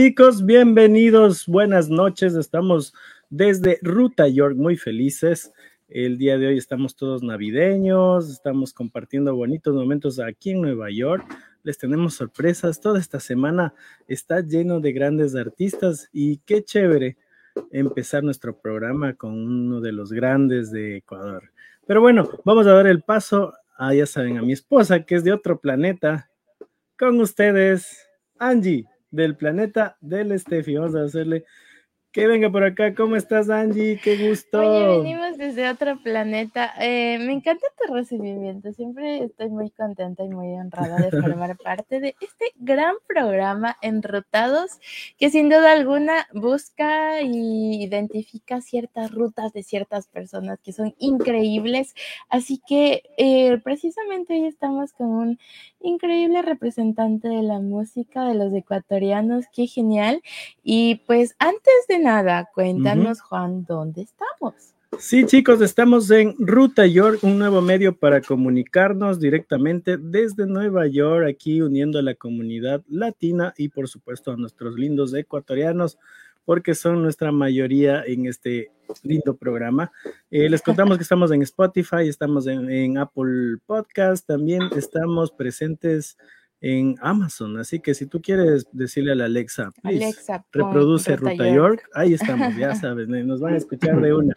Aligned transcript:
Chicos, 0.00 0.46
bienvenidos, 0.46 1.44
buenas 1.48 1.90
noches. 1.90 2.36
Estamos 2.36 2.94
desde 3.30 3.80
Ruta 3.82 4.28
York 4.28 4.54
muy 4.56 4.76
felices. 4.76 5.52
El 5.88 6.18
día 6.18 6.38
de 6.38 6.46
hoy 6.46 6.56
estamos 6.56 6.94
todos 6.94 7.24
navideños, 7.24 8.30
estamos 8.30 8.72
compartiendo 8.72 9.34
bonitos 9.34 9.74
momentos 9.74 10.20
aquí 10.20 10.50
en 10.52 10.62
Nueva 10.62 10.92
York. 10.92 11.26
Les 11.64 11.78
tenemos 11.78 12.14
sorpresas. 12.14 12.80
Toda 12.80 13.00
esta 13.00 13.18
semana 13.18 13.74
está 14.06 14.38
lleno 14.38 14.78
de 14.78 14.92
grandes 14.92 15.34
artistas 15.34 16.08
y 16.12 16.36
qué 16.46 16.62
chévere 16.62 17.16
empezar 17.72 18.22
nuestro 18.22 18.56
programa 18.56 19.14
con 19.14 19.32
uno 19.32 19.80
de 19.80 19.90
los 19.90 20.12
grandes 20.12 20.70
de 20.70 20.98
Ecuador. 20.98 21.50
Pero 21.88 22.00
bueno, 22.00 22.30
vamos 22.44 22.68
a 22.68 22.72
dar 22.72 22.86
el 22.86 23.02
paso 23.02 23.52
a, 23.76 23.92
ya 23.92 24.06
saben, 24.06 24.38
a 24.38 24.42
mi 24.42 24.52
esposa 24.52 25.02
que 25.02 25.16
es 25.16 25.24
de 25.24 25.32
otro 25.32 25.58
planeta. 25.58 26.30
Con 26.96 27.20
ustedes, 27.20 28.06
Angie 28.38 28.86
del 29.10 29.36
planeta 29.36 29.96
del 30.00 30.38
Steffi. 30.38 30.76
Vamos 30.76 30.94
a 30.94 31.04
hacerle 31.04 31.44
que 32.12 32.26
venga 32.26 32.50
por 32.50 32.64
acá. 32.64 32.94
¿Cómo 32.94 33.16
estás, 33.16 33.50
Angie? 33.50 34.00
Qué 34.02 34.28
gusto. 34.28 34.60
Oye, 34.60 34.98
venimos 34.98 35.36
desde 35.36 35.68
otro 35.68 35.98
planeta. 36.02 36.72
Eh, 36.80 37.18
me 37.18 37.32
encanta 37.32 37.66
tu 37.76 37.92
recibimiento. 37.92 38.72
Siempre 38.72 39.24
estoy 39.24 39.50
muy 39.50 39.70
contenta 39.70 40.24
y 40.24 40.28
muy 40.28 40.54
honrada 40.54 40.96
de 40.96 41.10
formar 41.10 41.56
parte 41.62 42.00
de 42.00 42.16
este 42.20 42.46
gran 42.56 42.94
programa 43.06 43.76
Enrutados, 43.82 44.78
que 45.18 45.30
sin 45.30 45.48
duda 45.48 45.72
alguna 45.72 46.26
busca 46.32 47.20
y 47.20 47.84
identifica 47.84 48.62
ciertas 48.62 49.12
rutas 49.12 49.52
de 49.52 49.62
ciertas 49.62 50.06
personas 50.06 50.58
que 50.60 50.72
son 50.72 50.94
increíbles. 50.98 51.94
Así 52.30 52.60
que 52.66 53.02
eh, 53.18 53.58
precisamente 53.62 54.32
hoy 54.34 54.46
estamos 54.46 54.92
con 54.92 55.08
un 55.08 55.38
increíble 55.80 56.42
representante 56.42 57.28
de 57.28 57.42
la 57.42 57.60
música 57.60 58.24
de 58.24 58.34
los 58.34 58.52
ecuatorianos. 58.54 59.44
Qué 59.52 59.66
genial. 59.66 60.22
Y 60.64 60.96
pues 61.06 61.36
antes 61.38 61.86
de 61.88 61.97
nada, 61.98 62.48
cuéntanos, 62.54 63.20
Juan, 63.20 63.64
¿dónde 63.64 64.02
estamos? 64.02 64.74
Sí, 64.98 65.26
chicos, 65.26 65.60
estamos 65.60 66.10
en 66.10 66.34
Ruta 66.38 66.86
York, 66.86 67.20
un 67.22 67.38
nuevo 67.38 67.60
medio 67.60 67.96
para 67.96 68.20
comunicarnos 68.20 69.20
directamente 69.20 69.96
desde 69.96 70.46
Nueva 70.46 70.86
York, 70.86 71.28
aquí 71.28 71.60
uniendo 71.60 71.98
a 71.98 72.02
la 72.02 72.14
comunidad 72.14 72.82
latina 72.88 73.54
y 73.56 73.68
por 73.68 73.88
supuesto 73.88 74.32
a 74.32 74.36
nuestros 74.36 74.76
lindos 74.76 75.14
ecuatorianos, 75.14 75.98
porque 76.44 76.74
son 76.74 77.02
nuestra 77.02 77.30
mayoría 77.30 78.02
en 78.04 78.26
este 78.26 78.72
lindo 79.02 79.36
programa. 79.36 79.92
Eh, 80.30 80.48
les 80.48 80.62
contamos 80.62 80.96
que 80.96 81.02
estamos 81.02 81.30
en 81.30 81.42
Spotify, 81.42 82.08
estamos 82.08 82.46
en, 82.46 82.70
en 82.70 82.98
Apple 82.98 83.58
Podcast, 83.66 84.26
también 84.26 84.62
estamos 84.74 85.30
presentes 85.30 86.16
en 86.60 86.96
Amazon. 87.00 87.58
Así 87.58 87.80
que 87.80 87.94
si 87.94 88.06
tú 88.06 88.20
quieres 88.20 88.66
decirle 88.72 89.12
a 89.12 89.14
la 89.14 89.24
Alexa, 89.26 89.70
Alexa 89.82 90.44
reproduce 90.52 91.16
Ruta 91.16 91.48
York. 91.48 91.88
ahí 91.94 92.14
estamos, 92.14 92.56
ya 92.56 92.74
sabes, 92.74 93.08
nos 93.08 93.40
van 93.40 93.54
a 93.54 93.58
escuchar 93.58 94.00
de 94.00 94.14
una. 94.14 94.34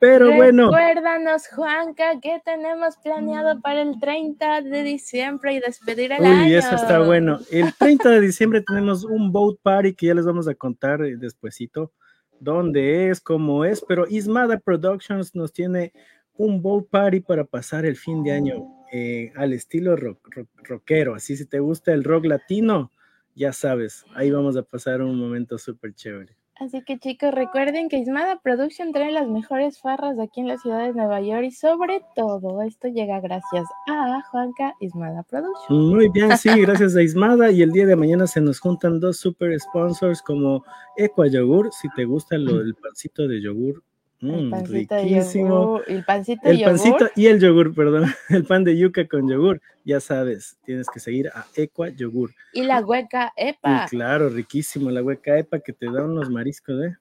Pero 0.00 0.32
bueno. 0.32 0.70
Recuérdanos, 0.70 1.48
Juanca, 1.48 2.20
¿qué 2.22 2.40
tenemos 2.44 2.96
planeado 3.02 3.60
para 3.60 3.82
el 3.82 3.98
30 3.98 4.62
de 4.62 4.82
diciembre 4.84 5.54
y 5.54 5.60
despedir 5.60 6.12
el 6.12 6.24
año. 6.24 6.44
Uy, 6.44 6.54
eso 6.54 6.76
está 6.76 7.00
bueno. 7.00 7.40
El 7.50 7.74
30 7.74 8.10
de 8.10 8.20
diciembre 8.20 8.62
tenemos 8.62 9.04
un 9.04 9.32
boat 9.32 9.56
party 9.60 9.94
que 9.94 10.06
ya 10.06 10.14
les 10.14 10.24
vamos 10.24 10.46
a 10.46 10.54
contar 10.54 11.02
eh, 11.02 11.16
despuesito 11.16 11.92
dónde 12.40 13.10
es, 13.10 13.20
cómo 13.20 13.64
es, 13.64 13.84
pero 13.86 14.06
Ismada 14.08 14.58
Productions 14.58 15.34
nos 15.34 15.52
tiene 15.52 15.92
un 16.38 16.62
boat 16.62 16.88
party 16.88 17.20
para 17.20 17.44
pasar 17.44 17.84
el 17.84 17.96
fin 17.96 18.22
de 18.22 18.32
año 18.32 18.66
eh, 18.90 19.32
al 19.36 19.52
estilo 19.52 19.96
rock, 19.96 20.46
rockero. 20.64 21.14
Así 21.14 21.36
si 21.36 21.44
te 21.44 21.60
gusta 21.60 21.92
el 21.92 22.04
rock 22.04 22.24
latino, 22.24 22.90
ya 23.34 23.52
sabes, 23.52 24.04
ahí 24.14 24.30
vamos 24.30 24.56
a 24.56 24.62
pasar 24.62 25.02
un 25.02 25.18
momento 25.18 25.58
súper 25.58 25.94
chévere. 25.94 26.38
Así 26.60 26.82
que 26.82 26.98
chicos, 26.98 27.32
recuerden 27.32 27.88
que 27.88 27.98
Ismada 27.98 28.40
Production 28.40 28.92
trae 28.92 29.12
las 29.12 29.28
mejores 29.28 29.78
farras 29.80 30.16
de 30.16 30.24
aquí 30.24 30.40
en 30.40 30.48
la 30.48 30.58
ciudad 30.58 30.86
de 30.86 30.92
Nueva 30.92 31.20
York 31.20 31.44
y 31.44 31.50
sobre 31.52 32.02
todo 32.16 32.62
esto 32.62 32.88
llega 32.88 33.20
gracias 33.20 33.64
a 33.86 34.22
Juanca 34.32 34.74
Ismada 34.80 35.22
Production. 35.22 35.90
Muy 35.90 36.08
bien, 36.08 36.36
sí, 36.36 36.50
gracias 36.60 36.96
a 36.96 37.02
Ismada 37.02 37.52
y 37.52 37.62
el 37.62 37.70
día 37.70 37.86
de 37.86 37.94
mañana 37.94 38.26
se 38.26 38.40
nos 38.40 38.58
juntan 38.58 38.98
dos 38.98 39.18
super 39.18 39.56
sponsors 39.60 40.20
como 40.20 40.64
Equa 40.96 41.28
Yogur, 41.28 41.70
si 41.72 41.88
te 41.90 42.04
gusta 42.04 42.36
lo 42.36 42.58
del 42.58 42.74
pancito 42.74 43.28
de 43.28 43.40
yogur, 43.40 43.84
Mm, 44.20 44.52
riquísimo. 44.64 45.80
el 45.86 46.04
pancito, 46.04 46.48
el 46.48 46.60
pancito 46.62 47.08
y 47.14 47.26
el 47.26 47.38
yogur, 47.38 47.72
perdón. 47.72 48.06
El 48.28 48.44
pan 48.44 48.64
de 48.64 48.76
yuca 48.76 49.06
con 49.06 49.28
yogur. 49.28 49.60
Ya 49.84 50.00
sabes, 50.00 50.58
tienes 50.64 50.88
que 50.92 50.98
seguir 51.00 51.28
a 51.28 51.46
Equa 51.54 51.88
Yogur. 51.90 52.30
Y 52.52 52.64
la 52.64 52.80
hueca 52.80 53.32
EPA. 53.36 53.86
claro, 53.88 54.28
riquísimo. 54.28 54.90
La 54.90 55.02
hueca 55.02 55.38
EPA 55.38 55.60
que 55.60 55.72
te 55.72 55.86
da 55.86 56.04
unos 56.04 56.28
mariscos, 56.30 56.82
¿eh? 56.84 56.96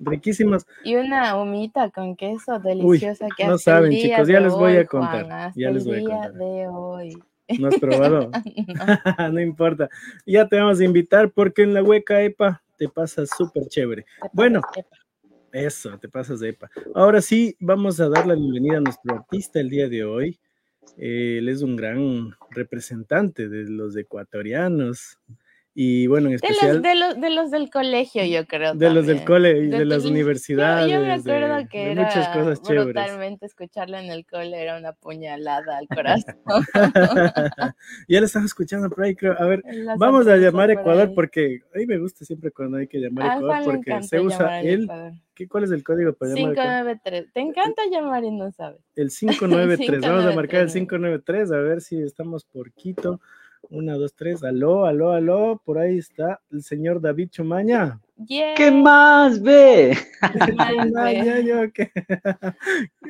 Riquísimos. 0.00 0.66
Y 0.82 0.96
una 0.96 1.36
humita 1.40 1.90
con 1.90 2.16
queso 2.16 2.58
deliciosa 2.58 3.28
que 3.36 3.46
No 3.46 3.58
saben, 3.58 3.92
chicos, 3.92 4.26
ya 4.26 4.40
les 4.40 4.52
voy 4.52 4.76
a 4.76 4.86
contar. 4.86 5.52
ya 5.54 5.70
les 5.70 5.84
voy 5.84 6.00
a 6.00 6.04
contar. 6.04 6.32
de 6.32 6.66
hoy. 6.68 7.14
¿No 7.58 7.68
has 7.68 7.78
probado? 7.78 8.30
no. 9.32 9.40
importa. 9.40 9.88
Ya 10.26 10.48
te 10.48 10.56
vamos 10.56 10.80
a 10.80 10.84
invitar 10.84 11.30
porque 11.30 11.62
en 11.62 11.74
la 11.74 11.82
hueca 11.82 12.22
EPA 12.22 12.62
te 12.78 12.88
pasa 12.88 13.26
súper 13.26 13.68
chévere. 13.68 14.06
Bueno. 14.32 14.60
Eso, 15.54 15.96
te 16.00 16.08
pasas 16.08 16.40
de 16.40 16.48
EPA. 16.48 16.68
Ahora 16.96 17.20
sí, 17.20 17.56
vamos 17.60 18.00
a 18.00 18.08
dar 18.08 18.26
la 18.26 18.34
bienvenida 18.34 18.78
a 18.78 18.80
nuestro 18.80 19.14
artista 19.14 19.60
el 19.60 19.70
día 19.70 19.88
de 19.88 20.02
hoy. 20.02 20.40
él 20.98 21.48
es 21.48 21.62
un 21.62 21.76
gran 21.76 22.34
representante 22.50 23.48
de 23.48 23.70
los 23.70 23.96
ecuatorianos. 23.96 25.16
Y 25.76 26.06
bueno, 26.06 26.28
en 26.28 26.34
especial. 26.34 26.80
De 26.82 26.94
los, 26.94 27.20
de 27.20 27.30
los, 27.30 27.50
del 27.50 27.68
colegio, 27.68 28.24
yo 28.24 28.46
creo. 28.46 28.74
De 28.74 28.90
los 28.90 29.06
del 29.06 29.24
cole 29.24 29.58
y 29.58 29.66
de, 29.66 29.84
las 29.84 30.04
universidades. 30.04 30.88
Yo, 30.88 31.00
me 31.00 31.14
acuerdo 31.14 31.68
que 31.68 31.90
era 31.90 32.04
muchas 32.04 32.28
cosas 32.28 32.62
chéveres. 32.62 32.94
Brutalmente 32.94 33.46
escucharlo 33.46 33.98
en 33.98 34.08
el 34.08 34.24
cole 34.24 34.62
era 34.62 34.78
una 34.78 34.92
puñalada 34.92 35.78
al 35.78 35.88
corazón. 35.88 36.36
ya 38.08 38.20
lo 38.20 38.26
estaba 38.26 38.44
escuchando 38.44 38.88
por 38.88 39.02
ahí, 39.02 39.16
creo. 39.16 39.34
A 39.36 39.46
ver, 39.46 39.64
vamos 39.98 40.28
a 40.28 40.36
llamar 40.36 40.70
Ecuador 40.70 41.12
porque 41.12 41.62
a 41.74 41.78
mí 41.78 41.86
me 41.86 41.98
gusta 41.98 42.24
siempre 42.24 42.52
cuando 42.52 42.76
hay 42.76 42.86
que 42.86 42.98
llamar 42.98 43.30
a 43.30 43.36
Ecuador 43.38 43.64
porque 43.64 44.02
se 44.04 44.20
usa 44.20 44.60
el. 44.62 44.88
¿Qué, 45.34 45.48
¿Cuál 45.48 45.64
es 45.64 45.72
el 45.72 45.82
código 45.82 46.12
para 46.12 46.34
llamar? 46.34 46.54
593. 46.54 47.32
Te 47.32 47.40
encanta 47.40 47.82
llamar 47.90 48.22
y 48.22 48.30
no 48.30 48.52
sabes. 48.52 48.80
El 48.94 49.08
593. 49.18 50.00
Vamos 50.02 50.24
a 50.24 50.36
marcar 50.36 50.60
el 50.60 50.68
593 50.68 51.50
a 51.50 51.56
ver 51.56 51.80
si 51.80 52.00
estamos 52.00 52.44
por 52.44 52.70
Quito. 52.70 53.20
Una, 53.70 53.94
dos, 53.94 54.14
tres. 54.14 54.42
Aló, 54.42 54.86
aló, 54.86 55.12
aló. 55.12 55.60
Por 55.64 55.78
ahí 55.78 55.98
está 55.98 56.40
el 56.50 56.62
señor 56.62 57.00
David 57.00 57.28
Chumaña. 57.30 58.00
¿Qué 58.28 58.70
más 58.70 59.42
ve? 59.42 59.96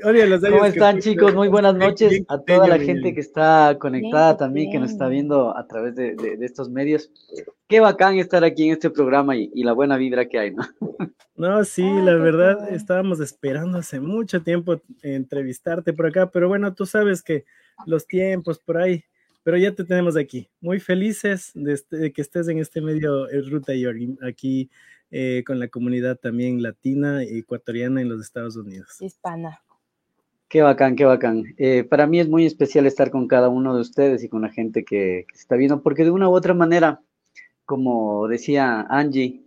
¿Cómo 0.03 0.65
están 0.65 0.99
chicos? 1.01 1.35
Muy 1.35 1.49
buenas 1.49 1.75
noches 1.75 2.23
a 2.29 2.39
toda 2.39 2.67
la 2.67 2.79
gente 2.79 3.13
que 3.13 3.21
está 3.21 3.77
conectada 3.79 4.37
también, 4.37 4.71
que 4.71 4.79
nos 4.79 4.93
está 4.93 5.09
viendo 5.09 5.55
a 5.55 5.67
través 5.67 5.95
de, 5.95 6.39
estos 6.41 6.71
medios. 6.71 7.11
Qué 7.69 7.81
bacán 7.81 8.19
estar 8.19 8.45
aquí 8.45 8.67
en 8.67 8.73
este 8.73 8.89
programa 8.89 9.37
y, 9.37 9.63
la 9.63 9.73
buena 9.73 9.99
vibra 9.99 10.27
que 10.27 10.39
hay, 10.39 10.55
¿no? 10.55 10.65
No, 11.37 11.65
sí, 11.65 11.83
la 11.83 12.15
verdad, 12.15 12.73
estábamos 12.73 13.19
esperando 13.19 13.79
hace 13.79 13.99
mucho 13.99 14.41
tiempo 14.43 14.81
entrevistarte 15.03 15.93
por 15.93 16.07
acá, 16.07 16.31
pero 16.31 16.47
bueno, 16.47 16.73
tú 16.75 16.87
sabes 16.87 17.25
que 17.25 17.45
los 17.87 18.07
tiempos 18.07 18.61
por 18.61 18.77
ahí 18.77 19.05
pero 19.45 19.59
ya 19.59 19.73
te 19.73 19.85
tenemos 19.85 20.17
aquí. 20.17 20.49
Muy 20.61 20.81
felices 20.81 21.53
de, 21.55 21.75
este, 21.75 22.13
que 22.13 22.23
estés 22.23 22.49
en 22.49 22.59
este 22.59 22.81
medio 22.81 23.29
el 23.29 23.49
Ruta 23.49 23.75
y 23.75 23.85
aquí 24.27 24.71
eh, 25.11 25.45
con 25.47 25.61
la 25.61 25.69
comunidad 25.69 26.17
también 26.17 26.63
latina 26.63 27.23
y 27.23 27.39
ecuatoriana 27.39 28.01
en 28.01 28.09
los 28.09 28.23
Estados 28.23 28.57
Unidos. 28.57 28.97
Hispana. 29.01 29.61
Qué 30.49 30.63
bacán, 30.63 30.97
qué 30.97 31.05
bacán. 31.05 31.45
Eh, 31.59 31.85
para 31.85 32.07
mí 32.07 32.21
es 32.21 32.29
muy 32.29 32.47
especial 32.47 32.87
estar 32.87 33.11
con 33.11 33.29
cada 33.29 33.49
uno 33.49 33.75
de 33.75 33.83
ustedes 33.83 34.25
y 34.25 34.29
con 34.29 34.43
la 34.43 34.51
gente 34.51 34.85
que, 34.85 35.27
se 35.35 35.41
está 35.41 35.57
viendo, 35.57 35.83
porque 35.83 36.05
de 36.05 36.11
una 36.11 36.29
u 36.29 36.33
otra 36.33 36.55
manera, 36.55 37.03
como 37.67 38.27
decía 38.29 38.87
Angie, 38.89 39.43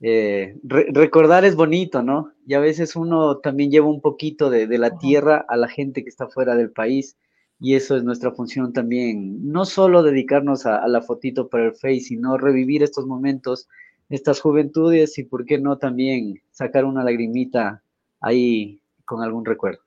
eh, 0.00 0.56
recordar 0.64 1.44
es 1.44 1.56
bonito, 1.56 2.02
¿no? 2.02 2.32
Y 2.46 2.54
a 2.54 2.60
veces 2.60 2.96
uno 2.96 3.38
también 3.38 3.70
lleva 3.70 3.86
un 3.86 4.00
poquito 4.00 4.50
de, 4.50 4.66
de 4.66 4.78
la 4.78 4.98
tierra 4.98 5.44
a 5.48 5.56
la 5.56 5.68
gente 5.68 6.02
que 6.02 6.08
está 6.08 6.28
fuera 6.28 6.56
del 6.56 6.70
país 6.70 7.16
y 7.64 7.76
eso 7.76 7.96
es 7.96 8.02
nuestra 8.02 8.32
función 8.32 8.72
también, 8.72 9.52
no 9.52 9.64
solo 9.64 10.02
dedicarnos 10.02 10.66
a, 10.66 10.84
la 10.88 11.00
fotito 11.00 11.48
para 11.48 11.66
el 11.66 11.74
Face, 11.74 12.00
sino 12.00 12.36
revivir 12.36 12.82
estos 12.82 13.06
momentos, 13.06 13.68
estas 14.08 14.40
juventudes 14.40 15.16
y 15.16 15.22
por 15.22 15.44
qué 15.44 15.60
no 15.60 15.78
también 15.78 16.42
sacar 16.50 16.84
una 16.84 17.04
lagrimita 17.04 17.80
ahí 18.20 18.82
con 19.04 19.22
algún 19.22 19.44
recuerdo. 19.44 19.78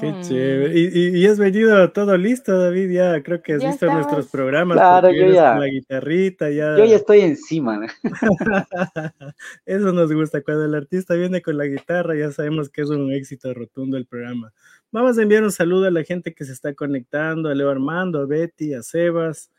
Qué 0.00 0.12
mm. 0.12 0.22
chévere. 0.22 0.78
Y, 0.78 1.18
y, 1.18 1.26
has 1.26 1.38
venido 1.38 1.92
todo 1.92 2.16
listo, 2.16 2.56
David, 2.56 2.90
ya 2.90 3.22
creo 3.22 3.42
que 3.42 3.54
has 3.54 3.64
visto 3.64 3.84
nuestros 3.92 4.28
programas. 4.28 4.78
Claro, 4.78 5.10
yo 5.10 5.28
ya. 5.28 5.58
la 5.58 5.66
guitarrita, 5.66 6.48
ya. 6.48 6.76
Yo 6.78 6.86
ya 6.86 6.96
estoy 6.96 7.20
encima. 7.20 7.84
Eso 9.66 9.92
nos 9.92 10.12
gusta. 10.12 10.42
Cuando 10.42 10.64
el 10.64 10.74
artista 10.74 11.14
viene 11.14 11.42
con 11.42 11.58
la 11.58 11.66
guitarra, 11.66 12.14
ya 12.14 12.30
sabemos 12.30 12.70
que 12.70 12.82
es 12.82 12.88
un 12.88 13.12
éxito 13.12 13.52
rotundo 13.52 13.96
el 13.96 14.06
programa. 14.06 14.52
Vamos 14.94 15.18
a 15.18 15.22
enviar 15.22 15.42
un 15.42 15.50
saludo 15.50 15.86
a 15.86 15.90
la 15.90 16.04
gente 16.04 16.34
que 16.34 16.44
se 16.44 16.52
está 16.52 16.72
conectando, 16.72 17.48
a 17.48 17.54
Leo 17.56 17.68
Armando, 17.68 18.20
a 18.20 18.26
Betty, 18.26 18.74
a 18.74 18.82
Sebas, 18.84 19.50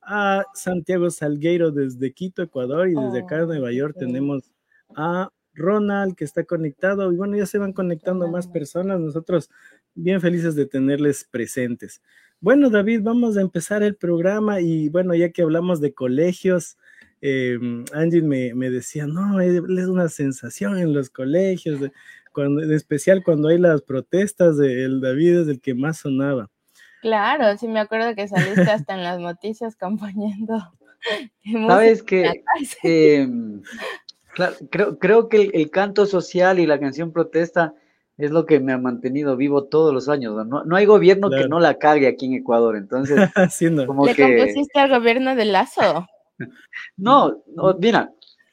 a 0.00 0.44
Santiago 0.54 1.10
Salgueiro 1.10 1.72
desde 1.72 2.12
Quito, 2.12 2.42
Ecuador, 2.42 2.88
y 2.88 2.94
desde 2.94 3.18
acá, 3.18 3.44
Nueva 3.44 3.72
York, 3.72 3.96
tenemos 3.98 4.52
a 4.94 5.30
Ronald 5.52 6.14
que 6.14 6.22
está 6.22 6.44
conectado. 6.44 7.12
Y 7.12 7.16
bueno, 7.16 7.36
ya 7.36 7.44
se 7.44 7.58
van 7.58 7.72
conectando 7.72 8.28
más 8.28 8.46
personas. 8.46 9.00
Nosotros 9.00 9.50
bien 9.96 10.20
felices 10.20 10.54
de 10.54 10.64
tenerles 10.64 11.24
presentes. 11.28 12.00
Bueno, 12.38 12.70
David, 12.70 13.00
vamos 13.02 13.36
a 13.36 13.40
empezar 13.40 13.82
el 13.82 13.96
programa 13.96 14.60
y 14.60 14.90
bueno, 14.90 15.12
ya 15.16 15.30
que 15.30 15.42
hablamos 15.42 15.80
de 15.80 15.92
colegios, 15.92 16.78
eh, 17.20 17.58
Angie 17.92 18.22
me, 18.22 18.70
decía, 18.70 19.08
no, 19.08 19.40
es 19.40 19.58
una 19.88 20.08
sensación 20.08 20.78
en 20.78 20.94
los 20.94 21.10
colegios, 21.10 21.80
cuando, 22.34 22.62
en 22.62 22.72
especial 22.72 23.22
cuando 23.24 23.48
hay 23.48 23.58
las 23.58 23.80
protestas, 23.80 24.58
el 24.58 25.00
David 25.00 25.40
es 25.40 25.48
el 25.48 25.60
que 25.60 25.74
más 25.74 25.98
sonaba. 25.98 26.50
Claro, 27.00 27.56
sí 27.58 27.68
me 27.68 27.80
acuerdo 27.80 28.14
que 28.14 28.28
saliste 28.28 28.62
hasta 28.62 28.94
en 28.94 29.04
las 29.04 29.18
noticias 29.18 29.74
acompañando. 29.80 30.54
Sabes 31.68 32.02
que 32.02 32.42
em, 32.82 33.62
creo, 34.70 34.98
creo 34.98 35.28
que 35.28 35.50
el, 35.52 35.70
canto 35.70 36.06
social 36.06 36.58
y 36.58 36.66
la 36.66 36.80
canción 36.80 37.12
protesta 37.12 37.74
es 38.16 38.30
lo 38.30 38.46
que 38.46 38.60
me 38.60 38.72
ha 38.72 38.78
mantenido 38.78 39.36
vivo 39.36 39.64
todos 39.64 39.92
los 39.92 40.08
años. 40.08 40.34
No, 40.46 40.64
no 40.64 40.76
hay 40.76 40.86
gobierno 40.86 41.30
que 41.30 41.48
no 41.48 41.60
la 41.60 41.78
cague 41.78 42.06
aquí 42.06 42.26
en 42.26 42.34
Ecuador. 42.34 42.76
Entonces, 42.76 43.18
como 43.86 44.06
¿Le 44.06 44.16
compusiste 44.16 44.80
al 44.80 44.90
gobierno 44.90 45.34
de 45.34 45.44
Lazo? 45.44 46.06
no, 46.96 47.42
mira. 47.78 48.10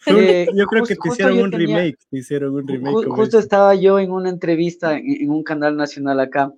Eh, 0.07 0.47
yo 0.55 0.65
creo 0.65 0.83
que 0.83 0.95
te 0.95 1.09
hicieron 1.09 1.39
un 1.39 1.51
remake. 1.51 1.97
hicieron 2.11 2.55
un 2.55 2.67
remake. 2.67 3.07
justo 3.07 3.37
estaba 3.37 3.75
yo 3.75 3.99
en 3.99 4.11
una 4.11 4.29
entrevista 4.29 4.97
en, 4.97 5.29
un 5.29 5.43
canal 5.43 5.77
nacional 5.77 6.19
acá. 6.19 6.53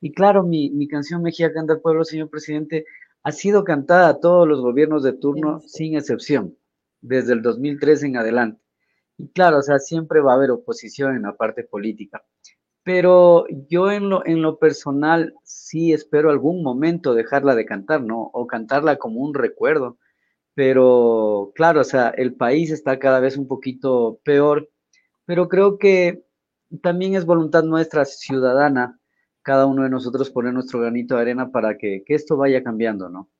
Y 0.00 0.12
claro, 0.12 0.44
mi, 0.44 0.70
mi 0.70 0.88
canción 0.88 1.22
Mejía 1.22 1.52
Canta 1.52 1.74
al 1.74 1.80
Pueblo, 1.80 2.04
señor 2.04 2.30
presidente, 2.30 2.86
ha 3.22 3.32
sido 3.32 3.64
cantada 3.64 4.08
a 4.08 4.20
todos 4.20 4.48
los 4.48 4.60
gobiernos 4.60 5.02
de 5.02 5.12
turno, 5.12 5.60
sin 5.60 5.96
excepción, 5.96 6.56
desde 7.02 7.34
el 7.34 7.42
2003 7.42 8.04
en 8.04 8.16
adelante. 8.16 8.62
Y 9.18 9.28
claro, 9.28 9.58
o 9.58 9.62
sea, 9.62 9.78
siempre 9.78 10.20
va 10.20 10.32
a 10.32 10.36
haber 10.36 10.50
oposición 10.50 11.14
en 11.16 11.22
la 11.22 11.36
parte 11.36 11.64
política. 11.64 12.24
Pero 12.82 13.44
yo 13.68 13.90
en 13.90 14.08
lo, 14.08 14.24
en 14.24 14.40
lo 14.40 14.58
personal 14.58 15.34
sí 15.44 15.92
espero 15.92 16.30
algún 16.30 16.62
momento 16.62 17.12
dejarla 17.12 17.54
de 17.54 17.66
cantar, 17.66 18.02
¿no? 18.02 18.30
O 18.32 18.46
cantarla 18.46 18.96
como 18.96 19.20
un 19.20 19.34
recuerdo. 19.34 19.98
Pero 20.60 21.52
claro, 21.54 21.80
o 21.80 21.84
sea, 21.84 22.10
el 22.10 22.34
país 22.34 22.70
está 22.70 22.98
cada 22.98 23.18
vez 23.18 23.38
un 23.38 23.48
poquito 23.48 24.20
peor, 24.24 24.68
pero 25.24 25.48
creo 25.48 25.78
que 25.78 26.22
también 26.82 27.14
es 27.14 27.24
voluntad 27.24 27.62
nuestra 27.64 28.04
ciudadana, 28.04 29.00
cada 29.40 29.64
uno 29.64 29.84
de 29.84 29.88
nosotros 29.88 30.28
poner 30.28 30.52
nuestro 30.52 30.80
granito 30.80 31.14
de 31.14 31.22
arena 31.22 31.50
para 31.50 31.78
que, 31.78 32.02
que 32.04 32.14
esto 32.14 32.36
vaya 32.36 32.62
cambiando, 32.62 33.08
¿no? 33.08 33.30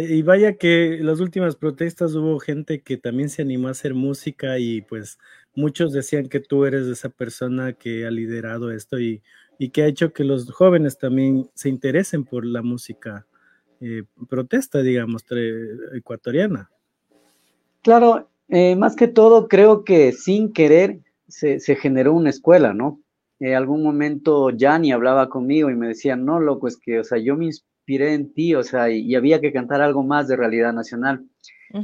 Y 0.00 0.22
vaya 0.22 0.56
que 0.56 1.00
las 1.02 1.18
últimas 1.18 1.56
protestas 1.56 2.14
hubo 2.14 2.38
gente 2.38 2.82
que 2.82 2.98
también 2.98 3.30
se 3.30 3.42
animó 3.42 3.66
a 3.66 3.72
hacer 3.72 3.94
música 3.94 4.60
y 4.60 4.82
pues 4.82 5.18
muchos 5.56 5.92
decían 5.92 6.28
que 6.28 6.38
tú 6.38 6.66
eres 6.66 6.86
esa 6.86 7.08
persona 7.08 7.72
que 7.72 8.06
ha 8.06 8.12
liderado 8.12 8.70
esto 8.70 9.00
y, 9.00 9.24
que 9.72 9.82
ha 9.82 9.86
hecho 9.88 10.12
que 10.12 10.22
los 10.22 10.52
jóvenes 10.52 10.98
también 10.98 11.50
se 11.54 11.68
interesen 11.68 12.24
por 12.24 12.46
la 12.46 12.62
música 12.62 13.26
eh, 13.80 14.04
protesta, 14.28 14.82
digamos, 14.82 15.24
ecuatoriana. 15.94 16.70
Claro, 17.82 18.28
eh, 18.48 18.76
más 18.76 18.96
que 18.96 19.08
todo 19.08 19.48
creo 19.48 19.84
que 19.84 20.12
sin 20.12 20.52
querer 20.52 21.00
se, 21.28 21.58
generó 21.76 22.14
una 22.14 22.30
escuela, 22.30 22.74
¿no? 22.74 23.00
En 23.40 23.54
algún 23.54 23.82
momento 23.82 24.50
Yanni 24.50 24.90
hablaba 24.92 25.28
conmigo 25.28 25.70
y 25.70 25.76
me 25.76 25.88
decía, 25.88 26.16
no, 26.16 26.40
loco, 26.40 26.66
es 26.66 26.76
que, 26.76 26.98
o 26.98 27.04
sea, 27.04 27.18
yo 27.18 27.36
me, 27.36 27.50
en 27.86 28.32
ti, 28.32 28.54
o 28.54 28.62
sea, 28.62 28.90
y, 28.90 29.14
había 29.14 29.40
que 29.40 29.52
cantar 29.52 29.80
algo 29.80 30.02
más 30.02 30.28
de 30.28 30.36
realidad 30.36 30.72
nacional. 30.72 31.24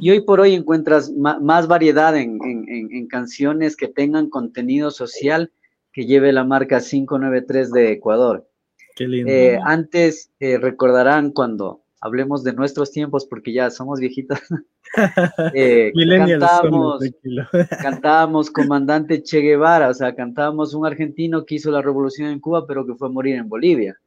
Y 0.00 0.10
hoy 0.10 0.22
por 0.22 0.40
hoy 0.40 0.54
encuentras 0.54 1.12
más 1.12 1.68
variedad 1.68 2.16
en, 2.16 3.06
canciones 3.08 3.76
que 3.76 3.86
tengan 3.86 4.30
contenido 4.30 4.90
social 4.90 5.52
que 5.92 6.06
lleve 6.06 6.32
la 6.32 6.44
marca 6.44 6.80
593 6.80 7.70
de 7.70 7.92
Ecuador. 7.92 8.48
Qué 8.96 9.06
lindo. 9.06 9.30
Eh, 9.30 9.58
antes 9.62 10.30
eh, 10.40 10.58
recordarán 10.58 11.30
cuando 11.30 11.83
hablemos 12.04 12.44
de 12.44 12.52
nuestros 12.52 12.90
tiempos, 12.90 13.24
porque 13.24 13.52
ya 13.52 13.70
somos 13.70 13.98
viejitos. 13.98 14.38
eh, 15.54 15.90
cantábamos, 16.28 17.02
cantábamos 17.82 18.50
Comandante 18.50 19.22
Che 19.22 19.40
Guevara, 19.40 19.88
o 19.88 19.94
sea, 19.94 20.14
cantábamos 20.14 20.74
un 20.74 20.86
argentino 20.86 21.44
que 21.46 21.56
hizo 21.56 21.70
la 21.70 21.80
revolución 21.80 22.28
en 22.28 22.40
Cuba, 22.40 22.66
pero 22.66 22.86
que 22.86 22.94
fue 22.94 23.08
a 23.08 23.10
morir 23.10 23.36
en 23.36 23.48
Bolivia. 23.48 23.98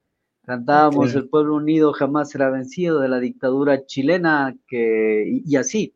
Cantábamos 0.45 1.13
El 1.13 1.27
pueblo 1.27 1.55
unido 1.55 1.91
jamás 1.91 2.29
será 2.29 2.49
vencido 2.49 3.01
de 3.01 3.09
la 3.09 3.19
dictadura 3.19 3.85
chilena 3.85 4.55
que, 4.67 5.41
y, 5.43 5.55
así. 5.57 5.93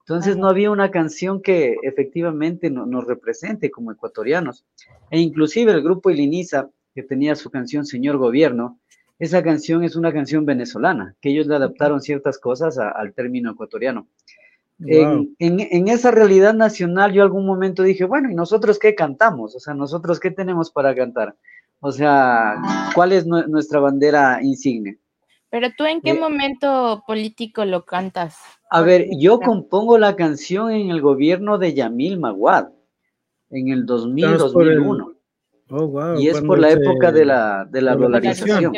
Entonces 0.00 0.36
no 0.36 0.48
había 0.48 0.72
una 0.72 0.90
canción 0.90 1.40
que 1.40 1.76
efectivamente 1.82 2.68
nos 2.68 3.06
represente 3.06 3.70
como 3.70 3.92
ecuatorianos. 3.92 4.64
E 5.10 5.20
inclusive 5.20 5.70
el 5.70 5.82
grupo 5.82 6.10
Iliniza, 6.10 6.70
que 6.94 7.04
tenía 7.04 7.36
su 7.36 7.50
canción 7.50 7.86
Señor 7.86 8.16
Gobierno, 8.16 8.80
esa 9.22 9.40
canción 9.40 9.84
es 9.84 9.94
una 9.94 10.12
canción 10.12 10.44
venezolana, 10.44 11.14
que 11.20 11.30
ellos 11.30 11.46
le 11.46 11.54
adaptaron 11.54 12.00
ciertas 12.00 12.40
cosas 12.40 12.76
al 12.76 13.14
término 13.14 13.52
ecuatoriano. 13.52 14.08
En, 14.84 15.36
en, 15.38 15.86
esa 15.86 16.10
realidad 16.10 16.54
nacional 16.54 17.12
yo 17.12 17.22
algún 17.22 17.46
momento 17.46 17.84
dije, 17.84 18.04
bueno, 18.04 18.32
¿y 18.32 18.34
nosotros 18.34 18.80
qué 18.80 18.96
cantamos? 18.96 19.54
O 19.54 19.60
sea, 19.60 19.74
¿nosotros 19.74 20.18
qué 20.18 20.32
tenemos 20.32 20.72
para 20.72 20.92
cantar? 20.92 21.36
O 21.78 21.92
sea, 21.92 22.56
¿cuál 22.96 23.12
es 23.12 23.24
nuestra 23.24 23.78
bandera 23.78 24.40
insignia? 24.42 24.96
Pero 25.50 25.68
tú 25.78 25.84
en 25.84 26.00
qué 26.00 26.10
eh, 26.10 26.18
momento 26.18 27.04
político 27.06 27.64
lo 27.64 27.84
cantas? 27.84 28.38
A 28.70 28.82
ver, 28.82 29.06
yo 29.20 29.38
compongo 29.38 29.98
la 29.98 30.16
canción 30.16 30.72
en 30.72 30.90
el 30.90 31.00
gobierno 31.00 31.58
de 31.58 31.74
Yamil 31.74 32.18
Maguad, 32.18 32.70
en 33.50 33.68
el 33.68 33.86
2000-2001. 33.86 35.14
Oh, 35.70 35.86
wow, 35.86 36.18
y 36.18 36.26
es 36.26 36.40
por 36.40 36.58
la 36.58 36.72
época 36.72 37.12
de 37.12 37.24
la, 37.24 37.64
de 37.70 37.82
la 37.82 37.94
dolarización. 37.94 38.72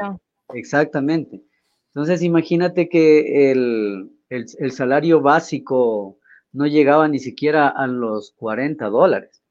Exactamente. 0.54 1.42
Entonces, 1.88 2.22
imagínate 2.22 2.88
que 2.88 3.52
el, 3.52 4.10
el, 4.28 4.46
el, 4.58 4.72
salario 4.72 5.20
básico 5.20 6.18
no 6.52 6.66
llegaba 6.66 7.06
ni 7.08 7.18
siquiera 7.18 7.68
a 7.68 7.86
los 7.86 8.32
40 8.36 8.86
dólares. 8.88 9.42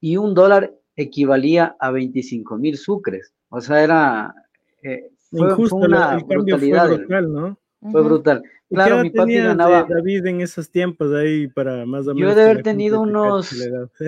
Y 0.00 0.16
un 0.16 0.34
dólar 0.34 0.74
equivalía 0.96 1.76
a 1.80 1.90
25 1.90 2.56
mil 2.58 2.76
sucres. 2.76 3.34
O 3.48 3.60
sea, 3.60 3.82
era... 3.82 4.34
Eh, 4.82 5.10
fue, 5.30 5.54
una 5.72 6.18
brutalidad. 6.18 6.88
Fue 6.88 6.96
brutal, 6.98 7.32
¿no? 7.32 7.58
Fue 7.90 8.02
brutal. 8.02 8.42
Claro, 8.68 9.02
mi 9.02 9.10
papi 9.10 9.34
ganaba... 9.34 9.86
David 9.88 10.26
en 10.26 10.40
esos 10.40 10.70
tiempos 10.70 11.12
ahí 11.12 11.48
para 11.48 11.84
más 11.84 12.06
o 12.06 12.14
menos... 12.14 12.20
Yo 12.20 12.30
he 12.30 12.34
de 12.34 12.50
haber 12.50 12.62
tenido 12.62 13.00
unos 13.00 13.50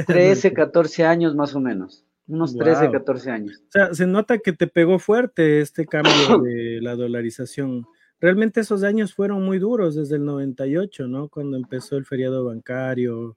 13, 0.07 0.53
14 0.53 1.05
años 1.07 1.35
más 1.35 1.55
o 1.55 1.61
menos. 1.61 2.04
Unos 2.27 2.57
13, 2.57 2.91
14 2.91 3.31
años. 3.31 3.63
O 3.69 3.71
sea, 3.71 3.95
se 3.95 4.07
nota 4.07 4.39
que 4.39 4.53
te 4.53 4.67
pegó 4.67 4.99
fuerte 4.99 5.61
este 5.61 5.87
cambio 5.87 6.39
de 6.39 6.81
la 6.81 6.97
dolarización. 6.97 7.87
Realmente 8.21 8.61
esos 8.61 8.83
años 8.83 9.15
fueron 9.15 9.45
muy 9.45 9.59
duros 9.59 9.95
desde 9.95 10.17
el 10.17 10.25
98, 10.25 11.07
¿no? 11.07 11.29
Cuando 11.29 11.57
empezó 11.57 11.97
el 11.97 12.07
feriado 12.07 12.45
bancario, 12.45 13.37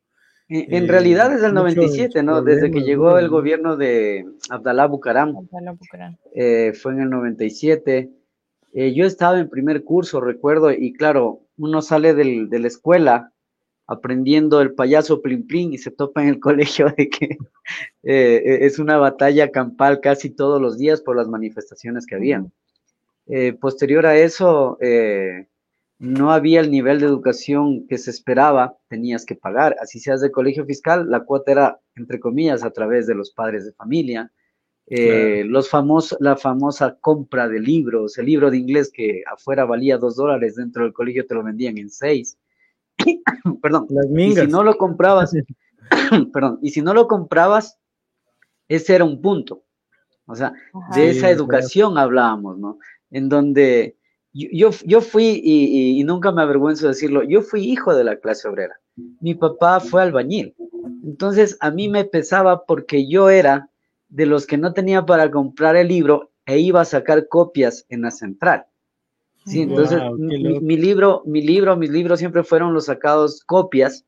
en, 0.50 0.86
eh, 0.86 0.88
realidad 0.88 1.34
es 1.34 1.44
el 1.44 1.54
97, 1.54 2.24
¿no? 2.24 2.42
Desde 2.42 2.72
que 2.72 2.82
llegó 2.82 3.18
el 3.18 3.28
gobierno 3.28 3.76
de 3.76 4.26
Abdalá 4.50 4.86
Bucaram. 4.88 5.36
Eh, 6.34 6.72
fue 6.74 6.94
en 6.94 7.02
el 7.02 7.10
97. 7.10 8.10
Eh, 8.74 8.94
yo 8.94 9.06
estaba 9.06 9.40
en 9.40 9.50
primer 9.50 9.84
curso, 9.84 10.22
recuerdo, 10.22 10.72
y 10.72 10.94
claro, 10.94 11.42
uno 11.58 11.82
sale 11.82 12.14
de 12.14 12.60
la 12.60 12.68
escuela 12.68 13.34
aprendiendo 13.88 14.62
el 14.62 14.74
payaso 14.74 15.22
Plin 15.22 15.48
Plin 15.48 15.74
y 15.74 15.78
se 15.78 15.92
topa 15.92 16.22
en 16.22 16.30
el 16.30 16.40
colegio 16.42 16.94
de 16.98 17.10
que 17.10 17.38
es 18.04 18.80
una 18.80 18.98
batalla 18.98 19.52
campal 19.52 20.02
casi 20.02 20.30
todos 20.30 20.62
los 20.62 20.78
días 20.78 21.02
por 21.02 21.16
las 21.16 21.28
manifestaciones 21.28 22.06
que 22.06 22.16
habían. 22.16 22.52
posterior 23.60 24.06
a 24.06 24.18
eso, 24.18 24.78
no 26.00 26.32
había 26.32 26.60
el 26.60 26.70
nivel 26.70 27.00
de 27.00 27.08
educación 27.08 27.88
que 27.88 27.98
se 27.98 28.12
esperaba, 28.12 28.78
tenías 28.88 29.26
que 29.26 29.36
pagar. 29.36 29.76
Así 29.82 30.00
seas 30.00 30.22
de 30.22 30.32
colegio 30.32 30.66
fiscal, 30.66 31.10
la 31.10 31.22
cuota 31.22 31.52
era, 31.52 31.80
entre 31.96 32.20
comillas, 32.20 32.64
a 32.64 32.72
través 32.72 33.08
de 33.08 33.16
los 33.16 33.32
padres 33.32 33.66
de 33.66 33.74
familia. 33.74 34.32
Eh, 34.90 35.44
los 35.46 35.70
famosos, 35.70 36.18
la 36.22 36.38
famosa 36.38 36.98
compra 37.02 37.50
de 37.50 37.60
libros, 37.60 38.18
el 38.18 38.28
libro 38.28 38.52
de 38.52 38.58
inglés 38.58 38.92
que 38.94 39.24
afuera 39.26 39.66
valía 39.66 39.98
dos 39.98 40.16
dólares, 40.16 40.56
dentro 40.56 40.84
del 40.84 40.94
colegio 40.94 41.26
te 41.26 41.34
lo 41.34 41.44
vendían 41.44 41.78
en 41.78 41.90
seis. 41.90 42.38
perdón. 43.62 43.88
y 44.18 44.36
si 44.36 44.48
no 44.48 44.64
lo 44.64 44.78
comprabas, 44.78 45.34
perdón, 46.34 46.60
y 46.62 46.70
si 46.72 46.82
no 46.82 46.94
lo 46.94 47.08
comprabas, 47.08 47.78
ese 48.68 48.96
era 48.96 49.06
un 49.06 49.22
punto. 49.22 49.64
O 50.26 50.36
sea, 50.36 50.54
de 50.94 51.10
esa 51.10 51.30
educación 51.30 51.98
hablábamos, 51.98 52.58
¿no? 52.58 52.80
En 53.12 53.30
donde 53.30 53.96
yo, 54.34 54.70
yo 54.86 55.02
fui, 55.02 55.42
y, 55.44 56.04
nunca 56.04 56.32
me 56.32 56.42
avergüenzo 56.42 56.84
de 56.84 56.90
decirlo, 56.90 57.24
yo 57.24 57.42
fui 57.42 57.64
hijo 57.64 57.96
de 57.96 58.04
la 58.04 58.18
clase 58.18 58.48
obrera. 58.48 58.80
Mi 59.20 59.36
papá 59.36 59.80
fue 59.80 60.04
albañil. 60.04 60.54
Entonces 61.04 61.58
a 61.62 61.72
mí 61.72 61.88
me 61.88 62.06
pesaba 62.06 62.66
porque 62.66 63.08
yo 63.08 63.30
era 63.30 63.70
de 64.10 64.26
los 64.26 64.46
que 64.46 64.58
no 64.58 64.74
tenía 64.74 65.06
para 65.06 65.32
comprar 65.32 65.76
el 65.76 65.88
libro 65.88 66.32
e 66.46 66.60
iba 66.60 66.82
a 66.82 66.86
sacar 66.86 67.28
copias 67.28 67.86
en 67.90 68.04
la 68.04 68.12
central. 68.12 68.66
Sí, 69.48 69.62
entonces 69.62 70.02
mi, 70.18 70.76
libro, 70.76 71.24
mi 71.26 71.42
libro, 71.42 71.78
mis 71.78 71.90
libros 71.90 72.20
siempre 72.20 72.44
fueron 72.44 72.74
los 72.74 72.86
sacados 72.86 73.44
copias 73.46 74.06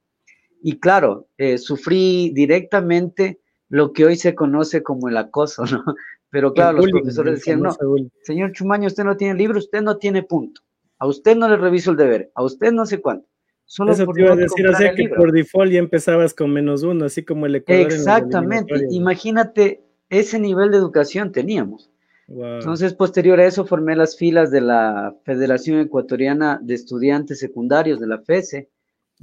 y 0.61 0.79
claro, 0.79 1.27
eh, 1.37 1.57
sufrí 1.57 2.31
directamente 2.33 3.39
lo 3.69 3.93
que 3.93 4.05
hoy 4.05 4.17
se 4.17 4.35
conoce 4.35 4.83
como 4.83 5.07
el 5.07 5.15
acoso, 5.15 5.63
¿no? 5.71 5.83
Pero 6.29 6.53
claro, 6.53 6.77
los 6.77 6.91
profesores 6.91 7.35
decían, 7.35 7.61
no, 7.61 7.75
señor 8.21 8.51
Chumaño, 8.51 8.87
usted 8.87 9.03
no 9.03 9.17
tiene 9.17 9.33
libro, 9.33 9.57
usted 9.57 9.81
no 9.81 9.97
tiene 9.97 10.21
punto. 10.21 10.61
A 10.99 11.07
usted 11.07 11.35
no 11.35 11.47
le 11.47 11.55
reviso 11.55 11.91
el 11.91 11.97
deber, 11.97 12.31
a 12.35 12.43
usted 12.43 12.71
no 12.71 12.85
sé 12.85 12.99
cuánto. 12.99 13.27
Solo 13.65 13.93
Eso 13.93 14.05
te 14.07 14.21
iba 14.21 14.33
a 14.33 14.35
decir, 14.35 14.67
o 14.67 14.75
sea 14.75 14.93
que 14.93 15.09
por 15.09 15.31
default 15.31 15.71
ya 15.71 15.79
empezabas 15.79 16.33
con 16.33 16.51
menos 16.51 16.83
uno, 16.83 17.05
así 17.05 17.23
como 17.23 17.45
el 17.45 17.55
Ecuador. 17.55 17.85
Exactamente, 17.85 18.73
imagínate 18.89 19.81
ese 20.09 20.39
nivel 20.39 20.71
de 20.71 20.77
educación 20.77 21.31
teníamos. 21.31 21.88
Entonces, 22.29 22.93
posterior 22.93 23.39
a 23.39 23.45
eso, 23.45 23.65
formé 23.65 23.95
las 23.95 24.15
filas 24.15 24.51
de 24.51 24.61
la 24.61 25.15
Federación 25.23 25.79
Ecuatoriana 25.79 26.59
de 26.61 26.75
Estudiantes 26.75 27.39
Secundarios, 27.39 27.99
de 27.99 28.07
la 28.07 28.19
FESE. 28.19 28.69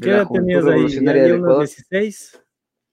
¿Qué 0.01 0.11
edad 0.11 0.27
tenías 0.33 0.65
ahí? 0.67 0.89
¿Ya 0.89 1.13
16? 1.13 2.43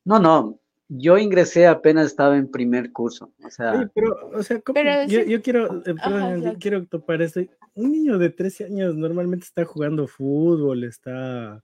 No, 0.06 0.20
no, 0.20 0.60
yo 0.88 1.18
ingresé 1.18 1.66
apenas 1.66 2.08
estaba 2.08 2.38
en 2.38 2.50
primer 2.50 2.92
curso. 2.92 3.32
O 3.44 3.50
sea, 3.50 3.90
pero, 3.96 4.30
o 4.34 4.44
sea, 4.44 4.62
yo, 5.08 5.42
quiero, 5.42 5.82
eh, 5.86 6.56
quiero 6.60 6.86
topar 6.86 7.22
esto. 7.22 7.42
Un 7.74 7.92
niño 7.92 8.20
de 8.20 8.30
13 8.30 8.66
años 8.66 8.96
normalmente 8.96 9.46
está 9.46 9.66
jugando 9.66 10.08
fútbol, 10.08 10.84
está 10.84 11.64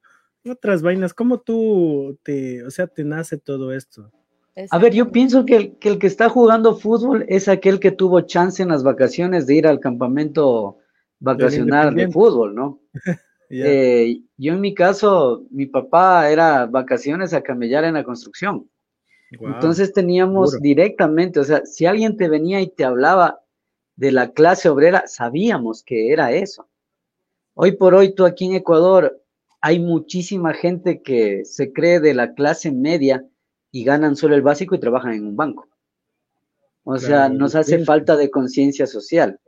otras 0.50 0.82
vainas. 0.82 1.13
¿Cómo 1.13 1.39
tú 1.39 2.18
te, 2.24 2.63
o 2.63 2.72
sea, 2.72 2.88
te 2.88 3.03
nace 3.03 3.38
todo 3.38 3.72
esto? 3.74 4.12
A 4.72 4.77
ver, 4.77 4.94
yo 4.94 5.12
pienso 5.12 5.46
que 5.46 5.56
el, 5.56 5.77
que 5.77 5.89
el, 5.89 6.00
que 6.00 6.08
está 6.08 6.29
jugando 6.29 6.75
fútbol 6.75 7.25
es 7.29 7.48
aquel 7.48 7.79
que 7.79 7.91
tuvo 7.91 8.22
chance 8.22 8.62
en 8.62 8.70
las 8.70 8.84
vacaciones 8.84 9.48
de 9.48 9.56
ir 9.56 9.68
al 9.68 9.79
campamento 9.79 10.77
vacacional 11.20 11.96
de 11.96 12.10
fútbol, 12.10 12.56
¿no? 12.56 12.79
Eh, 13.51 14.22
yo 14.38 14.53
en 14.53 14.62
mi 14.62 14.75
caso, 14.75 15.44
mi 15.50 15.65
papá 15.65 16.29
era 16.29 16.68
vacaciones 16.68 17.34
a 17.34 17.41
camellar 17.41 17.84
en 17.84 17.96
la 17.96 18.03
construcción. 18.03 18.70
Entonces 19.32 19.91
teníamos 19.91 20.60
directamente, 20.62 21.39
o 21.39 21.44
sea, 21.44 21.65
si 21.65 21.88
alguien 21.88 22.15
te 22.15 22.29
venía 22.29 22.62
y 22.62 22.68
te 22.68 22.86
hablaba 22.86 23.41
de 23.96 24.12
la 24.12 24.34
clase 24.34 24.70
obrera, 24.70 25.06
sabíamos 25.08 25.82
que 25.84 26.12
era 26.12 26.32
eso. 26.32 26.68
Hoy 27.56 27.72
por 27.72 27.96
hoy, 27.96 28.13
tú 28.13 28.24
aquí 28.25 28.46
en 28.46 28.53
Ecuador, 28.53 29.20
hay 29.62 29.79
muchísima 29.79 30.53
gente 30.53 31.01
que 31.01 31.44
se 31.44 31.74
cree 31.74 32.00
de 32.00 32.13
la 32.13 32.34
clase 32.34 32.72
media 32.72 33.25
y 33.72 33.84
ganan 33.84 34.16
solo 34.16 34.36
el 34.36 34.42
básico 34.42 34.76
y 34.76 34.80
trabajan 34.80 35.14
en 35.14 35.28
un 35.28 35.36
banco. 35.36 35.68
O 36.84 36.98
sea, 36.98 37.30
nos 37.30 37.56
hace 37.56 37.86
falta 37.86 38.16
de 38.16 38.32
conciencia 38.32 38.88
social. 38.88 39.40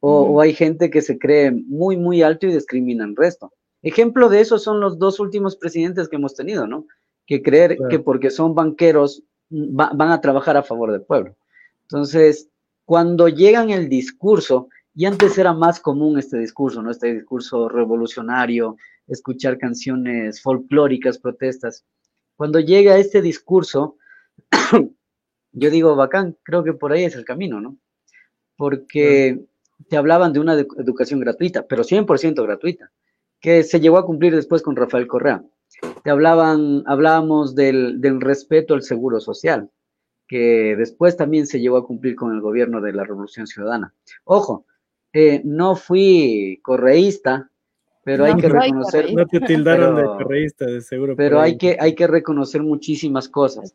O, 0.00 0.40
hay 0.40 0.54
gente 0.54 0.90
que 0.90 1.02
se 1.02 1.18
cree 1.18 1.50
muy, 1.50 1.96
muy 1.96 2.22
alto 2.22 2.46
y 2.46 2.52
discriminan 2.52 3.10
el 3.10 3.16
resto. 3.16 3.52
Ejemplo 3.82 4.28
de 4.28 4.40
eso 4.40 4.58
son 4.58 4.80
los 4.80 4.98
dos 4.98 5.20
últimos 5.20 5.56
presidentes 5.56 6.08
que 6.08 6.16
hemos 6.16 6.34
tenido, 6.34 6.66
¿no? 6.66 6.86
que 7.30 7.42
creer 7.42 7.78
que 7.88 8.00
porque 8.00 8.28
son 8.28 8.56
banqueros 8.56 9.22
van 9.50 10.10
a 10.10 10.20
trabajar 10.20 10.56
a 10.56 10.64
favor 10.64 10.90
del 10.90 11.02
pueblo. 11.02 11.36
Entonces, 11.82 12.48
cuando 12.84 13.28
llegan 13.28 13.70
el 13.70 13.88
discurso, 13.88 14.68
y 14.96 15.04
antes 15.04 15.38
era 15.38 15.52
más 15.52 15.78
común 15.78 16.18
este 16.18 16.38
discurso, 16.38 16.82
¿no? 16.82 16.90
Este 16.90 17.14
discurso 17.14 17.68
revolucionario, 17.68 18.76
escuchar 19.06 19.58
canciones 19.58 20.42
folclóricas, 20.42 21.18
protestas. 21.18 21.84
Cuando 22.40 22.58
llega 22.58 22.96
este 22.96 23.20
discurso, 23.20 23.98
yo 25.52 25.70
digo, 25.70 25.94
bacán, 25.94 26.38
creo 26.42 26.64
que 26.64 26.72
por 26.72 26.90
ahí 26.90 27.04
es 27.04 27.14
el 27.14 27.26
camino, 27.26 27.60
¿no? 27.60 27.76
Porque 28.56 29.44
te 29.90 29.98
hablaban 29.98 30.32
de 30.32 30.40
una 30.40 30.54
educación 30.54 31.20
gratuita, 31.20 31.66
pero 31.66 31.84
100% 31.84 32.42
gratuita, 32.42 32.92
que 33.40 33.62
se 33.62 33.78
llegó 33.78 33.98
a 33.98 34.06
cumplir 34.06 34.34
después 34.34 34.62
con 34.62 34.74
Rafael 34.74 35.06
Correa 35.06 35.44
te 36.02 36.10
hablaban, 36.10 36.82
hablábamos 36.86 37.54
del, 37.54 38.00
respeto 38.22 38.72
al 38.72 38.82
seguro 38.84 39.20
social, 39.20 39.70
que 40.26 40.76
después 40.78 41.18
también 41.18 41.46
se 41.46 41.60
llegó 41.60 41.76
a 41.76 41.86
cumplir 41.86 42.16
con 42.16 42.32
el 42.32 42.40
gobierno 42.40 42.80
de 42.80 42.94
la 42.94 43.04
Revolución 43.04 43.46
Ciudadana. 43.46 43.92
Ojo, 44.24 44.64
eh, 45.12 45.42
no 45.44 45.76
fui 45.76 46.58
correísta, 46.62 47.50
pero 48.02 48.24
hay 48.24 48.34
que 48.36 48.48
reconocer. 48.48 49.12
No 49.12 49.26
te 49.26 49.40
tildaron 49.40 49.96
de 49.96 50.04
correísta, 50.04 50.66
de 50.66 50.80
seguro. 50.80 51.16
Pero 51.16 51.40
hay 51.40 51.56
que, 51.56 51.76
hay 51.78 51.94
que 51.94 52.06
reconocer 52.06 52.62
muchísimas 52.62 53.28
cosas. 53.28 53.74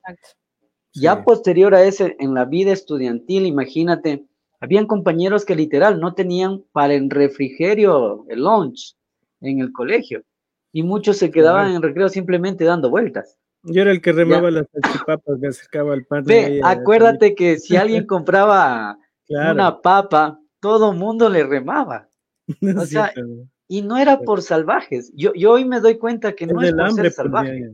Ya 0.93 1.23
posterior 1.23 1.75
a 1.75 1.83
ese, 1.83 2.15
en 2.19 2.33
la 2.33 2.45
vida 2.45 2.71
estudiantil, 2.71 3.45
imagínate, 3.45 4.25
habían 4.59 4.87
compañeros 4.87 5.43
que 5.43 5.55
literal 5.55 5.99
no 5.99 6.13
tenían 6.13 6.63
para 6.71 6.93
el 6.93 7.09
refrigerio, 7.09 8.25
el 8.29 8.39
lunch 8.43 8.95
en 9.41 9.59
el 9.59 9.71
colegio 9.73 10.23
y 10.75 10.83
muchos 10.83 11.15
se 11.15 11.31
quedaban 11.31 11.73
en 11.73 11.81
recreo 11.81 12.09
simplemente 12.09 12.65
dando 12.65 12.89
vueltas. 12.89 13.37
Yo 13.63 13.81
era 13.81 13.91
el 13.91 14.01
que 14.01 14.11
remaba 14.11 14.51
las 14.51 14.67
salchipapas, 14.73 15.39
me 15.39 15.47
acercaba 15.47 15.93
al 15.93 16.03
pan. 16.03 16.25
Ve, 16.25 16.59
acuérdate 16.61 17.33
que 17.33 17.59
si 17.59 17.77
alguien 17.77 18.05
compraba 18.07 18.97
una 19.29 19.81
papa, 19.81 20.37
todo 20.59 20.91
mundo 20.91 21.29
le 21.29 21.45
remaba. 21.45 22.09
o 22.77 22.85
sea, 22.85 23.13
y 23.67 23.81
no 23.81 23.97
era 23.97 24.19
por 24.19 24.41
salvajes. 24.41 25.11
Yo, 25.15 25.33
yo 25.33 25.53
hoy 25.53 25.65
me 25.65 25.79
doy 25.79 25.97
cuenta 25.97 26.33
que 26.33 26.47
no 26.47 26.61
es 26.61 26.73
por 26.73 26.91
ser 26.91 27.03
pues, 27.03 27.15
salvaje. 27.15 27.71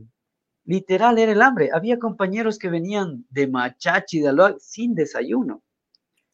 Literal 0.64 1.18
era 1.18 1.32
el 1.32 1.42
hambre. 1.42 1.70
Había 1.72 1.98
compañeros 1.98 2.58
que 2.58 2.70
venían 2.70 3.24
de 3.30 3.48
Machachi, 3.48 4.20
de 4.20 4.28
Aloha, 4.28 4.56
sin 4.58 4.94
desayuno. 4.94 5.62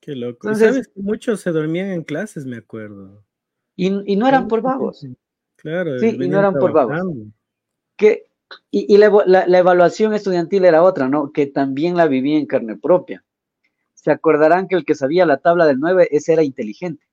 Qué 0.01 0.15
loco. 0.15 0.55
¿Sabes 0.55 0.89
que 0.89 1.01
muchos 1.01 1.41
se 1.41 1.51
dormían 1.51 1.91
en 1.91 2.05
clases, 2.05 2.47
me 2.47 2.59
acuerdo? 2.59 3.25
Y, 3.75 4.13
y 4.13 4.17
no 4.17 4.29
eran 4.29 4.49
por 4.49 4.61
vagos. 4.63 5.07
Claro. 5.57 5.99
Sí, 5.99 6.17
y 6.21 6.29
no 6.29 6.39
eran 6.39 6.55
por 6.55 6.73
vagos. 6.73 7.01
Que, 7.97 8.29
y, 8.71 8.97
la, 8.97 9.07
evaluación 9.59 10.15
estudiantil 10.15 10.65
era 10.65 10.83
otra, 10.83 11.09
¿no? 11.09 11.33
Que 11.33 11.47
también 11.47 11.97
la 11.97 12.07
viví 12.07 12.35
en 12.35 12.47
carne 12.47 12.77
propia. 12.77 13.25
Se 13.95 14.11
acordarán 14.11 14.69
que 14.69 14.77
el 14.77 14.85
que 14.85 14.95
sabía 14.95 15.27
la 15.27 15.39
tabla 15.39 15.67
del 15.67 15.81
9, 15.81 16.09
ese 16.11 16.33
era 16.33 16.45
inteligente. 16.45 17.08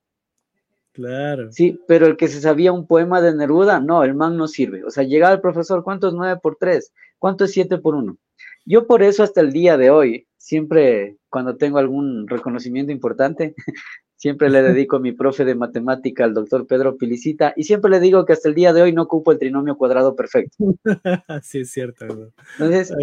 Claro. 0.96 1.52
Sí, 1.52 1.80
pero 1.88 2.08
el 2.08 2.18
que 2.18 2.28
se 2.28 2.42
sabía 2.42 2.72
un 2.72 2.88
poema 2.88 3.22
de 3.22 3.36
Neruda, 3.36 3.80
no, 3.80 4.04
el 4.04 4.16
man 4.16 4.38
no 4.38 4.48
sirve. 4.48 4.84
O 4.84 4.90
sea, 4.90 5.04
llegaba 5.04 5.34
el 5.34 5.42
profesor, 5.42 5.84
¿cuánto 5.84 6.08
es 6.08 6.14
9 6.14 6.40
por 6.42 6.58
3? 6.60 6.92
¿Cuánto 7.20 7.46
es 7.46 7.52
7 7.52 7.78
por 7.78 7.96
1? 7.96 8.18
Yo 8.66 8.88
por 8.88 9.04
eso 9.04 9.22
hasta 9.22 9.42
el 9.42 9.52
día 9.52 9.78
de 9.78 9.92
hoy, 9.92 10.26
siempre 10.38 11.18
cuando 11.30 11.58
tengo 11.58 11.78
algún 11.78 12.28
reconocimiento 12.28 12.92
importante, 12.92 13.54
Siempre 14.18 14.50
le 14.50 14.64
dedico 14.64 14.96
a 14.96 15.00
mi 15.00 15.12
profe 15.12 15.44
de 15.44 15.56
matemática, 15.56 16.24
al 16.24 16.34
doctor 16.34 16.66
Pedro 16.66 16.98
Pilicita, 16.98 17.54
y 17.56 17.64
siempre 17.64 17.92
le 17.92 18.00
digo 18.00 18.26
que 18.26 18.34
hasta 18.34 18.48
el 18.48 18.56
día 18.56 18.72
de 18.72 18.82
hoy 18.82 18.94
no 18.94 19.04
ocupo 19.04 19.32
el 19.32 19.38
trinomio 19.38 19.78
cuadrado 19.78 20.16
perfecto. 20.16 20.56
sí, 21.44 21.60
es 21.60 21.72
cierto. 21.72 22.32
Entonces, 22.58 22.94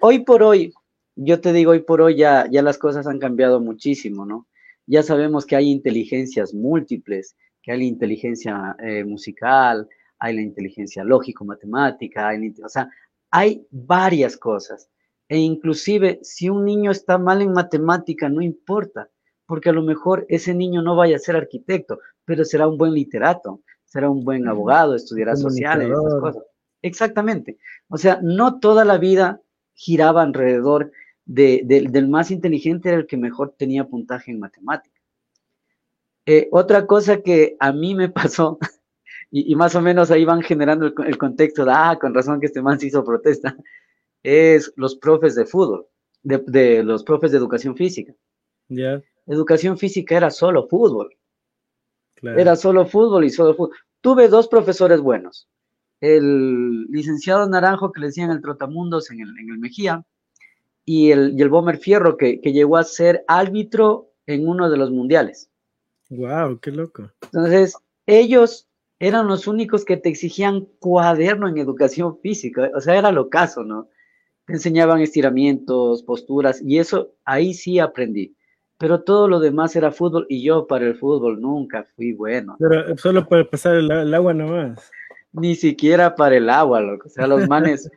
hoy 0.00 0.20
por 0.20 0.42
hoy, 0.42 0.72
yo 1.14 1.40
te 1.40 1.52
digo, 1.52 1.72
hoy 1.72 1.80
por 1.80 2.00
hoy 2.00 2.16
ya, 2.16 2.48
ya 2.50 2.62
las 2.62 2.78
cosas 2.78 3.06
han 3.06 3.18
cambiado 3.18 3.60
muchísimo, 3.60 4.24
¿no? 4.24 4.46
Ya 4.86 5.02
sabemos 5.02 5.44
que 5.44 5.56
hay 5.56 5.70
inteligencias 5.70 6.54
múltiples, 6.54 7.36
que 7.62 7.72
hay 7.72 7.78
la 7.78 7.84
inteligencia 7.84 8.76
eh, 8.78 9.04
musical, 9.04 9.88
hay 10.18 10.34
la 10.36 10.42
inteligencia 10.42 11.04
lógico-matemática, 11.04 12.30
o 12.64 12.68
sea, 12.68 12.88
hay 13.30 13.66
varias 13.70 14.36
cosas. 14.36 14.88
E 15.28 15.38
inclusive, 15.38 16.20
si 16.22 16.48
un 16.48 16.64
niño 16.64 16.90
está 16.90 17.18
mal 17.18 17.42
en 17.42 17.52
matemática, 17.52 18.28
no 18.28 18.40
importa 18.40 19.10
porque 19.46 19.70
a 19.70 19.72
lo 19.72 19.82
mejor 19.82 20.26
ese 20.28 20.54
niño 20.54 20.82
no 20.82 20.96
vaya 20.96 21.16
a 21.16 21.20
ser 21.20 21.36
arquitecto, 21.36 22.00
pero 22.24 22.44
será 22.44 22.68
un 22.68 22.76
buen 22.76 22.92
literato, 22.92 23.62
será 23.84 24.10
un 24.10 24.24
buen 24.24 24.46
abogado, 24.48 24.94
estudiará 24.94 25.36
sociales, 25.36 25.88
esas 25.88 26.20
cosas. 26.20 26.42
Exactamente. 26.82 27.58
O 27.88 27.96
sea, 27.96 28.20
no 28.22 28.58
toda 28.58 28.84
la 28.84 28.98
vida 28.98 29.40
giraba 29.72 30.22
alrededor 30.22 30.92
del 31.26 32.08
más 32.08 32.30
inteligente, 32.30 32.88
era 32.88 32.98
el 32.98 33.06
que 33.06 33.16
mejor 33.16 33.54
tenía 33.58 33.84
puntaje 33.84 34.30
en 34.30 34.38
matemática. 34.38 34.96
Eh, 36.24 36.48
otra 36.50 36.86
cosa 36.86 37.20
que 37.22 37.56
a 37.60 37.72
mí 37.72 37.94
me 37.94 38.08
pasó, 38.10 38.58
y, 39.30 39.54
más 39.56 39.74
o 39.74 39.82
menos 39.82 40.10
ahí 40.10 40.24
van 40.24 40.42
generando 40.42 40.86
el, 40.86 41.18
contexto 41.18 41.64
de, 41.64 41.72
ah, 41.74 41.98
con 42.00 42.14
razón 42.14 42.40
que 42.40 42.46
este 42.46 42.62
man 42.62 42.78
se 42.78 42.86
hizo 42.86 43.04
protesta, 43.04 43.56
es 44.22 44.72
los 44.76 44.96
profes 44.96 45.34
de 45.34 45.46
fútbol, 45.46 45.86
de, 46.22 46.82
los 46.82 47.04
profes 47.04 47.32
de 47.32 47.38
educación 47.38 47.76
física. 47.76 48.14
Educación 49.26 49.78
física 49.78 50.16
era 50.16 50.30
solo 50.30 50.68
fútbol. 50.68 51.16
Era 52.22 52.56
solo 52.56 52.86
fútbol 52.86 53.24
y 53.24 53.30
solo 53.30 53.54
fútbol. 53.54 53.76
Tuve 54.00 54.28
dos 54.28 54.48
profesores 54.48 55.00
buenos. 55.00 55.48
El 56.00 56.84
licenciado 56.86 57.48
Naranjo, 57.48 57.92
que 57.92 58.00
le 58.00 58.06
decían 58.06 58.30
el 58.30 58.40
Trotamundos 58.40 59.10
en 59.10 59.20
el, 59.20 59.28
en 59.38 59.50
el 59.50 59.58
Mejía, 59.58 60.04
y 60.86 61.10
el, 61.10 61.34
y 61.36 61.42
el 61.42 61.50
Bomer 61.50 61.76
Fierro, 61.76 62.16
que, 62.16 62.40
que 62.40 62.52
llegó 62.52 62.78
a 62.78 62.84
ser 62.84 63.24
árbitro 63.28 64.12
en 64.26 64.48
uno 64.48 64.70
de 64.70 64.78
los 64.78 64.90
mundiales. 64.90 65.50
¡Wow! 66.08 66.60
¡Qué 66.60 66.70
loco! 66.70 67.10
Entonces, 67.24 67.76
ellos 68.06 68.68
eran 68.98 69.26
los 69.26 69.46
únicos 69.46 69.84
que 69.84 69.96
te 69.96 70.08
exigían 70.08 70.66
cuaderno 70.78 71.48
en 71.48 71.58
educación 71.58 72.18
física. 72.20 72.70
O 72.74 72.80
sea, 72.80 72.96
era 72.96 73.10
lo 73.12 73.28
caso, 73.28 73.62
¿no? 73.64 73.88
Te 74.46 74.54
enseñaban 74.54 75.00
estiramientos, 75.00 76.04
posturas, 76.04 76.62
y 76.62 76.78
eso 76.78 77.12
ahí 77.24 77.52
sí 77.52 77.78
aprendí. 77.78 78.34
pero 78.78 79.02
todo 79.02 79.26
lo 79.26 79.40
demás 79.40 79.74
era 79.74 79.90
fútbol 79.90 80.26
y 80.28 80.42
yo 80.42 80.66
para 80.66 80.86
el 80.86 80.96
fútbol 80.96 81.40
nunca 81.40 81.84
fui 81.96 82.12
bueno. 82.12 82.56
Pero 82.58 82.96
solo 82.98 83.26
para 83.26 83.48
pasar 83.48 83.74
el, 83.74 84.14
agua 84.14 84.34
nomás. 84.34 84.90
Ni 85.32 85.56
siquiera 85.56 86.14
para 86.14 86.36
el 86.36 86.48
agua, 86.48 86.80
loco. 86.80 87.08
O 87.08 87.10
sea, 87.10 87.26
los 87.26 87.48
manes. 87.48 87.90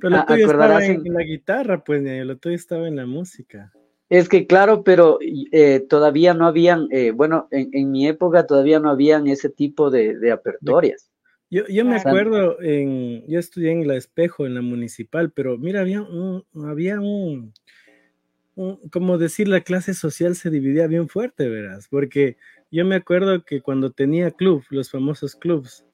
Pero 0.00 0.24
tuyo 0.26 0.46
estaba 0.46 0.84
en, 0.84 1.02
la 1.04 1.22
guitarra, 1.22 1.84
pues, 1.84 2.02
lo 2.02 2.36
tuyo 2.36 2.54
estaba 2.54 2.88
en 2.88 2.96
la 2.96 3.06
música. 3.06 3.72
Es 4.08 4.28
que 4.28 4.46
claro, 4.46 4.84
pero 4.84 5.18
eh, 5.20 5.80
todavía 5.88 6.32
no 6.32 6.46
habían, 6.46 6.86
eh, 6.90 7.10
bueno, 7.10 7.48
en, 7.50 7.90
mi 7.90 8.06
época 8.06 8.46
todavía 8.46 8.78
no 8.78 8.90
habían 8.90 9.26
ese 9.26 9.48
tipo 9.48 9.90
de, 9.90 10.16
de 10.18 10.30
apertorias. 10.30 11.10
Yo, 11.50 11.66
yo 11.68 11.84
me 11.84 11.96
acuerdo, 11.96 12.60
en, 12.60 13.24
yo 13.26 13.38
estudié 13.38 13.70
en 13.70 13.86
La 13.86 13.96
Espejo, 13.96 14.46
en 14.46 14.54
la 14.54 14.62
municipal, 14.62 15.30
pero 15.30 15.56
mira, 15.58 15.80
había 15.80 16.02
un, 16.02 16.44
había 16.64 17.00
un, 17.00 17.52
como 18.90 19.18
decir, 19.18 19.46
la 19.46 19.60
clase 19.60 19.94
social 19.94 20.34
se 20.34 20.50
dividía 20.50 20.86
bien 20.86 21.08
fuerte, 21.08 21.48
verás, 21.48 21.88
porque 21.88 22.36
yo 22.70 22.84
me 22.84 22.96
acuerdo 22.96 23.44
que 23.44 23.60
cuando 23.60 23.90
tenía 23.90 24.30
club, 24.32 24.64
los 24.70 24.90
famosos 24.90 25.36
clubs, 25.36 25.84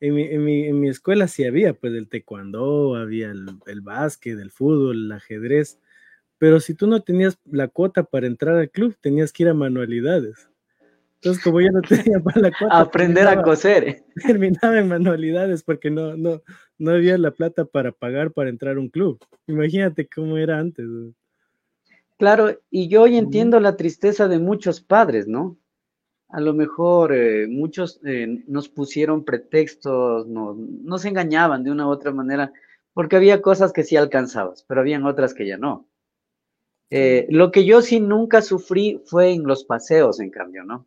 en 0.00 0.14
mi, 0.14 0.22
en 0.22 0.44
mi, 0.44 0.64
en 0.64 0.80
mi 0.80 0.88
escuela 0.88 1.28
sí 1.28 1.44
había, 1.44 1.74
pues, 1.74 1.92
el 1.94 2.08
taekwondo, 2.08 2.96
había 2.96 3.30
el, 3.30 3.46
el 3.66 3.80
básquet, 3.80 4.38
el 4.38 4.50
fútbol, 4.50 5.06
el 5.06 5.12
ajedrez, 5.12 5.78
pero 6.38 6.60
si 6.60 6.74
tú 6.74 6.86
no 6.86 7.02
tenías 7.02 7.38
la 7.44 7.68
cuota 7.68 8.04
para 8.04 8.26
entrar 8.26 8.56
al 8.56 8.70
club, 8.70 8.96
tenías 9.00 9.32
que 9.32 9.42
ir 9.42 9.48
a 9.48 9.54
manualidades. 9.54 10.48
Entonces, 11.16 11.42
como 11.42 11.60
yo 11.60 11.68
no 11.72 11.80
tenía 11.88 12.20
para 12.20 12.40
la 12.40 12.52
cuota. 12.56 12.78
Aprender 12.78 13.26
a 13.26 13.42
coser. 13.42 14.04
Terminaba 14.26 14.78
en 14.78 14.88
manualidades 14.88 15.64
porque 15.64 15.90
no, 15.90 16.16
no, 16.16 16.42
no 16.78 16.92
había 16.92 17.18
la 17.18 17.32
plata 17.32 17.64
para 17.64 17.90
pagar 17.90 18.32
para 18.32 18.50
entrar 18.50 18.76
a 18.76 18.80
un 18.80 18.88
club. 18.88 19.18
Imagínate 19.48 20.08
cómo 20.08 20.38
era 20.38 20.58
antes. 20.58 20.86
Claro, 22.18 22.60
y 22.70 22.88
yo 22.88 23.02
hoy 23.02 23.16
entiendo 23.16 23.60
la 23.60 23.76
tristeza 23.76 24.28
de 24.28 24.38
muchos 24.38 24.80
padres, 24.80 25.26
¿no? 25.26 25.56
A 26.28 26.40
lo 26.40 26.52
mejor 26.54 27.14
eh, 27.14 27.46
muchos 27.48 28.00
eh, 28.04 28.44
nos 28.46 28.68
pusieron 28.68 29.24
pretextos, 29.24 30.26
nos, 30.26 30.56
nos 30.56 31.04
engañaban 31.04 31.64
de 31.64 31.70
una 31.70 31.86
u 31.86 31.90
otra 31.90 32.12
manera, 32.12 32.52
porque 32.92 33.16
había 33.16 33.40
cosas 33.40 33.72
que 33.72 33.84
sí 33.84 33.96
alcanzabas, 33.96 34.64
pero 34.68 34.80
habían 34.80 35.06
otras 35.06 35.32
que 35.32 35.46
ya 35.46 35.56
no. 35.56 35.88
Eh, 36.90 37.26
lo 37.28 37.50
que 37.50 37.64
yo 37.64 37.82
sí 37.82 38.00
nunca 38.00 38.40
sufrí 38.42 39.00
fue 39.04 39.30
en 39.32 39.44
los 39.44 39.64
paseos, 39.64 40.20
en 40.20 40.30
cambio, 40.30 40.64
¿no? 40.64 40.86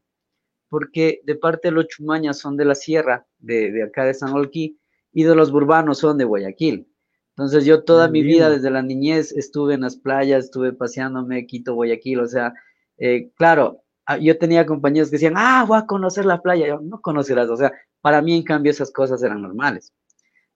Porque 0.70 1.22
de 1.26 1.36
parte 1.36 1.68
de 1.68 1.74
los 1.74 1.88
chumañas 1.88 2.40
son 2.40 2.58
de 2.58 2.66
la 2.66 2.76
sierra, 2.76 3.28
de, 3.40 3.84
acá 3.84 4.06
de 4.06 4.14
San 4.14 4.34
Olquí, 4.34 4.80
y 5.14 5.24
de 5.24 5.36
los 5.36 5.52
burbanos 5.52 6.00
son 6.00 6.18
de 6.18 6.26
Guayaquil. 6.26 6.88
Entonces 7.36 7.66
yo 7.66 7.84
toda 7.84 8.08
mi 8.08 8.24
vida, 8.24 8.50
desde 8.50 8.72
la 8.72 8.82
niñez, 8.82 9.32
estuve 9.32 9.76
en 9.76 9.82
las 9.82 9.96
playas, 9.96 10.46
estuve 10.46 10.74
paseándome, 10.74 11.46
Quito, 11.46 11.76
Guayaquil, 11.76 12.20
o 12.20 12.28
sea, 12.28 12.54
eh, 12.98 13.32
claro, 13.36 13.84
ah, 13.84 13.91
yo 14.18 14.38
tenía 14.38 14.66
compañeros 14.66 15.10
que 15.10 15.16
decían, 15.16 15.36
ah, 15.38 15.66
voy 15.68 15.78
a 15.78 15.86
conocer 15.86 16.26
la 16.26 16.42
playa, 16.42 16.68
yo 16.68 16.80
no 16.82 17.02
conocerás, 17.02 17.50
o 17.50 17.58
sea, 17.58 17.72
para 18.02 18.22
mí 18.22 18.36
en 18.36 18.44
cambio 18.44 18.72
esas 18.72 18.92
cosas 18.92 19.22
eran 19.24 19.42
normales. 19.42 19.94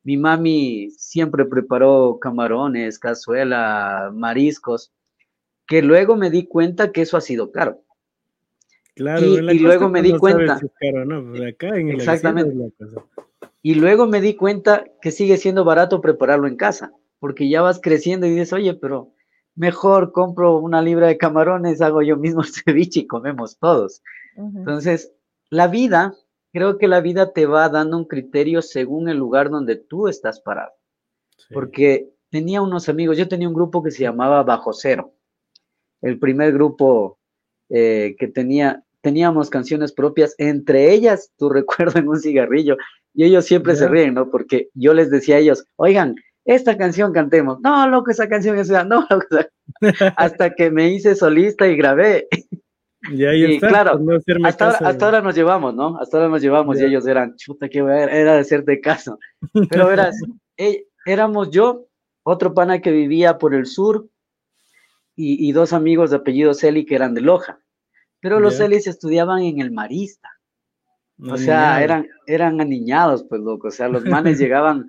Mi 0.04 0.18
mami 0.18 0.92
siempre 0.92 1.46
preparó 1.46 2.20
camarones, 2.22 3.00
cazuela, 3.00 4.12
mariscos, 4.14 4.92
que 5.68 5.82
luego 5.82 6.16
me 6.16 6.30
di 6.30 6.46
cuenta 6.46 6.92
que 6.92 7.02
eso 7.02 7.18
ha 7.18 7.22
sido 7.22 7.52
caro. 7.52 7.82
Claro, 8.96 9.26
y, 9.26 9.60
luego 9.60 9.90
me 9.90 10.02
di 10.02 10.18
cuenta. 10.18 10.60
exactamente. 11.90 12.72
Y 13.62 13.76
luego 13.76 14.08
me 14.08 14.22
di 14.22 14.36
cuenta 14.36 14.86
que 15.02 15.12
sigue 15.12 15.38
siendo 15.38 15.66
barato 15.66 16.00
prepararlo 16.02 16.48
en 16.48 16.56
casa, 16.56 16.94
porque 17.20 17.50
ya 17.50 17.62
vas 17.62 17.82
creciendo 17.82 18.28
y 18.28 18.30
dices, 18.30 18.54
oye, 18.54 18.74
pero 18.76 19.15
mejor 19.56 20.12
compro 20.12 20.58
una 20.58 20.82
libra 20.82 21.08
de 21.08 21.18
camarones, 21.18 21.82
hago 21.82 22.02
yo 22.02 22.18
mismo 22.18 22.42
el 22.42 22.48
ceviche 22.54 23.02
y 23.02 23.08
comemos 23.08 23.58
todos. 23.58 24.02
Entonces, 24.38 25.14
la 25.50 25.68
vida, 25.68 26.14
creo 26.52 26.78
que 26.78 26.88
la 26.88 27.00
vida 27.00 27.32
te 27.32 27.46
va 27.46 27.70
dando 27.70 27.98
un 27.98 28.06
criterio 28.06 28.62
según 28.62 29.08
el 29.08 29.18
lugar 29.18 29.50
donde 29.50 29.78
tú 29.78 30.08
estás 30.08 30.42
parado. 30.42 30.74
Porque 31.52 32.10
tenía 32.30 32.62
unos 32.62 32.90
amigos, 32.90 33.18
yo 33.18 33.28
tenía 33.28 33.48
un 33.48 33.54
grupo 33.54 33.82
que 33.82 33.92
se 33.92 34.04
llamaba 34.04 34.44
Bajo 34.44 34.74
Cero 34.74 35.16
el 36.06 36.20
primer 36.20 36.54
grupo 36.54 37.18
eh, 37.70 38.16
que 38.20 38.28
tenía, 38.28 38.84
teníamos 39.02 39.50
canciones 39.50 39.92
propias, 39.92 40.36
entre 40.38 40.94
ellas, 40.94 41.32
tu 41.38 41.50
recuerdo 41.60 42.00
en 42.00 42.08
un 42.08 42.20
cigarrillo, 42.20 42.78
y 43.14 43.24
ellos 43.24 43.46
siempre 43.46 43.76
se 43.76 43.88
ríen, 43.88 44.14
¿no? 44.14 44.30
Porque 44.30 44.70
yo 44.74 44.94
les 44.94 45.10
decía 45.10 45.38
a 45.38 45.40
ellos, 45.40 45.66
oigan, 45.78 46.16
esta 46.46 46.78
canción 46.78 47.12
cantemos, 47.12 47.60
no, 47.62 47.88
loco, 47.88 48.12
esa 48.12 48.30
canción 48.30 48.58
es, 48.58 48.70
no, 48.70 49.06
loco, 49.10 49.26
hasta 50.18 50.54
que 50.54 50.72
me 50.72 50.90
hice 50.90 51.16
solista 51.16 51.68
y 51.68 51.76
grabé. 51.76 52.28
Y 53.12 53.26
ahí 53.26 53.56
está, 53.56 53.68
claro, 53.68 54.00
hasta, 54.44 54.66
ahora, 54.66 54.90
hasta, 54.90 55.06
ahora, 55.06 55.22
nos 55.22 55.36
llevamos, 55.36 55.76
¿no? 55.76 55.98
Hasta 56.00 56.18
ahora 56.18 56.30
nos 56.30 56.42
llevamos 56.42 56.80
y 56.80 56.86
ellos 56.86 57.06
eran, 57.06 57.36
chuta, 57.36 57.70
que 57.70 57.80
era 57.80 58.34
de 58.34 58.40
hacerte 58.40 58.82
caso. 58.82 59.20
Pero 59.70 59.88
verás, 59.88 60.16
eh, 60.58 60.86
éramos 61.06 61.52
yo, 61.52 61.88
otro 62.24 62.56
pana 62.56 62.82
que 62.82 62.92
vivía 62.92 63.38
por 63.38 63.54
el 63.54 63.68
sur, 63.68 64.08
y, 65.18 65.52
dos 65.54 65.72
amigos 65.72 66.10
de 66.10 66.18
apellido 66.18 66.54
Celi 66.54 66.86
que 66.86 66.96
eran 66.96 67.14
de 67.14 67.22
Loja. 67.22 67.60
Pero 68.20 68.40
los 68.40 68.58
Celis 68.58 68.88
estudiaban 68.88 69.44
en 69.44 69.62
el 69.62 69.72
Marista. 69.72 70.30
O 71.30 71.38
sea, 71.38 71.82
eran, 71.82 72.08
eran 72.28 72.60
aniñados, 72.60 73.24
pues 73.24 73.40
loco. 73.42 73.70
O 73.70 73.72
sea, 73.72 73.88
los 73.88 74.04
manes 74.04 74.40
llegaban 74.40 74.88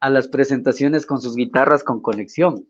a 0.00 0.10
las 0.10 0.28
presentaciones 0.28 1.06
con 1.06 1.20
sus 1.20 1.36
guitarras 1.36 1.82
con 1.82 2.00
conexión. 2.00 2.66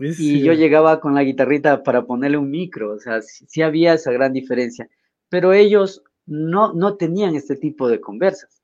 Y 0.00 0.42
yo 0.42 0.52
llegaba 0.52 1.00
con 1.00 1.14
la 1.14 1.24
guitarrita 1.24 1.82
para 1.82 2.06
ponerle 2.06 2.38
un 2.38 2.50
micro. 2.50 2.92
O 2.92 2.98
sea, 2.98 3.20
sí, 3.20 3.62
había 3.62 3.94
esa 3.94 4.12
gran 4.12 4.32
diferencia. 4.32 4.88
Pero 5.28 5.52
ellos 5.52 6.04
no, 6.26 6.72
no 6.72 6.96
tenían 6.96 7.34
este 7.34 7.56
tipo 7.56 7.88
de 7.88 8.00
conversas. 8.00 8.62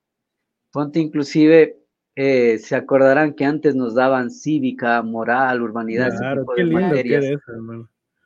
Ponte 0.70 1.00
inclusive, 1.00 1.76
eh, 2.14 2.58
se 2.58 2.76
acordarán 2.76 3.34
que 3.34 3.44
antes 3.44 3.74
nos 3.74 3.94
daban 3.94 4.30
cívica, 4.30 5.02
moral, 5.02 5.62
urbanidad, 5.62 6.12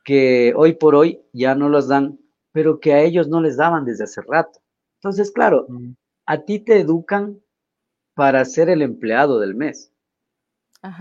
que, 0.03 0.53
hoy 0.55 0.73
por 0.73 0.95
hoy 0.95 1.21
ya 1.33 1.55
no 1.55 1.69
los 1.69 1.87
dan, 1.87 2.19
pero 2.51 2.79
que 2.79 2.93
a 2.93 3.01
ellos 3.01 3.27
no 3.27 3.41
les 3.41 3.57
daban 3.57 3.85
desde 3.85 4.03
hace 4.03 4.21
rato. 4.21 4.59
Entonces, 4.95 5.31
claro, 5.31 5.65
mm. 5.67 5.91
a 6.27 6.41
ti 6.41 6.59
te 6.59 6.79
educan 6.79 7.39
para 8.19 8.43
ser 8.43 8.69
el 8.69 8.81
empleado 8.81 9.39
del 9.39 9.55
mes, 9.55 9.93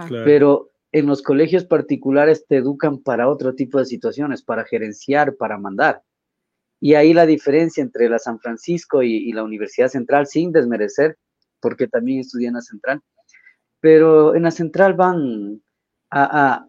pero 0.08 0.70
en 0.92 1.06
los 1.06 1.20
colegios 1.20 1.64
particulares 1.64 2.46
te 2.46 2.58
educan 2.58 2.98
para 2.98 3.28
otro 3.28 3.56
tipo 3.56 3.80
de 3.80 3.86
situaciones, 3.86 4.40
para 4.40 4.64
gerenciar, 4.64 5.34
para 5.34 5.58
mandar. 5.58 6.04
Y 6.78 6.94
ahí 6.94 7.12
la 7.12 7.26
diferencia 7.26 7.82
entre 7.82 8.08
la 8.08 8.20
San 8.20 8.38
Francisco 8.38 9.02
y 9.02 9.32
la 9.32 9.42
Universidad 9.42 9.88
Central, 9.88 10.28
sin 10.28 10.52
desmerecer, 10.52 11.18
porque 11.58 11.88
también 11.88 12.20
estudié 12.20 12.46
en 12.46 12.54
la 12.54 12.60
central, 12.60 13.02
pero 13.80 14.36
en 14.36 14.44
la 14.44 14.52
central 14.52 14.94
van 14.94 15.60
a, 16.12 16.68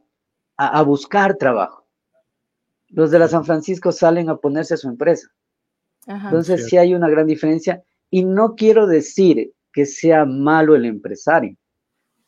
buscar 0.84 1.38
trabajo. 1.38 1.86
Los 2.88 3.12
de 3.12 3.20
la 3.20 3.28
San 3.28 3.46
Francisco 3.46 3.92
salen 3.92 4.32
a 4.32 4.38
ponerse 4.38 4.74
a 4.74 4.78
su 4.78 4.90
empresa. 4.90 5.28
Entonces 6.08 6.66
sí. 6.66 6.76
hay 6.76 6.96
una 6.96 7.08
gran 7.08 7.28
diferencia 7.28 7.84
y 8.10 8.26
no 8.26 8.56
quiero 8.56 8.88
decir 8.88 9.54
que 9.72 9.86
sea 9.86 10.26
malo 10.26 10.76
el 10.76 10.86
empresario, 10.86 11.56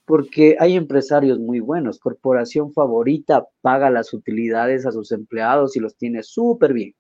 porque 0.06 0.56
hay 0.60 0.76
empresarios 0.76 1.40
muy 1.40 1.60
buenos. 1.60 2.00
Corporación 2.00 2.74
favorita 2.74 3.48
paga 3.62 3.90
las 3.90 4.14
utilidades 4.14 4.86
a 4.86 4.92
sus 4.92 5.12
empleados 5.12 5.76
y 5.76 5.80
los 5.80 5.96
tiene 5.96 6.24
súper 6.24 6.74
bien. 6.74 6.96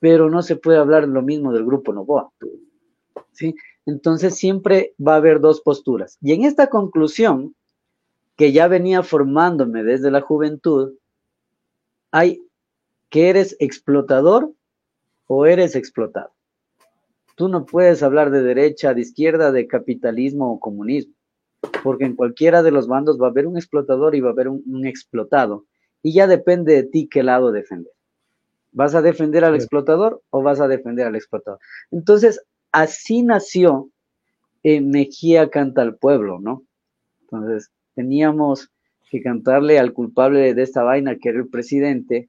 Pero 0.00 0.28
no 0.28 0.42
se 0.42 0.56
puede 0.56 0.78
hablar 0.78 1.06
lo 1.08 1.22
mismo 1.22 1.52
del 1.52 1.64
grupo 1.64 1.92
Novoa. 1.92 2.30
¿sí? 3.32 3.54
Entonces 3.86 4.36
siempre 4.36 4.94
va 5.04 5.14
a 5.14 5.16
haber 5.16 5.40
dos 5.40 5.60
posturas. 5.60 6.18
Y 6.20 6.32
en 6.32 6.44
esta 6.44 6.68
conclusión, 6.68 7.54
que 8.36 8.52
ya 8.52 8.68
venía 8.68 9.02
formándome 9.02 9.82
desde 9.82 10.10
la 10.10 10.20
juventud, 10.20 10.94
hay 12.10 12.42
que 13.08 13.30
eres 13.30 13.56
explotador 13.60 14.52
o 15.26 15.46
eres 15.46 15.76
explotado. 15.76 16.35
Tú 17.36 17.48
no 17.48 17.64
puedes 17.64 18.02
hablar 18.02 18.30
de 18.30 18.42
derecha, 18.42 18.92
de 18.94 19.02
izquierda, 19.02 19.52
de 19.52 19.68
capitalismo 19.68 20.52
o 20.52 20.58
comunismo, 20.58 21.14
porque 21.84 22.04
en 22.04 22.16
cualquiera 22.16 22.64
de 22.64 22.72
los 22.72 22.88
bandos 22.88 23.20
va 23.20 23.28
a 23.28 23.30
haber 23.30 23.46
un 23.46 23.56
explotador 23.56 24.16
y 24.16 24.20
va 24.20 24.30
a 24.30 24.32
haber 24.32 24.48
un, 24.48 24.64
un 24.66 24.86
explotado. 24.86 25.66
Y 26.02 26.12
ya 26.14 26.26
depende 26.26 26.74
de 26.74 26.82
ti 26.82 27.08
qué 27.08 27.22
lado 27.22 27.52
defender. 27.52 27.92
¿Vas 28.72 28.94
a 28.94 29.02
defender 29.02 29.44
al 29.44 29.54
explotador 29.54 30.22
o 30.30 30.42
vas 30.42 30.60
a 30.60 30.68
defender 30.68 31.06
al 31.06 31.14
explotador? 31.14 31.60
Entonces, 31.90 32.42
así 32.72 33.22
nació 33.22 33.90
eh, 34.62 34.80
Mejía 34.80 35.48
Canta 35.48 35.82
al 35.82 35.96
Pueblo, 35.96 36.40
¿no? 36.40 36.64
Entonces, 37.20 37.70
teníamos 37.94 38.70
que 39.10 39.22
cantarle 39.22 39.78
al 39.78 39.92
culpable 39.92 40.54
de 40.54 40.62
esta 40.62 40.82
vaina, 40.82 41.16
que 41.16 41.28
era 41.28 41.38
el 41.38 41.48
presidente, 41.48 42.28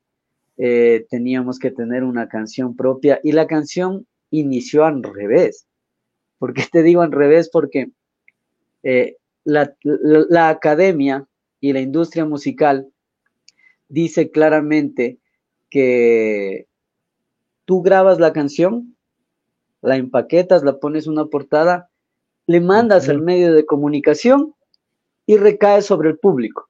eh, 0.57 1.05
teníamos 1.09 1.59
que 1.59 1.71
tener 1.71 2.03
una 2.03 2.27
canción 2.27 2.75
propia 2.75 3.19
y 3.23 3.31
la 3.31 3.47
canción 3.47 4.07
inició 4.31 4.85
al 4.85 5.03
revés. 5.03 5.67
¿Por 6.37 6.53
qué 6.53 6.63
te 6.71 6.83
digo 6.83 7.01
al 7.01 7.11
revés? 7.11 7.49
Porque 7.49 7.89
eh, 8.83 9.17
la, 9.43 10.49
academia 10.49 11.25
y 11.59 11.73
la 11.73 11.79
industria 11.79 12.25
musical 12.25 12.87
dice 13.87 14.29
claramente 14.29 15.19
que 15.69 16.67
tú 17.65 17.81
grabas 17.81 18.19
la 18.19 18.33
canción, 18.33 18.95
la 19.81 19.95
empaquetas, 19.95 20.63
la 20.63 20.79
pones 20.79 21.07
una 21.07 21.25
portada, 21.25 21.89
le 22.45 22.61
mandas 22.61 23.09
al 23.09 23.21
medio 23.21 23.53
de 23.53 23.65
comunicación 23.65 24.53
y 25.25 25.37
recae 25.37 25.81
sobre 25.81 26.09
el 26.09 26.19
público. 26.19 26.69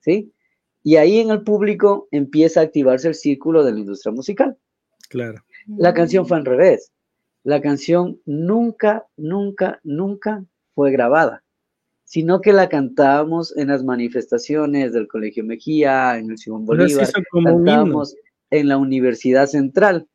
¿Sí? 0.00 0.32
Y 0.82 0.96
ahí 0.96 1.18
en 1.18 1.30
el 1.30 1.42
público 1.42 2.08
empieza 2.10 2.60
a 2.60 2.64
activarse 2.64 3.08
el 3.08 3.14
círculo 3.14 3.64
de 3.64 3.72
la 3.72 3.80
industria 3.80 4.12
musical. 4.12 4.56
Claro. 5.08 5.42
La 5.66 5.94
canción 5.94 6.26
fue 6.26 6.38
al 6.38 6.44
revés. 6.44 6.92
La 7.42 7.60
canción 7.60 8.20
nunca, 8.26 9.06
nunca, 9.16 9.80
nunca 9.82 10.44
fue 10.74 10.90
grabada, 10.90 11.42
sino 12.04 12.40
que 12.40 12.52
la 12.52 12.68
cantábamos 12.68 13.56
en 13.56 13.68
las 13.68 13.82
manifestaciones 13.82 14.92
del 14.92 15.08
Colegio 15.08 15.44
Mejía, 15.44 16.18
en 16.18 16.30
el 16.30 16.38
Simón 16.38 16.66
Bolívar, 16.66 17.08
cantábamos 17.44 18.14
en 18.50 18.68
la 18.68 18.76
Universidad 18.76 19.46
Central. 19.46 20.06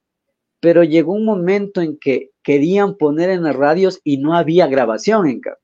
Pero 0.59 0.83
llegó 0.83 1.13
un 1.13 1.25
momento 1.25 1.81
en 1.81 1.97
que 1.97 2.31
querían 2.43 2.95
poner 2.95 3.29
en 3.29 3.43
las 3.43 3.55
radios 3.55 4.01
y 4.03 4.17
no 4.17 4.35
había 4.35 4.67
grabación 4.67 5.27
en 5.27 5.41
cambio. 5.41 5.61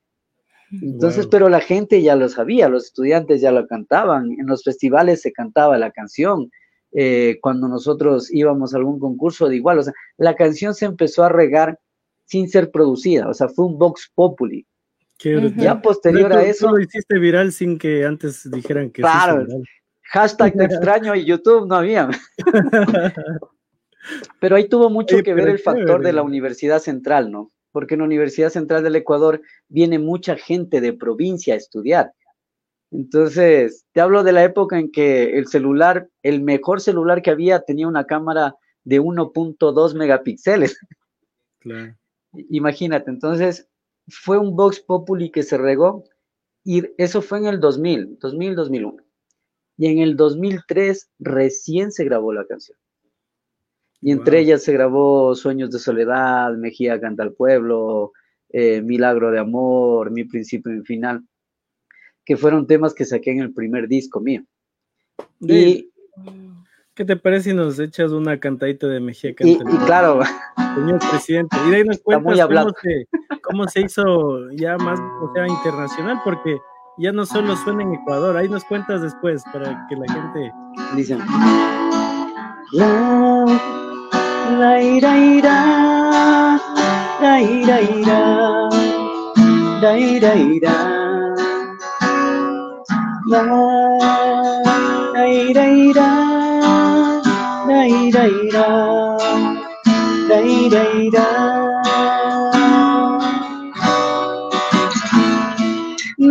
Entonces, 0.81 1.27
pero 1.27 1.49
la 1.49 1.59
gente 1.59 2.01
ya 2.01 2.15
lo 2.15 2.29
sabía, 2.29 2.69
los 2.69 2.85
estudiantes 2.85 3.41
ya 3.41 3.51
lo 3.51 3.67
cantaban, 3.67 4.31
en 4.31 4.47
los 4.47 4.63
festivales 4.63 5.21
se 5.21 5.33
cantaba 5.33 5.77
la 5.77 5.91
canción, 5.91 6.49
eh, 6.93 7.37
cuando 7.41 7.67
nosotros 7.67 8.31
íbamos 8.31 8.73
a 8.73 8.77
algún 8.77 8.99
concurso 8.99 9.47
de 9.47 9.55
igual, 9.55 9.79
o 9.79 9.83
sea, 9.83 9.93
la 10.17 10.35
canción 10.35 10.73
se 10.73 10.85
empezó 10.85 11.23
a 11.23 11.29
regar 11.29 11.79
sin 12.25 12.49
ser 12.49 12.71
producida, 12.71 13.27
o 13.27 13.33
sea, 13.33 13.49
fue 13.49 13.65
un 13.65 13.77
Vox 13.77 14.11
Populi. 14.13 14.65
Ya 15.55 15.79
posterior 15.79 16.33
a 16.33 16.43
eso. 16.43 16.67
Tú 16.67 16.77
lo 16.77 16.81
hiciste 16.81 17.19
viral 17.19 17.51
sin 17.51 17.77
que 17.77 18.05
antes 18.05 18.49
dijeran 18.49 18.89
que 18.89 19.03
Claro, 19.03 19.45
hashtag 20.05 20.59
extraño 20.59 21.13
y 21.15 21.25
YouTube 21.25 21.67
no 21.67 21.75
había. 21.75 22.09
Pero 24.39 24.55
ahí 24.55 24.67
tuvo 24.67 24.89
mucho 24.89 25.21
que 25.21 25.35
ver 25.35 25.47
el 25.47 25.59
factor 25.59 26.01
de 26.01 26.11
la 26.11 26.23
Universidad 26.23 26.79
Central, 26.79 27.31
¿no? 27.31 27.51
porque 27.71 27.95
en 27.95 27.99
la 27.99 28.05
Universidad 28.05 28.49
Central 28.49 28.83
del 28.83 28.95
Ecuador 28.95 29.41
viene 29.67 29.99
mucha 29.99 30.35
gente 30.35 30.81
de 30.81 30.93
provincia 30.93 31.53
a 31.53 31.57
estudiar. 31.57 32.11
Entonces, 32.91 33.85
te 33.93 34.01
hablo 34.01 34.23
de 34.23 34.33
la 34.33 34.43
época 34.43 34.77
en 34.77 34.91
que 34.91 35.37
el 35.37 35.47
celular, 35.47 36.09
el 36.23 36.41
mejor 36.41 36.81
celular 36.81 37.21
que 37.21 37.31
había, 37.31 37.61
tenía 37.61 37.87
una 37.87 38.05
cámara 38.05 38.55
de 38.83 38.99
1.2 38.99 39.95
megapíxeles. 39.95 40.77
Claro. 41.59 41.95
Imagínate, 42.49 43.09
entonces 43.09 43.67
fue 44.07 44.37
un 44.37 44.55
Vox 44.55 44.79
Populi 44.79 45.31
que 45.31 45.43
se 45.43 45.57
regó 45.57 46.03
y 46.63 46.83
eso 46.97 47.21
fue 47.21 47.39
en 47.39 47.45
el 47.45 47.59
2000, 47.59 48.19
2000, 48.19 48.55
2001. 48.55 48.97
Y 49.77 49.87
en 49.87 49.99
el 49.99 50.15
2003 50.15 51.09
recién 51.19 51.91
se 51.91 52.05
grabó 52.05 52.33
la 52.33 52.45
canción. 52.45 52.77
Y 54.01 54.11
entre 54.11 54.39
ellas 54.39 54.63
se 54.63 54.73
grabó 54.73 55.35
Sueños 55.35 55.71
de 55.71 55.79
Soledad, 55.79 56.55
Mejía 56.55 56.99
canta 56.99 57.23
al 57.23 57.33
pueblo, 57.33 58.11
eh, 58.49 58.81
Milagro 58.81 59.31
de 59.31 59.39
Amor, 59.39 60.11
Mi 60.11 60.23
Principio 60.23 60.73
y 60.75 60.81
Final, 60.81 61.23
que 62.25 62.37
fueron 62.37 62.67
temas 62.67 62.93
que 62.93 63.05
saqué 63.05 63.31
en 63.31 63.39
el 63.39 63.53
primer 63.53 63.87
disco 63.87 64.19
mío. 64.19 64.43
Y, 65.39 65.89
¿Qué 66.93 67.05
te 67.05 67.15
parece 67.15 67.51
si 67.51 67.55
nos 67.55 67.79
echas 67.79 68.11
una 68.11 68.39
cantadita 68.39 68.85
de 68.87 68.99
Mejía 68.99 69.31
y, 69.39 69.51
y 69.51 69.57
claro. 69.85 70.19
Señor 70.75 70.99
presidente, 71.09 71.57
y 71.65 71.69
de 71.69 71.75
ahí 71.77 71.83
nos 71.83 71.99
cuentas 71.99 72.47
cómo 72.47 72.69
se, 72.81 73.07
cómo 73.41 73.67
se 73.67 73.81
hizo 73.81 74.51
ya 74.51 74.77
más, 74.77 74.99
o 74.99 75.31
sea, 75.33 75.47
internacional, 75.47 76.21
porque 76.23 76.57
ya 76.97 77.11
no 77.11 77.25
solo 77.25 77.55
suena 77.55 77.83
en 77.83 77.93
Ecuador, 77.93 78.37
ahí 78.37 78.47
nos 78.47 78.63
cuentas 78.65 79.01
después 79.01 79.43
para 79.51 79.85
que 79.89 79.95
la 79.95 80.13
gente... 80.13 80.51
Dice 80.95 81.17
la 84.57 84.81
ira 84.81 85.17
ira 85.17 86.59
la 87.21 87.41
ira 87.41 87.81
ira 87.81 88.69
la 89.81 89.97
ira 89.97 90.35
ira 90.35 90.90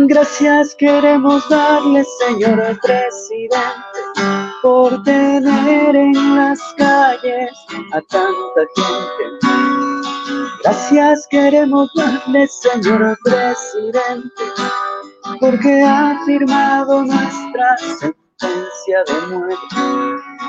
Gracias 0.07 0.75
queremos 0.75 1.47
darle, 1.49 2.03
señor 2.19 2.79
presidente 2.81 3.91
por 4.61 5.01
tener 5.03 5.95
en 5.95 6.35
las 6.35 6.59
calles 6.77 7.51
a 7.93 8.01
tanta 8.01 8.61
gente. 8.75 9.47
Gracias 10.63 11.27
queremos 11.29 11.89
darle, 11.95 12.47
señor 12.47 13.17
presidente, 13.23 14.43
porque 15.39 15.83
ha 15.83 16.19
firmado 16.25 17.03
nuestra 17.03 17.77
sentencia 17.77 19.03
de 19.07 19.35
muerte 19.35 19.75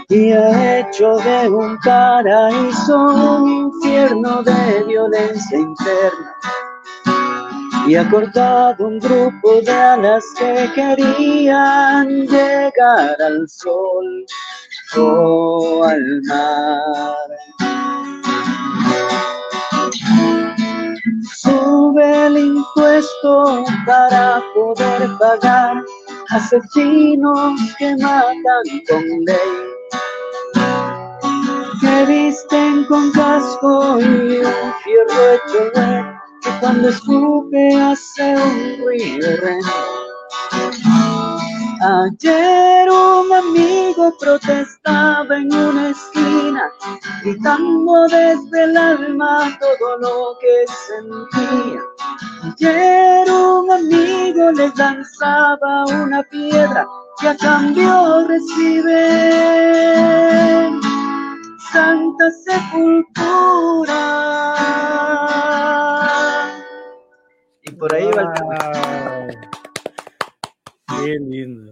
y 0.09 0.33
ha 0.33 0.81
hecho 0.81 1.17
de 1.19 1.49
un 1.49 1.79
paraíso 1.81 2.99
un 2.99 3.49
infierno 3.49 4.43
de 4.43 4.85
violencia 4.87 5.59
interna 5.59 6.37
y 7.87 7.97
ha 7.97 8.09
cortado 8.09 8.87
un 8.87 8.99
grupo 8.99 9.61
de 9.63 9.73
alas 9.73 10.25
que 10.39 10.71
querían 10.75 12.09
llegar 12.27 13.21
al 13.21 13.49
sol 13.49 14.25
o 14.97 15.85
al 15.85 16.23
mar. 16.23 18.22
Sube 21.31 22.27
el 22.27 22.37
impuesto 22.37 23.65
para 23.87 24.43
poder 24.55 25.09
pagar 25.21 25.77
asesinos 26.31 27.61
que 27.79 27.97
matan 27.97 28.65
con 28.89 29.05
ley, 29.25 29.53
que 31.81 32.07
visten 32.07 32.85
con 32.87 33.13
casco 33.13 34.01
y 34.01 34.05
un 34.05 34.75
fierro 34.83 35.33
hecho 35.33 35.73
que 36.43 36.51
cuando 36.59 36.89
escupe 36.89 37.75
hace 37.81 38.35
un 38.35 38.85
ruido 38.85 39.29
Ayer 41.85 42.89
un 42.91 43.33
amigo 43.33 44.15
protestaba 44.19 45.37
en 45.37 45.53
una 45.53 45.91
esquina, 45.91 46.71
gritando 47.23 48.07
desde 48.09 48.65
el 48.65 48.77
alma 48.77 49.59
todo 49.59 49.97
lo 49.99 50.39
que 50.39 50.65
sentía. 50.87 51.81
Ayer 52.45 53.31
un 53.31 53.71
amigo 53.71 54.53
les 54.53 54.77
lanzaba 54.77 55.85
una 55.87 56.23
piedra 56.25 56.87
que 57.21 57.29
a 57.29 57.37
cambio 57.37 58.27
recibe 58.29 59.01
santa 61.73 62.31
sepultura 62.45 64.23
por 67.83 67.93
ahí 67.97 68.09
va 68.13 68.33
Qué 70.87 71.19
lindo. 71.19 71.72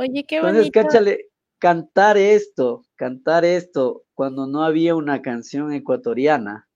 Oye, 0.00 0.24
qué 0.26 0.40
bonito. 0.40 0.62
Entonces, 0.62 0.72
cáchale, 0.72 1.28
cantar 1.58 2.16
esto, 2.16 2.86
cantar 2.96 3.44
esto, 3.44 4.04
cuando 4.14 4.46
no 4.46 4.64
había 4.64 4.94
una 4.94 5.20
canción 5.20 5.74
ecuatoriana, 5.74 6.66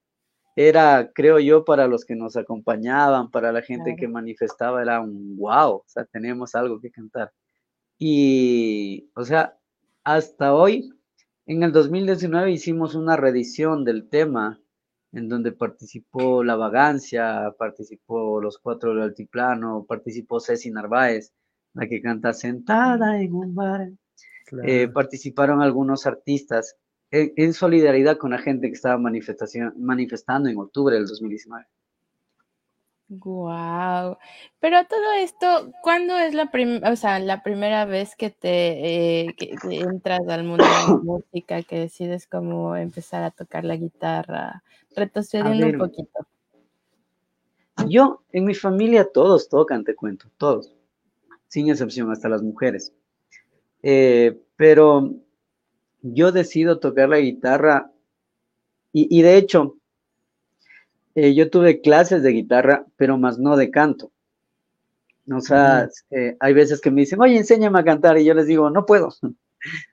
era, 0.56 1.10
creo 1.14 1.38
yo, 1.38 1.64
para 1.64 1.86
los 1.88 2.04
que 2.04 2.16
nos 2.16 2.36
acompañaban, 2.36 3.30
para 3.30 3.50
la 3.50 3.62
gente 3.62 3.96
que 3.96 4.08
manifestaba, 4.08 4.82
era 4.82 5.00
un 5.00 5.38
wow, 5.38 5.76
o 5.76 5.84
sea, 5.86 6.04
tenemos 6.04 6.54
algo 6.54 6.78
que 6.82 6.90
cantar. 6.90 7.32
Y, 7.98 9.10
o 9.16 9.24
sea, 9.24 9.56
hasta 10.04 10.54
hoy, 10.54 10.90
en 11.46 11.62
el 11.62 11.72
2019 11.72 12.52
hicimos 12.52 12.94
una 12.94 13.16
reedición 13.16 13.84
del 13.84 14.06
tema 14.10 14.60
en 15.12 15.30
donde 15.30 15.52
participó 15.52 16.44
La 16.44 16.56
Vagancia, 16.56 17.54
participó 17.58 18.38
Los 18.42 18.58
Cuatro 18.58 18.90
del 18.90 19.04
Altiplano, 19.04 19.86
participó 19.88 20.40
Ceci 20.40 20.70
Narváez, 20.70 21.32
la 21.74 21.86
que 21.88 22.00
canta 22.00 22.32
Sentada 22.32 23.20
en 23.20 23.34
un 23.34 23.54
bar. 23.54 23.90
Eh, 24.62 24.88
participaron 24.88 25.62
algunos 25.62 26.06
artistas 26.06 26.76
en, 27.10 27.52
solidaridad 27.52 28.16
con 28.16 28.32
la 28.32 28.38
gente 28.38 28.68
que 28.68 28.74
estaba 28.74 28.98
manifestando 28.98 30.48
en 30.48 30.58
octubre 30.58 30.96
del 30.96 31.06
2019. 31.06 31.66
Wow. 33.08 34.16
Pero 34.60 34.84
todo 34.86 35.12
esto, 35.18 35.72
¿cuándo 35.82 36.18
es 36.18 36.34
la, 36.34 36.50
o 36.90 36.96
sea, 36.96 37.18
la 37.20 37.42
primera 37.42 37.84
vez 37.84 38.16
que 38.16 38.30
te 38.30 39.26
eh, 39.26 39.34
que 39.36 39.56
entras 39.80 40.26
al 40.28 40.44
mundo 40.44 40.64
de 40.64 40.70
la 40.70 40.96
música, 41.02 41.62
que 41.62 41.80
decides 41.80 42.26
cómo 42.26 42.74
empezar 42.76 43.22
a 43.22 43.30
tocar 43.30 43.64
la 43.64 43.76
guitarra? 43.76 44.62
Retrocediendo 44.96 45.66
un 45.66 45.78
poquito. 45.78 46.26
Yo, 47.88 48.22
en 48.32 48.44
mi 48.44 48.54
familia, 48.54 49.06
todos 49.12 49.48
tocan, 49.48 49.84
te 49.84 49.94
cuento, 49.94 50.28
todos, 50.38 50.74
sin 51.54 51.68
excepción, 51.68 52.10
hasta 52.10 52.28
las 52.28 52.42
mujeres. 52.42 52.92
Eh, 53.80 54.40
pero 54.56 55.14
yo 56.02 56.32
decido 56.32 56.80
tocar 56.80 57.08
la 57.08 57.20
guitarra 57.20 57.92
y, 58.92 59.22
de 59.22 59.36
hecho, 59.36 59.76
eh, 61.14 61.32
yo 61.32 61.50
tuve 61.50 61.80
clases 61.80 62.24
de 62.24 62.30
guitarra, 62.30 62.86
pero 62.96 63.18
más 63.18 63.38
no 63.38 63.56
de 63.56 63.70
canto. 63.70 64.10
O 65.30 65.40
sea, 65.40 65.88
eh, 66.10 66.36
hay 66.40 66.54
veces 66.54 66.80
que 66.80 66.90
me 66.90 67.02
dicen, 67.02 67.20
oye, 67.20 67.36
enséñame 67.36 67.78
a 67.78 67.84
cantar, 67.84 68.18
y 68.18 68.24
yo 68.24 68.34
les 68.34 68.46
digo, 68.46 68.70
no 68.70 68.84
puedo. 68.84 69.10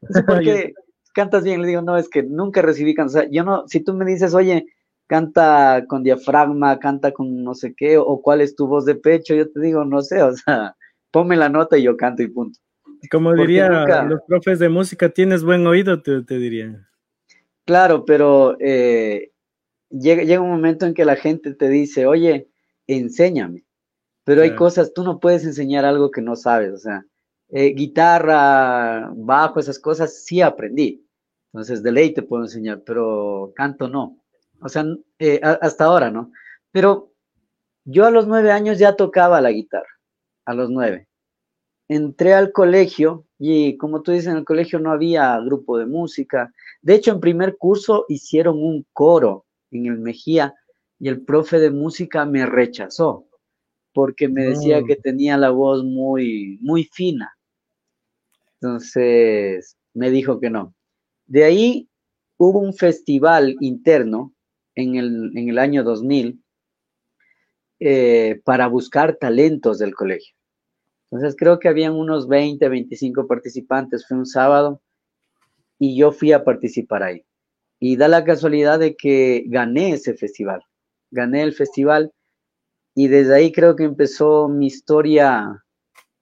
No 0.02 0.10
sé 0.14 0.24
por 0.24 0.42
qué 0.42 0.74
cantas 1.14 1.44
bien, 1.44 1.62
les 1.62 1.70
digo, 1.70 1.82
no, 1.82 1.96
es 1.96 2.10
que 2.10 2.24
nunca 2.24 2.62
recibí 2.62 2.94
canto. 2.94 3.12
O 3.12 3.22
sea, 3.22 3.30
yo 3.30 3.44
no, 3.44 3.68
si 3.68 3.80
tú 3.80 3.94
me 3.94 4.04
dices, 4.06 4.34
oye, 4.34 4.66
canta 5.08 5.86
con 5.88 6.04
diafragma, 6.04 6.78
canta 6.80 7.12
con 7.12 7.44
no 7.44 7.54
sé 7.54 7.74
qué, 7.76 7.98
o 7.98 8.22
cuál 8.22 8.42
es 8.42 8.56
tu 8.56 8.68
voz 8.68 8.86
de 8.86 8.96
pecho, 8.96 9.34
yo 9.36 9.50
te 9.50 9.62
digo, 9.62 9.86
no 9.86 10.02
sé, 10.02 10.22
o 10.22 10.36
sea, 10.36 10.76
ponme 11.12 11.36
la 11.36 11.50
nota 11.50 11.78
y 11.78 11.84
yo 11.84 11.98
canto 11.98 12.24
y 12.24 12.28
punto. 12.28 12.60
Como 13.10 13.34
diría 13.34 13.70
los 14.04 14.22
profes 14.28 14.60
de 14.60 14.70
música, 14.70 15.10
tienes 15.10 15.44
buen 15.44 15.66
oído, 15.66 16.02
te, 16.02 16.24
te 16.24 16.38
dirían. 16.38 16.88
Claro, 17.66 18.06
pero 18.06 18.58
eh, 18.60 19.32
llega, 19.90 20.24
llega, 20.24 20.42
un 20.42 20.52
momento 20.52 20.86
en 20.86 20.94
que 20.94 21.06
la 21.06 21.16
gente 21.16 21.54
te 21.54 21.70
dice, 21.70 22.06
oye, 22.06 22.50
enséñame. 22.88 23.66
Pero 24.24 24.44
hay 24.44 24.56
cosas, 24.56 24.94
tú 24.94 25.04
no 25.04 25.20
puedes 25.20 25.44
enseñar 25.46 25.84
algo 25.84 26.12
que 26.12 26.22
no 26.22 26.36
sabes, 26.36 26.72
o 26.72 26.78
sea, 26.78 27.04
eh, 27.50 27.74
guitarra, 27.74 29.12
bajo, 29.16 29.60
esas 29.60 29.80
cosas 29.80 30.24
sí 30.24 30.42
aprendí. 30.42 31.06
Entonces, 31.52 31.84
de 31.84 31.92
ley 31.92 32.14
te 32.14 32.22
puedo 32.22 32.44
enseñar, 32.44 32.82
pero 32.86 33.52
canto 33.56 33.90
no. 33.90 34.18
O 34.62 34.70
sea, 34.70 34.86
eh, 35.20 35.42
hasta 35.44 35.86
ahora, 35.86 36.12
¿no? 36.12 36.32
Pero 36.72 37.12
yo 37.84 38.06
a 38.06 38.12
los 38.12 38.28
nueve 38.28 38.52
años 38.52 38.80
ya 38.80 38.96
tocaba 38.96 39.42
la 39.42 39.52
guitarra, 39.52 39.90
a 40.46 40.54
los 40.54 40.70
nueve. 40.70 41.08
Entré 41.88 42.34
al 42.34 42.52
colegio 42.52 43.26
y 43.38 43.78
como 43.78 44.02
tú 44.02 44.12
dices, 44.12 44.28
en 44.28 44.38
el 44.38 44.46
colegio 44.46 44.80
no 44.80 44.92
había 44.92 45.38
grupo 45.40 45.78
de 45.78 45.86
música. 45.86 46.54
De 46.82 46.96
hecho, 46.96 47.12
en 47.12 47.20
primer 47.20 47.58
curso 47.58 48.06
hicieron 48.08 48.58
un 48.64 48.86
coro 48.94 49.46
en 49.72 49.88
el 49.88 50.00
Mejía 50.00 50.54
y 51.00 51.10
el 51.10 51.22
profe 51.22 51.60
de 51.60 51.72
música 51.72 52.26
me 52.26 52.46
rechazó 52.46 53.28
porque 53.94 54.28
me 54.28 54.46
decía 54.46 54.84
que 54.84 54.96
tenía 54.96 55.38
la 55.38 55.50
voz 55.50 55.84
muy, 55.84 56.58
muy 56.62 56.86
fina. 56.86 57.36
Entonces, 58.60 59.78
me 59.94 60.12
dijo 60.12 60.40
que 60.40 60.50
no. 60.50 60.74
De 61.26 61.44
ahí 61.44 61.90
hubo 62.38 62.60
un 62.60 62.74
festival 62.74 63.56
interno 63.60 64.34
en 64.76 64.96
el, 64.96 65.60
año 65.60 65.84
2000 65.84 66.42
eh, 67.84 68.40
para 68.46 68.68
buscar 68.68 69.16
talentos 69.16 69.80
del 69.80 69.96
colegio. 69.96 70.36
Entonces 71.10 71.36
creo 71.36 71.58
que 71.58 71.68
habían 71.68 71.94
unos 71.94 72.28
20, 72.28 72.70
25 72.70 73.26
participantes, 73.26 74.08
fue 74.08 74.18
un 74.18 74.28
sábado 74.28 74.84
y 75.80 75.98
yo 75.98 76.12
fui 76.12 76.32
a 76.32 76.44
participar 76.44 77.02
ahí. 77.02 77.26
Y 77.80 77.96
da 77.96 78.08
la 78.08 78.24
casualidad 78.24 78.78
de 78.78 78.96
que 78.96 79.46
gané 79.48 79.94
ese 79.94 80.14
festival, 80.14 80.62
gané 81.10 81.42
el 81.42 81.54
festival 81.54 82.12
y 82.94 83.08
desde 83.08 83.34
ahí 83.34 83.52
creo 83.52 83.76
que 83.76 83.86
empezó 83.86 84.48
mi 84.48 84.68
historia 84.68 85.64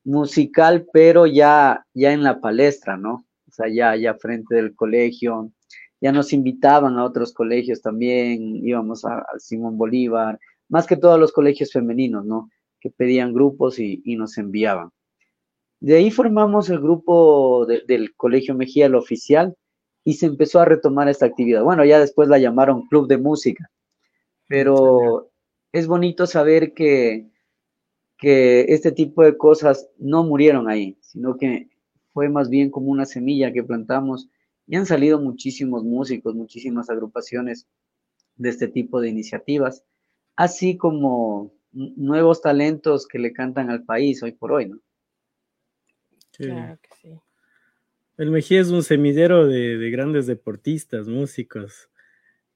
musical, 0.06 0.88
pero 0.94 1.26
ya, 1.26 1.86
ya 1.94 2.14
en 2.14 2.24
la 2.24 2.40
palestra, 2.40 2.96
¿no? 2.96 3.26
O 3.50 3.52
sea, 3.52 3.68
ya, 3.68 3.98
ya 3.98 4.14
frente 4.14 4.56
del 4.56 4.78
colegio, 4.78 5.52
ya 6.00 6.14
nos 6.14 6.32
invitaban 6.32 6.98
a 6.98 7.04
otros 7.04 7.34
colegios 7.34 7.82
también, 7.82 8.66
íbamos 8.66 9.04
al 9.04 9.42
Simón 9.42 9.78
Bolívar, 9.78 10.40
más 10.70 10.88
que 10.88 10.96
todos 10.96 11.20
los 11.20 11.32
colegios 11.32 11.72
femeninos, 11.72 12.26
¿no? 12.26 12.50
Que 12.80 12.90
pedían 12.90 13.34
grupos 13.34 13.80
y, 13.80 14.02
nos 14.16 14.38
enviaban. 14.38 14.92
De 15.82 15.96
ahí 15.96 16.12
formamos 16.12 16.70
el 16.70 16.80
grupo 16.80 17.66
del 17.66 18.16
Colegio 18.16 18.54
Mejía, 18.56 18.86
el 18.86 18.96
oficial, 18.96 19.56
y 20.04 20.14
se 20.14 20.28
empezó 20.28 20.60
a 20.60 20.66
retomar 20.66 21.10
esta 21.10 21.26
actividad. 21.26 21.64
Bueno, 21.64 21.84
ya 21.86 22.00
después 22.00 22.30
la 22.30 22.40
llamaron 22.40 22.88
Club 22.88 23.08
de 23.08 23.18
Música, 23.18 23.70
pero 24.48 25.30
es 25.72 25.88
bonito 25.88 26.26
saber 26.26 26.74
que, 26.74 27.30
que 28.18 28.66
este 28.70 28.92
tipo 28.92 29.24
de 29.24 29.38
cosas 29.38 29.90
no 29.98 30.24
murieron 30.24 30.70
ahí, 30.70 30.98
sino 31.02 31.38
que 31.38 31.70
fue 32.14 32.30
más 32.30 32.50
bien 32.50 32.70
como 32.70 32.88
una 32.90 33.06
semilla 33.06 33.54
que 33.54 33.64
plantamos 33.64 34.30
y 34.68 34.76
han 34.76 34.86
salido 34.86 35.20
muchísimos 35.20 35.84
músicos, 35.84 36.36
muchísimas 36.36 36.90
agrupaciones 36.90 37.68
de 38.36 38.50
este 38.50 38.68
tipo 38.68 39.02
de 39.02 39.10
iniciativas, 39.10 39.84
así 40.36 40.78
como 40.78 41.54
nuevos 41.72 42.42
talentos 42.42 43.08
que 43.08 43.20
le 43.20 43.34
cantan 43.34 43.70
al 43.70 43.84
país 43.84 44.24
hoy 44.24 44.32
por 44.32 44.52
hoy, 44.52 44.70
¿no? 44.70 44.80
Claro 46.32 46.80
que 46.82 46.90
sí. 47.02 47.20
El 48.18 48.32
Mejía 48.32 48.60
es 48.60 48.70
un 48.70 48.84
semillero 48.84 49.48
de, 49.48 49.90
grandes 49.92 50.28
deportistas, 50.28 51.08
músicos. 51.08 51.90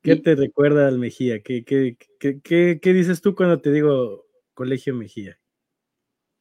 ¿Qué 0.01 0.17
te 0.17 0.35
recuerda 0.35 0.89
al 0.89 0.99
Mejía? 0.99 1.41
¿Qué, 1.41 1.63
qué, 1.63 1.95
qué, 2.19 2.79
qué, 2.81 2.93
dices 2.93 3.21
tú 3.21 3.33
cuando 3.33 3.61
te 3.61 3.71
digo 3.71 4.25
Colegio 4.53 4.93
Mejía? 4.93 5.39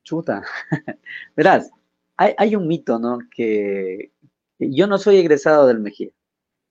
Chuta. 0.02 0.42
Verás, 1.36 1.70
hay, 2.16 2.34
hay, 2.36 2.56
un 2.56 2.66
mito, 2.66 2.98
¿no? 2.98 3.20
Que, 3.30 4.10
yo 4.58 4.88
no 4.88 4.98
soy 4.98 5.18
egresado 5.18 5.68
del 5.68 5.78
Mejía. 5.78 6.10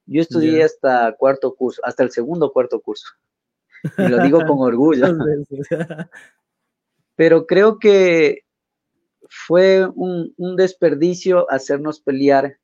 Yo 0.05 0.21
estudié 0.21 0.63
hasta 0.63 1.15
cuarto 1.17 1.55
curso, 1.55 1.81
hasta 1.85 2.03
el 2.03 2.11
segundo 2.11 2.51
cuarto 2.51 2.81
curso. 2.81 3.07
Y 3.97 4.07
lo 4.07 4.23
digo 4.23 4.45
con 4.45 4.59
orgullo. 4.59 5.07
Pero 7.15 7.45
creo 7.45 7.79
que 7.79 8.45
fue 9.29 9.87
un, 9.87 10.33
desperdicio 10.55 11.49
hacernos 11.51 12.01
pelear 12.01 12.57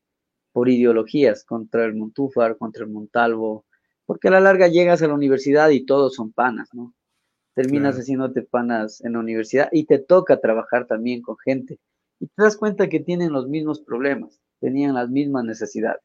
por 0.51 0.69
ideologías 0.69 1.43
contra 1.43 1.85
el 1.85 1.95
Montúfar, 1.95 2.57
contra 2.57 2.83
el 2.83 2.89
Montalvo, 2.89 3.65
porque 4.05 4.29
a 4.29 4.31
la 4.31 4.39
larga 4.39 4.67
llegas 4.67 5.01
a 5.01 5.07
la 5.07 5.13
universidad 5.13 5.69
y 5.69 5.85
todos 5.85 6.15
son 6.15 6.31
panas, 6.31 6.69
¿no? 6.73 6.93
Terminas 7.53 7.97
haciéndote 7.97 8.43
panas 8.43 9.03
en 9.03 9.13
la 9.13 9.19
universidad 9.19 9.69
y 9.71 9.85
te 9.85 9.99
toca 9.99 10.39
trabajar 10.39 10.87
también 10.87 11.21
con 11.21 11.37
gente. 11.37 11.79
Y 12.19 12.27
te 12.27 12.43
das 12.43 12.57
cuenta 12.57 12.87
que 12.89 12.99
tienen 12.99 13.31
los 13.31 13.47
mismos 13.47 13.81
problemas 13.81 14.39
tenían 14.59 14.93
las 14.93 15.09
mismas 15.09 15.43
necesidades. 15.45 16.03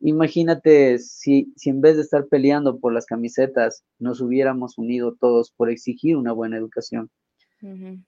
Imagínate 0.00 0.98
si, 0.98 1.52
si 1.56 1.70
en 1.70 1.80
vez 1.80 1.96
de 1.96 2.02
estar 2.02 2.26
peleando 2.26 2.78
por 2.78 2.92
las 2.92 3.06
camisetas, 3.06 3.84
nos 3.98 4.20
hubiéramos 4.20 4.78
unido 4.78 5.14
todos 5.20 5.50
por 5.50 5.70
exigir 5.70 6.16
una 6.16 6.32
buena 6.32 6.56
educación. 6.56 7.10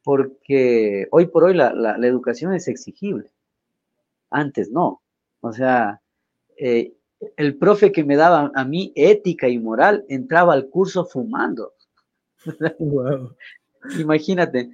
Porque 0.03 1.09
hoy 1.11 1.27
por 1.27 1.45
hoy 1.45 1.53
la, 1.53 1.75
la, 1.75 2.07
educación 2.07 2.55
es 2.55 2.69
exigible. 2.69 3.31
Antes 4.31 4.71
no. 4.71 5.03
O 5.41 5.53
sea, 5.53 6.01
eh, 6.57 6.95
el 7.37 7.59
profe 7.59 7.93
que 7.93 8.03
me 8.03 8.17
daba 8.17 8.51
a 8.55 8.65
mí 8.65 8.95
ética 8.97 9.51
y 9.51 9.59
moral 9.59 10.07
entraba 10.09 10.55
al 10.55 10.71
curso 10.71 11.05
fumando. 11.05 11.75
Imagínate. 13.99 14.71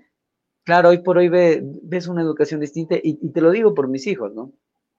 Claro, 0.63 0.91
hoy 0.91 0.99
por 0.99 1.19
hoy 1.19 1.29
ves 1.29 2.07
una 2.07 2.23
educación 2.23 2.61
distinta 2.61 2.95
y, 2.97 3.19
y, 3.21 3.31
te 3.31 3.41
lo 3.41 3.51
digo 3.51 3.75
por 3.75 3.89
mis 3.89 4.07
hijos, 4.07 4.33
¿no? 4.33 4.53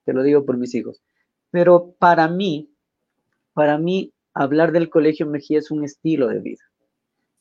te 0.10 0.14
lo 0.14 0.24
digo 0.24 0.44
por 0.44 0.58
mis 0.58 0.74
hijos. 0.74 1.02
Pero 1.52 1.96
para 2.00 2.28
mí, 2.28 2.70
para 3.54 3.78
mí, 3.78 4.14
hablar 4.34 4.72
del 4.72 4.90
Colegio 4.90 5.26
Mejía 5.26 5.60
es 5.60 5.72
un 5.72 5.84
estilo 5.84 6.28
de 6.28 6.40
vida, 6.40 6.64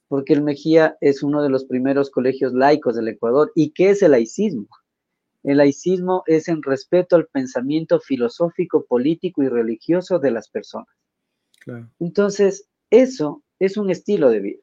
porque 0.08 0.32
el 0.32 0.42
Mejía 0.42 0.96
es 1.00 1.22
uno 1.22 1.42
de 1.42 1.50
los 1.50 1.64
primeros 1.64 2.10
colegios 2.10 2.52
laicos 2.54 2.96
del 2.96 3.08
Ecuador. 3.08 3.52
¿Y 3.54 3.70
qué 3.70 3.90
es 3.90 4.02
el 4.02 4.12
laicismo? 4.12 4.68
El 5.44 5.58
laicismo 5.58 6.24
es 6.26 6.48
en 6.48 6.62
respeto 6.62 7.16
al 7.16 7.26
pensamiento 7.26 8.00
filosófico, 8.00 8.84
político 8.86 9.42
y 9.42 9.48
religioso 9.48 10.18
de 10.18 10.30
las 10.30 10.48
personas. 10.48 10.88
Entonces, 12.00 12.66
eso 12.90 13.42
es 13.58 13.76
un 13.76 13.90
estilo 13.90 14.30
de 14.30 14.40
vida. 14.40 14.60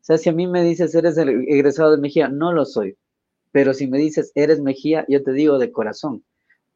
O 0.00 0.04
sea, 0.04 0.18
si 0.18 0.28
a 0.28 0.32
mí 0.32 0.46
me 0.46 0.64
dices, 0.64 0.94
eres 0.94 1.16
el 1.16 1.28
egresado 1.48 1.92
de 1.92 2.02
Mejía, 2.02 2.28
no 2.28 2.52
lo 2.52 2.64
soy. 2.64 2.96
Pero 3.52 3.72
si 3.72 3.86
me 3.86 3.98
dices, 3.98 4.32
eres 4.34 4.60
Mejía, 4.60 5.04
yo 5.08 5.22
te 5.22 5.32
digo 5.32 5.58
de 5.58 5.70
corazón 5.70 6.24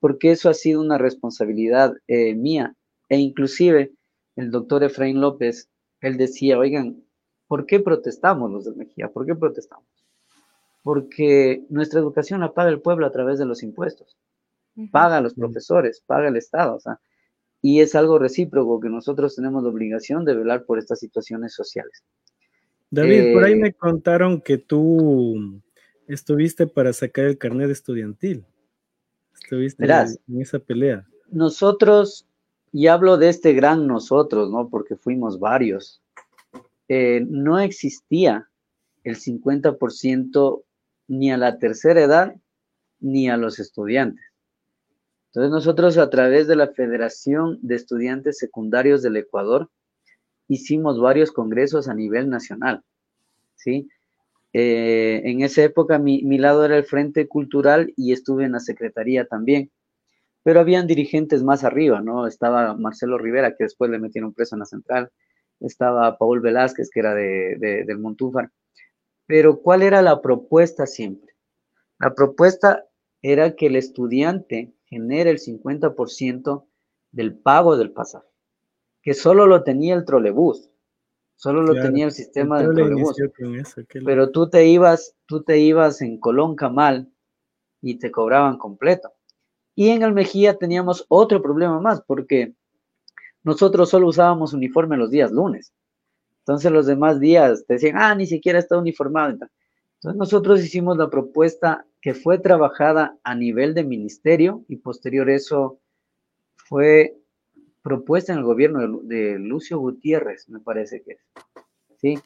porque 0.01 0.31
eso 0.31 0.49
ha 0.49 0.55
sido 0.55 0.81
una 0.81 0.99
responsabilidad 0.99 1.95
eh, 2.09 2.35
mía. 2.35 2.75
E 3.09 3.19
inclusive 3.19 3.93
el 4.37 4.51
doctor 4.51 4.85
Efraín 4.85 5.21
López, 5.21 5.69
él 6.01 6.17
decía, 6.17 6.59
oigan, 6.59 7.03
¿por 7.49 7.67
qué 7.67 7.81
protestamos 7.81 8.51
los 8.51 8.65
de 8.65 8.73
Mejía? 8.73 9.09
¿Por 9.09 9.27
qué 9.27 9.35
protestamos? 9.35 9.87
Porque 10.83 11.65
nuestra 11.71 12.01
educación 12.01 12.41
la 12.41 12.53
paga 12.53 12.71
el 12.71 12.81
pueblo 12.81 13.07
a 13.07 13.13
través 13.13 13.39
de 13.39 13.47
los 13.47 13.63
impuestos. 13.63 14.17
Paga 14.91 15.19
a 15.19 15.21
los 15.21 15.35
profesores, 15.35 16.03
paga 16.05 16.29
el 16.29 16.37
Estado. 16.37 16.77
O 16.77 16.81
sea, 16.81 16.99
y 17.63 17.81
es 17.81 17.95
algo 17.95 18.19
recíproco 18.19 18.81
que 18.81 18.91
nosotros 18.91 19.37
tenemos 19.37 19.63
la 19.63 19.71
obligación 19.71 20.25
de 20.25 20.35
velar 20.35 20.65
por 20.65 20.79
estas 20.79 20.99
situaciones 20.99 21.55
sociales. 21.55 22.05
David, 22.91 23.33
por 23.33 23.45
ahí 23.45 23.53
eh, 23.55 23.57
me 23.57 23.73
contaron 23.73 24.41
que 24.41 24.59
tú 24.59 25.63
estuviste 26.07 26.67
para 26.67 26.93
sacar 26.93 27.25
el 27.25 27.39
carnet 27.39 27.71
estudiantil. 27.71 28.45
Estuviste 29.45 29.85
en 29.85 30.41
esa 30.41 30.59
pelea. 30.59 31.07
Nosotros, 31.31 32.27
y 32.73 32.87
hablo 32.87 33.19
de 33.19 33.29
este 33.29 33.53
gran 33.53 33.87
nosotros, 33.87 34.51
¿no? 34.51 34.71
Porque 34.71 34.97
fuimos 34.97 35.39
varios. 35.39 36.03
Eh, 36.89 37.25
no 37.29 37.61
existía 37.61 38.49
el 39.05 39.17
50% 39.17 40.65
ni 41.09 41.31
a 41.31 41.37
la 41.37 41.59
tercera 41.59 42.01
edad 42.01 42.35
ni 43.01 43.29
a 43.29 43.37
los 43.37 43.59
estudiantes. 43.59 44.25
Entonces 45.27 45.51
nosotros 45.51 45.99
a 45.99 46.09
través 46.09 46.47
de 46.47 46.57
la 46.57 46.69
Federación 46.69 47.59
de 47.61 47.75
Estudiantes 47.75 48.39
Secundarios 48.39 49.03
del 49.03 49.17
Ecuador 49.17 49.69
hicimos 50.49 50.99
varios 50.99 51.33
congresos 51.33 51.89
a 51.89 51.95
nivel 51.95 52.31
nacional, 52.31 52.83
¿sí? 53.57 53.89
Eh, 54.57 55.21
en 55.25 55.43
esa 55.43 55.65
época 55.65 55.99
mi, 55.99 56.39
lado 56.39 56.65
era 56.65 56.77
el 56.77 56.85
Frente 56.85 57.27
Cultural 57.27 57.93
y 57.97 58.13
estuve 58.13 58.45
en 58.45 58.53
la 58.53 58.61
Secretaría 58.61 59.27
también, 59.27 59.73
pero 60.45 60.61
habían 60.61 60.87
dirigentes 60.87 61.43
más 61.43 61.65
arriba, 61.65 62.01
¿no? 62.01 62.29
Estaba 62.29 62.77
Marcelo 62.77 63.19
Rivera, 63.19 63.57
que 63.57 63.65
después 63.65 63.91
le 63.91 63.99
metieron 63.99 64.33
preso 64.33 64.55
en 64.55 64.61
la 64.61 64.67
central, 64.67 65.11
estaba 65.59 66.17
Paul 66.19 66.41
Velázquez, 66.41 66.89
que 66.91 67.01
era 67.01 67.15
de, 67.15 67.57
de, 67.59 67.85
del 67.85 67.99
Montúfar, 67.99 68.53
pero 69.27 69.61
¿cuál 69.61 69.83
era 69.83 70.03
la 70.03 70.23
propuesta 70.23 70.87
siempre? 70.87 71.35
La 71.99 72.15
propuesta 72.15 72.87
era 73.23 73.57
que 73.57 73.67
el 73.67 73.75
estudiante 73.75 74.73
genere 74.85 75.31
el 75.31 75.39
50% 75.39 76.65
del 77.11 77.37
pago 77.37 77.77
del 77.77 77.91
pasaje, 77.91 78.29
que 79.03 79.15
solo 79.15 79.47
lo 79.47 79.65
tenía 79.65 79.97
el 79.97 80.05
trolebús, 80.05 80.71
solo 81.37 81.63
lo 81.63 81.75
tenía 81.75 82.07
el 82.07 82.13
sistema 82.13 82.61
del 82.61 82.75
trolebús. 82.75 83.17
Pero 84.05 84.31
tú 84.31 84.49
te 84.49 84.67
ibas, 84.67 85.15
tú 85.27 85.43
te 85.43 85.59
ibas 85.59 86.01
en 86.03 86.19
Colón 86.19 86.57
Camal 86.57 87.11
y 87.81 87.97
te 87.97 88.11
cobraban 88.11 88.59
completo. 88.59 89.13
Y 89.75 89.89
en 89.89 90.03
el 90.03 90.13
Mejía 90.13 90.57
teníamos 90.57 91.05
otro 91.09 91.43
problema 91.43 91.81
más, 91.81 92.01
porque 92.03 92.55
nosotros 93.43 93.91
solo 93.91 94.09
usábamos 94.09 94.53
uniforme 94.53 94.97
los 94.97 95.11
días 95.11 95.31
lunes. 95.33 95.73
Entonces 96.39 96.71
los 96.71 96.87
demás 96.87 97.21
días 97.21 97.65
te 97.67 97.75
decían, 97.75 97.97
ah, 97.99 98.15
ni 98.15 98.27
siquiera 98.27 98.59
está 98.59 98.79
uniformado. 98.79 99.31
Entonces 99.31 100.19
nosotros 100.19 100.63
hicimos 100.63 100.97
la 100.97 101.09
propuesta 101.09 101.87
que 102.01 102.15
fue 102.15 102.39
trabajada 102.39 103.17
a 103.25 103.35
nivel 103.35 103.75
de 103.75 103.85
ministerio 103.85 104.63
y 104.69 104.77
posterior 104.77 105.31
eso 105.31 105.79
fue 106.57 107.17
propuesta 107.85 108.33
en 108.33 108.39
el 108.39 108.45
gobierno 108.45 108.99
de, 109.03 109.39
Lucio 109.39 109.79
Gutiérrez, 109.79 110.49
me 110.49 110.59
parece 110.59 111.03
que 111.03 111.13
es. 111.13 111.21
¿sí? 111.99 112.19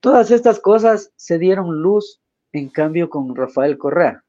Todas 0.00 0.30
estas 0.30 0.60
cosas 0.60 1.12
se 1.14 1.38
dieron 1.38 1.82
luz 1.82 2.22
en 2.52 2.70
cambio 2.70 3.10
con 3.10 3.36
Rafael 3.36 3.76
Correa. 3.76 4.24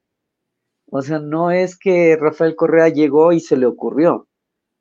O 0.92 1.02
sea, 1.02 1.20
no 1.20 1.52
es 1.52 1.78
que 1.78 2.18
Rafael 2.20 2.58
Correa 2.58 2.90
llegó 2.90 3.32
y 3.32 3.40
se 3.40 3.56
le 3.56 3.66
ocurrió. 3.66 4.28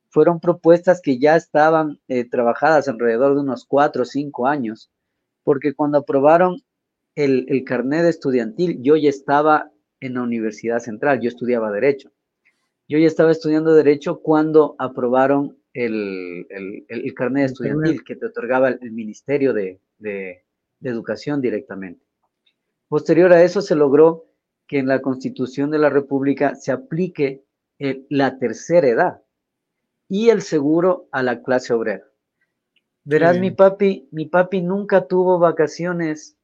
Fueron 0.09 0.41
propuestas 0.41 1.01
que 1.01 1.19
ya 1.19 1.37
estaban 1.37 2.01
eh, 2.09 2.29
trabajadas 2.29 2.89
alrededor 2.89 3.35
de 3.35 3.43
unos 3.43 3.67
cuatro 3.67 4.03
o 4.03 4.07
cinco 4.07 4.49
años, 4.49 4.91
porque 5.45 5.75
cuando 5.75 5.99
aprobaron 5.99 6.63
el, 7.15 7.47
el 7.49 7.63
carnet 7.63 8.05
estudiantil, 8.05 8.83
yo 8.83 8.97
ya 8.97 9.11
estaba 9.11 9.71
en 10.01 10.15
la 10.15 10.23
Universidad 10.23 10.81
Central, 10.81 11.21
yo 11.21 11.29
estudiaba 11.29 11.71
Derecho. 11.71 12.11
Yo 12.88 12.99
ya 12.99 13.07
estaba 13.07 13.33
estudiando 13.33 13.75
Derecho 13.75 14.20
cuando 14.20 14.77
aprobaron 14.79 15.59
el, 15.72 16.46
el, 16.88 17.14
carnet 17.14 17.46
estudiantil 17.46 18.05
que 18.05 18.16
te 18.16 18.27
otorgaba 18.27 18.68
el, 18.68 18.92
Ministerio 18.92 19.53
de, 19.53 19.81
Educación 20.83 21.40
directamente. 21.40 22.05
Posterior 22.88 23.33
a 23.33 23.42
eso 23.42 23.61
se 23.61 23.75
logró 23.75 24.27
que 24.68 24.79
en 24.79 24.87
la 24.87 25.01
Constitución 25.01 25.70
de 25.70 25.79
la 25.79 25.88
República 25.88 26.55
se 26.55 26.70
aplique 26.70 27.44
la 28.09 28.38
tercera 28.38 28.87
edad 28.87 29.22
y 30.09 30.29
el 30.29 30.42
seguro 30.42 31.09
a 31.11 31.22
la 31.22 31.42
clase 31.42 31.72
obrera. 31.72 32.05
Verás, 33.05 33.38
mi 33.38 33.51
papi, 33.51 34.09
mi 34.12 34.27
papi 34.27 34.62
nunca 34.62 35.07
tuvo 35.07 35.38
vacaciones 35.38 36.37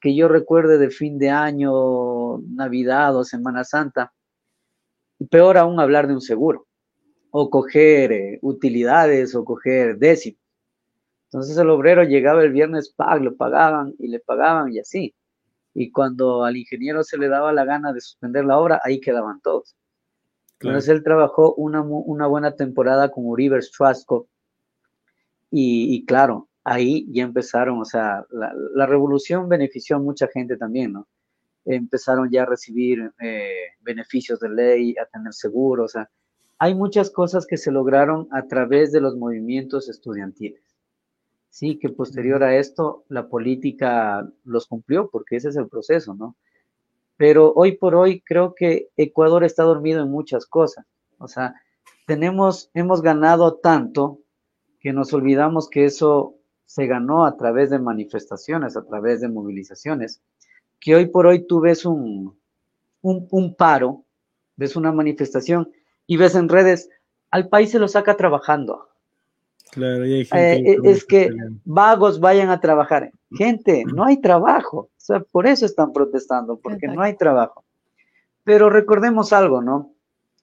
que 0.00 0.14
yo 0.14 0.28
recuerde 0.28 0.78
de 0.78 0.90
fin 0.90 1.18
de 1.18 1.30
año, 1.30 2.38
Navidad 2.38 3.16
o 3.16 3.24
Semana 3.24 3.64
Santa. 3.64 4.12
Peor 5.30 5.58
aún 5.58 5.80
hablar 5.80 6.06
de 6.06 6.14
un 6.14 6.20
seguro, 6.20 6.66
o 7.30 7.50
coger 7.50 8.12
eh, 8.12 8.38
utilidades, 8.42 9.34
o 9.34 9.44
coger 9.44 9.98
décimos. 9.98 10.40
Entonces 11.26 11.56
el 11.58 11.70
obrero 11.70 12.04
llegaba 12.04 12.42
el 12.42 12.52
viernes, 12.52 12.90
pag, 12.90 13.22
lo 13.22 13.36
pagaban 13.36 13.94
y 13.98 14.08
le 14.08 14.20
pagaban 14.20 14.72
y 14.72 14.78
así. 14.78 15.14
Y 15.74 15.90
cuando 15.90 16.44
al 16.44 16.56
ingeniero 16.56 17.02
se 17.02 17.18
le 17.18 17.28
daba 17.28 17.52
la 17.52 17.64
gana 17.64 17.92
de 17.92 18.00
suspender 18.00 18.44
la 18.44 18.58
obra, 18.58 18.80
ahí 18.84 19.00
quedaban 19.00 19.40
todos. 19.40 19.74
Entonces 20.60 20.88
él 20.88 21.02
trabajó 21.02 21.54
una, 21.54 21.82
una 21.82 22.26
buena 22.28 22.54
temporada 22.54 23.10
con 23.10 23.26
Uribe 23.26 23.60
Strasco. 23.60 24.28
Y, 25.50 25.94
y 25.94 26.04
claro, 26.04 26.48
ahí 26.64 27.06
ya 27.12 27.22
empezaron, 27.22 27.80
o 27.80 27.84
sea, 27.84 28.24
la, 28.30 28.86
revolución 28.86 29.48
benefició 29.48 29.96
a 29.96 30.00
mucha 30.00 30.26
gente 30.28 30.56
también, 30.56 30.94
¿no? 30.94 31.06
Empezaron 31.64 32.30
ya 32.30 32.42
a 32.42 32.46
recibir 32.46 33.12
eh, 33.20 33.72
beneficios 33.80 34.40
de 34.40 34.50
ley, 34.50 34.94
a 34.96 35.06
tener 35.06 35.32
seguros, 35.32 35.84
o 35.84 35.88
sea, 35.88 36.10
hay 36.58 36.74
muchas 36.74 37.10
cosas 37.10 37.46
que 37.46 37.56
se 37.56 37.70
lograron 37.70 38.28
a 38.30 38.46
través 38.46 38.92
de 38.92 39.00
los 39.00 39.16
movimientos 39.16 39.88
estudiantiles. 39.88 40.62
Sí, 41.50 41.78
que 41.78 41.88
posterior 41.88 42.42
a 42.42 42.56
esto 42.56 43.04
la 43.08 43.28
política 43.28 44.28
los 44.44 44.66
cumplió, 44.66 45.08
porque 45.10 45.36
ese 45.36 45.50
es 45.50 45.56
el 45.56 45.68
proceso, 45.68 46.14
¿no? 46.14 46.36
Pero 47.16 47.52
hoy 47.54 47.72
por 47.72 47.94
hoy 47.94 48.22
creo 48.22 48.54
que 48.54 48.88
Ecuador 48.96 49.44
está 49.44 49.62
dormido 49.62 50.02
en 50.02 50.10
muchas 50.10 50.46
cosas. 50.46 50.84
O 51.18 51.28
sea, 51.28 51.54
tenemos, 52.06 52.70
hemos 52.74 53.02
ganado 53.02 53.54
tanto 53.54 54.20
que 54.80 54.92
nos 54.92 55.12
olvidamos 55.12 55.68
que 55.70 55.84
eso 55.84 56.34
se 56.66 56.86
ganó 56.86 57.24
a 57.24 57.36
través 57.36 57.70
de 57.70 57.78
manifestaciones, 57.78 58.76
a 58.76 58.84
través 58.84 59.20
de 59.20 59.28
movilizaciones, 59.28 60.22
que 60.84 60.94
hoy 60.94 61.06
por 61.06 61.26
hoy 61.26 61.46
tú 61.46 61.60
ves 61.60 61.86
un, 61.86 62.36
un, 63.00 63.54
paro, 63.54 64.04
ves 64.54 64.76
una 64.76 64.92
manifestación 64.92 65.72
y 66.06 66.18
ves 66.18 66.34
en 66.34 66.50
redes, 66.50 66.90
al 67.30 67.48
país 67.48 67.70
se 67.70 67.78
lo 67.78 67.88
saca 67.88 68.18
trabajando. 68.18 68.90
Claro, 69.70 70.04
y 70.04 70.12
hay 70.12 70.24
gente 70.26 70.72
eh, 70.72 70.78
es 70.84 71.06
que 71.06 71.30
vagos 71.64 72.20
vayan 72.20 72.50
a 72.50 72.60
trabajar. 72.60 73.10
Gente, 73.30 73.84
no 73.94 74.04
hay 74.04 74.20
trabajo. 74.20 74.76
O 74.78 74.90
sea, 74.98 75.20
por 75.20 75.46
eso 75.46 75.64
están 75.64 75.94
protestando, 75.94 76.58
porque 76.58 76.86
no 76.86 77.00
hay 77.00 77.16
trabajo. 77.16 77.64
Pero 78.44 78.68
recordemos 78.68 79.32
algo, 79.32 79.62
¿no? 79.62 79.94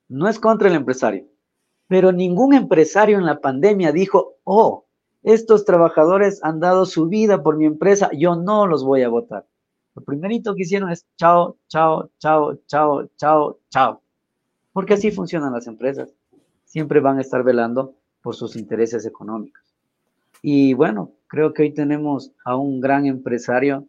No 0.09 0.27
es 0.27 0.39
contra 0.39 0.69
el 0.69 0.75
empresario, 0.75 1.27
pero 1.87 2.11
ningún 2.11 2.55
empresario 2.55 3.19
en 3.19 3.27
la 3.27 3.39
pandemia 3.39 3.91
dijo, 3.91 4.37
oh, 4.43 4.85
estos 5.21 5.65
trabajadores 5.65 6.43
han 6.43 6.59
dado 6.59 6.87
su 6.87 7.05
vida 7.09 7.43
por 7.43 7.57
mi 7.57 7.65
empresa, 7.65 8.09
yo 8.11 8.35
no 8.35 8.65
los 8.65 8.83
voy 8.83 9.03
a 9.03 9.09
votar. 9.09 9.45
Lo 9.95 10.03
primerito 10.03 10.55
que 10.55 10.63
hicieron 10.63 10.89
es 10.89 11.05
chao, 11.17 11.57
chao, 11.67 12.09
chao, 12.19 12.55
chao, 12.67 13.09
chao, 13.17 13.59
chao. 13.69 14.01
Porque 14.73 14.93
así 14.93 15.11
funcionan 15.11 15.53
las 15.53 15.67
empresas. 15.67 16.13
Siempre 16.65 16.99
van 16.99 17.17
a 17.17 17.21
estar 17.21 17.43
velando 17.43 17.95
por 18.21 18.35
sus 18.35 18.55
intereses 18.55 19.05
económicos. 19.05 19.61
Y 20.41 20.73
bueno, 20.73 21.11
creo 21.27 21.53
que 21.53 21.63
hoy 21.63 21.73
tenemos 21.73 22.31
a 22.45 22.55
un 22.55 22.79
gran 22.79 23.05
empresario 23.05 23.87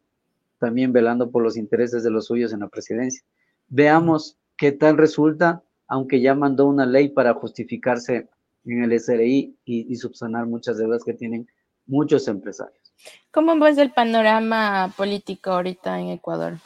también 0.59 0.93
velando 0.93 1.31
por 1.31 1.43
los 1.43 1.57
intereses 1.57 2.03
de 2.05 2.11
los 2.11 2.27
suyos 2.27 2.53
en 2.53 2.61
la 2.61 2.69
presidencia. 2.69 3.23
Veamos 3.69 4.37
qué 4.57 4.71
tal 4.71 4.97
resulta, 4.97 5.63
aunque 5.89 6.21
ya 6.21 6.35
mandó 6.35 6.67
una 6.67 6.87
ley 6.87 7.09
para 7.09 7.35
justificarse 7.35 8.29
en 8.65 8.85
el 8.85 8.93
SRI 8.93 9.57
y, 9.65 9.97
subsanar 9.97 10.47
muchas 10.47 10.79
deudas 10.79 11.03
que 11.05 11.15
tienen 11.15 11.49
muchos 11.87 12.29
empresarios. 12.29 12.82
¿Cómo 13.31 13.59
ves 13.59 13.79
el 13.79 13.93
panorama 13.93 14.93
político 14.97 15.51
ahorita 15.51 15.99
en 16.01 16.09
Ecuador? 16.09 16.59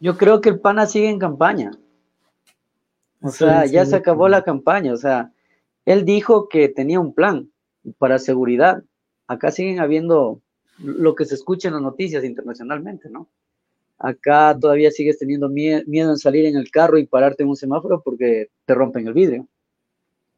Yo 0.00 0.16
creo 0.16 0.40
que 0.40 0.48
el 0.50 0.60
PANA 0.60 0.86
sigue 0.86 1.08
en 1.08 1.18
campaña. 1.18 1.70
O 3.22 3.30
sea, 3.30 3.64
ya 3.64 3.86
se 3.86 3.96
acabó 3.96 4.28
la 4.28 4.42
campaña. 4.42 4.92
O 4.92 4.96
sea, 4.96 5.32
él 5.84 6.04
dijo 6.04 6.48
que 6.48 6.68
tenía 6.68 7.00
un 7.00 7.14
plan 7.14 7.50
para 7.98 8.18
seguridad. 8.18 8.82
Acá 9.26 9.50
siguen 9.50 9.80
habiendo 9.80 10.42
lo 10.78 11.14
que 11.14 11.24
se 11.24 11.36
escucha 11.36 11.68
en 11.68 11.74
las 11.74 11.82
noticias 11.82 12.24
internacionalmente, 12.24 13.08
¿no? 13.08 13.28
Acá 13.98 14.56
todavía 14.60 14.90
sigues 14.90 15.18
teniendo 15.18 15.48
miedo 15.48 15.82
en 15.86 16.18
salir 16.18 16.46
en 16.46 16.56
el 16.56 16.70
carro 16.70 16.98
y 16.98 17.06
pararte 17.06 17.44
en 17.44 17.48
un 17.48 17.56
semáforo 17.56 18.02
porque 18.02 18.48
te 18.66 18.74
rompen 18.74 19.06
el 19.06 19.14
vidrio. 19.14 19.46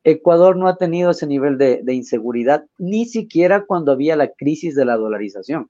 Ecuador 0.07 0.57
no 0.57 0.68
ha 0.68 0.76
tenido 0.76 1.11
ese 1.11 1.26
nivel 1.26 1.59
de, 1.59 1.82
inseguridad, 1.92 2.64
ni 2.78 3.07
siquiera 3.07 3.64
cuando 3.64 3.90
había 3.90 4.14
la 4.14 4.28
crisis 4.28 4.76
de 4.76 4.84
la 4.84 4.96
dolarización. 4.96 5.68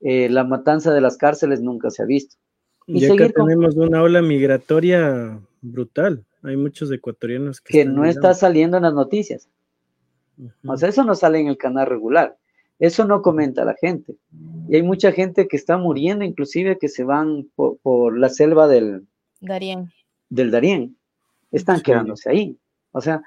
Eh, 0.00 0.28
la 0.30 0.44
matanza 0.44 0.94
de 0.94 1.00
las 1.00 1.16
cárceles 1.16 1.60
nunca 1.60 1.90
se 1.90 2.04
ha 2.04 2.06
visto. 2.06 2.36
Y 2.86 3.00
que 3.00 3.30
tenemos 3.30 3.74
una 3.74 4.00
ola 4.00 4.22
migratoria 4.22 5.40
brutal. 5.60 6.24
Hay 6.44 6.56
muchos 6.56 6.92
ecuatorianos 6.92 7.60
que, 7.60 7.84
no 7.84 8.04
está 8.04 8.32
saliendo 8.34 8.76
en 8.76 8.84
las 8.84 8.94
noticias. 8.94 9.48
O 10.64 10.76
sea, 10.76 10.90
eso 10.90 11.02
no 11.02 11.16
sale 11.16 11.40
en 11.40 11.48
el 11.48 11.58
canal 11.58 11.88
regular. 11.88 12.36
Eso 12.78 13.04
no 13.04 13.20
comenta 13.20 13.64
la 13.64 13.74
gente. 13.74 14.14
Y 14.68 14.76
hay 14.76 14.82
mucha 14.84 15.10
gente 15.10 15.48
que 15.48 15.56
está 15.56 15.76
muriendo, 15.76 16.24
inclusive 16.24 16.78
que 16.78 16.88
se 16.88 17.02
van 17.02 17.48
por, 17.56 18.16
la 18.16 18.28
selva 18.28 18.68
del 18.68 19.08
Darién. 19.40 19.90
Del 20.30 20.52
Darién 20.52 20.94
están 21.50 21.80
quedándose 21.80 22.30
ahí. 22.30 22.58
O 22.92 23.00
sea, 23.00 23.22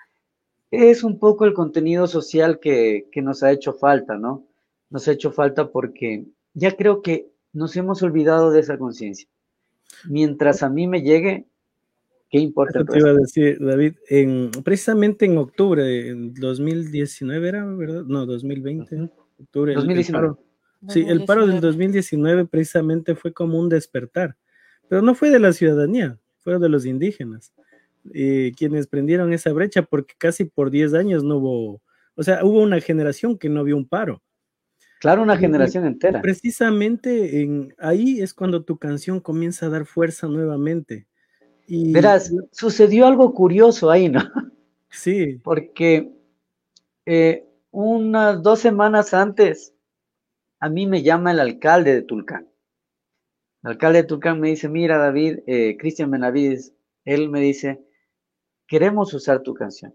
es 0.72 1.04
un 1.04 1.20
poco 1.20 1.46
el 1.46 1.54
contenido 1.54 2.08
social 2.08 2.60
que, 2.60 3.08
nos 3.16 3.44
ha 3.44 3.52
hecho 3.52 3.74
falta, 3.74 4.18
¿no? 4.18 4.48
Nos 4.90 5.08
ha 5.08 5.12
hecho 5.12 5.32
falta 5.32 5.70
porque 5.70 6.26
ya 6.54 6.76
creo 6.76 7.02
que 7.02 7.30
nos 7.54 7.76
hemos 7.76 8.02
olvidado 8.04 8.52
de 8.52 8.62
esa 8.62 8.78
conciencia. 8.78 9.28
Mientras 10.06 10.64
a 10.64 10.70
mí 10.70 10.88
me 10.88 11.02
llegue, 11.02 11.46
¿Qué 12.30 12.40
importa? 12.40 12.80
Eso 12.80 12.86
te 12.86 13.00
iba 13.00 13.10
a 13.10 13.14
decir, 13.14 13.58
David, 13.60 13.96
en, 14.08 14.52
precisamente 14.64 15.26
en 15.26 15.38
octubre, 15.38 16.08
en 16.08 16.34
2019 16.34 17.46
era, 17.46 17.66
¿verdad? 17.66 18.04
No, 18.06 18.26
2020, 18.26 19.12
octubre. 19.38 19.74
2019. 19.74 20.36
sí, 20.88 21.04
el 21.06 21.26
paro 21.26 21.46
del 21.46 21.60
2019 21.60 22.46
precisamente 22.46 23.16
fue 23.16 23.34
como 23.34 23.60
un 23.60 23.68
despertar, 23.68 24.38
pero 24.88 25.02
no 25.02 25.14
fue 25.14 25.30
de 25.30 25.40
la 25.40 25.52
ciudadanía, 25.52 26.18
fue 26.40 26.58
de 26.58 26.70
los 26.70 26.86
indígenas, 26.86 27.52
eh, 28.14 28.52
quienes 28.58 28.88
prendieron 28.88 29.34
esa 29.34 29.52
brecha 29.52 29.84
porque 29.84 30.14
casi 30.18 30.46
por 30.46 30.72
10 30.72 30.94
años 30.94 31.24
no 31.24 31.38
hubo, 31.38 31.82
o 32.16 32.24
sea, 32.24 32.44
hubo 32.44 32.62
una 32.62 32.80
generación 32.80 33.38
que 33.38 33.50
no 33.50 33.64
vio 33.64 33.78
un 33.78 33.88
paro. 33.88 34.22
Claro, 35.00 35.24
una 35.24 35.36
generación 35.36 35.86
entera. 35.86 36.22
Precisamente 36.22 37.42
en, 37.42 37.74
ahí 37.80 38.22
es 38.22 38.36
cuando 38.36 38.64
tu 38.64 38.78
canción 38.78 39.20
comienza 39.20 39.66
a 39.66 39.70
dar 39.70 39.86
fuerza 39.86 40.28
nuevamente. 40.28 41.08
Y, 41.66 41.92
Verás, 41.92 42.32
sucedió 42.52 43.08
algo 43.08 43.34
curioso 43.34 43.90
ahí, 43.90 44.10
¿no? 44.10 44.22
Sí. 44.94 45.40
Porque 45.42 46.12
eh, 47.06 47.48
unas 47.72 48.44
dos 48.44 48.60
semanas 48.60 49.14
antes, 49.14 49.74
a 50.60 50.70
mí 50.70 50.86
me 50.86 51.02
llama 51.02 51.32
el 51.32 51.40
alcalde 51.40 51.96
de 51.96 52.02
Tulcán. 52.02 52.48
El 53.64 53.72
alcalde 53.72 54.02
de 54.02 54.08
Tulcán 54.08 54.40
me 54.40 54.50
dice, 54.50 54.68
mira 54.68 54.98
David, 54.98 55.40
eh, 55.48 55.78
Cristian 55.80 56.12
Benavides, 56.12 56.74
él 57.06 57.30
me 57.30 57.40
dice, 57.40 57.82
queremos 58.72 59.14
usar 59.14 59.42
tu 59.42 59.54
canción. 59.54 59.94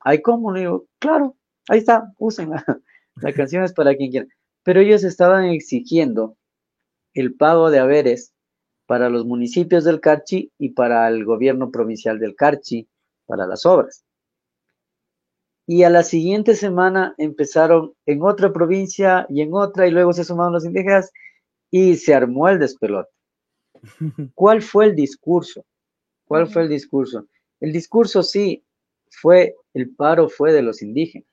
¿Hay 0.00 0.20
cómo? 0.20 0.52
Le 0.52 0.60
digo, 0.60 0.86
claro, 0.98 1.34
ahí 1.70 1.78
está, 1.78 2.12
úsenla. 2.18 2.62
La 3.22 3.32
canción 3.32 3.64
es 3.64 3.72
para 3.72 3.96
quien 3.96 4.10
quiera. 4.10 4.26
Pero 4.64 4.80
ellos 4.80 5.02
estaban 5.02 5.46
exigiendo 5.46 6.36
el 7.14 7.34
pago 7.34 7.70
de 7.70 7.78
haberes 7.78 8.34
para 8.84 9.08
los 9.08 9.24
municipios 9.24 9.84
del 9.84 9.98
Carchi 9.98 10.52
y 10.58 10.74
para 10.74 11.08
el 11.08 11.24
gobierno 11.24 11.70
provincial 11.70 12.18
del 12.18 12.36
Carchi, 12.36 12.86
para 13.24 13.46
las 13.46 13.64
obras. 13.64 14.04
Y 15.66 15.84
a 15.84 15.90
la 15.90 16.02
siguiente 16.02 16.54
semana 16.54 17.14
empezaron 17.16 17.94
en 18.04 18.22
otra 18.22 18.52
provincia 18.52 19.24
y 19.30 19.40
en 19.40 19.54
otra, 19.54 19.88
y 19.88 19.90
luego 19.90 20.12
se 20.12 20.24
sumaron 20.24 20.52
los 20.52 20.66
indígenas 20.66 21.10
y 21.70 21.96
se 21.96 22.12
armó 22.14 22.50
el 22.50 22.58
despelote. 22.58 23.10
¿Cuál 24.34 24.60
fue 24.60 24.84
el 24.84 24.94
discurso? 24.94 25.64
¿Cuál 26.26 26.46
fue 26.46 26.64
el 26.64 26.68
discurso? 26.68 27.26
El 27.60 27.72
discurso 27.72 28.22
sí 28.22 28.64
fue, 29.10 29.56
el 29.74 29.94
paro 29.94 30.28
fue 30.28 30.52
de 30.52 30.62
los 30.62 30.82
indígenas. 30.82 31.28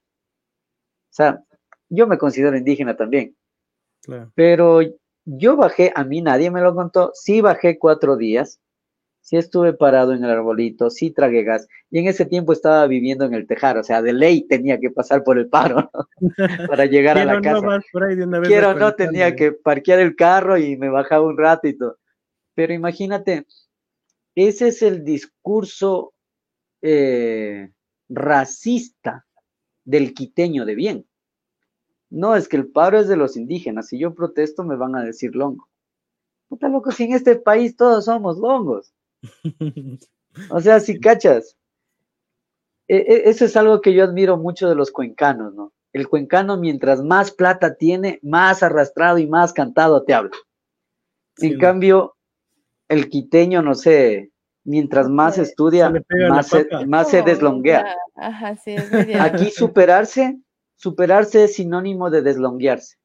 O 1.09 1.15
sea, 1.15 1.43
yo 1.89 2.07
me 2.07 2.17
considero 2.17 2.57
indígena 2.57 2.95
también. 2.97 3.35
Pero 4.35 4.81
yo 5.25 5.55
bajé, 5.55 5.91
a 5.95 6.03
mí 6.03 6.21
nadie 6.21 6.51
me 6.51 6.61
lo 6.61 6.75
contó, 6.75 7.11
sí 7.13 7.41
bajé 7.41 7.79
cuatro 7.79 8.17
días, 8.17 8.59
sí 9.21 9.37
estuve 9.37 9.73
parado 9.73 10.13
en 10.13 10.23
el 10.23 10.29
arbolito, 10.29 10.91
sí 10.91 11.09
tragué 11.09 11.43
gas, 11.43 11.67
y 11.89 11.99
en 11.99 12.07
ese 12.07 12.25
tiempo 12.25 12.53
estaba 12.53 12.85
viviendo 12.85 13.25
en 13.25 13.33
el 13.33 13.47
tejar, 13.47 13.77
o 13.77 13.83
sea, 13.83 14.03
de 14.03 14.13
ley 14.13 14.43
tenía 14.43 14.79
que 14.79 14.91
pasar 14.91 15.23
por 15.23 15.39
el 15.39 15.49
paro 15.49 15.89
para 16.69 16.85
llegar 16.85 17.17
a 17.17 17.25
la 17.25 17.41
casa. 17.41 17.81
Quiero 18.43 18.75
no, 18.75 18.93
tenía 18.93 19.35
que 19.35 19.51
parquear 19.51 19.99
el 19.99 20.15
carro 20.15 20.57
y 20.57 20.77
me 20.77 20.89
bajaba 20.89 21.25
un 21.25 21.37
ratito. 21.37 21.97
Pero 22.53 22.73
imagínate, 22.73 23.47
ese 24.35 24.67
es 24.67 24.81
el 24.83 25.03
discurso 25.03 26.13
eh, 26.87 27.71
racista 28.09 29.25
del 29.85 30.13
quiteño 30.13 30.65
de 30.65 30.75
bien. 30.75 31.07
No, 32.11 32.35
es 32.35 32.47
que 32.47 32.57
el 32.57 32.67
paro 32.67 32.99
es 32.99 33.07
de 33.07 33.17
los 33.17 33.35
indígenas. 33.35 33.87
Si 33.87 33.97
yo 33.97 34.13
protesto, 34.13 34.63
me 34.63 34.75
van 34.75 34.95
a 34.95 35.03
decir 35.03 35.35
longo. 35.35 35.67
Puta 36.47 36.69
loco, 36.69 36.91
si 36.91 37.05
en 37.05 37.13
este 37.13 37.37
país 37.37 37.75
todos 37.75 38.05
somos 38.05 38.37
longos. 38.37 38.93
O 40.51 40.59
sea, 40.59 40.79
si 40.79 40.99
cachas. 40.99 41.57
E, 42.87 42.97
e, 42.97 43.29
eso 43.29 43.45
es 43.45 43.57
algo 43.57 43.81
que 43.81 43.93
yo 43.93 44.03
admiro 44.03 44.37
mucho 44.37 44.69
de 44.69 44.75
los 44.75 44.91
cuencanos, 44.91 45.55
¿no? 45.55 45.73
El 45.91 46.07
cuencano, 46.07 46.55
mientras 46.57 47.01
más 47.01 47.31
plata 47.31 47.77
tiene, 47.77 48.19
más 48.21 48.61
arrastrado 48.61 49.17
y 49.17 49.25
más 49.25 49.53
cantado 49.53 50.03
te 50.03 50.13
habla. 50.13 50.37
en 51.37 51.57
cambio, 51.57 52.15
el 52.89 53.09
quiteño, 53.09 53.63
no 53.63 53.73
sé, 53.73 54.31
mientras 54.65 55.07
más 55.07 55.37
estudia, 55.37 55.89
más 56.29 56.47
se, 56.47 56.67
más 56.85 57.09
se 57.09 57.21
deslonguea. 57.21 57.95
Aquí 59.21 59.49
superarse 59.51 60.37
superarse 60.75 61.45
es 61.45 61.55
sinónimo 61.55 62.09
de 62.09 62.21
deslonguearse. 62.21 62.97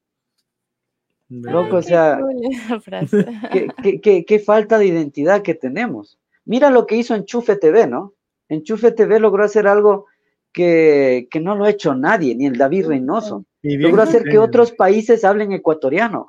Loco, 1.28 1.76
o 1.76 1.82
sea, 1.82 2.18
qué, 4.02 4.42
falta 4.44 4.78
de 4.78 4.86
identidad 4.86 5.42
que 5.42 5.54
tenemos. 5.54 6.18
Mira 6.44 6.70
lo 6.70 6.86
que 6.86 6.96
hizo 6.96 7.14
Enchufe 7.14 7.56
TV, 7.56 7.86
¿no? 7.86 8.14
Enchufe 8.48 8.90
TV 8.90 9.20
logró 9.20 9.44
hacer 9.44 9.68
algo 9.68 10.06
que, 10.52 11.28
no 11.40 11.54
lo 11.54 11.64
ha 11.64 11.70
hecho 11.70 11.94
nadie, 11.94 12.34
ni 12.34 12.46
el 12.46 12.58
David 12.58 12.88
Reynoso. 12.88 13.44
Logró 13.62 14.02
hacer 14.02 14.24
que 14.24 14.38
otros 14.38 14.72
países 14.72 15.24
hablen 15.24 15.52
ecuatoriano. 15.52 16.26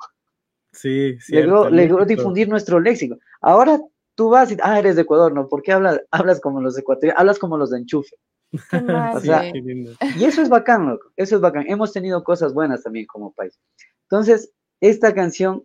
Sí, 0.70 1.18
sí. 1.18 1.42
Logró, 1.42 2.04
difundir 2.04 2.48
nuestro 2.48 2.78
léxico. 2.78 3.16
Ahora 3.40 3.80
tú 4.14 4.30
vas 4.30 4.52
y, 4.52 4.56
ah, 4.62 4.78
eres 4.78 4.96
de 4.96 5.02
Ecuador, 5.02 5.32
¿no? 5.32 5.48
¿Por 5.48 5.62
qué 5.62 5.72
hablas, 5.72 6.00
hablas 6.10 6.40
como 6.40 6.60
los 6.60 6.78
ecuatorianos? 6.78 7.20
Hablas 7.20 7.38
como 7.38 7.56
los 7.56 7.70
de 7.70 7.78
Enchufe. 7.78 8.16
y 10.18 10.24
eso 10.24 10.42
es 10.42 10.48
bacán, 10.48 10.86
loco. 10.86 11.10
Eso 11.16 11.36
es 11.36 11.40
bacán. 11.40 11.64
Hemos 11.68 11.92
tenido 11.92 12.22
cosas 12.22 12.52
buenas 12.52 12.82
también 12.82 13.06
como 13.06 13.32
país. 13.32 13.58
Entonces, 14.04 14.52
esta 14.80 15.14
canción 15.14 15.64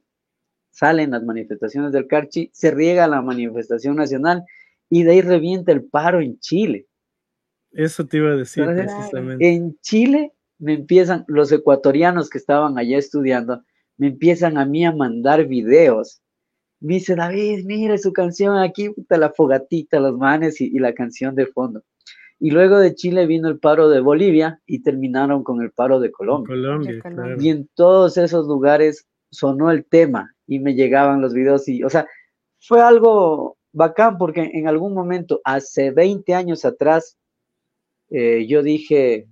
sale 0.71 1.03
en 1.03 1.11
las 1.11 1.23
manifestaciones 1.23 1.91
del 1.91 2.07
Carchi, 2.07 2.49
se 2.53 2.71
riega 2.71 3.07
la 3.07 3.21
manifestación 3.21 3.95
nacional 3.95 4.43
y 4.89 5.03
de 5.03 5.11
ahí 5.11 5.21
revienta 5.21 5.71
el 5.71 5.83
paro 5.83 6.21
en 6.21 6.39
Chile. 6.39 6.87
Eso 7.71 8.05
te 8.05 8.17
iba 8.17 8.29
a 8.29 8.35
decir 8.35 8.65
precisamente. 8.65 9.49
En 9.49 9.77
Chile 9.81 10.33
me 10.59 10.73
empiezan, 10.73 11.25
los 11.27 11.51
ecuatorianos 11.51 12.29
que 12.29 12.37
estaban 12.37 12.77
allá 12.77 12.97
estudiando, 12.97 13.63
me 13.97 14.07
empiezan 14.07 14.57
a 14.57 14.65
mí 14.65 14.85
a 14.85 14.91
mandar 14.91 15.45
videos. 15.45 16.21
Me 16.79 16.95
dice, 16.95 17.15
David, 17.15 17.65
mire 17.65 17.97
su 17.97 18.13
canción 18.13 18.57
aquí, 18.57 18.89
puta, 18.89 19.17
la 19.17 19.31
fogatita, 19.31 19.99
los 19.99 20.17
manes 20.17 20.61
y 20.61 20.77
la 20.79 20.93
canción 20.93 21.35
de 21.35 21.47
fondo. 21.47 21.81
Y 22.39 22.51
luego 22.51 22.77
de 22.77 22.93
Chile 22.93 23.25
vino 23.25 23.47
el 23.47 23.59
paro 23.59 23.89
de 23.89 23.99
Bolivia 23.99 24.61
y 24.65 24.83
terminaron 24.83 25.43
con 25.43 25.61
el 25.61 25.71
paro 25.71 25.99
de 25.99 26.11
Colombia. 26.11 26.55
Y 27.39 27.49
en 27.49 27.67
todos 27.73 28.17
esos 28.17 28.47
lugares 28.47 29.07
sonó 29.31 29.71
el 29.71 29.85
tema 29.85 30.33
y 30.45 30.59
me 30.59 30.75
llegaban 30.75 31.21
los 31.21 31.33
videos 31.33 31.67
y, 31.67 31.83
o 31.83 31.89
sea, 31.89 32.07
fue 32.59 32.81
algo 32.81 33.57
bacán 33.73 34.17
porque 34.17 34.51
en 34.53 34.67
algún 34.67 34.93
momento, 34.93 35.41
hace 35.43 35.91
20 35.91 36.33
años 36.35 36.63
atrás, 36.63 37.17
eh, 38.09 38.45
yo 38.47 38.61
dije, 38.61 39.27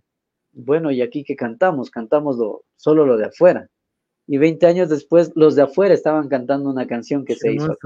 bueno, 0.52 0.92
¿y 0.92 1.02
aquí 1.02 1.24
qué 1.24 1.36
cantamos? 1.36 1.92
Cantamos 1.92 2.38
solo 2.76 3.06
lo 3.06 3.18
de 3.18 3.26
afuera. 3.26 3.68
Y 4.28 4.38
20 4.38 4.66
años 4.66 4.90
después, 4.90 5.32
los 5.36 5.56
de 5.56 5.64
afuera 5.64 5.94
estaban 5.94 6.28
cantando 6.30 6.70
una 6.70 6.88
canción 6.88 7.26
que 7.26 7.36
se 7.36 7.54
hizo. 7.54 7.78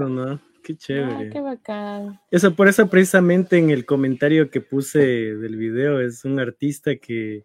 Qué 0.62 0.76
chévere. 0.76 1.30
qué 1.30 1.40
bacán. 1.40 2.20
Eso, 2.30 2.54
por 2.54 2.68
eso 2.68 2.88
precisamente 2.88 3.58
en 3.58 3.70
el 3.70 3.86
comentario 3.86 4.50
que 4.50 4.60
puse 4.60 4.98
del 4.98 5.56
video 5.56 6.00
es 6.00 6.24
un 6.24 6.38
artista 6.38 6.96
que, 6.96 7.44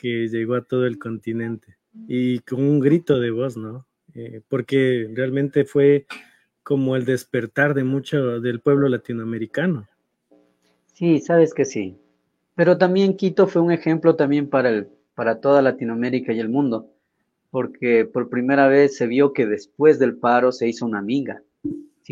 llegó 0.00 0.54
a 0.54 0.62
todo 0.62 0.86
el 0.86 0.98
continente 0.98 1.76
y 2.06 2.38
con 2.40 2.60
un 2.60 2.78
grito 2.78 3.18
de 3.18 3.30
voz, 3.30 3.56
¿no? 3.56 3.86
Eh, 4.14 4.40
porque 4.48 5.10
realmente 5.12 5.64
fue 5.64 6.06
como 6.62 6.96
el 6.96 7.04
despertar 7.04 7.74
de 7.74 7.82
mucho 7.82 8.40
del 8.40 8.60
pueblo 8.60 8.88
latinoamericano. 8.88 9.88
Sí, 10.92 11.20
sabes 11.20 11.54
que 11.54 11.64
sí. 11.64 11.96
Pero 12.54 12.76
también 12.76 13.16
Quito 13.16 13.46
fue 13.46 13.62
un 13.62 13.72
ejemplo 13.72 14.16
también 14.16 14.48
para, 14.48 14.68
el, 14.68 14.88
para 15.14 15.40
toda 15.40 15.62
Latinoamérica 15.62 16.32
y 16.32 16.40
el 16.40 16.48
mundo, 16.48 16.90
porque 17.50 18.04
por 18.04 18.28
primera 18.28 18.68
vez 18.68 18.96
se 18.96 19.06
vio 19.06 19.32
que 19.32 19.46
después 19.46 19.98
del 19.98 20.16
paro 20.16 20.52
se 20.52 20.68
hizo 20.68 20.86
una 20.86 20.98
amiga 20.98 21.42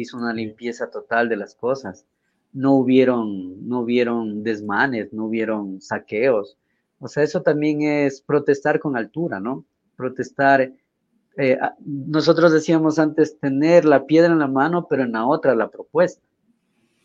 hizo 0.01 0.17
una 0.17 0.33
limpieza 0.33 0.91
total 0.91 1.29
de 1.29 1.37
las 1.37 1.55
cosas. 1.55 2.07
No 2.53 2.75
hubieron, 2.75 3.69
no 3.69 3.81
hubieron 3.81 4.43
desmanes, 4.43 5.13
no 5.13 5.27
hubieron 5.27 5.81
saqueos. 5.81 6.57
O 6.99 7.09
sea, 7.09 7.23
eso 7.23 7.43
también 7.43 7.83
es 7.83 8.23
protestar 8.23 8.81
con 8.81 8.97
altura, 8.97 9.41
¿no? 9.41 9.65
Protestar. 9.97 10.73
Eh, 11.37 11.59
nosotros 11.85 12.53
decíamos 12.53 12.99
antes 12.99 13.39
tener 13.39 13.85
la 13.85 14.07
piedra 14.07 14.33
en 14.33 14.39
la 14.39 14.49
mano, 14.49 14.87
pero 14.89 15.03
en 15.03 15.13
la 15.13 15.27
otra 15.27 15.55
la 15.55 15.69
propuesta. 15.69 16.23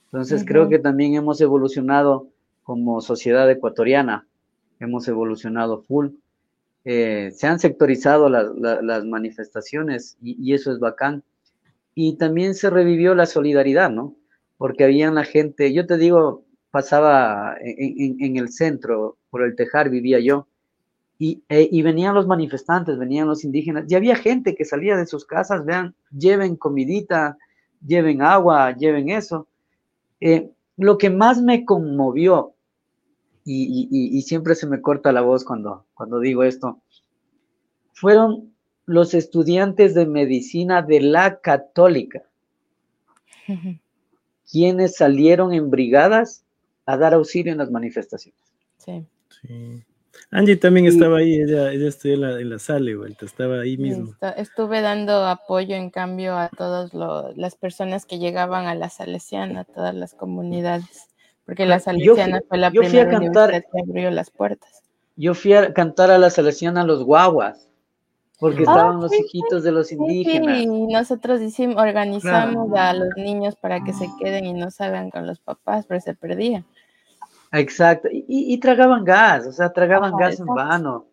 Entonces 0.06 0.44
creo 0.46 0.68
que 0.68 0.80
también 0.80 1.16
hemos 1.16 1.40
evolucionado 1.40 2.28
como 2.64 3.00
sociedad 3.02 3.50
ecuatoriana, 3.50 4.28
hemos 4.80 5.08
evolucionado 5.08 5.84
full. 5.84 6.10
Eh, 6.84 7.32
se 7.36 7.46
han 7.48 7.60
sectorizado 7.60 8.28
las 8.30 9.06
manifestaciones 9.06 10.18
y, 10.22 10.54
eso 10.54 10.72
es 10.72 10.80
bacán 10.80 11.24
y 11.94 12.18
también 12.18 12.56
se 12.56 12.72
revivió 12.72 13.14
la 13.14 13.28
solidaridad, 13.28 13.92
¿no? 13.92 14.16
Porque 14.58 14.84
había 14.84 15.12
la 15.12 15.24
gente, 15.24 15.74
yo 15.74 15.86
te 15.86 15.98
digo, 15.98 16.44
pasaba 16.72 17.56
en, 17.60 18.38
el 18.38 18.50
centro, 18.50 19.18
por 19.30 19.44
el 19.44 19.56
Tejar 19.56 19.90
vivía 19.90 20.20
yo, 20.20 20.48
y, 21.20 21.44
e, 21.50 21.68
y, 21.72 21.82
venían 21.84 22.16
los 22.16 22.26
manifestantes, 22.26 22.98
venían 22.98 23.28
los 23.28 23.44
indígenas, 23.44 23.86
y 23.88 23.96
había 23.96 24.16
gente 24.16 24.56
que 24.56 24.66
salía 24.66 24.98
de 24.98 25.06
sus 25.06 25.26
casas, 25.26 25.66
vean, 25.66 25.94
lleven 26.12 26.56
comidita, 26.56 27.38
lleven 27.86 28.22
agua, 28.22 28.76
lleven 28.76 29.10
eso, 29.10 29.48
Eh, 30.22 30.52
lo 30.78 30.98
que 30.98 31.10
más 31.10 31.42
me 31.42 31.66
conmovió, 31.66 32.54
y, 33.46 34.22
siempre 34.22 34.56
se 34.56 34.68
me 34.68 34.82
corta 34.82 35.12
la 35.12 35.22
voz 35.22 35.44
cuando, 35.44 35.86
cuando 35.94 36.20
digo 36.20 36.44
esto, 36.44 36.80
fueron 37.94 38.54
los 38.86 39.14
estudiantes 39.14 39.94
de 39.94 40.06
medicina 40.06 40.82
de 40.82 41.02
la 41.02 41.40
católica, 41.40 42.24
quienes 44.50 44.96
salieron 44.96 45.54
en 45.54 45.70
brigadas 45.70 46.44
a 46.86 46.98
dar 46.98 47.14
auxilio 47.14 47.52
en 47.52 47.58
las 47.58 47.72
manifestaciones. 47.72 48.42
Sí. 48.78 49.06
sí. 49.42 49.84
Angie 50.30 50.58
también 50.58 50.86
estaba 50.86 51.18
ahí, 51.18 51.42
ella, 51.42 51.72
ella 51.72 51.90
estudió 51.90 52.16
en 52.16 52.22
la, 52.22 52.40
en 52.40 52.50
la 52.50 52.60
sala, 52.60 52.96
vuelta, 52.96 53.26
estaba 53.26 53.62
ahí 53.62 53.78
mismo. 53.78 54.16
Estuve 54.38 54.82
dando 54.82 55.26
apoyo 55.26 55.76
en 55.76 55.90
cambio 55.90 56.38
a 56.38 56.50
todas 56.50 56.94
las 57.36 57.56
personas 57.56 58.06
que 58.06 58.20
llegaban 58.20 58.66
a 58.66 58.76
la 58.76 58.90
Salesiana, 58.90 59.62
a 59.62 59.66
todas 59.66 59.96
las 59.96 60.14
comunidades, 60.14 61.08
porque 61.52 61.66
la 61.66 61.80
Salesiana 61.82 62.42
fue 62.48 62.58
la 62.58 62.72
primera 62.72 63.18
universidad 63.18 63.50
que 63.50 63.82
abrió 63.82 64.10
las 64.10 64.32
puertas. 64.32 64.84
Yo 65.18 65.34
fui 65.34 65.52
a 65.52 65.74
cantar 65.74 66.10
a 66.10 66.18
la 66.18 66.30
Salesiana 66.30 66.80
a 66.80 66.86
los 66.86 67.04
guaguas, 67.04 67.68
porque 68.40 68.60
ah, 68.60 68.72
estaban 68.72 69.02
los 69.02 69.12
hijitos 69.14 69.62
de 69.62 69.74
los 69.74 69.92
indígenas. 69.92 70.60
Sí, 70.60 70.64
y 70.64 70.88
nosotros 70.88 71.42
hicimos, 71.42 71.76
organizamos 71.76 72.72
a 72.74 72.94
los 72.94 73.10
niños 73.18 73.58
para 73.58 73.84
que 73.84 73.92
se 73.92 74.08
queden 74.18 74.46
y 74.46 74.54
no 74.54 74.72
salgan 74.72 75.10
con 75.10 75.28
los 75.28 75.40
papás, 75.40 75.86
pero 75.86 76.00
se 76.00 76.16
perdían. 76.16 76.64
Exacto, 77.52 78.08
y, 78.10 78.58
tragaban 78.60 79.04
gas, 79.04 79.46
o 79.46 79.52
sea, 79.52 79.74
tragaban 79.74 80.16
gas 80.16 80.40
en 80.40 80.46
vano. 80.46 81.08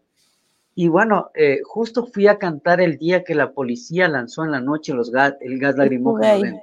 Y 0.76 0.86
bueno, 0.86 1.32
eh, 1.34 1.62
justo 1.64 2.06
fui 2.06 2.28
a 2.28 2.38
cantar 2.38 2.80
el 2.80 2.96
día 2.96 3.24
que 3.24 3.34
la 3.34 3.50
policía 3.50 4.06
lanzó 4.06 4.44
en 4.44 4.52
la 4.52 4.60
noche 4.60 4.94
los 4.94 5.10
gas, 5.10 5.34
el 5.40 5.58
gas 5.58 5.76
lacrimógeno. 5.76 6.62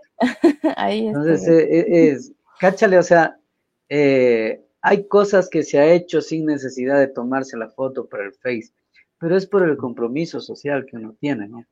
Ahí, 0.77 1.07
Entonces, 1.07 1.45
eh, 1.49 1.79
eh, 1.81 2.11
es, 2.11 2.31
cáchale, 2.57 2.97
o 2.97 3.03
sea, 3.03 3.37
hay 3.89 5.07
cosas 5.07 5.49
que 5.49 5.63
se 5.63 5.79
ha 5.79 5.91
hecho 5.91 6.21
sin 6.21 6.45
necesidad 6.45 6.99
de 6.99 7.07
tomarse 7.07 7.57
la 7.57 7.69
foto 7.69 8.07
para 8.07 8.25
el 8.25 8.33
Face, 8.33 8.71
pero 9.19 9.35
es 9.35 9.45
por 9.45 9.67
el 9.67 9.77
compromiso 9.77 10.39
social 10.39 10.85
que 10.85 10.97
uno 10.97 11.15
tiene, 11.19 11.47
¿no? 11.47 11.65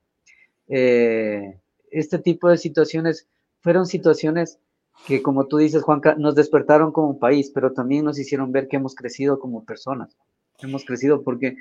este 0.65 2.17
tipo 2.17 2.49
de 2.49 2.57
situaciones 2.57 3.27
fueron 3.59 3.85
situaciones 3.85 4.59
que 5.07 5.21
como 5.21 5.47
tú 5.47 5.57
dices, 5.57 5.83
Juanca, 5.83 6.15
nos 6.17 6.35
despertaron 6.35 6.91
como 6.91 7.19
país, 7.19 7.51
pero 7.53 7.73
también 7.73 8.05
nos 8.05 8.19
hicieron 8.19 8.51
ver 8.51 8.67
que 8.67 8.77
hemos 8.77 8.95
crecido 8.95 9.39
como 9.39 9.65
personas. 9.65 10.15
Hemos 10.61 10.85
crecido 10.85 11.23
porque 11.23 11.57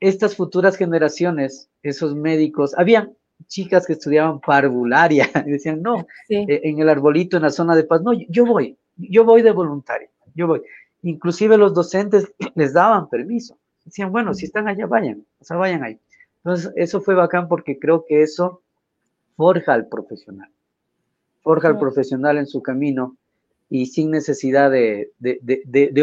estas 0.00 0.34
futuras 0.34 0.76
generaciones, 0.76 1.68
esos 1.82 2.16
médicos, 2.16 2.74
habían 2.76 3.14
chicas 3.46 3.86
que 3.86 3.92
estudiaban 3.92 4.40
parvularia 4.40 5.28
y 5.46 5.50
decían, 5.50 5.82
no, 5.82 6.06
eh, 6.28 6.60
en 6.64 6.80
el 6.80 6.88
arbolito, 6.88 7.36
en 7.36 7.44
la 7.44 7.50
zona 7.50 7.76
de 7.76 7.84
paz, 7.84 8.02
no, 8.02 8.12
yo 8.12 8.44
voy, 8.44 8.76
yo 9.08 9.24
voy 9.24 9.42
de 9.42 9.52
voluntario, 9.52 10.08
yo 10.34 10.46
voy. 10.46 10.62
Inclusive 11.02 11.56
los 11.56 11.74
docentes 11.74 12.32
les 12.54 12.72
daban 12.72 13.08
permiso. 13.08 13.58
Decían, 13.84 14.12
bueno, 14.12 14.34
si 14.34 14.44
están 14.46 14.68
allá, 14.68 14.86
vayan, 14.86 15.24
o 15.40 15.44
sea, 15.44 15.56
vayan 15.56 15.82
ahí. 15.82 15.98
Entonces, 16.44 16.72
eso 16.76 17.00
fue 17.00 17.14
bacán 17.14 17.48
porque 17.48 17.78
creo 17.78 18.04
que 18.06 18.22
eso 18.22 18.62
forja 19.36 19.72
al 19.72 19.88
profesional 19.88 20.50
forja 21.42 21.68
al 21.68 21.78
profesional 21.78 22.38
en 22.38 22.46
su 22.46 22.62
camino 22.62 23.16
y 23.68 23.86
sin 23.86 24.10
necesidad 24.10 24.70
de, 24.70 25.12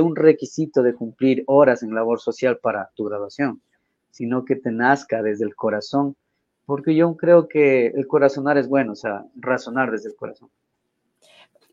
un 0.01 0.15
requisito 0.15 0.81
de 0.81 0.93
cumplir 0.93 1.43
horas 1.47 1.83
en 1.83 1.93
labor 1.93 2.19
social 2.19 2.59
para 2.59 2.89
tu 2.95 3.05
graduación, 3.05 3.61
sino 4.09 4.45
que 4.45 4.55
te 4.55 4.71
nazca 4.71 5.21
desde 5.21 5.45
el 5.45 5.55
corazón, 5.55 6.15
porque 6.65 6.95
yo 6.95 7.15
creo 7.17 7.47
que 7.47 7.87
el 7.87 8.07
corazonar 8.07 8.57
es 8.57 8.67
bueno, 8.67 8.93
o 8.93 8.95
sea, 8.95 9.25
razonar 9.35 9.91
desde 9.91 10.09
el 10.09 10.15
corazón. 10.15 10.49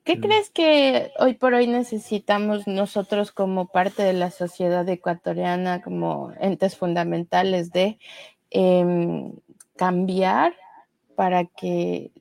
¿Qué 0.05 0.21
crees 0.21 0.51
que 0.51 1.13
hoy 1.19 1.33
por 1.33 1.55
hoy 1.55 1.67
necesitamos 1.67 2.67
nosotros 2.67 3.33
como 3.33 3.69
parte 3.69 4.03
de 4.03 4.13
la 4.13 4.31
sociedad 4.31 4.87
ecuatoriana, 4.87 5.81
como 5.81 6.35
entes 6.41 6.77
fundamentales 6.77 7.73
de 7.73 7.99
em, 8.51 9.33
cambiar 9.77 10.55
para 11.17 11.47
que 11.47 12.13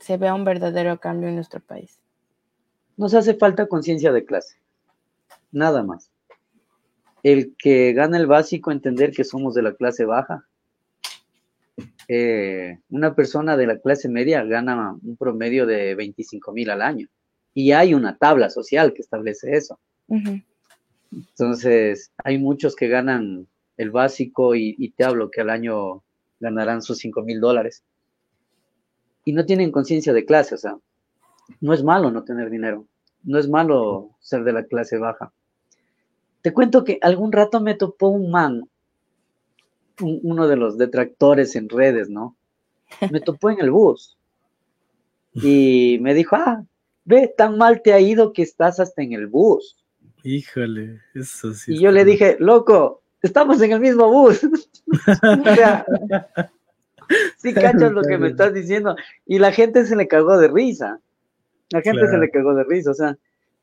se 0.00 0.18
vea 0.18 0.34
un 0.34 0.44
verdadero 0.44 1.00
cambio 1.00 1.30
en 1.30 1.36
nuestro 1.36 1.60
país. 1.60 1.98
Nos 2.98 3.14
hace 3.14 3.32
falta 3.32 3.68
conciencia 3.68 4.12
de 4.12 4.26
clase, 4.26 4.58
nada 5.50 5.82
más. 5.82 6.10
El 7.22 7.54
que 7.56 7.94
gana 7.94 8.18
el 8.18 8.26
básico, 8.26 8.70
entender 8.70 9.12
que 9.12 9.24
somos 9.24 9.54
de 9.54 9.62
la 9.62 9.72
clase 9.72 10.04
baja. 10.04 10.46
Eh, 12.06 12.80
una 12.90 13.14
persona 13.14 13.56
de 13.56 13.66
la 13.66 13.78
clase 13.78 14.10
media 14.10 14.44
gana 14.44 14.94
un 15.02 15.16
promedio 15.16 15.64
de 15.64 15.94
25 15.94 16.52
mil 16.52 16.68
al 16.68 16.82
año. 16.82 17.08
Y 17.54 17.72
hay 17.72 17.94
una 17.94 18.16
tabla 18.16 18.50
social 18.50 18.92
que 18.92 19.02
establece 19.02 19.56
eso. 19.56 19.78
Entonces, 21.12 22.12
hay 22.24 22.38
muchos 22.38 22.76
que 22.76 22.88
ganan 22.88 23.46
el 23.76 23.90
básico 23.90 24.54
y, 24.54 24.74
y, 24.78 24.90
te 24.90 25.04
hablo 25.04 25.30
que 25.30 25.40
al 25.40 25.50
año 25.50 26.02
ganarán 26.38 26.82
sus 26.82 26.98
5 26.98 27.22
mil 27.22 27.40
dólares 27.40 27.82
y 29.24 29.32
no 29.32 29.44
tienen 29.44 29.70
conciencia 29.70 30.12
de 30.12 30.24
clase, 30.24 30.54
o 30.54 30.58
sea, 30.58 30.78
no 31.60 31.72
es 31.72 31.82
malo 31.82 32.10
no 32.10 32.24
tener 32.24 32.50
dinero, 32.50 32.86
no 33.22 33.38
es 33.38 33.48
malo 33.48 34.10
ser 34.20 34.44
de 34.44 34.52
la 34.52 34.64
clase 34.64 34.98
baja. 34.98 35.32
Te 36.42 36.52
cuento 36.52 36.84
que 36.84 36.98
algún 37.02 37.32
rato 37.32 37.60
me 37.60 37.74
topó 37.74 38.08
un 38.08 38.30
man, 38.30 38.68
uno 40.00 40.48
de 40.48 40.56
los 40.56 40.78
detractores 40.78 41.54
en 41.56 41.68
redes, 41.68 42.08
¿no? 42.08 42.36
Me 43.10 43.20
topó 43.20 43.50
en 43.50 43.60
el 43.60 43.70
bus 43.70 44.16
y 45.34 45.98
me 46.00 46.14
dijo, 46.14 46.36
ah, 46.36 46.64
ve, 47.04 47.32
tan 47.36 47.58
mal 47.58 47.82
te 47.82 47.92
ha 47.92 48.00
ido 48.00 48.32
que 48.32 48.42
estás 48.42 48.80
hasta 48.80 49.02
en 49.02 49.12
el 49.12 49.26
bus. 49.26 49.76
Híjole, 50.22 51.00
eso 51.14 51.54
sí. 51.54 51.74
Y 51.74 51.80
yo 51.80 51.90
le 51.92 52.04
dije, 52.04 52.36
loco, 52.38 53.02
estamos 53.22 53.60
en 53.62 53.72
el 53.72 53.80
mismo 53.80 54.10
bus. 54.10 54.44
o 54.44 55.54
sea, 55.54 55.84
sí 57.38 57.54
cachas 57.54 57.92
lo 57.92 58.02
que 58.02 58.18
me 58.18 58.28
estás 58.28 58.52
diciendo. 58.52 58.96
Y 59.26 59.38
la 59.38 59.52
gente 59.52 59.84
se 59.86 59.96
le 59.96 60.08
cagó 60.08 60.38
de 60.38 60.48
risa. 60.48 61.00
La 61.70 61.82
gente 61.82 62.06
se 62.08 62.18
le 62.18 62.30
cagó 62.30 62.54
de 62.54 62.64
risa. 62.64 62.90
O 62.90 62.94
sea, 62.94 63.16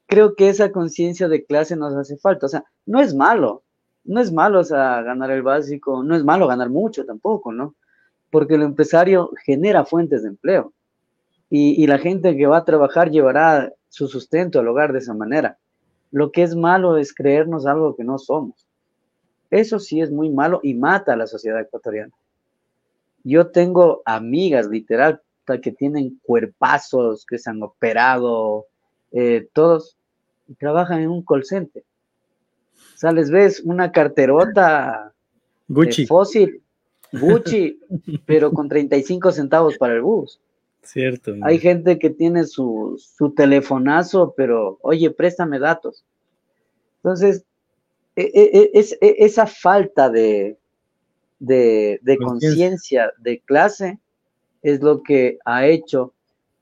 creo 0.08 0.36
que 0.36 0.50
esa 0.50 0.72
conciencia 0.72 1.28
de 1.28 1.46
clase 1.46 1.76
nos 1.76 1.96
hace 1.96 2.18
falta. 2.18 2.46
O 2.46 2.50
sea, 2.50 2.64
no 2.86 3.02
es 3.02 3.14
malo. 3.14 3.64
No 4.04 4.22
es 4.22 4.32
malo, 4.32 4.62
o 4.62 4.64
sea, 4.64 5.02
ganar 5.02 5.32
el 5.32 5.44
básico. 5.44 6.04
No 6.04 6.16
es 6.16 6.24
malo 6.24 6.48
ganar 6.48 6.70
mucho 6.70 7.06
tampoco, 7.06 7.52
¿no? 7.52 7.76
Porque 8.32 8.56
el 8.56 8.62
empresario 8.62 9.32
genera 9.46 9.86
fuentes 9.86 10.24
de 10.24 10.30
empleo. 10.30 10.74
Y, 11.50 11.82
y 11.82 11.88
la 11.88 11.98
gente 11.98 12.36
que 12.36 12.48
va 12.48 12.58
a 12.58 12.66
trabajar 12.66 13.10
llevará 13.10 13.72
su 13.90 14.08
sustento 14.08 14.60
al 14.60 14.68
hogar 14.68 14.94
de 14.94 15.00
esa 15.00 15.14
manera. 15.14 15.58
Lo 16.12 16.32
que 16.32 16.44
es 16.44 16.56
malo 16.56 16.98
es 16.98 17.14
creernos 17.14 17.66
algo 17.66 17.96
que 17.96 18.04
no 18.04 18.18
somos. 18.18 18.68
Eso 19.50 19.80
sí 19.80 20.02
es 20.02 20.12
muy 20.12 20.30
malo 20.30 20.60
y 20.64 20.74
mata 20.74 21.14
a 21.14 21.18
la 21.18 21.28
sociedad 21.28 21.62
ecuatoriana. 21.62 22.14
Yo 23.24 23.48
tengo 23.48 24.02
amigas, 24.06 24.68
literal, 24.68 25.22
que 25.62 25.72
tienen 25.72 26.20
cuerpazos, 26.24 27.26
que 27.26 27.38
se 27.38 27.50
han 27.50 27.64
operado, 27.64 28.66
eh, 29.12 29.48
todos, 29.54 29.98
y 30.48 30.56
trabajan 30.56 31.02
en 31.02 31.10
un 31.10 31.24
call 31.24 31.46
center. 31.46 31.84
O 32.96 32.98
sea, 32.98 33.12
les 33.12 33.32
ves 33.32 33.62
una 33.62 33.92
carterota 33.92 35.14
Gucci. 35.68 36.06
fósil, 36.06 36.62
Gucci, 37.14 37.80
pero 38.26 38.52
con 38.52 38.68
35 38.68 39.32
centavos 39.32 39.78
para 39.78 39.94
el 39.94 40.02
bus. 40.02 40.40
Cierto. 40.84 41.34
Hay 41.42 41.60
gente 41.60 42.00
que 42.00 42.10
tiene 42.10 42.46
su, 42.46 42.98
su 42.98 43.32
telefonazo, 43.32 44.34
pero 44.38 44.80
oye, 44.82 45.12
préstame 45.12 45.60
datos. 45.60 46.06
Entonces, 46.98 47.44
e, 48.16 48.24
e, 48.34 48.60
e, 48.60 48.72
es, 48.74 48.98
esa 49.02 49.46
falta 49.46 50.10
de, 50.10 50.58
de, 51.40 52.18
conciencia 52.24 53.12
de 53.20 53.40
clase 53.42 54.00
es 54.62 54.82
lo 54.82 55.04
que 55.04 55.38
ha 55.46 55.68
hecho 55.68 56.14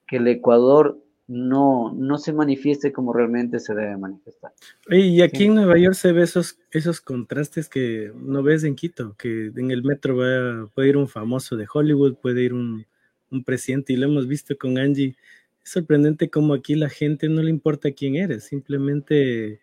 que 0.08 0.18
el 0.18 0.28
Ecuador 0.28 1.00
no, 1.28 1.92
no 1.94 2.18
se 2.18 2.34
manifieste 2.34 2.92
como 2.92 3.14
realmente 3.14 3.60
se 3.60 3.74
debe 3.74 3.98
manifestar. 3.98 4.52
y 4.90 5.22
aquí 5.22 5.46
en 5.46 5.56
Nueva 5.56 5.78
York 5.78 5.96
se 5.96 6.12
ve 6.12 6.24
esos, 6.24 6.60
esos 6.72 7.02
contrastes 7.02 7.68
que 7.68 8.12
no 8.16 8.44
ves 8.44 8.64
en 8.64 8.76
Quito, 8.76 9.16
que 9.18 9.52
en 9.56 9.72
el 9.72 9.84
metro 9.84 10.18
va, 10.18 10.68
puede 10.76 10.90
ir 10.90 10.98
un 10.98 11.08
famoso 11.08 11.56
de 11.56 11.66
Hollywood, 11.72 12.16
puede 12.18 12.44
ir 12.44 12.54
un, 12.54 12.86
un 13.32 13.44
presidente, 13.44 13.94
y 13.94 13.98
lo 13.98 14.08
hemos 14.08 14.28
visto 14.28 14.58
con 14.58 14.78
Angie. 14.78 15.16
Es 15.64 15.72
sorprendente 15.72 16.30
como 16.30 16.54
aquí 16.54 16.76
la 16.76 16.90
gente 16.90 17.28
no 17.28 17.42
le 17.42 17.50
importa 17.50 17.92
quién 17.92 18.16
eres, 18.16 18.46
simplemente 18.46 19.62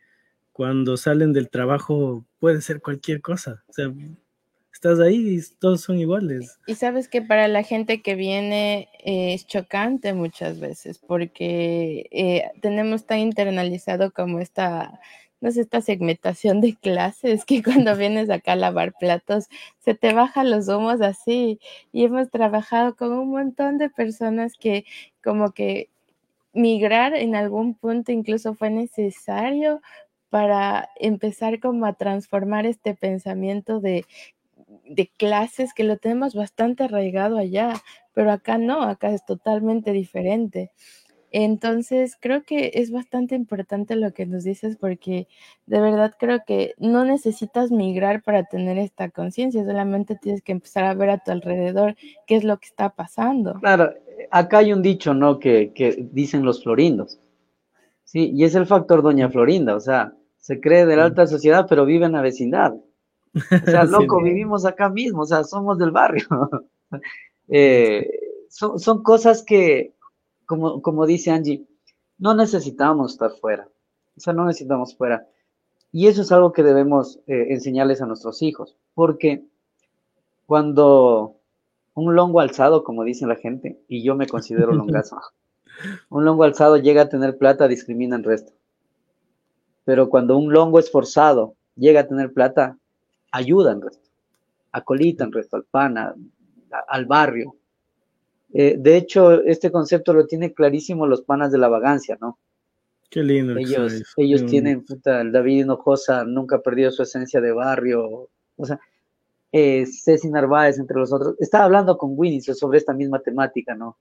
cuando 0.52 0.96
salen 0.96 1.32
del 1.32 1.48
trabajo 1.48 2.24
puede 2.38 2.60
ser 2.60 2.80
cualquier 2.80 3.20
cosa. 3.20 3.64
O 3.68 3.72
sea, 3.72 3.92
estás 4.72 5.00
ahí 5.00 5.38
y 5.38 5.40
todos 5.58 5.80
son 5.80 5.98
iguales. 5.98 6.58
Y 6.66 6.74
sabes 6.74 7.08
que 7.08 7.22
para 7.22 7.48
la 7.48 7.62
gente 7.62 8.02
que 8.02 8.14
viene 8.14 8.88
eh, 9.04 9.34
es 9.34 9.46
chocante 9.46 10.12
muchas 10.12 10.60
veces 10.60 10.98
porque 10.98 12.08
eh, 12.10 12.50
tenemos 12.60 13.06
tan 13.06 13.20
internalizado 13.20 14.12
como 14.12 14.40
esta, 14.40 15.00
no 15.42 15.50
sé, 15.50 15.62
esta 15.62 15.80
segmentación 15.82 16.60
de 16.60 16.76
clases 16.76 17.44
que 17.44 17.62
cuando 17.84 17.96
vienes 17.96 18.30
acá 18.30 18.52
a 18.52 18.56
lavar 18.56 18.94
platos 18.98 19.48
se 19.80 19.94
te 19.94 20.14
bajan 20.14 20.50
los 20.50 20.68
humos 20.68 21.02
así. 21.02 21.60
Y 21.92 22.04
hemos 22.04 22.30
trabajado 22.30 22.96
con 22.96 23.12
un 23.12 23.30
montón 23.30 23.76
de 23.76 23.90
personas 23.90 24.54
que 24.58 24.86
como 25.22 25.50
que 25.52 25.90
migrar 26.54 27.14
en 27.14 27.34
algún 27.34 27.74
punto 27.74 28.12
incluso 28.12 28.54
fue 28.54 28.70
necesario 28.70 29.80
para 30.30 30.88
empezar 30.96 31.60
como 31.60 31.86
a 31.86 31.94
transformar 31.94 32.64
este 32.66 32.94
pensamiento 32.94 33.80
de, 33.80 34.06
de 34.86 35.08
clases 35.08 35.74
que 35.74 35.84
lo 35.84 35.98
tenemos 35.98 36.34
bastante 36.34 36.84
arraigado 36.84 37.36
allá, 37.36 37.74
pero 38.14 38.30
acá 38.30 38.58
no, 38.58 38.82
acá 38.82 39.10
es 39.10 39.24
totalmente 39.26 39.92
diferente. 39.92 40.70
Entonces, 41.34 42.18
creo 42.20 42.44
que 42.44 42.72
es 42.74 42.92
bastante 42.92 43.34
importante 43.34 43.96
lo 43.96 44.12
que 44.12 44.26
nos 44.26 44.44
dices 44.44 44.76
porque 44.76 45.28
de 45.64 45.80
verdad 45.80 46.14
creo 46.18 46.42
que 46.46 46.74
no 46.76 47.06
necesitas 47.06 47.70
migrar 47.70 48.22
para 48.22 48.44
tener 48.44 48.76
esta 48.76 49.08
conciencia, 49.08 49.64
solamente 49.64 50.14
tienes 50.14 50.42
que 50.42 50.52
empezar 50.52 50.84
a 50.84 50.92
ver 50.92 51.08
a 51.08 51.18
tu 51.18 51.30
alrededor 51.30 51.96
qué 52.26 52.36
es 52.36 52.44
lo 52.44 52.58
que 52.58 52.66
está 52.66 52.90
pasando. 52.90 53.54
Claro, 53.60 53.94
acá 54.30 54.58
hay 54.58 54.74
un 54.74 54.82
dicho, 54.82 55.14
¿no? 55.14 55.38
Que, 55.38 55.72
que 55.74 56.06
dicen 56.12 56.44
los 56.44 56.62
florindos. 56.62 57.18
Sí, 58.04 58.30
y 58.34 58.44
es 58.44 58.54
el 58.54 58.66
factor 58.66 59.02
Doña 59.02 59.30
Florinda, 59.30 59.74
o 59.74 59.80
sea, 59.80 60.12
se 60.36 60.60
cree 60.60 60.84
de 60.84 60.96
la 60.96 61.04
alta 61.04 61.26
sociedad, 61.26 61.64
pero 61.66 61.86
vive 61.86 62.04
en 62.04 62.12
la 62.12 62.20
vecindad. 62.20 62.74
O 62.74 63.70
sea, 63.70 63.84
loco, 63.84 64.22
vivimos 64.22 64.66
acá 64.66 64.90
mismo, 64.90 65.22
o 65.22 65.26
sea, 65.26 65.44
somos 65.44 65.78
del 65.78 65.92
barrio. 65.92 66.26
eh, 67.48 68.06
son, 68.50 68.78
son 68.78 69.02
cosas 69.02 69.42
que, 69.42 69.94
como, 70.52 70.82
como 70.82 71.06
dice 71.06 71.30
Angie, 71.30 71.66
no 72.18 72.34
necesitamos 72.34 73.12
estar 73.12 73.30
fuera. 73.30 73.66
O 74.14 74.20
sea, 74.20 74.34
no 74.34 74.44
necesitamos 74.44 74.94
fuera. 74.94 75.26
Y 75.90 76.08
eso 76.08 76.20
es 76.20 76.30
algo 76.30 76.52
que 76.52 76.62
debemos 76.62 77.20
eh, 77.26 77.46
enseñarles 77.48 78.02
a 78.02 78.06
nuestros 78.06 78.42
hijos, 78.42 78.76
porque 78.92 79.46
cuando 80.44 81.36
un 81.94 82.14
longo 82.14 82.40
alzado, 82.40 82.84
como 82.84 83.02
dice 83.02 83.26
la 83.26 83.36
gente, 83.36 83.82
y 83.88 84.02
yo 84.02 84.14
me 84.14 84.26
considero 84.26 84.72
longazo, 84.72 85.18
un 86.10 86.26
longo 86.26 86.44
alzado 86.44 86.76
llega 86.76 87.00
a 87.00 87.08
tener 87.08 87.38
plata, 87.38 87.66
discrimina 87.66 88.16
el 88.16 88.24
resto. 88.24 88.52
Pero 89.84 90.10
cuando 90.10 90.36
un 90.36 90.52
longo 90.52 90.78
esforzado 90.78 91.54
llega 91.76 92.00
a 92.00 92.08
tener 92.08 92.34
plata, 92.34 92.76
ayuda 93.30 93.72
al 93.72 93.80
resto, 93.80 94.10
acolita 94.70 95.24
al 95.24 95.32
resto, 95.32 95.56
al 95.56 95.64
pana, 95.64 96.14
al 96.88 97.06
barrio. 97.06 97.56
Eh, 98.52 98.76
de 98.78 98.96
hecho, 98.96 99.42
este 99.42 99.70
concepto 99.70 100.12
lo 100.12 100.26
tiene 100.26 100.52
clarísimo 100.52 101.06
los 101.06 101.22
panas 101.22 101.50
de 101.52 101.58
la 101.58 101.68
vagancia, 101.68 102.18
¿no? 102.20 102.38
Qué 103.10 103.22
lindo. 103.22 103.56
Ellos, 103.56 104.02
ellos 104.16 104.46
tienen, 104.46 104.84
puta, 104.84 105.20
el 105.20 105.32
David 105.32 105.60
Hinojosa 105.60 106.24
nunca 106.24 106.56
ha 106.56 106.62
perdido 106.62 106.90
su 106.90 107.02
esencia 107.02 107.40
de 107.40 107.52
barrio. 107.52 108.28
O 108.56 108.66
sea, 108.66 108.80
eh, 109.52 109.84
Ceci 109.86 110.30
Narváez, 110.30 110.78
entre 110.78 110.98
los 110.98 111.12
otros. 111.12 111.36
Estaba 111.38 111.64
hablando 111.64 111.98
con 111.98 112.12
Winnie 112.14 112.40
sobre 112.40 112.78
esta 112.78 112.94
misma 112.94 113.20
temática, 113.20 113.74
¿no? 113.74 113.98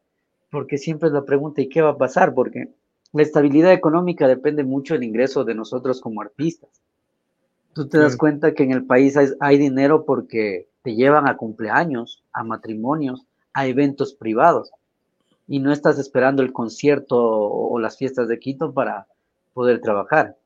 Porque 0.50 0.78
siempre 0.78 1.08
es 1.08 1.14
la 1.14 1.26
pregunta, 1.26 1.62
¿y 1.62 1.68
qué 1.68 1.82
va 1.82 1.92
a 1.92 1.98
pasar? 1.98 2.34
Porque 2.34 2.70
la 3.14 3.22
estabilidad 3.22 3.74
económica 3.74 4.28
depende 4.28 4.64
mucho 4.64 4.94
del 4.94 5.04
ingreso 5.04 5.44
de 5.44 5.56
nosotros 5.56 6.00
como 6.00 6.22
artistas. 6.22 6.70
Tú 7.74 7.88
te 7.88 7.98
das 7.98 8.18
cuenta 8.18 8.54
que 8.54 8.64
en 8.64 8.72
el 8.72 8.86
país 8.86 9.18
hay 9.40 9.58
dinero 9.58 10.06
porque 10.06 10.68
te 10.84 10.96
llevan 10.96 11.28
a 11.28 11.38
cumpleaños, 11.38 12.24
a 12.34 12.44
matrimonios, 12.44 13.26
a 13.54 13.68
eventos 13.68 14.14
privados 14.14 14.72
y 15.48 15.60
no 15.60 15.72
estás 15.72 16.00
esperando 16.00 16.42
el 16.44 16.54
concierto 16.54 17.18
o, 17.18 17.78
las 17.80 17.98
fiestas 17.98 18.28
de 18.28 18.40
Quito 18.40 18.74
para 18.74 19.08
poder 19.54 19.82
trabajar. 19.82 20.38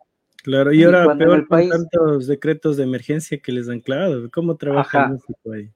Claro, 0.44 0.74
y, 0.74 0.84
ahora 0.84 1.16
peor 1.16 1.48
con 1.48 1.70
tantos 1.70 2.28
decretos 2.28 2.78
de 2.78 2.84
emergencia 2.84 3.38
que 3.40 3.52
les 3.52 3.70
han 3.70 3.82
clavado. 3.82 4.30
¿Cómo 4.32 4.56
trabaja 4.56 5.10
México 5.10 5.52
ahí? 5.52 5.70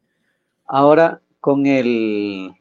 Ahora, 0.66 1.22
con 1.40 1.66
el... 1.66 2.52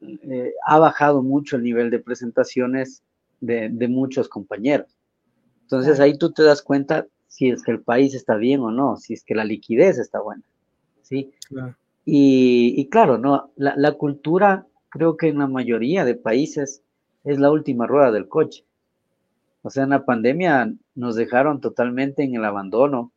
Eh, 0.00 0.52
ha 0.66 0.78
bajado 0.78 1.22
mucho 1.22 1.56
el 1.56 1.62
nivel 1.62 1.90
de 1.90 1.98
presentaciones 2.00 3.02
de, 3.40 3.88
muchos 3.88 4.28
compañeros. 4.28 4.94
Entonces 5.62 6.00
ahí 6.00 6.16
tú 6.18 6.32
te 6.32 6.42
das 6.42 6.62
cuenta 6.62 7.06
si 7.28 7.48
es 7.48 7.62
que 7.62 7.70
el 7.70 7.80
país 7.80 8.14
está 8.14 8.36
bien 8.36 8.60
o 8.60 8.70
no, 8.70 8.96
si 8.96 9.14
es 9.14 9.24
que 9.24 9.34
la 9.34 9.44
liquidez 9.44 9.98
está 9.98 10.20
buena. 10.20 10.42
¿sí? 11.02 11.30
Claro. 11.48 11.76
Y, 12.12 12.88
claro, 12.90 13.18
¿no? 13.18 13.52
La, 13.54 13.92
cultura 13.92 14.66
creo 14.88 15.16
que 15.16 15.28
en 15.28 15.38
la 15.38 15.46
mayoría 15.46 16.04
de 16.04 16.16
países 16.16 16.82
es 17.22 17.38
la 17.38 17.52
última 17.52 17.86
rueda 17.86 18.10
del 18.10 18.26
coche. 18.26 18.64
O 19.62 19.70
sea, 19.70 19.84
en 19.84 19.90
la 19.90 20.04
pandemia 20.04 20.74
nos 20.96 21.14
dejaron 21.14 21.60
totalmente 21.60 22.24
en 22.24 22.34
el 22.34 22.44
abandono 22.44 23.12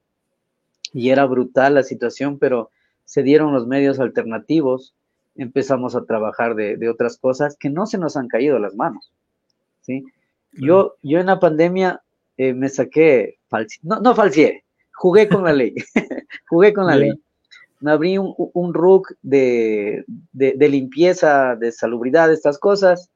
y 0.94 1.10
era 1.10 1.26
brutal 1.26 1.74
la 1.74 1.82
situación, 1.82 2.38
pero 2.38 2.70
se 3.04 3.24
dieron 3.24 3.52
los 3.52 3.66
medios 3.66 4.00
alternativos, 4.00 4.94
empezamos 5.34 5.96
a 5.96 6.06
trabajar 6.06 6.54
de, 6.54 6.88
otras 6.88 7.18
cosas 7.18 7.58
que 7.60 7.72
no 7.72 7.88
se 7.88 7.98
nos 7.98 8.16
han 8.16 8.28
caído 8.28 8.60
las 8.60 8.76
manos. 8.76 9.12
¿sí? 9.82 10.04
Yo, 10.52 10.98
yo 11.02 11.20
en 11.20 11.26
la 11.26 11.40
pandemia 11.40 12.04
eh, 12.38 12.54
me 12.54 12.70
saqué, 12.70 13.40
no, 13.82 14.02
no 14.02 14.14
falseé, 14.14 14.66
jugué 14.94 15.28
con 15.28 15.46
la 15.46 15.54
ley, 15.54 15.74
jugué 16.48 16.74
con 16.74 16.86
la 16.86 16.96
ley 16.96 17.23
me 17.84 17.92
abrí 17.92 18.18
un, 18.18 18.34
un 18.38 18.74
RUC 18.74 19.14
de, 19.22 20.06
limpieza, 20.32 21.58
de 21.58 21.74
salubridad, 21.74 22.30
de 22.30 22.34
estas 22.34 22.58
cosas. 22.58 23.12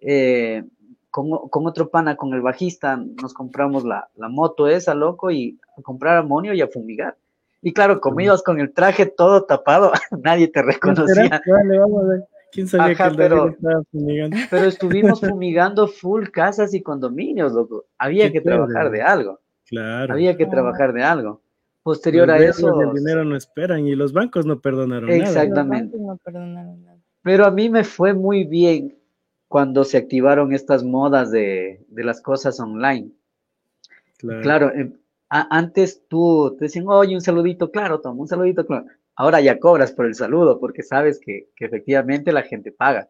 Eh, 0.00 0.64
con, 1.10 1.66
otro 1.66 1.90
pana, 1.90 2.16
con 2.16 2.32
el 2.32 2.40
bajista, 2.40 2.96
nos 2.96 3.34
compramos 3.34 3.84
la, 3.84 4.08
moto 4.30 4.66
esa, 4.66 4.94
loco, 4.94 5.30
y 5.30 5.58
a 5.76 5.82
comprar 5.82 6.16
amonio 6.16 6.54
y 6.54 6.62
a 6.62 6.68
fumigar. 6.68 7.16
Y 7.60 7.74
claro, 7.74 8.00
como 8.00 8.20
ibas 8.20 8.42
con 8.42 8.58
el 8.60 8.72
traje 8.72 9.04
todo 9.04 9.44
tapado, 9.44 9.92
nadie 10.22 10.48
te 10.48 10.62
reconocía. 10.62 11.42
¿Quién 12.50 12.66
sabía 12.66 12.94
que 12.94 13.02
el 13.02 13.16
pero, 13.16 13.48
estaba 13.48 13.82
fumigando? 13.92 14.36
Pero 14.48 14.64
estuvimos 14.64 15.20
fumigando 15.28 15.86
full 15.86 16.28
casas 16.28 16.72
y 16.72 16.80
condominios, 16.80 17.52
loco. 17.52 17.84
Había 17.98 18.32
que 18.32 18.40
trabajar 18.40 18.90
de 18.90 19.02
algo. 19.02 19.38
Claro. 19.66 20.14
Había 20.14 20.34
que 20.34 20.46
trabajar 20.46 20.94
de 20.94 21.02
algo. 21.02 21.42
Posterior 21.88 22.30
a 22.30 22.36
eso. 22.36 22.82
El 22.82 22.92
dinero 22.92 23.24
no 23.24 23.34
esperan 23.34 23.86
y 23.86 23.94
los 23.94 24.12
bancos 24.12 24.44
no 24.44 24.60
perdonaron 24.60 25.08
nada. 25.08 25.22
Exactamente. 25.22 25.96
Pero 27.22 27.46
a 27.46 27.50
mí 27.50 27.70
me 27.70 27.82
fue 27.82 28.12
muy 28.12 28.44
bien 28.44 28.98
cuando 29.48 29.84
se 29.84 29.96
activaron 29.96 30.52
estas 30.52 30.84
modas 30.84 31.30
de, 31.30 31.86
las 31.88 32.20
cosas 32.20 32.60
online. 32.60 33.10
Claro, 34.42 34.70
em, 34.74 34.92
antes 35.30 36.06
tú 36.08 36.56
te 36.58 36.66
decían, 36.66 36.84
oye, 36.88 37.14
un 37.14 37.22
saludito, 37.22 37.70
claro, 37.70 38.02
toma 38.02 38.20
un 38.20 38.28
saludito, 38.28 38.66
claro. 38.66 38.84
Ahora 39.16 39.40
ya 39.40 39.58
cobras 39.58 39.92
por 39.92 40.04
el 40.04 40.14
saludo 40.14 40.60
porque 40.60 40.82
sabes 40.82 41.18
que, 41.18 41.48
efectivamente 41.56 42.32
la 42.32 42.42
gente 42.42 42.70
paga. 42.70 43.08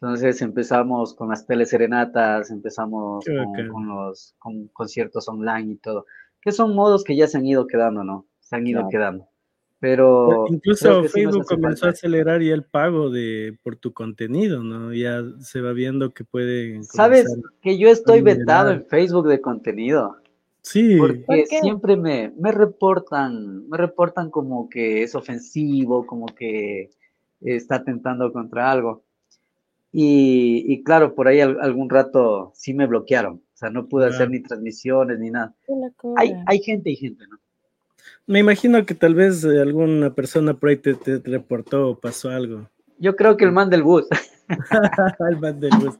Entonces 0.00 0.40
empezamos 0.40 1.14
con 1.14 1.28
las 1.28 1.46
teleserenatas, 1.46 2.50
empezamos 2.50 3.22
con, 3.26 3.68
con, 3.68 3.86
los 3.86 4.34
con 4.38 4.68
conciertos 4.68 5.28
online 5.28 5.72
y 5.72 5.76
todo 5.76 6.06
que 6.42 6.52
son 6.52 6.74
modos 6.74 7.04
que 7.04 7.16
ya 7.16 7.28
se 7.28 7.38
han 7.38 7.46
ido 7.46 7.66
quedando, 7.66 8.04
¿no? 8.04 8.26
Se 8.40 8.56
han 8.56 8.66
ido 8.66 8.88
quedando. 8.90 9.26
Pero 9.78 10.46
incluso 10.48 11.02
Facebook 11.04 11.44
comenzó 11.46 11.86
a 11.86 11.90
acelerar 11.90 12.40
ya 12.40 12.54
el 12.54 12.62
pago 12.62 13.10
de 13.10 13.58
por 13.64 13.74
tu 13.74 13.92
contenido, 13.92 14.62
¿no? 14.62 14.92
Ya 14.92 15.24
se 15.40 15.60
va 15.60 15.72
viendo 15.72 16.14
que 16.14 16.24
puede. 16.24 16.84
Sabes 16.84 17.26
que 17.60 17.78
yo 17.78 17.88
estoy 17.88 18.20
vetado 18.22 18.70
en 18.70 18.86
Facebook 18.86 19.26
de 19.26 19.40
contenido. 19.40 20.18
Sí. 20.60 20.96
Porque 20.96 21.46
siempre 21.46 21.96
me, 21.96 22.32
me 22.38 22.52
reportan, 22.52 23.68
me 23.68 23.76
reportan 23.76 24.30
como 24.30 24.68
que 24.68 25.02
es 25.02 25.16
ofensivo, 25.16 26.06
como 26.06 26.26
que 26.26 26.90
está 27.40 27.76
atentando 27.76 28.32
contra 28.32 28.70
algo. 28.70 29.02
Y, 29.92 30.64
y 30.66 30.82
claro, 30.82 31.14
por 31.14 31.28
ahí 31.28 31.40
algún 31.40 31.90
rato 31.90 32.52
sí 32.54 32.72
me 32.72 32.86
bloquearon 32.86 33.42
sea, 33.62 33.70
no 33.70 33.88
pude 33.88 34.06
hacer 34.06 34.28
ni 34.28 34.42
transmisiones 34.42 35.18
ni 35.18 35.30
nada. 35.30 35.54
Hay, 36.16 36.34
hay 36.46 36.58
gente 36.60 36.90
y 36.90 36.96
gente, 36.96 37.24
¿no? 37.28 37.38
Me 38.26 38.40
imagino 38.40 38.84
que 38.84 38.94
tal 38.94 39.14
vez 39.14 39.44
eh, 39.44 39.60
alguna 39.60 40.14
persona 40.14 40.54
por 40.54 40.70
ahí 40.70 40.76
te, 40.76 40.96
reportó 41.24 41.90
o 41.90 42.00
pasó 42.00 42.30
algo. 42.30 42.68
Yo 42.98 43.16
creo 43.16 43.36
que 43.36 43.44
el 43.44 43.52
man 43.52 43.70
del 43.70 43.82
bus. 43.82 44.06
el 45.30 45.38
man 45.38 45.60
del 45.60 45.70
bus. 45.78 45.98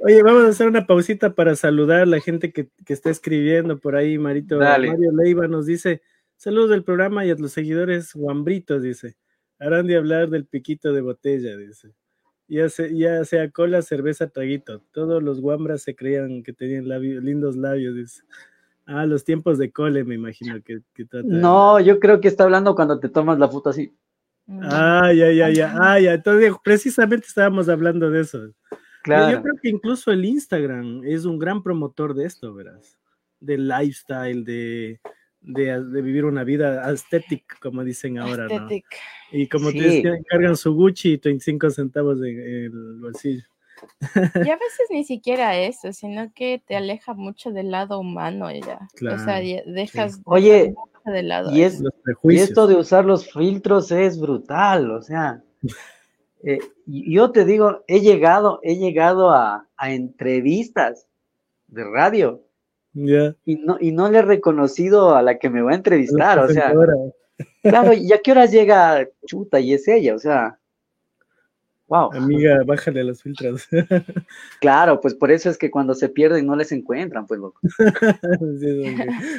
Oye, 0.00 0.22
vamos 0.22 0.44
a 0.44 0.48
hacer 0.48 0.66
una 0.66 0.86
pausita 0.86 1.34
para 1.34 1.54
saludar 1.56 2.02
a 2.02 2.06
la 2.06 2.20
gente 2.20 2.52
que, 2.52 2.68
está 2.86 3.10
escribiendo 3.10 3.78
por 3.78 3.96
ahí. 3.96 4.18
Marito 4.18 4.58
Mario 4.58 5.12
Leiva 5.12 5.46
nos 5.46 5.66
dice: 5.66 6.02
Saludos 6.36 6.70
del 6.70 6.84
programa 6.84 7.24
y 7.24 7.30
a 7.30 7.34
los 7.34 7.52
seguidores 7.52 8.14
guambritos, 8.14 8.82
dice. 8.82 9.16
Harán 9.58 9.86
de 9.86 9.96
hablar 9.96 10.28
del 10.28 10.46
piquito 10.46 10.92
de 10.92 11.00
botella, 11.00 11.56
dice. 11.56 11.94
Ya, 12.46 12.66
ya 12.68 13.24
sea 13.24 13.50
cola, 13.50 13.80
cerveza, 13.82 14.28
traguito. 14.28 14.80
Todos 14.92 15.22
los 15.22 15.40
guambras 15.40 15.82
se 15.82 15.94
creían 15.94 16.42
que 16.42 16.52
tenían 16.52 16.86
lindos 17.24 17.56
labios. 17.56 18.22
Ah, 18.86 19.06
los 19.06 19.24
tiempos 19.24 19.58
de 19.58 19.72
cole, 19.72 20.04
me 20.04 20.14
imagino 20.14 20.60
que, 20.62 20.80
No, 21.24 21.80
yo 21.80 21.98
creo 21.98 22.20
que 22.20 22.28
está 22.28 22.44
hablando 22.44 22.74
cuando 22.74 23.00
te 23.00 23.08
tomas 23.08 23.38
la 23.38 23.48
foto 23.48 23.70
así. 23.70 23.94
Ah, 24.48 25.10
ya, 25.14 25.32
ya, 25.32 25.48
ya. 25.48 25.74
Ah, 25.80 25.98
ya. 25.98 26.14
Entonces, 26.14 26.52
precisamente 26.62 27.26
estábamos 27.26 27.68
hablando 27.70 28.10
de 28.10 28.20
eso. 28.20 28.50
Claro. 29.02 29.32
Yo 29.32 29.42
creo 29.42 29.54
que 29.62 29.68
incluso 29.70 30.10
el 30.12 30.24
Instagram 30.24 31.02
es 31.04 31.24
un 31.24 31.38
gran 31.38 31.62
promotor 31.62 32.14
de 32.14 32.26
esto, 32.26 32.52
verás. 32.52 32.98
Del 33.40 33.68
lifestyle, 33.68 34.44
de, 34.44 35.00
de, 35.44 36.02
vivir 36.02 36.24
una 36.24 36.44
vida 36.44 36.90
estética, 36.92 37.56
como 37.60 37.84
dicen 37.84 38.18
ahora, 38.18 38.48
¿no? 38.48 38.68
Y 39.32 39.48
como 39.48 39.70
te 39.70 40.02
cargan 40.28 40.56
su 40.56 40.74
Gucci 40.74 41.14
y 41.14 41.16
25 41.16 41.70
centavos 41.70 42.18
en 42.18 42.40
el 42.40 43.00
bolsillo. 43.00 43.44
Y 44.16 44.50
a 44.50 44.56
veces 44.56 44.86
ni 44.90 45.04
siquiera 45.04 45.58
eso, 45.58 45.92
sino 45.92 46.32
que 46.32 46.62
te 46.64 46.76
aleja 46.76 47.14
mucho 47.14 47.50
del 47.50 47.70
lado 47.70 47.98
humano 47.98 48.50
ya. 48.50 48.88
O 49.12 49.18
sea, 49.18 49.40
dejas, 49.40 50.20
Oye, 50.24 50.74
de 51.04 51.22
lado. 51.22 51.54
Y, 51.54 51.62
es, 51.62 51.82
y 52.22 52.36
esto 52.36 52.66
de 52.66 52.76
usar 52.76 53.04
los 53.04 53.30
filtros 53.30 53.90
es 53.90 54.18
brutal, 54.18 54.90
o 54.90 55.02
sea, 55.02 55.42
eh, 56.44 56.58
yo 56.86 57.30
te 57.30 57.44
digo, 57.44 57.84
he 57.86 58.00
llegado, 58.00 58.60
he 58.62 58.76
llegado 58.76 59.30
a, 59.30 59.68
entrevistas 59.86 61.06
de 61.66 61.84
radio 61.84 62.42
y, 62.94 63.56
no, 63.56 63.76
y 63.80 63.92
no 63.92 64.10
le 64.10 64.18
he 64.18 64.22
reconocido 64.22 65.14
a 65.14 65.22
la 65.22 65.38
que 65.38 65.50
me 65.50 65.62
va 65.62 65.72
a 65.72 65.76
entrevistar, 65.76 66.38
o 66.38 66.48
sea, 66.48 66.72
claro, 67.62 67.92
¿y 67.92 68.12
a 68.12 68.18
qué 68.18 68.32
horas 68.32 68.52
llega 68.52 69.08
Chuta? 69.26 69.60
Y 69.60 69.74
es 69.74 69.88
ella, 69.88 70.14
o 70.14 70.18
sea, 70.18 70.58
wow. 71.88 72.10
Amiga, 72.12 72.62
bájale 72.64 73.00
a 73.00 73.04
los 73.04 73.22
filtros. 73.22 73.68
claro, 74.60 75.00
pues 75.00 75.14
por 75.14 75.30
eso 75.30 75.50
es 75.50 75.58
que 75.58 75.70
cuando 75.70 75.94
se 75.94 76.08
pierden 76.08 76.46
no 76.46 76.54
les 76.56 76.70
encuentran, 76.72 77.26
pues 77.26 77.40
loco. 77.40 77.60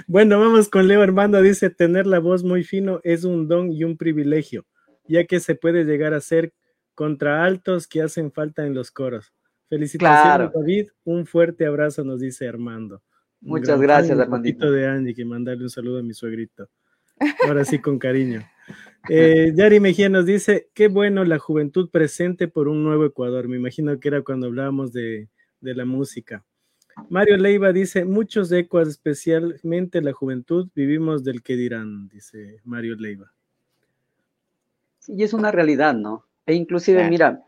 bueno, 0.07 0.39
vamos 0.39 0.69
con 0.69 0.87
Leo 0.87 1.01
Armando, 1.01 1.41
dice, 1.41 1.69
tener 1.69 2.07
la 2.07 2.19
voz 2.19 2.43
muy 2.43 2.63
fino 2.63 2.99
es 3.03 3.23
un 3.23 3.47
don 3.47 3.71
y 3.71 3.83
un 3.83 3.97
privilegio, 3.97 4.65
ya 5.07 5.25
que 5.25 5.39
se 5.39 5.55
puede 5.55 5.85
llegar 5.85 6.13
a 6.13 6.21
ser 6.21 6.53
altos 7.25 7.87
que 7.87 8.01
hacen 8.01 8.31
falta 8.31 8.65
en 8.65 8.73
los 8.73 8.91
coros. 8.91 9.33
Felicitaciones, 9.69 10.53
David. 10.53 10.89
Un 11.03 11.25
fuerte 11.25 11.65
abrazo, 11.65 12.03
nos 12.03 12.19
dice 12.19 12.47
Armando. 12.47 13.01
Muchas 13.45 13.79
gracias, 13.79 14.19
Armandito. 14.19 14.71
de 14.71 14.87
Andy, 14.87 15.13
que 15.13 15.23
mandarle 15.23 15.63
un 15.63 15.69
saludo 15.69 15.99
a 15.99 16.03
mi 16.03 16.13
suegrito. 16.13 16.67
Ahora 17.47 17.63
sí, 17.63 17.79
con 17.79 17.99
cariño. 17.99 18.41
Eh, 19.07 19.53
Yari 19.55 19.79
Mejía 19.79 20.09
nos 20.09 20.25
dice, 20.25 20.69
qué 20.73 20.87
bueno 20.87 21.23
la 21.23 21.37
juventud 21.37 21.89
presente 21.89 22.47
por 22.47 22.67
un 22.67 22.83
nuevo 22.83 23.05
Ecuador. 23.05 23.47
Me 23.47 23.57
imagino 23.57 23.99
que 23.99 24.07
era 24.07 24.21
cuando 24.23 24.47
hablábamos 24.47 24.91
de, 24.91 25.29
de 25.61 25.75
la 25.75 25.85
música. 25.85 26.43
Mario 27.09 27.37
Leiva 27.37 27.71
dice, 27.71 28.05
muchos 28.05 28.51
ecuas, 28.51 28.87
especialmente 28.87 30.01
la 30.01 30.13
juventud, 30.13 30.69
vivimos 30.73 31.23
del 31.23 31.43
que 31.43 31.55
dirán, 31.55 32.07
dice 32.07 32.61
Mario 32.63 32.95
Leiva. 32.95 33.31
Sí, 34.99 35.21
es 35.21 35.33
una 35.33 35.51
realidad, 35.51 35.93
¿no? 35.93 36.25
E 36.45 36.53
inclusive, 36.53 37.07
mira, 37.09 37.43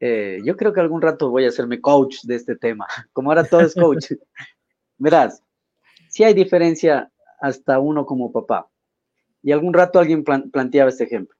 eh, 0.00 0.38
yo 0.44 0.56
creo 0.56 0.72
que 0.72 0.80
algún 0.80 1.02
rato 1.02 1.30
voy 1.30 1.44
a 1.44 1.48
hacerme 1.48 1.80
coach 1.80 2.22
de 2.24 2.36
este 2.36 2.56
tema, 2.56 2.86
como 3.12 3.30
ahora 3.30 3.44
todo 3.44 3.62
es 3.62 3.74
coach. 3.74 4.12
Verás, 4.98 5.42
si 6.08 6.24
hay 6.24 6.34
diferencia 6.34 7.10
hasta 7.40 7.78
uno 7.78 8.04
como 8.06 8.32
papá. 8.32 8.68
Y 9.42 9.52
algún 9.52 9.72
rato 9.72 9.98
alguien 9.98 10.24
planteaba 10.24 10.90
este 10.90 11.04
ejemplo. 11.04 11.36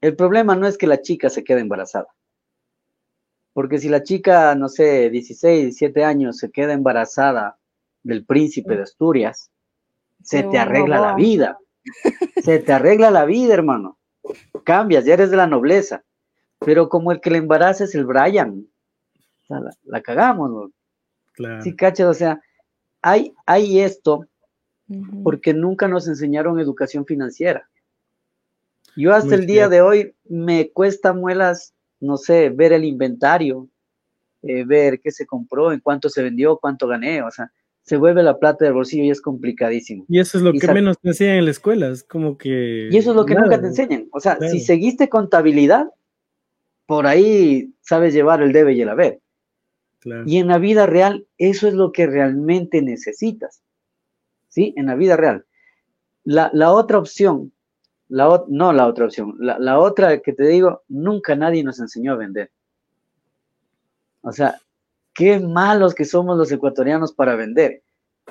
El 0.00 0.16
problema 0.16 0.54
no 0.54 0.66
es 0.66 0.78
que 0.78 0.86
la 0.86 1.02
chica 1.02 1.28
se 1.28 1.42
quede 1.42 1.60
embarazada. 1.60 2.06
Porque 3.52 3.78
si 3.78 3.88
la 3.88 4.02
chica, 4.02 4.54
no 4.54 4.68
sé, 4.68 5.10
16, 5.10 5.62
17 5.62 6.04
años 6.04 6.38
se 6.38 6.50
queda 6.50 6.72
embarazada 6.72 7.58
del 8.02 8.24
príncipe 8.24 8.76
de 8.76 8.82
Asturias, 8.82 9.50
se 10.22 10.42
te 10.44 10.58
arregla 10.58 11.00
la 11.00 11.14
vida. 11.14 11.58
Se 12.42 12.60
te 12.60 12.72
arregla 12.72 13.10
la 13.10 13.24
vida, 13.24 13.54
hermano 13.54 13.98
cambias, 14.64 15.04
ya 15.04 15.14
eres 15.14 15.30
de 15.30 15.36
la 15.36 15.46
nobleza. 15.46 16.04
Pero 16.60 16.88
como 16.88 17.12
el 17.12 17.20
que 17.20 17.30
le 17.30 17.38
embaraza 17.38 17.84
es 17.84 17.94
el 17.94 18.06
Brian, 18.06 18.66
la, 19.84 20.00
cagamos, 20.00 20.50
¿no? 20.50 20.70
Claro. 21.34 21.62
Sí, 21.62 21.74
cachas, 21.76 22.06
o 22.06 22.14
sea, 22.14 22.40
hay, 23.02 23.34
hay 23.46 23.80
esto 23.80 24.26
porque 25.22 25.54
nunca 25.54 25.88
nos 25.88 26.08
enseñaron 26.08 26.60
educación 26.60 27.06
financiera. 27.06 27.68
Yo 28.96 29.12
hasta 29.12 29.34
el 29.34 29.46
día 29.46 29.68
de 29.68 29.80
hoy 29.80 30.14
me 30.24 30.70
cuesta 30.70 31.12
muelas, 31.12 31.74
no 32.00 32.16
sé, 32.16 32.50
ver 32.50 32.72
el 32.72 32.84
inventario, 32.84 33.68
eh, 34.42 34.64
ver 34.64 35.00
qué 35.00 35.10
se 35.10 35.26
compró, 35.26 35.72
en 35.72 35.80
cuánto 35.80 36.08
se 36.08 36.22
vendió, 36.22 36.58
cuánto 36.58 36.86
gané, 36.86 37.22
o 37.22 37.30
sea, 37.30 37.50
se 37.82 37.96
vuelve 37.96 38.22
la 38.22 38.38
plata 38.38 38.64
del 38.64 38.74
bolsillo 38.74 39.04
y 39.04 39.10
es 39.10 39.20
complicadísimo. 39.20 40.04
Y 40.08 40.18
eso 40.20 40.38
es 40.38 40.44
lo 40.44 40.52
que 40.52 40.72
menos 40.72 40.98
te 40.98 41.08
enseñan 41.08 41.38
en 41.38 41.44
la 41.46 41.50
escuela, 41.50 41.88
es 41.88 42.04
como 42.04 42.38
que... 42.38 42.88
Y 42.90 42.96
eso 42.96 43.10
es 43.10 43.16
lo 43.16 43.26
que 43.26 43.34
nunca 43.34 43.60
te 43.60 43.66
enseñan. 43.66 44.08
O 44.12 44.20
sea, 44.20 44.38
si 44.38 44.60
seguiste 44.60 45.08
contabilidad, 45.08 45.88
por 46.86 47.06
ahí 47.06 47.74
sabes 47.80 48.14
llevar 48.14 48.42
el 48.42 48.52
debe 48.52 48.74
y 48.74 48.82
el 48.82 48.88
haber. 48.88 49.20
Y 50.26 50.38
en 50.38 50.48
la 50.48 50.58
vida 50.58 50.86
real, 50.86 51.26
eso 51.38 51.66
es 51.66 51.74
lo 51.74 51.92
que 51.92 52.06
realmente 52.06 52.82
necesitas. 52.82 53.62
¿Sí? 54.48 54.74
En 54.76 54.86
la 54.86 54.94
vida 54.94 55.16
real. 55.16 55.46
La, 56.24 56.50
otra 56.72 56.98
opción, 56.98 57.52
la, 58.08 58.44
no 58.48 58.72
la 58.72 58.86
otra 58.86 59.06
opción, 59.06 59.34
la, 59.38 59.58
la 59.58 59.78
otra 59.78 60.20
que 60.20 60.32
te 60.32 60.46
digo, 60.46 60.82
nunca 60.88 61.34
nadie 61.34 61.62
nos 61.64 61.80
enseñó 61.80 62.12
a 62.12 62.16
vender. 62.16 62.50
O 64.22 64.32
sea, 64.32 64.58
qué 65.14 65.38
malos 65.38 65.94
que 65.94 66.04
somos 66.04 66.36
los 66.36 66.50
ecuatorianos 66.50 67.12
para 67.12 67.36
vender. 67.36 67.82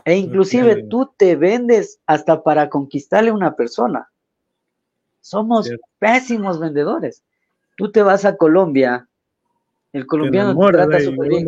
E 0.05 0.17
inclusive 0.17 0.84
tú 0.89 1.13
te 1.17 1.36
vendes 1.36 1.99
hasta 2.05 2.43
para 2.43 2.69
conquistarle 2.69 3.30
a 3.30 3.34
una 3.34 3.55
persona. 3.55 4.09
Somos 5.21 5.69
pésimos 5.99 6.59
vendedores. 6.59 7.24
Tú 7.78 7.91
te 7.91 8.01
vas 8.01 8.26
a 8.26 8.36
Colombia, 8.36 9.07
el 9.94 10.06
colombiano 10.06 10.54
te 10.58 10.72
trata 10.74 11.00
súper 11.00 11.30
bien. 11.30 11.46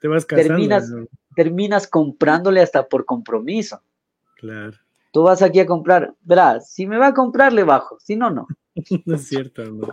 Te 0.00 0.08
vas 0.08 0.26
terminas, 0.26 0.92
terminas 1.34 1.86
comprándole 1.86 2.60
hasta 2.60 2.86
por 2.88 3.04
compromiso. 3.04 3.80
Claro. 4.36 4.76
Tú 5.12 5.22
vas 5.22 5.42
aquí 5.42 5.60
a 5.60 5.66
comprar, 5.66 6.12
verás, 6.22 6.70
si 6.72 6.86
me 6.86 6.98
va 6.98 7.08
a 7.08 7.14
comprar, 7.14 7.52
le 7.52 7.64
bajo, 7.64 7.98
si 8.00 8.16
no, 8.16 8.30
no. 8.30 8.46
no 9.06 9.14
es 9.14 9.26
cierto, 9.26 9.64
no. 9.64 9.88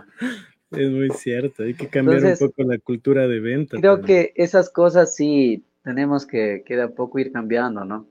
Es 0.70 0.90
muy 0.90 1.10
cierto, 1.10 1.62
hay 1.62 1.74
que 1.74 1.88
cambiar 1.88 2.24
un 2.24 2.38
poco 2.38 2.62
la 2.62 2.78
cultura 2.78 3.28
de 3.28 3.40
venta. 3.40 3.76
Creo 3.78 4.00
que 4.00 4.32
esas 4.36 4.70
cosas 4.70 5.14
sí 5.14 5.64
tenemos 5.82 6.26
que, 6.26 6.62
que 6.66 6.76
de 6.76 6.82
a 6.82 6.88
poco 6.88 7.18
ir 7.18 7.30
cambiando, 7.30 7.84
¿no? 7.84 8.06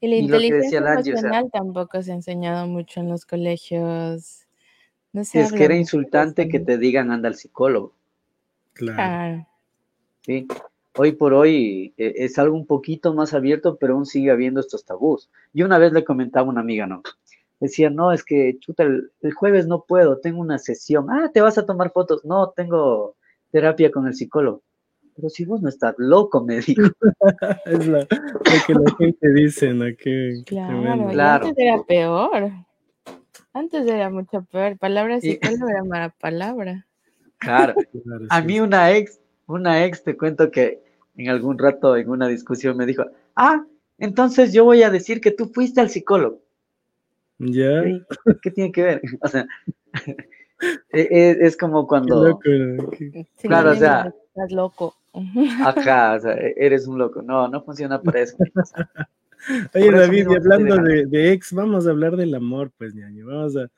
Y 0.00 0.08
la 0.08 0.16
inteligencia 0.16 0.78
emocional 0.78 1.50
tampoco 1.52 2.02
se 2.02 2.12
ha 2.12 2.14
enseñado 2.14 2.66
mucho 2.66 3.00
en 3.00 3.08
los 3.08 3.24
colegios. 3.24 4.46
No 5.12 5.22
es 5.22 5.52
que 5.52 5.64
era 5.64 5.74
insultante 5.74 6.48
que 6.48 6.60
te 6.60 6.76
digan 6.76 7.10
anda 7.10 7.28
al 7.28 7.34
psicólogo. 7.34 7.94
Claro. 8.76 9.46
Sí. 10.22 10.46
Hoy 10.98 11.12
por 11.12 11.34
hoy 11.34 11.94
eh, 11.96 12.14
es 12.16 12.38
algo 12.38 12.56
un 12.56 12.66
poquito 12.66 13.12
más 13.14 13.34
abierto, 13.34 13.76
pero 13.76 13.94
aún 13.94 14.06
sigue 14.06 14.30
habiendo 14.30 14.60
estos 14.60 14.84
tabús. 14.84 15.30
Yo 15.52 15.66
una 15.66 15.78
vez 15.78 15.92
le 15.92 16.04
comentaba 16.04 16.46
a 16.46 16.50
una 16.50 16.60
amiga, 16.60 16.86
¿no? 16.86 17.02
decía, 17.60 17.90
no, 17.90 18.12
es 18.12 18.22
que, 18.22 18.58
chuta, 18.60 18.82
el, 18.82 19.10
jueves 19.34 19.66
no 19.66 19.84
puedo, 19.86 20.18
tengo 20.18 20.40
una 20.40 20.58
sesión. 20.58 21.06
Ah, 21.10 21.30
¿te 21.32 21.40
vas 21.40 21.58
a 21.58 21.66
tomar 21.66 21.92
fotos? 21.92 22.24
No, 22.24 22.50
tengo 22.50 23.16
terapia 23.50 23.90
con 23.90 24.06
el 24.06 24.14
psicólogo. 24.14 24.62
Pero 25.14 25.30
si 25.30 25.46
vos 25.46 25.62
no 25.62 25.68
estás 25.68 25.94
loco, 25.96 26.44
me 26.44 26.60
dijo. 26.60 26.82
es 27.64 27.86
lo 27.86 28.06
que 28.06 28.74
la 28.74 28.94
gente 28.98 29.32
dice, 29.32 29.72
¿no? 29.72 29.86
claro, 30.44 31.48
antes 31.48 31.54
era 31.56 31.82
peor. 31.82 32.52
Antes 33.54 33.86
era 33.86 34.10
mucho 34.10 34.42
peor. 34.50 34.76
Palabra 34.76 35.20
psicólogo 35.20 35.68
era 35.70 35.84
mala 35.84 36.10
palabra. 36.10 36.85
Claro. 37.40 37.74
A 38.30 38.40
mí 38.40 38.60
una 38.60 38.92
ex, 38.92 39.20
una 39.46 39.84
ex, 39.84 40.02
te 40.02 40.16
cuento 40.16 40.50
que 40.50 40.82
en 41.16 41.28
algún 41.28 41.58
rato 41.58 41.96
en 41.96 42.08
una 42.08 42.28
discusión 42.28 42.76
me 42.76 42.86
dijo, 42.86 43.04
ah, 43.36 43.64
entonces 43.98 44.52
yo 44.52 44.64
voy 44.64 44.82
a 44.82 44.90
decir 44.90 45.20
que 45.20 45.30
tú 45.30 45.46
fuiste 45.46 45.80
al 45.80 45.90
psicólogo. 45.90 46.40
Ya. 47.38 47.82
¿Qué, 48.42 48.50
tiene 48.50 48.72
que 48.72 48.82
ver? 48.82 49.02
O 49.22 49.28
sea, 49.28 49.46
e, 50.92 51.00
e, 51.10 51.38
es, 51.40 51.56
como 51.56 51.86
cuando. 51.86 52.40
claro, 53.42 53.72
o 53.72 53.74
sea. 53.74 54.14
Estás 54.28 54.52
loco. 54.52 54.94
Ajá, 55.12 56.14
o 56.14 56.20
sea, 56.20 56.32
e, 56.34 56.54
eres 56.56 56.86
un 56.86 56.98
loco. 56.98 57.22
No, 57.22 57.48
no 57.48 57.62
funciona 57.62 58.00
para 58.00 58.20
eso. 58.20 58.36
Oye, 59.74 59.90
David, 59.90 60.26
y 60.30 60.34
hablando 60.34 60.76
de, 60.76 61.32
ex, 61.32 61.52
vamos 61.52 61.86
a 61.86 61.90
hablar 61.90 62.16
del 62.16 62.34
amor, 62.34 62.72
pues, 62.76 62.94
ñaño. 62.94 63.26
Vamos 63.26 63.56
a, 63.56 63.68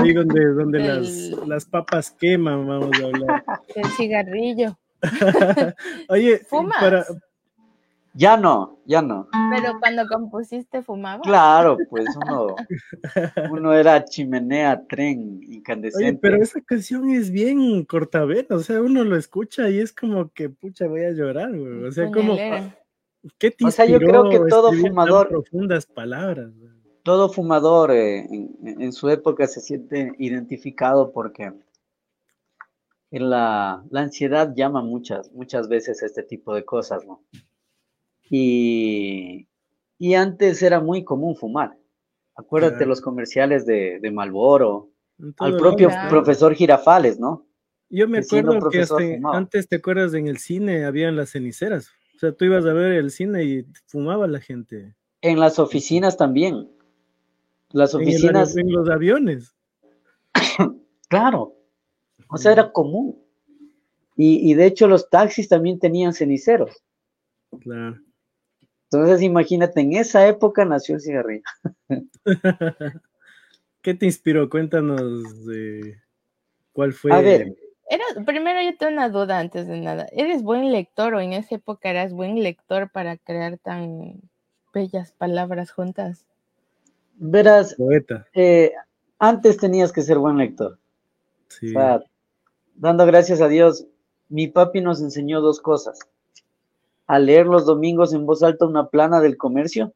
ahí 0.00 0.12
donde, 0.12 0.44
donde 0.54 0.78
las, 0.80 1.08
las 1.46 1.64
papas 1.64 2.10
queman, 2.10 2.66
vamos 2.66 2.90
a 3.00 3.04
hablar. 3.04 3.44
El 3.74 3.86
cigarrillo. 3.90 4.76
Oye, 6.08 6.40
para, 6.80 7.04
ya 8.16 8.38
no, 8.38 8.78
ya 8.86 9.02
no. 9.02 9.28
Pero 9.54 9.78
cuando 9.78 10.06
compusiste 10.06 10.82
fumaba. 10.82 11.20
Claro, 11.20 11.76
pues 11.90 12.06
uno, 12.24 12.56
uno 13.50 13.74
era 13.74 14.02
chimenea, 14.04 14.82
tren, 14.88 15.40
incandescente. 15.42 16.08
Oye, 16.08 16.18
pero 16.20 16.42
esa 16.42 16.62
canción 16.62 17.10
es 17.10 17.30
bien 17.30 17.84
cortavena, 17.84 18.56
o 18.56 18.60
sea, 18.60 18.80
uno 18.80 19.04
lo 19.04 19.16
escucha 19.16 19.68
y 19.68 19.80
es 19.80 19.92
como 19.92 20.30
que, 20.32 20.48
pucha, 20.48 20.86
voy 20.86 21.04
a 21.04 21.10
llorar, 21.10 21.54
güey. 21.54 21.84
O 21.84 21.92
sea, 21.92 22.10
como, 22.10 22.36
¿qué 23.38 23.50
te 23.50 23.66
O 23.66 23.70
sea, 23.70 23.86
yo 23.86 23.98
creo 23.98 24.28
que 24.30 24.40
todo 24.48 24.72
fumador. 24.72 25.28
Profundas 25.28 25.86
palabras. 25.86 26.50
Todo 27.02 27.28
fumador 27.28 27.92
eh, 27.92 28.26
en, 28.28 28.92
su 28.92 29.08
época 29.08 29.46
se 29.46 29.60
siente 29.60 30.12
identificado 30.18 31.12
porque 31.12 31.52
en 33.12 33.30
la, 33.30 33.84
la 33.90 34.00
ansiedad 34.00 34.52
llama 34.56 34.82
muchas, 34.82 35.30
muchas 35.32 35.68
veces 35.68 36.02
a 36.02 36.06
este 36.06 36.24
tipo 36.24 36.54
de 36.54 36.64
cosas, 36.64 37.06
¿no? 37.06 37.22
Y, 38.28 39.46
antes 40.16 40.62
era 40.62 40.80
muy 40.80 41.04
común 41.04 41.36
fumar. 41.36 41.76
Acuérdate 42.34 42.84
los 42.86 43.00
comerciales 43.00 43.64
de, 43.66 43.98
de 44.00 44.10
Malboro, 44.10 44.90
al 45.38 45.56
propio 45.56 45.88
profesor 46.08 46.54
Girafales, 46.54 47.18
¿no? 47.18 47.46
Yo 47.88 48.08
me 48.08 48.18
acuerdo 48.18 48.68
que 48.68 48.80
hasta 48.80 48.96
antes, 49.32 49.68
¿te 49.68 49.76
acuerdas? 49.76 50.12
En 50.14 50.26
el 50.26 50.38
cine 50.38 50.84
habían 50.84 51.16
las 51.16 51.30
ceniceras. 51.30 51.90
O 52.16 52.18
sea, 52.18 52.32
tú 52.32 52.46
ibas 52.46 52.64
a 52.64 52.72
ver 52.72 52.92
el 52.92 53.10
cine 53.10 53.44
y 53.44 53.66
fumaba 53.86 54.26
la 54.26 54.40
gente. 54.40 54.94
En 55.20 55.38
las 55.38 55.58
oficinas 55.58 56.16
también. 56.16 56.70
Las 57.70 57.92
En, 57.92 58.00
el 58.00 58.08
oficinas, 58.08 58.56
en 58.56 58.72
los 58.72 58.88
aviones. 58.88 59.54
claro. 61.08 61.54
O 62.28 62.38
sea, 62.38 62.52
era 62.52 62.72
común. 62.72 63.22
Y, 64.16 64.50
y 64.50 64.54
de 64.54 64.64
hecho 64.64 64.88
los 64.88 65.10
taxis 65.10 65.46
también 65.48 65.78
tenían 65.78 66.14
ceniceros. 66.14 66.82
Claro. 67.60 68.00
Entonces, 68.90 69.20
imagínate, 69.20 69.80
en 69.82 69.92
esa 69.92 70.26
época 70.26 70.64
nació 70.64 70.94
el 70.94 71.00
cigarrillo. 71.02 71.42
¿Qué 73.82 73.94
te 73.94 74.06
inspiró? 74.06 74.48
Cuéntanos 74.48 75.44
de 75.44 75.98
cuál 76.72 76.94
fue. 76.94 77.12
A 77.12 77.20
ver, 77.20 77.54
Era- 77.88 78.24
primero 78.24 78.60
yo 78.62 78.76
tengo 78.76 78.92
una 78.92 79.08
duda 79.08 79.38
antes 79.38 79.66
de 79.68 79.80
nada. 79.80 80.06
¿Eres 80.12 80.42
buen 80.42 80.72
lector 80.72 81.14
o 81.14 81.20
en 81.20 81.32
esa 81.32 81.54
época 81.56 81.88
eras 81.90 82.12
buen 82.12 82.42
lector 82.42 82.90
para 82.90 83.16
crear 83.16 83.58
tan 83.58 84.20
bellas 84.74 85.12
palabras 85.12 85.70
juntas? 85.70 86.24
verás, 87.18 87.74
poeta. 87.76 88.26
eh, 88.34 88.72
antes 89.18 89.56
tenías 89.56 89.90
que 89.92 90.02
ser 90.02 90.18
buen 90.18 90.36
lector. 90.36 90.78
Sí. 91.48 91.68
O 91.68 91.72
sea, 91.72 92.00
dando 92.74 93.06
gracias 93.06 93.40
a 93.40 93.48
Dios, 93.48 93.86
mi 94.28 94.48
papi 94.48 94.80
nos 94.82 95.00
enseñó 95.00 95.40
dos 95.40 95.60
cosas. 95.60 95.98
A 97.06 97.18
leer 97.18 97.46
los 97.46 97.64
domingos 97.64 98.12
en 98.12 98.26
voz 98.26 98.42
alta 98.42 98.66
una 98.66 98.88
plana 98.88 99.20
del 99.20 99.36
comercio 99.36 99.92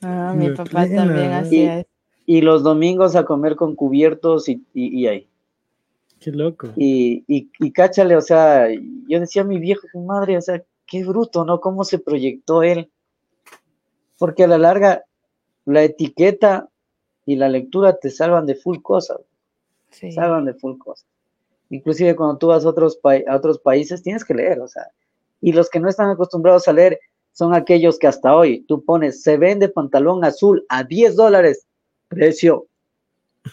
Ah, 0.00 0.32
mi 0.36 0.50
papá 0.50 0.70
plena. 0.86 1.04
también 1.04 1.32
hacía 1.32 1.78
eso. 1.80 1.88
y 2.24 2.40
los 2.40 2.62
domingos 2.62 3.16
a 3.16 3.24
comer 3.24 3.56
con 3.56 3.74
cubiertos 3.74 4.48
y, 4.48 4.64
y, 4.72 4.96
y 5.00 5.06
ahí. 5.08 5.28
Qué 6.20 6.32
loco. 6.32 6.72
Y, 6.76 7.24
y, 7.28 7.50
y 7.58 7.72
cáchale, 7.72 8.16
o 8.16 8.20
sea, 8.20 8.68
yo 9.08 9.20
decía 9.20 9.42
a 9.42 9.44
mi 9.46 9.58
viejo, 9.58 9.86
"Qué 9.92 9.98
madre, 9.98 10.36
o 10.36 10.40
sea, 10.40 10.62
qué 10.86 11.04
bruto, 11.04 11.44
¿no? 11.44 11.60
¿Cómo 11.60 11.84
se 11.84 11.98
proyectó 11.98 12.62
él? 12.62 12.90
Porque 14.18 14.44
a 14.44 14.46
la 14.46 14.58
larga, 14.58 15.04
la 15.66 15.82
etiqueta 15.82 16.68
y 17.26 17.36
la 17.36 17.48
lectura 17.48 17.98
te 17.98 18.10
salvan 18.10 18.46
de 18.46 18.54
full 18.54 18.78
cosas. 18.82 19.18
Sí. 19.90 20.12
salvan 20.12 20.44
de 20.44 20.54
full 20.54 20.76
cosas. 20.78 21.06
Inclusive 21.70 22.14
cuando 22.16 22.38
tú 22.38 22.48
vas 22.48 22.64
a 22.64 22.68
otros, 22.68 22.96
pa- 22.96 23.16
a 23.26 23.36
otros 23.36 23.58
países 23.58 24.02
tienes 24.02 24.24
que 24.24 24.34
leer, 24.34 24.60
o 24.60 24.68
sea, 24.68 24.88
y 25.40 25.52
los 25.52 25.70
que 25.70 25.80
no 25.80 25.88
están 25.88 26.10
acostumbrados 26.10 26.68
a 26.68 26.72
leer 26.72 26.98
son 27.32 27.54
aquellos 27.54 27.98
que 27.98 28.06
hasta 28.06 28.34
hoy 28.34 28.64
tú 28.68 28.84
pones, 28.84 29.22
se 29.22 29.36
vende 29.36 29.68
pantalón 29.68 30.24
azul 30.24 30.64
a 30.68 30.84
10 30.84 31.16
dólares, 31.16 31.66
precio, 32.08 32.66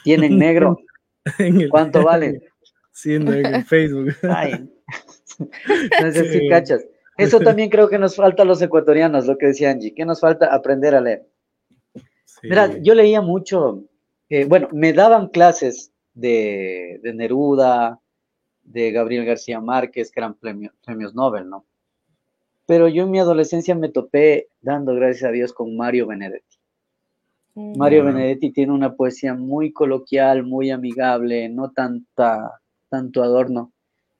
tienen 0.03 0.37
negro, 0.37 0.77
¿cuánto 1.71 2.03
vale? 2.03 2.41
Sí, 2.93 3.15
en, 3.15 3.27
Facebook. 3.65 4.13
Ay. 4.23 4.69
Entonces 5.97 6.31
sí 6.31 6.39
Sí. 6.39 6.49
cachas. 6.49 6.85
Eso 7.17 7.39
también 7.41 7.69
creo 7.69 7.89
que 7.89 7.99
nos 7.99 8.15
falta 8.15 8.43
a 8.43 8.45
los 8.45 8.61
ecuatorianos, 8.61 9.25
lo 9.27 9.37
que 9.37 9.47
decía 9.47 9.71
Angie, 9.71 9.93
que 9.93 10.05
nos 10.05 10.21
falta 10.21 10.53
aprender 10.53 10.95
a 10.95 11.01
leer. 11.01 11.27
Sí. 12.25 12.47
Mira, 12.49 12.77
yo 12.81 12.93
leía 12.95 13.21
mucho, 13.21 13.83
eh, 14.29 14.45
bueno, 14.45 14.67
me 14.71 14.93
daban 14.93 15.27
clases 15.29 15.91
de, 16.13 16.99
de 17.03 17.13
Neruda, 17.13 17.99
de 18.63 18.91
Gabriel 18.91 19.25
García 19.25 19.59
Márquez, 19.59 20.09
que 20.11 20.19
eran 20.19 20.35
premio- 20.39 20.71
premios 20.85 21.13
Nobel, 21.13 21.49
¿no? 21.49 21.65
Pero 22.65 22.87
yo 22.87 23.03
en 23.03 23.11
mi 23.11 23.19
adolescencia 23.19 23.75
me 23.75 23.89
topé, 23.89 24.47
dando 24.61 24.95
gracias 24.95 25.25
a 25.29 25.31
Dios, 25.33 25.51
con 25.51 25.75
Mario 25.75 26.07
Benedetti. 26.07 26.57
Mm. 27.55 27.77
Mario. 27.77 28.05
Benedetti 28.05 28.51
tiene 28.51 28.71
una 28.71 28.95
poesía 28.95 29.33
muy 29.33 29.71
coloquial, 29.73 30.43
muy 30.43 30.71
amigable, 30.71 31.49
no 31.49 31.71
tanta, 31.71 32.61
tanto 32.93 33.23
adorno. 33.23 33.73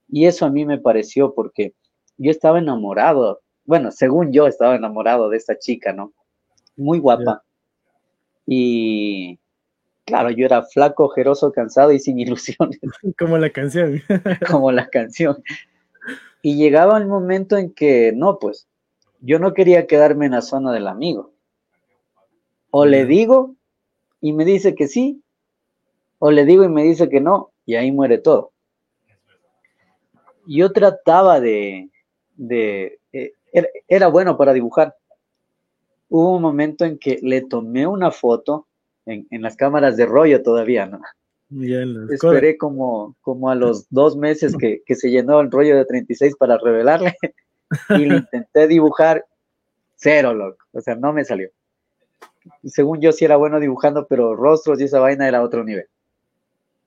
Y 0.09 0.25
eso 0.25 0.47
a 0.47 0.49
mí 0.49 0.65
me 0.65 0.79
pareció 0.79 1.35
porque 1.35 1.75
yo 2.17 2.31
estaba 2.31 2.57
enamorado, 2.57 3.41
bueno, 3.65 3.91
según 3.91 4.33
yo 4.33 4.47
estaba 4.47 4.75
enamorado 4.75 5.29
de 5.29 5.37
esta 5.37 5.59
chica, 5.59 5.93
¿no? 5.93 6.11
Muy 6.75 6.97
guapa. 6.97 7.43
Y 8.47 9.39
claro, 10.05 10.31
yo 10.31 10.47
era 10.47 10.63
flaco, 10.63 11.05
ojeroso, 11.05 11.51
cansado 11.51 11.91
y 11.91 11.99
sin 11.99 12.17
ilusiones, 12.25 12.79
Como 13.19 13.37
la 13.37 13.51
canción. 13.51 14.01
como 14.49 14.71
la 14.71 14.89
canción. 14.89 15.43
Y 16.41 16.55
llegaba 16.57 16.97
el 16.97 17.05
momento 17.05 17.57
en 17.57 17.73
que, 17.73 18.11
no, 18.15 18.39
pues, 18.39 18.67
yo 19.21 19.37
no 19.37 19.53
quería 19.53 19.85
quedarme 19.85 20.25
en 20.25 20.31
la 20.31 20.41
zona 20.41 20.71
del 20.71 20.87
amigo. 20.87 21.31
O 22.71 22.87
le 22.87 23.05
digo 23.05 23.55
y 24.19 24.33
me 24.33 24.45
dice 24.45 24.73
que 24.73 24.87
sí, 24.87 25.21
o 26.17 26.31
le 26.31 26.43
digo 26.43 26.63
y 26.63 26.69
me 26.69 26.83
dice 26.83 27.07
que 27.07 27.21
no, 27.21 27.51
y 27.67 27.75
ahí 27.75 27.91
muere 27.91 28.17
todo. 28.17 28.52
Yo 30.45 30.71
trataba 30.71 31.39
de, 31.39 31.89
de 32.35 32.99
eh, 33.11 33.33
era, 33.51 33.67
era 33.87 34.07
bueno 34.07 34.37
para 34.37 34.53
dibujar. 34.53 34.95
Hubo 36.09 36.35
un 36.35 36.41
momento 36.41 36.85
en 36.85 36.97
que 36.97 37.19
le 37.21 37.41
tomé 37.41 37.87
una 37.87 38.11
foto 38.11 38.67
en, 39.05 39.27
en 39.31 39.41
las 39.41 39.55
cámaras 39.55 39.97
de 39.97 40.05
rollo 40.05 40.41
todavía, 40.43 40.85
¿no? 40.85 41.01
Esperé 42.09 42.57
como, 42.57 43.15
como 43.21 43.49
a 43.49 43.55
los 43.55 43.87
dos 43.89 44.15
meses 44.15 44.55
que, 44.57 44.81
que 44.85 44.95
se 44.95 45.09
llenó 45.09 45.39
el 45.39 45.51
rollo 45.51 45.75
de 45.75 45.85
36 45.85 46.35
para 46.37 46.57
revelarle 46.57 47.15
y 47.89 48.05
le 48.05 48.17
intenté 48.17 48.67
dibujar 48.67 49.25
cero, 49.95 50.33
loco. 50.33 50.65
O 50.71 50.81
sea, 50.81 50.95
no 50.95 51.13
me 51.13 51.23
salió. 51.23 51.49
Según 52.65 52.99
yo 53.01 53.11
sí 53.11 53.25
era 53.25 53.37
bueno 53.37 53.59
dibujando, 53.59 54.07
pero 54.07 54.35
rostros 54.35 54.79
y 54.81 54.85
esa 54.85 54.99
vaina 54.99 55.27
era 55.27 55.43
otro 55.43 55.63
nivel. 55.63 55.87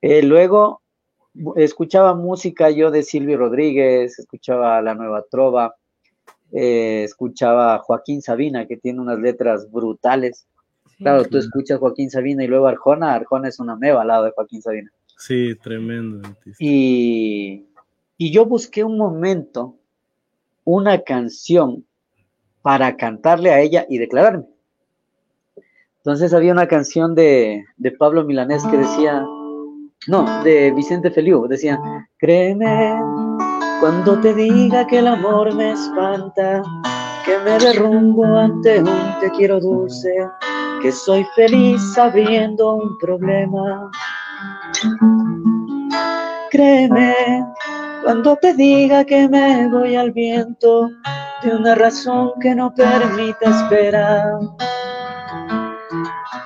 Eh, 0.03 0.23
luego 0.23 0.83
escuchaba 1.57 2.15
música 2.15 2.71
yo 2.71 2.91
de 2.91 3.03
Silvio 3.03 3.39
Rodríguez, 3.39 4.19
escuchaba 4.19 4.81
La 4.83 4.95
Nueva 4.95 5.25
Trova, 5.31 5.75
eh, 6.53 7.03
escuchaba 7.05 7.75
a 7.75 7.79
Joaquín 7.79 8.23
Sabina, 8.23 8.67
que 8.67 8.77
tiene 8.77 9.01
unas 9.01 9.19
letras 9.19 9.71
brutales. 9.71 10.47
Sí. 10.89 11.05
Claro, 11.05 11.25
tú 11.25 11.39
escuchas 11.39 11.79
Joaquín 11.79 12.11
Sabina 12.11 12.45
y 12.45 12.47
luego 12.47 12.67
Arjona, 12.67 13.15
Arjona 13.15 13.49
es 13.49 13.59
una 13.59 13.77
meva 13.77 14.03
al 14.03 14.09
lado 14.09 14.25
de 14.25 14.31
Joaquín 14.31 14.63
Sabina. 14.63 14.91
Sí, 15.19 15.55
tremendo. 15.57 16.27
artista. 16.27 16.57
Y, 16.59 17.67
y 18.17 18.31
yo 18.31 18.47
busqué 18.47 18.85
un 18.85 18.97
momento, 18.97 19.77
una 20.65 21.03
canción 21.03 21.85
para 22.63 22.97
cantarle 22.97 23.51
a 23.51 23.61
ella 23.61 23.87
y 23.89 23.99
declararme. 23.99 24.47
Entonces 25.99 26.33
había 26.33 26.53
una 26.53 26.69
canción 26.69 27.15
de, 27.15 27.65
de 27.77 27.91
Pablo 27.91 28.25
Milanés 28.25 28.65
que 28.65 28.77
decía, 28.77 29.27
no, 30.09 30.43
de 30.45 30.71
Vicente 30.71 31.11
Feliu, 31.11 31.47
decía, 31.49 31.79
créeme 32.19 33.01
cuando 33.81 34.19
te 34.21 34.33
diga 34.35 34.87
que 34.87 34.99
el 34.99 35.09
amor 35.09 35.55
me 35.55 35.73
espanta, 35.73 36.63
que 37.25 37.39
me 37.39 37.59
derrumbo 37.59 38.25
ante 38.37 38.81
un 38.81 39.19
te 39.21 39.31
quiero 39.33 39.61
dulce, 39.61 40.15
que 40.81 40.93
soy 40.93 41.27
feliz 41.35 41.83
sabiendo 41.95 42.75
un 42.75 42.97
problema. 42.99 43.91
Créeme 46.51 47.45
cuando 48.05 48.37
te 48.37 48.55
diga 48.55 49.05
que 49.05 49.29
me 49.29 49.69
voy 49.69 49.97
al 49.97 50.13
viento 50.13 50.89
de 51.43 51.57
una 51.57 51.75
razón 51.75 52.31
que 52.41 52.55
no 52.55 52.73
permita 52.73 53.51
esperar. 53.51 54.39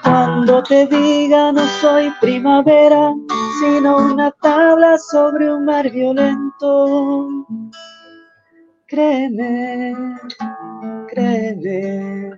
Cuando 0.02 0.62
te 0.62 0.86
diga 0.86 1.52
no 1.52 1.66
soy 1.80 2.10
primavera, 2.20 3.14
sino 3.60 3.96
una 3.98 4.30
tabla 4.30 4.98
sobre 4.98 5.52
un 5.52 5.64
mar 5.64 5.90
violento. 5.90 7.28
Créeme, 8.86 9.94
créeme, 11.08 12.34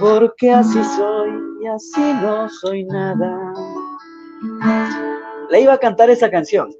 porque 0.00 0.52
así 0.52 0.82
soy 0.84 1.30
y 1.62 1.66
así 1.66 2.12
no 2.22 2.48
soy 2.48 2.84
nada. 2.84 3.52
Le 5.50 5.60
iba 5.60 5.72
a 5.72 5.78
cantar 5.78 6.10
esa 6.10 6.30
canción 6.30 6.70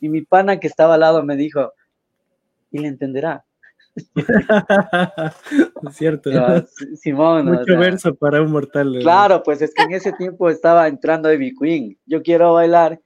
y 0.00 0.08
mi 0.08 0.22
pana 0.22 0.58
que 0.58 0.66
estaba 0.66 0.94
al 0.94 1.00
lado 1.00 1.22
me 1.22 1.36
dijo, 1.36 1.72
y 2.70 2.78
le 2.78 2.88
entenderá. 2.88 3.44
es 5.86 5.96
cierto. 5.96 6.30
Pero, 6.30 6.56
S- 6.56 6.96
Simón, 6.96 7.48
o 7.48 7.52
Mucho 7.52 7.64
sea, 7.64 7.78
verso 7.78 8.14
para 8.14 8.42
un 8.42 8.52
mortal. 8.52 8.98
Claro, 9.00 9.42
pues 9.42 9.62
es 9.62 9.74
que 9.74 9.82
en 9.82 9.92
ese 9.92 10.12
tiempo 10.12 10.48
estaba 10.50 10.88
entrando 10.88 11.32
Ivy 11.32 11.54
Queen. 11.56 11.98
Yo 12.06 12.22
quiero 12.22 12.54
bailar. 12.54 13.00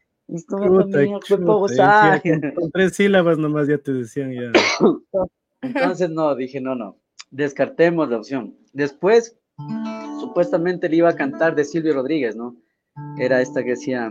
Chuta, 0.48 0.98
mío, 0.98 1.20
chuta, 1.22 1.52
decía, 1.68 2.22
con 2.54 2.70
tres 2.70 2.96
sílabas 2.96 3.36
nomás 3.36 3.68
ya 3.68 3.76
te 3.76 3.92
decían 3.92 4.32
ya. 4.32 4.50
Entonces 5.60 6.08
no, 6.08 6.34
dije 6.34 6.60
no, 6.62 6.74
no. 6.74 6.96
Descartemos 7.30 8.08
la 8.08 8.16
opción. 8.18 8.56
Después, 8.72 9.36
supuestamente 10.20 10.88
le 10.88 10.96
iba 10.96 11.10
a 11.10 11.16
cantar 11.16 11.54
de 11.54 11.64
Silvio 11.64 11.92
Rodríguez, 11.94 12.36
¿no? 12.36 12.56
Era 13.18 13.40
esta 13.42 13.62
que 13.62 13.70
decía, 13.70 14.10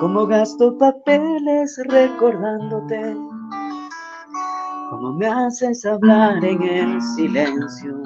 como 0.00 0.26
gasto 0.26 0.76
papeles 0.76 1.80
recordándote, 1.88 3.16
como 4.90 5.12
me 5.12 5.26
haces 5.26 5.84
hablar 5.84 6.44
en 6.44 6.62
el 6.62 7.02
silencio, 7.02 8.02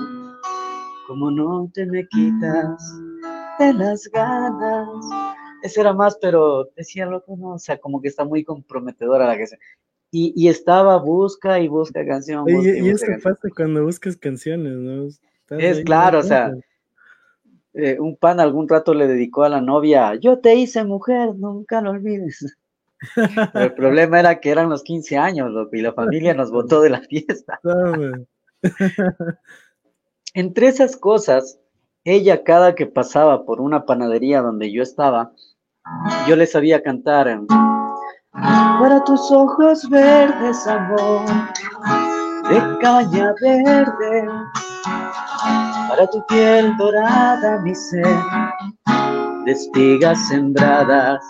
como 1.06 1.30
no 1.30 1.70
te 1.74 1.86
me 1.86 2.06
quitas 2.08 3.00
de 3.58 3.72
las 3.74 4.08
ganas 4.12 4.88
ese 5.62 5.80
era 5.80 5.92
más, 5.92 6.18
pero 6.20 6.68
decía 6.76 7.06
loco, 7.06 7.36
no, 7.36 7.50
o 7.54 7.58
sea, 7.58 7.78
como 7.78 8.00
que 8.00 8.08
está 8.08 8.24
muy 8.24 8.44
comprometedora 8.44 9.26
la 9.26 9.46
se... 9.46 9.58
Y, 10.10 10.32
y 10.36 10.48
estaba 10.48 10.98
busca 10.98 11.58
y 11.60 11.68
busca 11.68 12.04
canción. 12.04 12.46
Y, 12.48 12.54
busca 12.54 12.70
y 12.70 12.88
eso 12.90 13.06
canción. 13.06 13.34
pasa 13.34 13.48
cuando 13.56 13.84
buscas 13.84 14.16
canciones, 14.16 14.74
¿no? 14.74 15.06
Estás 15.06 15.58
Es 15.58 15.84
claro, 15.84 16.18
o 16.18 16.22
sea, 16.22 16.52
Eh, 17.74 17.98
un 17.98 18.16
pan 18.16 18.38
algún 18.38 18.68
rato 18.68 18.92
le 18.92 19.06
dedicó 19.06 19.44
a 19.44 19.48
la 19.48 19.62
novia, 19.62 20.14
yo 20.16 20.40
te 20.40 20.54
hice 20.54 20.84
mujer, 20.84 21.34
nunca 21.36 21.80
lo 21.80 21.92
olvides. 21.92 22.58
Pero 23.14 23.50
el 23.54 23.74
problema 23.74 24.20
era 24.20 24.40
que 24.40 24.50
eran 24.50 24.68
los 24.68 24.82
15 24.82 25.16
años, 25.16 25.50
loco, 25.50 25.76
y 25.76 25.82
la 25.82 25.92
familia 25.92 26.34
nos 26.34 26.50
botó 26.50 26.80
de 26.80 26.90
la 26.90 27.00
fiesta. 27.00 27.60
Entre 30.34 30.68
esas 30.68 30.96
cosas, 30.96 31.58
ella 32.04 32.42
cada 32.42 32.74
que 32.74 32.86
pasaba 32.86 33.44
por 33.44 33.60
una 33.60 33.84
panadería 33.84 34.40
donde 34.40 34.72
yo 34.72 34.82
estaba, 34.82 35.32
yo 36.26 36.36
le 36.36 36.46
sabía 36.46 36.82
cantar 36.82 37.28
en, 37.28 37.46
Para 37.46 39.02
tus 39.04 39.30
ojos 39.30 39.88
verdes, 39.90 40.66
amor, 40.66 41.26
de 42.48 42.78
caña 42.80 43.34
verde, 43.40 44.28
para 45.88 46.06
tu 46.06 46.24
piel 46.26 46.76
dorada, 46.76 47.60
mi 47.60 47.74
ser, 47.74 48.06
de 49.44 49.52
espigas 49.52 50.28
sembradas. 50.28 51.22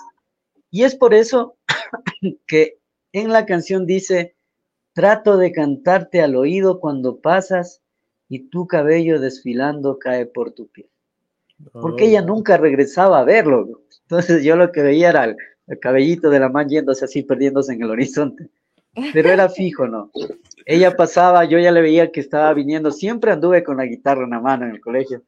Y 0.72 0.82
es 0.82 0.96
por 0.96 1.14
eso 1.14 1.56
que 2.48 2.78
en 3.12 3.30
la 3.30 3.46
canción 3.46 3.86
dice, 3.86 4.34
trato 4.94 5.36
de 5.36 5.52
cantarte 5.52 6.20
al 6.22 6.34
oído 6.34 6.80
cuando 6.80 7.20
pasas 7.20 7.82
y 8.28 8.48
tu 8.48 8.66
cabello 8.66 9.20
desfilando 9.20 9.98
cae 9.98 10.26
por 10.26 10.50
tu 10.52 10.66
piel. 10.68 10.88
Porque 11.80 12.04
Oh, 12.04 12.06
ella 12.08 12.22
nunca 12.22 12.56
regresaba 12.56 13.20
a 13.20 13.24
verlo. 13.24 13.82
Entonces 14.02 14.42
yo 14.42 14.56
lo 14.56 14.72
que 14.72 14.82
veía 14.82 15.10
era 15.10 15.24
el, 15.24 15.36
el 15.66 15.78
cabellito 15.78 16.30
de 16.30 16.40
la 16.40 16.48
man 16.48 16.68
yéndose 16.68 17.04
así, 17.04 17.22
perdiéndose 17.22 17.74
en 17.74 17.82
el 17.82 17.90
horizonte. 17.90 18.48
Pero 19.12 19.30
era 19.30 19.48
fijo, 19.48 19.86
¿no? 19.86 20.10
Ella 20.66 20.96
pasaba, 20.96 21.44
yo 21.44 21.58
ya 21.58 21.70
le 21.72 21.80
veía 21.82 22.10
que 22.12 22.20
estaba 22.20 22.52
viniendo, 22.52 22.90
siempre 22.90 23.32
anduve 23.32 23.62
con 23.62 23.76
la 23.78 23.86
guitarra 23.86 24.24
en 24.24 24.30
la 24.30 24.40
mano 24.40 24.64
en 24.66 24.72
el 24.72 24.80
colegio. 24.80 25.22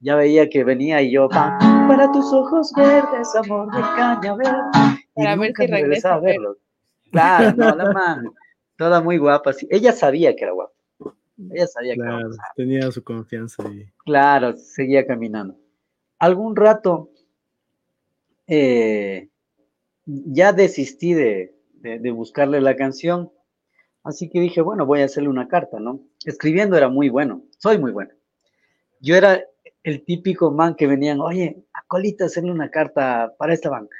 Ya 0.00 0.16
veía 0.16 0.48
que 0.48 0.64
venía 0.64 1.00
y 1.02 1.12
yo, 1.12 1.28
"Pa- 1.28 1.58
para 1.88 2.10
tus 2.12 2.32
ojos 2.32 2.72
verdes, 2.76 3.34
amor 3.36 3.66
de 3.72 3.80
caña 3.96 4.34
verde. 4.36 4.52
Y 5.16 5.22
Para 5.22 5.36
ver 5.36 5.48
nunca 5.48 5.64
si 5.64 5.70
me 5.70 5.80
regresa 5.80 6.14
a 6.14 6.20
verlo. 6.20 6.56
Claro, 7.10 7.52
no, 7.56 7.74
la 7.76 7.84
man, 7.92 8.24
toda 8.76 9.00
muy 9.00 9.18
guapa. 9.18 9.52
sí. 9.52 9.66
Ella 9.70 9.92
sabía 9.92 10.34
que 10.34 10.44
era 10.44 10.52
guapa. 10.52 10.72
Ella 11.50 11.66
sabía 11.66 11.94
que 11.94 12.00
era 12.00 12.10
Claro, 12.10 12.28
guapa. 12.28 12.42
tenía 12.56 12.90
su 12.90 13.02
confianza 13.02 13.62
y 13.68 13.86
Claro, 14.04 14.54
seguía 14.56 15.06
caminando. 15.06 15.56
Algún 16.18 16.56
rato 16.56 17.10
eh, 18.46 19.28
ya 20.06 20.52
desistí 20.52 21.14
de, 21.14 21.54
de- 21.74 21.98
de 21.98 22.10
buscarle 22.10 22.60
la 22.60 22.76
canción, 22.76 23.30
así 24.02 24.28
que 24.30 24.40
dije, 24.40 24.60
bueno, 24.60 24.86
voy 24.86 25.02
a 25.02 25.06
hacerle 25.06 25.28
una 25.28 25.48
carta, 25.48 25.78
¿no? 25.80 26.00
Escribiendo 26.24 26.76
era 26.76 26.88
muy 26.88 27.08
bueno, 27.08 27.42
soy 27.58 27.78
muy 27.78 27.92
bueno. 27.92 28.12
Yo 29.00 29.16
era 29.16 29.42
el 29.84 30.04
típico 30.04 30.50
man 30.50 30.74
que 30.74 30.86
venían, 30.86 31.20
oye, 31.20 31.62
a 31.74 31.82
colita 31.86 32.24
hacerle 32.24 32.50
una 32.50 32.70
carta 32.70 33.32
para 33.38 33.52
esta 33.52 33.70
banca. 33.70 33.96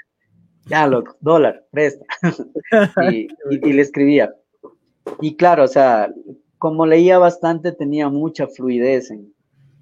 Ya, 0.67 0.87
loco, 0.87 1.17
dólar, 1.21 1.67
presta. 1.71 2.05
y, 3.13 3.29
le 3.51 3.83
escribía. 3.83 4.35
Y 5.21 5.37
claro, 5.37 5.65
o 5.65 5.69
sea, 5.69 6.13
como 6.59 6.87
leía 6.87 7.19
bastante, 7.19 7.71
tenía 7.73 8.09
mucha 8.09 8.49
fluidez 8.49 9.11
en, 9.11 9.35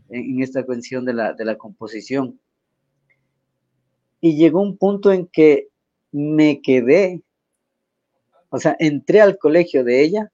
en, 0.09 0.35
en 0.35 0.43
esta 0.43 0.65
cuestión 0.65 1.05
de 1.05 1.15
la, 1.15 1.33
de 1.35 1.45
la 1.45 1.57
composición. 1.57 2.39
Y 4.21 4.37
llegó 4.37 4.61
un 4.61 4.77
punto 4.77 5.13
en 5.13 5.29
que 5.29 5.69
me 6.11 6.61
quedé, 6.61 7.23
o 8.51 8.59
sea, 8.59 8.77
entré 8.81 9.21
al 9.21 9.39
colegio 9.39 9.85
de 9.85 10.03
ella 10.03 10.33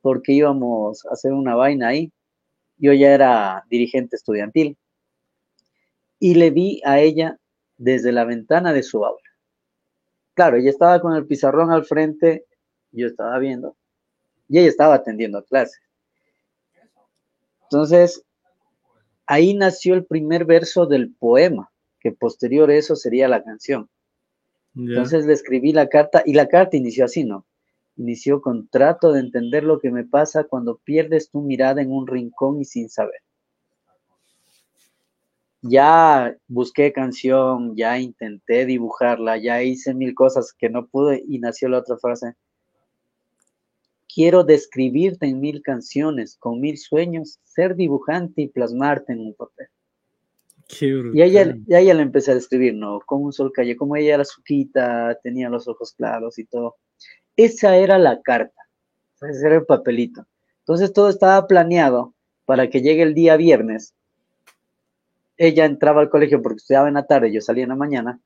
porque 0.00 0.32
íbamos 0.32 1.04
a 1.04 1.12
hacer 1.12 1.34
una 1.34 1.54
vaina 1.54 1.88
ahí. 1.88 2.10
Yo 2.78 2.92
ya 2.92 3.12
era 3.12 3.64
dirigente 3.68 4.16
estudiantil 4.16 4.76
y 6.18 6.34
le 6.34 6.50
vi 6.50 6.80
a 6.84 7.00
ella 7.00 7.38
desde 7.76 8.12
la 8.12 8.24
ventana 8.24 8.72
de 8.72 8.82
su 8.82 9.04
aula. 9.04 9.22
Claro, 10.34 10.56
ella 10.56 10.70
estaba 10.70 11.00
con 11.00 11.14
el 11.14 11.26
pizarrón 11.26 11.72
al 11.72 11.84
frente, 11.84 12.46
yo 12.92 13.06
estaba 13.06 13.38
viendo, 13.38 13.76
y 14.48 14.58
ella 14.58 14.68
estaba 14.68 14.94
atendiendo 14.94 15.38
a 15.38 15.44
clases. 15.44 15.80
Entonces, 17.64 18.24
ahí 19.26 19.54
nació 19.54 19.94
el 19.94 20.06
primer 20.06 20.44
verso 20.44 20.86
del 20.86 21.12
poema, 21.14 21.70
que 22.00 22.12
posterior 22.12 22.70
a 22.70 22.76
eso 22.76 22.96
sería 22.96 23.28
la 23.28 23.42
canción. 23.42 23.88
Entonces 24.74 25.26
le 25.26 25.32
escribí 25.32 25.72
la 25.72 25.88
carta 25.88 26.22
y 26.24 26.34
la 26.34 26.46
carta 26.46 26.76
inició 26.76 27.04
así, 27.04 27.24
¿no? 27.24 27.44
Inició 27.98 28.40
con 28.40 28.68
trato 28.68 29.12
de 29.12 29.20
entender 29.20 29.64
lo 29.64 29.80
que 29.80 29.90
me 29.90 30.04
pasa 30.04 30.44
cuando 30.44 30.78
pierdes 30.78 31.30
tu 31.30 31.42
mirada 31.42 31.82
en 31.82 31.90
un 31.90 32.06
rincón 32.06 32.60
y 32.60 32.64
sin 32.64 32.88
saber. 32.88 33.20
Ya 35.62 36.36
busqué 36.46 36.92
canción, 36.92 37.74
ya 37.76 37.98
intenté 37.98 38.64
dibujarla, 38.66 39.36
ya 39.36 39.64
hice 39.64 39.94
mil 39.94 40.14
cosas 40.14 40.52
que 40.56 40.70
no 40.70 40.86
pude 40.86 41.24
y 41.26 41.40
nació 41.40 41.68
la 41.68 41.78
otra 41.78 41.98
frase. 41.98 42.34
Quiero 44.14 44.44
describirte 44.44 45.26
en 45.26 45.40
mil 45.40 45.60
canciones, 45.62 46.36
con 46.36 46.60
mil 46.60 46.78
sueños, 46.78 47.40
ser 47.42 47.74
dibujante 47.74 48.42
y 48.42 48.48
plasmarte 48.48 49.12
en 49.12 49.20
un 49.20 49.34
papel. 49.34 49.66
Y 51.14 51.22
ella, 51.22 51.56
y 51.66 51.74
a 51.74 51.80
ella 51.80 51.94
le 51.94 52.02
empecé 52.02 52.32
a 52.32 52.34
describir, 52.34 52.74
¿no? 52.74 53.00
Como 53.06 53.24
un 53.24 53.32
sol 53.32 53.52
calle, 53.52 53.76
como 53.76 53.96
ella 53.96 54.14
era 54.14 54.24
suquita, 54.24 55.18
tenía 55.22 55.48
los 55.48 55.66
ojos 55.66 55.94
claros 55.94 56.38
y 56.38 56.44
todo. 56.44 56.76
Esa 57.36 57.76
era 57.76 57.98
la 57.98 58.20
carta, 58.20 58.62
ese 59.22 59.46
era 59.46 59.56
el 59.56 59.64
papelito. 59.64 60.26
Entonces 60.60 60.92
todo 60.92 61.08
estaba 61.08 61.46
planeado 61.46 62.12
para 62.44 62.68
que 62.68 62.82
llegue 62.82 63.02
el 63.02 63.14
día 63.14 63.36
viernes. 63.36 63.94
Ella 65.38 65.64
entraba 65.64 66.02
al 66.02 66.10
colegio 66.10 66.42
porque 66.42 66.58
estudiaba 66.58 66.88
en 66.88 66.94
la 66.94 67.06
tarde, 67.06 67.32
yo 67.32 67.40
salía 67.40 67.62
en 67.62 67.70
la 67.70 67.76
mañana. 67.76 68.20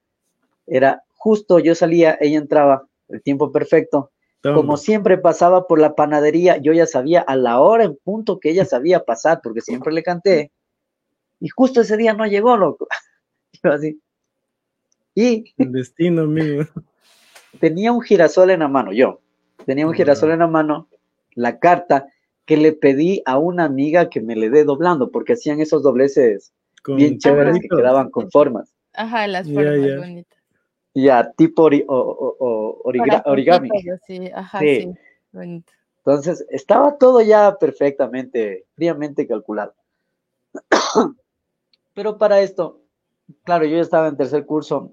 Era 0.66 1.05
justo, 1.14 1.61
yo 1.61 1.74
salía, 1.74 2.18
ella 2.20 2.38
entraba, 2.38 2.88
el 3.09 3.22
tiempo 3.22 3.53
perfecto. 3.53 4.11
Toma. 4.40 4.57
Como 4.57 4.76
siempre 4.76 5.18
pasaba 5.18 5.68
por 5.68 5.78
la 5.78 5.95
panadería, 5.95 6.57
yo 6.57 6.72
ya 6.72 6.86
sabía 6.86 7.20
a 7.20 7.36
la 7.36 7.61
hora 7.61 7.84
en 7.84 7.97
punto 8.03 8.40
que 8.40 8.51
ella 8.51 8.64
sabía 8.64 9.05
pasar, 9.05 9.40
porque 9.40 9.61
siempre 9.61 9.93
le 9.93 10.03
canté. 10.03 10.51
Y 11.45 11.49
justo 11.49 11.80
ese 11.80 11.97
día 11.97 12.14
no 12.14 12.24
llegó, 12.24 12.57
loco. 12.57 12.86
Yo 13.64 13.72
así. 13.72 14.01
Y 15.12 15.53
El 15.59 15.72
destino, 15.72 16.22
amigo. 16.22 16.64
tenía 17.59 17.90
un 17.90 18.01
girasol 18.01 18.51
en 18.51 18.61
la 18.61 18.68
mano, 18.68 18.93
yo. 18.93 19.20
Tenía 19.66 19.86
un 19.86 19.93
girasol 19.93 20.30
en 20.30 20.38
la 20.38 20.47
mano, 20.47 20.88
la 21.34 21.59
carta 21.59 22.07
que 22.47 22.57
le 22.57 22.72
pedí 22.72 23.22
a 23.26 23.38
una 23.38 23.64
amiga 23.64 24.09
que 24.09 24.20
me 24.20 24.36
le 24.36 24.51
dé 24.51 24.62
doblando, 24.64 25.11
porque 25.11 25.32
hacían 25.34 25.61
esos 25.61 25.82
dobleces 25.82 26.53
Con 26.82 26.97
bien 26.97 27.18
chéveres 27.18 27.59
que 27.61 27.68
quedaban 27.68 28.09
con 28.11 28.30
formas. 28.30 28.72
Ajá, 28.95 29.26
las 29.26 29.47
formas 29.53 29.84
ya. 29.84 29.99
bonitas. 29.99 30.38
Ya, 30.95 31.30
tipo 31.32 31.68
ori- 31.68 31.84
o- 31.88 31.95
o- 31.97 32.36
o- 32.38 32.82
origra- 32.84 33.22
origami. 33.26 33.68
Así, 33.93 34.30
Ajá, 34.34 34.61
Sí. 34.61 34.80
sí. 34.82 34.93
bonito. 35.32 35.72
Entonces, 35.99 36.47
estaba 36.51 36.97
todo 36.99 37.20
ya 37.20 37.57
perfectamente, 37.59 38.64
fríamente 38.76 39.26
calculado. 39.26 39.74
Pero 41.95 42.18
para 42.18 42.40
esto, 42.40 42.80
claro, 43.45 43.64
yo 43.66 43.76
ya 43.76 43.82
estaba 43.82 44.09
en 44.09 44.16
tercer 44.16 44.47
curso 44.47 44.93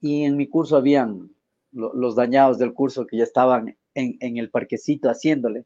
y 0.00 0.24
en 0.24 0.36
mi 0.36 0.46
curso 0.48 0.76
habían 0.76 1.30
lo- 1.72 1.92
los 1.94 2.14
dañados 2.14 2.58
del 2.58 2.72
curso 2.72 3.06
que 3.06 3.16
ya 3.18 3.24
estaban 3.24 3.76
en, 3.94 4.16
en 4.20 4.36
el 4.36 4.50
parquecito 4.50 5.08
haciéndole. 5.10 5.64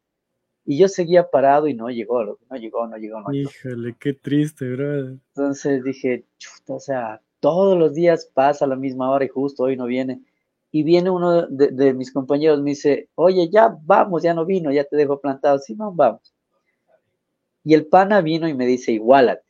Y 0.65 0.79
yo 0.79 0.89
seguía 0.89 1.29
parado 1.29 1.67
y 1.67 1.75
no 1.75 1.89
llegó, 1.91 2.23
no 2.25 2.57
llegó, 2.57 2.87
no 2.87 2.97
llegó, 2.97 3.21
no 3.21 3.29
llegó. 3.31 3.51
Híjole, 3.51 3.97
qué 3.99 4.13
triste, 4.15 4.71
brother. 4.71 5.19
Entonces 5.35 5.83
dije, 5.83 6.25
chuta, 6.39 6.75
o 6.75 6.81
sea, 6.81 7.21
todos 7.41 7.77
los 7.77 7.95
días 7.95 8.31
pasa 8.33 8.65
a 8.65 8.69
la 8.69 8.77
misma 8.77 9.11
hora 9.11 9.25
y 9.25 9.29
justo 9.29 9.65
hoy 9.65 9.77
no 9.77 9.87
viene. 9.87 10.23
Y 10.71 10.85
viene 10.85 11.11
uno 11.11 11.47
de, 11.49 11.69
de 11.69 11.93
mis 11.93 12.13
compañeros, 12.13 12.63
me 12.63 12.71
dice, 12.71 13.09
oye, 13.17 13.51
ya 13.51 13.77
vamos, 13.85 14.23
ya 14.23 14.33
no 14.35 14.47
vino, 14.47 14.73
ya 14.73 14.85
te 14.85 14.97
dejo 14.97 15.21
plantado. 15.21 15.59
Sí, 15.59 15.75
no, 15.75 15.93
vamos. 15.93 16.33
Y 17.65 17.75
el 17.75 17.87
pana 17.87 18.21
vino 18.21 18.49
y 18.49 18.55
me 18.55 18.67
dice, 18.67 18.93
igualate. 18.93 19.43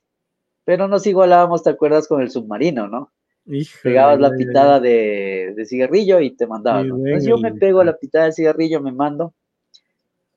Pero 0.64 0.88
nos 0.88 1.06
igualábamos, 1.06 1.62
¿te 1.62 1.70
acuerdas? 1.70 2.06
Con 2.06 2.22
el 2.22 2.30
submarino, 2.30 2.88
¿no? 2.88 3.10
Híjole. 3.46 3.82
Pegabas 3.82 4.20
la 4.20 4.30
pitada 4.30 4.78
de, 4.78 5.52
de 5.56 5.66
cigarrillo 5.66 6.20
y 6.20 6.30
te 6.30 6.46
mandaban. 6.46 6.88
¿no? 6.88 6.96
Entonces 6.96 7.28
yo 7.28 7.38
me 7.38 7.52
pego 7.52 7.82
la 7.82 7.96
pitada 7.96 8.26
de 8.26 8.32
cigarrillo, 8.32 8.80
me 8.80 8.92
mando. 8.92 9.34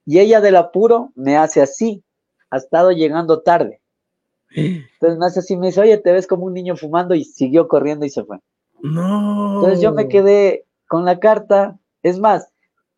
Y 0.05 0.19
ella 0.19 0.41
del 0.41 0.55
apuro 0.55 1.11
me 1.15 1.37
hace 1.37 1.61
así. 1.61 2.03
Ha 2.49 2.57
estado 2.57 2.91
llegando 2.91 3.41
tarde. 3.41 3.81
Entonces 4.49 5.19
me 5.19 5.25
hace 5.25 5.39
así, 5.39 5.57
me 5.57 5.67
dice, 5.67 5.81
oye, 5.81 5.97
te 5.97 6.11
ves 6.11 6.27
como 6.27 6.45
un 6.45 6.53
niño 6.53 6.75
fumando 6.75 7.13
y 7.13 7.23
siguió 7.25 7.67
corriendo 7.67 8.05
y 8.05 8.09
se 8.09 8.23
fue. 8.23 8.39
No. 8.81 9.55
Entonces 9.55 9.81
yo 9.81 9.93
me 9.93 10.07
quedé 10.07 10.65
con 10.87 11.05
la 11.05 11.19
carta. 11.19 11.77
Es 12.03 12.19
más, 12.19 12.51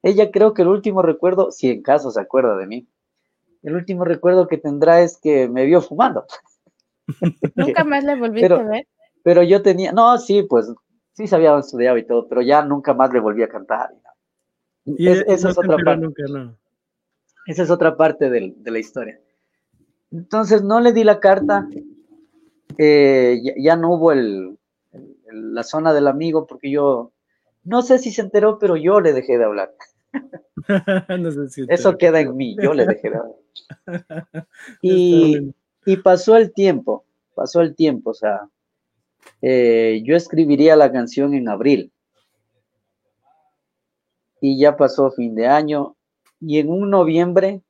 ella 0.03 0.31
creo 0.31 0.53
que 0.53 0.61
el 0.61 0.67
último 0.67 1.01
recuerdo, 1.01 1.51
si 1.51 1.69
en 1.69 1.81
caso 1.81 2.11
se 2.11 2.21
acuerda 2.21 2.55
de 2.57 2.67
mí, 2.67 2.87
el 3.63 3.75
último 3.75 4.05
recuerdo 4.05 4.47
que 4.47 4.57
tendrá 4.57 5.01
es 5.01 5.17
que 5.17 5.49
me 5.49 5.65
vio 5.65 5.81
fumando. 5.81 6.25
¿Nunca 7.55 7.83
más 7.83 8.03
le 8.03 8.15
volviste 8.15 8.49
Pero- 8.49 8.61
a 8.61 8.63
ver? 8.63 8.87
Pero 9.23 9.43
yo 9.43 9.61
tenía, 9.61 9.91
no, 9.91 10.17
sí, 10.17 10.43
pues 10.43 10.71
sí 11.11 11.27
sabía 11.27 11.57
estudiado 11.57 11.97
y 11.97 12.05
todo, 12.05 12.29
pero 12.29 12.41
ya 12.41 12.63
nunca 12.63 12.93
más 12.93 13.11
le 13.11 13.19
volví 13.19 13.43
a 13.43 13.49
cantar. 13.49 13.89
Y 14.85 15.09
esa 15.09 15.49
es 15.49 15.57
otra 15.57 15.77
parte. 15.83 16.07
Esa 17.47 17.63
es 17.63 17.69
otra 17.71 17.97
parte 17.97 18.29
de, 18.29 18.55
la 18.63 18.79
historia. 18.79 19.19
Entonces 20.11 20.63
no 20.63 20.79
le 20.79 20.93
di 20.93 21.03
la 21.03 21.19
carta, 21.19 21.67
eh, 22.77 23.41
ya, 23.57 23.75
no 23.75 23.95
hubo 23.95 24.11
el, 24.11 24.57
la 25.31 25.63
zona 25.63 25.93
del 25.93 26.07
amigo 26.07 26.45
porque 26.45 26.71
yo, 26.71 27.11
no 27.63 27.81
sé 27.81 27.99
si 27.99 28.11
se 28.11 28.21
enteró, 28.21 28.59
pero 28.59 28.77
yo 28.77 29.01
le 29.01 29.11
dejé 29.11 29.37
de 29.37 29.43
hablar. 29.43 29.73
Eso 31.67 31.97
queda 31.97 32.21
en 32.21 32.35
mí, 32.35 32.55
yo 32.61 32.73
le 32.73 32.85
dejé 32.85 33.09
de 33.09 33.17
hablar. 33.17 33.35
y, 34.81 35.53
y 35.87 35.95
pasó 35.95 36.35
el 36.35 36.53
tiempo, 36.53 37.05
pasó 37.33 37.61
el 37.61 37.73
tiempo, 37.73 38.09
o 38.09 38.13
sea, 38.13 38.49
eh, 39.41 40.01
yo 40.03 40.17
escribiría 40.17 40.75
la 40.75 40.91
canción 40.91 41.33
en 41.33 41.47
abril. 41.47 41.93
Y 44.41 44.59
ya 44.59 44.75
pasó 44.75 45.09
fin 45.11 45.33
de 45.33 45.47
año. 45.47 45.95
Y 46.41 46.59
en 46.59 46.69
un 46.69 46.89
noviembre, 46.89 47.61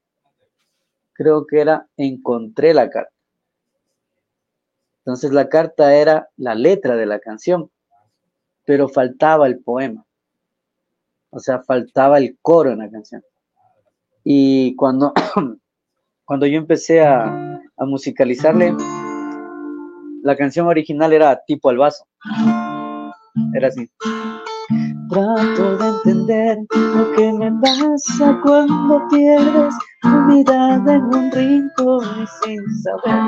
creo 1.13 1.45
que 1.45 1.61
era, 1.61 1.87
encontré 1.95 2.73
la 2.73 2.89
carta. 2.89 3.13
Entonces 4.99 5.31
la 5.31 5.47
carta 5.47 5.95
era 5.95 6.27
la 6.37 6.55
letra 6.55 6.95
de 6.95 7.05
la 7.05 7.19
canción, 7.19 7.69
pero 8.65 8.89
faltaba 8.89 9.45
el 9.45 9.59
poema. 9.59 10.03
O 11.29 11.37
sea, 11.37 11.61
faltaba 11.61 12.17
el 12.17 12.35
coro 12.41 12.71
en 12.71 12.79
la 12.79 12.89
canción. 12.89 13.23
Y 14.23 14.75
cuando, 14.75 15.13
cuando 16.27 16.45
yo 16.45 16.57
empecé 16.57 17.01
a, 17.01 17.61
musicalizarle, 17.79 18.75
la 20.23 20.35
canción 20.35 20.67
original 20.67 21.13
era 21.13 21.39
tipo 21.47 21.69
al 21.69 21.77
vaso. 21.77 22.05
Era 23.53 23.69
así. 23.69 23.89
Trato 25.09 25.77
de 25.77 25.87
entender 25.87 26.57
lo 26.73 27.11
que 27.13 27.31
me 27.31 27.51
pasa 27.61 28.37
cuando 28.43 29.07
pierdes 29.09 29.73
tu 30.01 30.09
mirada 30.09 30.95
en 30.95 31.03
un 31.03 31.31
rincón 31.31 32.03
y 32.21 32.27
sin 32.43 32.61
saber. 32.81 33.23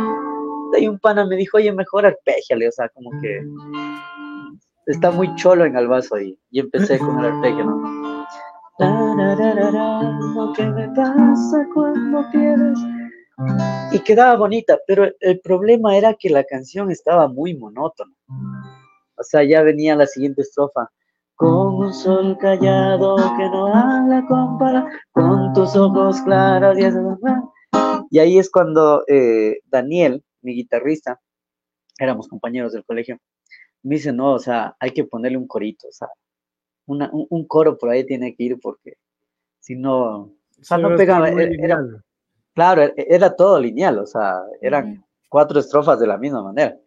Y 0.80 0.88
un 0.88 1.00
pana 1.00 1.26
me 1.26 1.38
dijo, 1.38 1.58
oye, 1.58 1.72
mejor 1.72 2.06
arpégiale, 2.06 2.68
o 2.68 2.72
sea, 2.72 2.90
como 2.90 3.12
que 3.22 3.40
está 4.88 5.12
muy 5.12 5.34
cholo 5.36 5.64
en 5.64 5.78
el 5.78 5.88
vaso 5.88 6.16
ahí. 6.16 6.38
Y 6.52 6.60
empecé 6.60 7.00
con 7.00 7.20
el 7.20 7.32
arpegio, 7.32 7.64
¿no? 7.64 8.26
Me 8.80 9.36
cuando 11.74 12.26
y 13.92 14.00
quedaba 14.00 14.38
bonita, 14.38 14.78
pero 14.88 15.08
el 15.20 15.40
problema 15.42 15.98
era 15.98 16.14
que 16.14 16.30
la 16.30 16.44
canción 16.44 16.92
estaba 16.92 17.28
muy 17.28 17.58
monótona. 17.58 18.14
O 19.16 19.24
sea, 19.24 19.44
ya 19.44 19.64
venía 19.64 19.96
la 19.96 20.08
siguiente 20.08 20.42
estrofa. 20.44 20.90
Con 21.36 21.76
un 21.76 21.94
sol 21.94 22.38
callado 22.40 23.16
que 23.16 23.50
no 23.50 23.68
habla 23.74 24.26
compara, 24.28 24.88
con 25.12 25.54
tus 25.54 25.76
ojos 25.76 26.22
claros 26.22 26.78
y 26.78 26.84
Y 28.12 28.20
ahí 28.20 28.38
es 28.38 28.50
cuando 28.50 29.04
eh, 29.08 29.60
Daniel, 29.66 30.24
mi 30.42 30.54
guitarrista, 30.54 31.20
éramos 31.98 32.28
compañeros 32.28 32.74
del 32.74 32.86
colegio, 32.86 33.18
me 33.84 33.96
dice, 33.96 34.12
no, 34.12 34.34
o 34.34 34.40
sea, 34.40 34.76
hay 34.80 34.92
que 34.92 35.06
ponerle 35.06 35.38
un 35.38 35.48
corito, 35.48 35.88
o 35.88 35.92
sea, 35.92 36.10
un, 36.90 37.46
coro 37.48 37.78
por 37.78 37.90
ahí 37.90 38.06
tiene 38.06 38.36
que 38.36 38.44
ir 38.44 38.60
porque 38.60 38.98
si 39.60 39.76
no, 39.76 40.22
o 40.22 40.34
sea, 40.62 40.78
no 40.78 40.96
pegaba, 40.96 41.30
era, 41.30 41.80
Claro, 42.54 42.84
e-, 42.84 42.94
era 42.98 43.36
todo 43.36 43.60
lineal, 43.60 44.00
o 44.00 44.06
sea, 44.06 44.42
eran 44.62 45.06
cuatro 45.30 45.60
estrofas 45.60 46.00
de 46.00 46.08
la 46.08 46.18
misma 46.18 46.44
manera. 46.44 46.78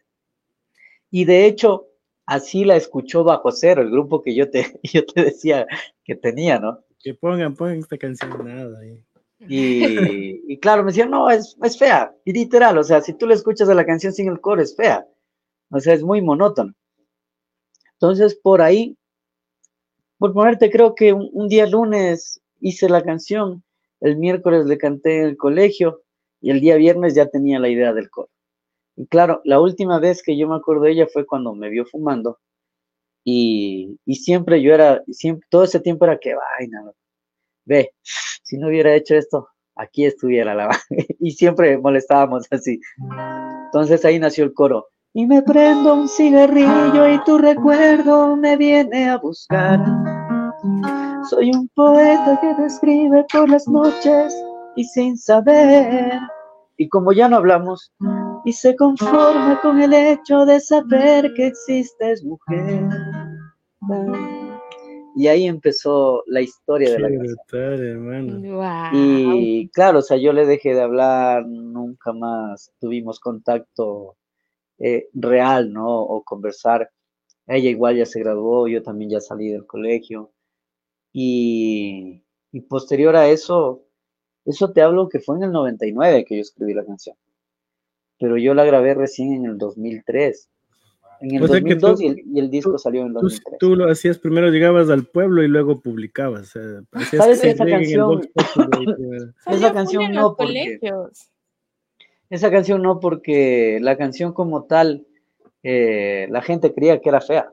Y 1.10 1.24
de 1.24 1.46
hecho, 1.46 1.88
así 2.26 2.64
la 2.64 2.76
escuchó 2.76 3.24
Bajo 3.24 3.50
Cero, 3.52 3.82
el 3.82 3.90
grupo 3.90 4.22
que 4.22 4.34
yo 4.34 4.50
te, 4.50 4.78
yo 4.82 5.04
te 5.06 5.24
decía 5.24 5.66
que 6.04 6.16
tenía, 6.16 6.58
¿no? 6.58 6.80
Que 7.02 7.14
pongan, 7.14 7.54
pongan 7.54 7.78
esta 7.78 7.98
canción 7.98 8.30
nada. 8.44 8.78
Ahí. 8.80 9.02
Y, 9.48 10.58
claro, 10.58 10.82
me 10.82 10.90
decían, 10.90 11.10
no, 11.10 11.28
es, 11.28 11.56
es 11.62 11.78
fea. 11.78 12.14
Y 12.24 12.32
literal, 12.32 12.78
o 12.78 12.84
sea, 12.84 13.00
si 13.00 13.14
tú 13.14 13.26
le 13.26 13.34
escuchas 13.34 13.68
a 13.68 13.74
la 13.74 13.84
canción 13.84 14.12
sin 14.12 14.28
el 14.28 14.40
coro, 14.40 14.62
es 14.62 14.76
fea. 14.76 15.06
O 15.70 15.80
sea, 15.80 15.94
es 15.94 16.02
muy 16.02 16.22
monótono. 16.22 16.74
Entonces, 17.94 18.34
por 18.36 18.62
ahí, 18.62 18.96
por 20.22 20.32
ponerte, 20.32 20.70
creo 20.70 20.94
que 20.94 21.12
un 21.12 21.48
día 21.48 21.66
lunes 21.66 22.40
hice 22.60 22.88
la 22.88 23.02
canción 23.02 23.64
el 24.02 24.16
miércoles 24.16 24.66
le 24.66 24.78
canté 24.78 25.18
en 25.18 25.24
el 25.26 25.36
colegio 25.36 26.02
y 26.40 26.50
el 26.50 26.60
día 26.60 26.76
viernes 26.76 27.14
ya 27.14 27.26
tenía 27.26 27.60
la 27.60 27.68
idea 27.68 27.92
del 27.92 28.10
coro. 28.10 28.30
Y 28.96 29.06
claro, 29.06 29.40
la 29.44 29.60
última 29.60 30.00
vez 30.00 30.22
que 30.22 30.36
yo 30.36 30.48
me 30.48 30.56
acuerdo 30.56 30.82
de 30.82 30.90
ella 30.90 31.06
fue 31.10 31.24
cuando 31.24 31.54
me 31.54 31.70
vio 31.70 31.86
fumando 31.86 32.38
y, 33.24 33.96
siempre 34.12 34.60
yo 34.60 34.74
era, 34.74 35.02
siempre, 35.08 35.46
todo 35.48 35.62
ese 35.62 35.78
tiempo 35.78 36.04
era 36.04 36.18
que 36.18 36.34
vaina, 36.34 36.92
ve, 37.64 37.92
si 38.02 38.58
no 38.58 38.68
hubiera 38.68 38.92
hecho 38.94 39.14
esto, 39.14 39.48
aquí 39.76 40.04
estuviera 40.04 40.52
la 40.54 40.68
y 41.20 41.30
siempre 41.30 41.78
molestábamos 41.78 42.46
así. 42.50 42.80
Entonces 43.66 44.04
ahí 44.04 44.18
nació 44.18 44.44
el 44.44 44.52
coro. 44.52 44.88
Y 45.14 45.26
me 45.26 45.42
prendo 45.42 45.92
un 45.92 46.08
cigarrillo 46.08 47.06
y 47.06 47.22
tu 47.24 47.36
recuerdo 47.36 48.34
me 48.34 48.56
viene 48.56 49.10
a 49.10 49.18
buscar. 49.18 49.78
Soy 51.28 51.50
un 51.50 51.68
poeta 51.74 52.38
que 52.40 52.54
describe 52.62 53.26
por 53.30 53.50
las 53.50 53.68
noches 53.68 54.34
y 54.74 54.84
sin 54.84 55.18
saber. 55.18 56.18
Y 56.78 56.88
como 56.88 57.12
ya 57.12 57.28
no 57.28 57.36
hablamos, 57.36 57.92
y 58.46 58.52
se 58.54 58.74
conforma 58.74 59.60
con 59.60 59.82
el 59.82 59.92
hecho 59.92 60.46
de 60.46 60.58
saber 60.60 61.30
que 61.34 61.48
existes 61.48 62.24
mujer. 62.24 62.88
Y 65.14 65.26
ahí 65.28 65.46
empezó 65.46 66.22
la 66.26 66.40
historia 66.40 66.90
de 66.90 66.98
la 66.98 67.08
canción. 67.08 68.42
Y 68.94 69.68
claro, 69.68 69.98
o 69.98 70.02
sea, 70.02 70.16
yo 70.16 70.32
le 70.32 70.46
dejé 70.46 70.74
de 70.74 70.80
hablar, 70.80 71.46
nunca 71.46 72.14
más 72.14 72.72
tuvimos 72.80 73.20
contacto 73.20 74.16
eh, 74.84 75.08
real, 75.14 75.72
¿no? 75.72 75.88
O 75.88 76.24
conversar. 76.24 76.90
Ella 77.46 77.70
igual 77.70 77.96
ya 77.96 78.04
se 78.04 78.18
graduó, 78.18 78.66
yo 78.66 78.82
también 78.82 79.12
ya 79.12 79.20
salí 79.20 79.48
del 79.48 79.64
colegio. 79.64 80.32
Y, 81.12 82.24
posterior 82.68 83.14
a 83.14 83.28
eso, 83.28 83.84
eso 84.44 84.72
te 84.72 84.82
hablo 84.82 85.08
que 85.08 85.20
fue 85.20 85.36
en 85.36 85.44
el 85.44 85.52
99 85.52 86.24
que 86.24 86.36
yo 86.36 86.42
escribí 86.42 86.74
la 86.74 86.84
canción. 86.84 87.16
Pero 88.18 88.36
yo 88.36 88.54
la 88.54 88.64
grabé 88.64 88.94
recién 88.94 89.32
en 89.34 89.46
el 89.46 89.58
2003. 89.58 90.48
En 91.20 91.34
el 91.36 91.46
2002 91.46 92.00
y, 92.00 92.38
el, 92.40 92.50
disco 92.50 92.76
salió 92.76 93.02
en 93.02 93.08
el 93.08 93.12
2003. 93.12 93.58
Tú, 93.60 93.76
lo 93.76 93.88
hacías 93.88 94.18
primero, 94.18 94.48
llegabas 94.48 94.90
al 94.90 95.04
pueblo 95.04 95.44
y 95.44 95.48
luego 95.48 95.80
publicabas. 95.80 96.48
¿Sabes 96.48 97.44
esa 97.44 97.64
canción? 97.64 98.28
esa 99.46 99.72
canción 99.72 100.12
no 100.12 100.34
porque... 100.34 100.80
Esa 102.32 102.50
canción 102.50 102.80
no 102.80 102.98
porque 102.98 103.78
la 103.82 103.98
canción 103.98 104.32
como 104.32 104.64
tal, 104.64 105.06
eh, 105.62 106.28
la 106.30 106.40
gente 106.40 106.72
creía 106.72 106.98
que 106.98 107.10
era 107.10 107.20
fea. 107.20 107.52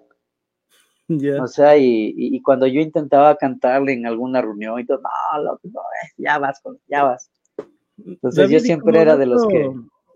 O 1.42 1.48
sea, 1.48 1.76
y, 1.78 2.42
cuando 2.44 2.66
yo 2.66 2.80
intentaba 2.80 3.36
cantarle 3.36 3.92
en 3.92 4.08
alguna 4.08 4.42
reunión 4.42 4.80
y 4.80 4.86
todo, 4.86 5.02
no, 5.04 5.54
eh, 5.82 6.14
ya 6.16 6.38
vas, 6.38 6.62
ya 6.88 7.04
vas. 7.04 7.30
Entonces 8.06 8.50
yo 8.50 8.62
siempre 8.62 9.02
era 9.02 9.18
de 9.18 9.26
los 9.26 9.46
que... 9.48 9.70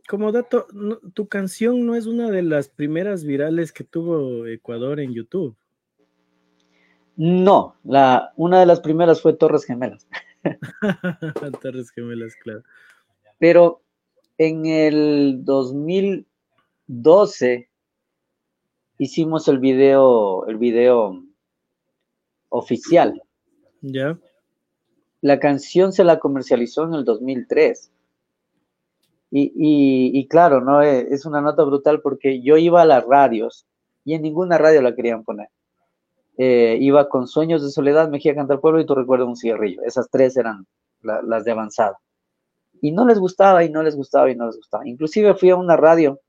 Como 0.07 0.31
dato, 0.31 0.65
tu 1.13 1.27
canción 1.27 1.85
no 1.85 1.95
es 1.95 2.05
una 2.05 2.31
de 2.31 2.43
las 2.43 2.69
primeras 2.69 3.25
virales 3.25 3.73
que 3.73 3.83
tuvo 3.83 4.47
Ecuador 4.47 5.01
en 5.01 5.13
YouTube. 5.13 5.57
No, 7.17 7.75
la, 7.83 8.31
una 8.37 8.61
de 8.61 8.65
las 8.65 8.79
primeras 8.79 9.21
fue 9.21 9.33
Torres 9.33 9.65
Gemelas. 9.65 10.07
Torres 11.61 11.91
Gemelas, 11.91 12.37
claro. 12.37 12.63
Pero 13.39 13.83
en 14.37 14.65
el 14.65 15.43
2012 15.43 17.69
hicimos 18.97 19.47
el 19.47 19.59
video, 19.59 20.45
el 20.47 20.57
video 20.57 21.23
oficial. 22.49 23.21
Ya. 23.81 24.19
La 25.21 25.39
canción 25.39 25.93
se 25.93 26.03
la 26.03 26.19
comercializó 26.19 26.83
en 26.83 26.93
el 26.93 27.05
2003. 27.05 27.91
Y, 29.35 29.51
y, 29.55 30.27
claro, 30.27 30.61
¿no? 30.61 30.83
Eh, 30.83 31.07
es 31.09 31.25
una 31.25 31.41
nota 31.41 31.63
brutal 31.63 32.01
porque 32.01 32.43
yo 32.43 32.55
iba 32.57 32.83
a 32.83 32.85
las 32.85 33.03
radios 33.03 33.65
y 34.05 34.13
en 34.13 34.21
ninguna 34.21 34.59
radio 34.59 34.83
la 34.83 34.93
querían 34.93 35.23
poner. 35.23 35.47
Eh, 36.37 36.77
iba 36.79 37.09
con 37.09 37.27
Sueños 37.27 37.63
de 37.63 37.71
Soledad, 37.71 38.09
Mejía 38.09 38.35
Cantar 38.35 38.59
Pueblo 38.59 38.79
y 38.79 38.85
Tu 38.85 38.93
Recuerdo 38.93 39.25
un 39.25 39.35
Cigarrillo. 39.35 39.81
Esas 39.83 40.07
tres 40.11 40.37
eran 40.37 40.67
las 41.01 41.45
de 41.45 41.51
avanzada. 41.51 41.97
Y 42.83 42.91
no 42.91 43.05
les 43.05 43.17
gustaba 43.17 43.63
y 43.63 43.69
no 43.69 43.81
les 43.81 43.95
gustaba 43.95 44.29
y 44.29 44.35
no 44.35 44.45
les 44.45 44.57
gustaba. 44.57 44.85
Inclusive 44.85 45.35
fui 45.35 45.49
a 45.51 45.55
una 45.55 45.77
radio 45.77 46.19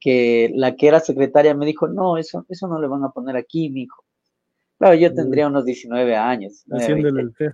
que 0.00 0.50
la 0.54 0.74
que 0.74 0.88
era 0.88 1.00
secretaria 1.00 1.54
me 1.54 1.66
dijo, 1.66 1.86
no, 1.86 2.16
eso, 2.16 2.46
eso 2.48 2.66
no 2.66 2.80
le 2.80 2.88
van 2.88 3.04
a 3.04 3.10
poner 3.10 3.36
aquí, 3.36 3.68
mi 3.68 3.82
hijo. 3.82 4.02
Claro, 4.78 4.94
yo 4.94 5.12
tendría 5.12 5.48
unos 5.48 5.66
19 5.66 6.16
años. 6.16 6.64
Haciéndole 6.70 7.20
el 7.20 7.34
feo. 7.34 7.52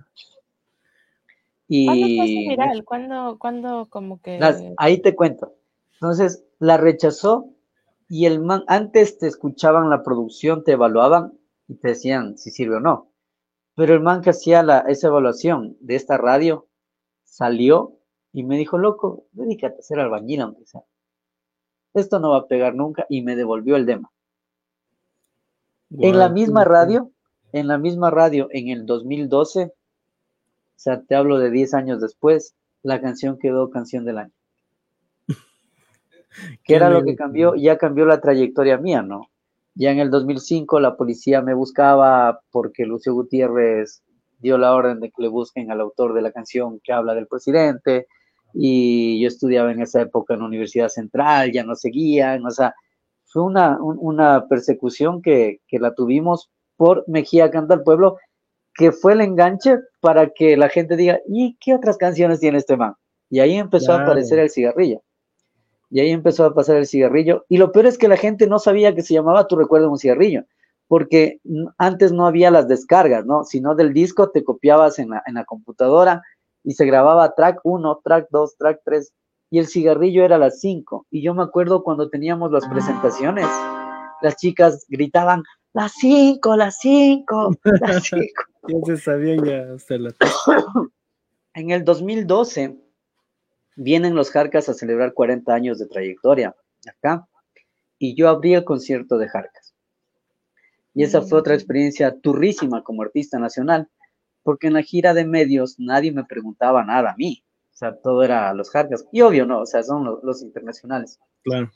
Y... 1.67 2.47
viral? 2.47 2.85
¿Cuándo, 2.85 3.37
¿Cuándo, 3.37 3.87
como 3.89 4.21
que...? 4.21 4.39
ahí 4.77 5.01
te 5.01 5.13
cuento. 5.13 5.53
Entonces, 5.95 6.45
la 6.59 6.77
rechazó 6.77 7.49
Y 8.07 8.25
el 8.25 8.39
man, 8.39 8.63
antes 8.67 9.17
te 9.17 9.27
escuchaban 9.27 9.89
la 9.89 10.01
producción, 10.01 10.63
te 10.63 10.71
evaluaban 10.71 11.33
y 11.67 11.75
te 11.75 11.89
decían 11.89 12.37
si 12.37 12.51
sirve 12.51 12.77
o 12.77 12.79
no. 12.79 13.11
Pero 13.75 13.95
el 13.95 13.99
man 13.99 14.21
que 14.21 14.29
hacía 14.29 14.63
la, 14.63 14.79
esa 14.87 15.07
evaluación 15.07 15.75
de 15.81 15.95
esta 15.95 16.15
radio 16.17 16.69
salió 17.31 17.93
y 18.33 18.43
me 18.43 18.57
dijo, 18.57 18.77
loco, 18.77 19.25
dedícate 19.31 19.79
a 19.79 19.83
ser 19.83 19.99
albañil 19.99 20.41
aunque 20.41 20.65
sea. 20.65 20.83
Esto 21.93 22.19
no 22.19 22.31
va 22.31 22.39
a 22.39 22.47
pegar 22.47 22.75
nunca 22.75 23.05
y 23.09 23.21
me 23.21 23.35
devolvió 23.35 23.77
el 23.77 23.85
demo. 23.85 24.11
en 25.91 26.17
la 26.17 26.29
misma 26.29 26.65
radio, 26.65 27.11
en 27.53 27.67
la 27.67 27.77
misma 27.77 28.11
radio, 28.11 28.47
en 28.51 28.67
el 28.67 28.85
2012, 28.85 29.63
o 29.63 29.73
sea, 30.75 31.01
te 31.01 31.15
hablo 31.15 31.39
de 31.39 31.51
10 31.51 31.73
años 31.73 32.01
después, 32.01 32.53
la 32.83 32.99
canción 33.01 33.39
quedó 33.39 33.69
canción 33.69 34.03
del 34.03 34.17
año. 34.17 34.33
¿Qué 36.65 36.75
era 36.75 36.89
lo 36.89 37.03
que 37.03 37.15
cambió? 37.15 37.55
Ya 37.55 37.77
cambió 37.77 38.05
la 38.05 38.19
trayectoria 38.19 38.77
mía, 38.77 39.01
¿no? 39.01 39.29
Ya 39.73 39.91
en 39.91 39.99
el 39.99 40.09
2005 40.09 40.81
la 40.81 40.97
policía 40.97 41.41
me 41.41 41.53
buscaba 41.53 42.41
porque 42.51 42.85
Lucio 42.85 43.13
Gutiérrez 43.13 44.03
dio 44.41 44.57
la 44.57 44.73
orden 44.73 44.99
de 44.99 45.09
que 45.09 45.21
le 45.21 45.27
busquen 45.27 45.71
al 45.71 45.81
autor 45.81 46.13
de 46.13 46.21
la 46.21 46.31
canción 46.31 46.79
que 46.83 46.93
habla 46.93 47.13
del 47.13 47.27
presidente 47.27 48.07
y 48.53 49.21
yo 49.21 49.27
estudiaba 49.27 49.71
en 49.71 49.81
esa 49.81 50.01
época 50.01 50.33
en 50.33 50.41
la 50.41 50.47
Universidad 50.47 50.89
Central, 50.89 51.51
ya 51.51 51.63
no 51.63 51.75
seguían, 51.75 52.45
o 52.45 52.51
sea, 52.51 52.73
fue 53.25 53.43
una, 53.43 53.77
una 53.81 54.47
persecución 54.47 55.21
que, 55.21 55.61
que, 55.67 55.79
la 55.79 55.93
tuvimos 55.93 56.49
por 56.75 57.05
Mejía 57.07 57.49
Canta 57.49 57.75
al 57.75 57.83
Pueblo, 57.83 58.17
que 58.73 58.91
fue 58.91 59.13
el 59.13 59.21
enganche 59.21 59.77
para 60.01 60.29
que 60.31 60.57
la 60.57 60.67
gente 60.67 60.97
diga, 60.97 61.21
¿y 61.27 61.57
qué 61.61 61.73
otras 61.73 61.97
canciones 61.97 62.41
tiene 62.41 62.57
este 62.57 62.75
man? 62.75 62.95
Y 63.29 63.39
ahí 63.39 63.55
empezó 63.55 63.93
a 63.93 64.03
aparecer 64.03 64.39
el 64.39 64.49
cigarrillo. 64.49 65.01
Y 65.89 65.99
ahí 65.99 66.11
empezó 66.11 66.45
a 66.45 66.53
pasar 66.53 66.77
el 66.77 66.87
cigarrillo. 66.87 67.45
Y 67.49 67.57
lo 67.57 67.71
peor 67.71 67.85
es 67.85 67.97
que 67.97 68.07
la 68.07 68.17
gente 68.17 68.47
no 68.47 68.59
sabía 68.59 68.95
que 68.95 69.01
se 69.01 69.13
llamaba 69.13 69.47
Tu 69.47 69.55
recuerdo 69.55 69.89
un 69.89 69.97
cigarrillo, 69.97 70.43
porque 70.91 71.39
antes 71.77 72.11
no 72.11 72.25
había 72.25 72.51
las 72.51 72.67
descargas, 72.67 73.25
¿no? 73.25 73.45
Sino 73.45 73.75
del 73.75 73.93
disco 73.93 74.29
te 74.29 74.43
copiabas 74.43 74.99
en 74.99 75.11
la, 75.11 75.23
en 75.25 75.35
la 75.35 75.45
computadora 75.45 76.21
y 76.65 76.73
se 76.73 76.85
grababa 76.85 77.33
track 77.33 77.61
1, 77.63 78.01
track 78.03 78.27
2, 78.29 78.57
track 78.57 78.81
3 78.83 79.13
y 79.51 79.59
el 79.59 79.67
cigarrillo 79.67 80.25
era 80.25 80.35
a 80.35 80.39
las 80.39 80.59
5. 80.59 81.07
Y 81.09 81.21
yo 81.23 81.33
me 81.33 81.43
acuerdo 81.43 81.83
cuando 81.83 82.09
teníamos 82.09 82.51
las 82.51 82.67
presentaciones, 82.67 83.47
las 84.21 84.35
chicas 84.35 84.85
gritaban, 84.89 85.43
las 85.71 85.93
5, 85.93 86.57
las 86.57 86.77
5, 86.79 87.55
las 87.63 88.03
5. 88.09 88.25
ya 88.67 88.85
se 88.85 88.97
sabían 88.97 89.45
ya 89.45 89.73
hasta 89.73 89.97
la... 89.97 90.13
en 91.53 91.71
el 91.71 91.85
2012 91.85 92.77
vienen 93.77 94.13
los 94.13 94.29
Jarcas 94.29 94.67
a 94.67 94.73
celebrar 94.73 95.13
40 95.13 95.53
años 95.53 95.79
de 95.79 95.87
trayectoria 95.87 96.53
acá 96.85 97.29
y 97.97 98.13
yo 98.13 98.27
abrí 98.27 98.55
el 98.55 98.65
concierto 98.65 99.17
de 99.17 99.29
Jarcas. 99.29 99.60
Y 100.93 101.03
esa 101.03 101.21
fue 101.21 101.39
otra 101.39 101.53
mm. 101.53 101.57
experiencia 101.57 102.19
turrísima 102.19 102.83
como 102.83 103.03
artista 103.03 103.39
nacional, 103.39 103.89
porque 104.43 104.67
en 104.67 104.73
la 104.73 104.81
gira 104.81 105.13
de 105.13 105.25
medios 105.25 105.75
nadie 105.79 106.11
me 106.11 106.25
preguntaba 106.25 106.83
nada 106.83 107.11
a 107.11 107.15
mí. 107.15 107.43
O 107.73 107.77
sea, 107.77 107.95
todo 107.95 108.23
era 108.23 108.53
los 108.53 108.69
Jarcas. 108.69 109.05
Y 109.11 109.21
obvio, 109.21 109.45
no, 109.45 109.61
o 109.61 109.65
sea, 109.65 109.83
son 109.83 110.03
los, 110.03 110.23
los 110.23 110.41
internacionales. 110.41 111.19
Claro. 111.43 111.71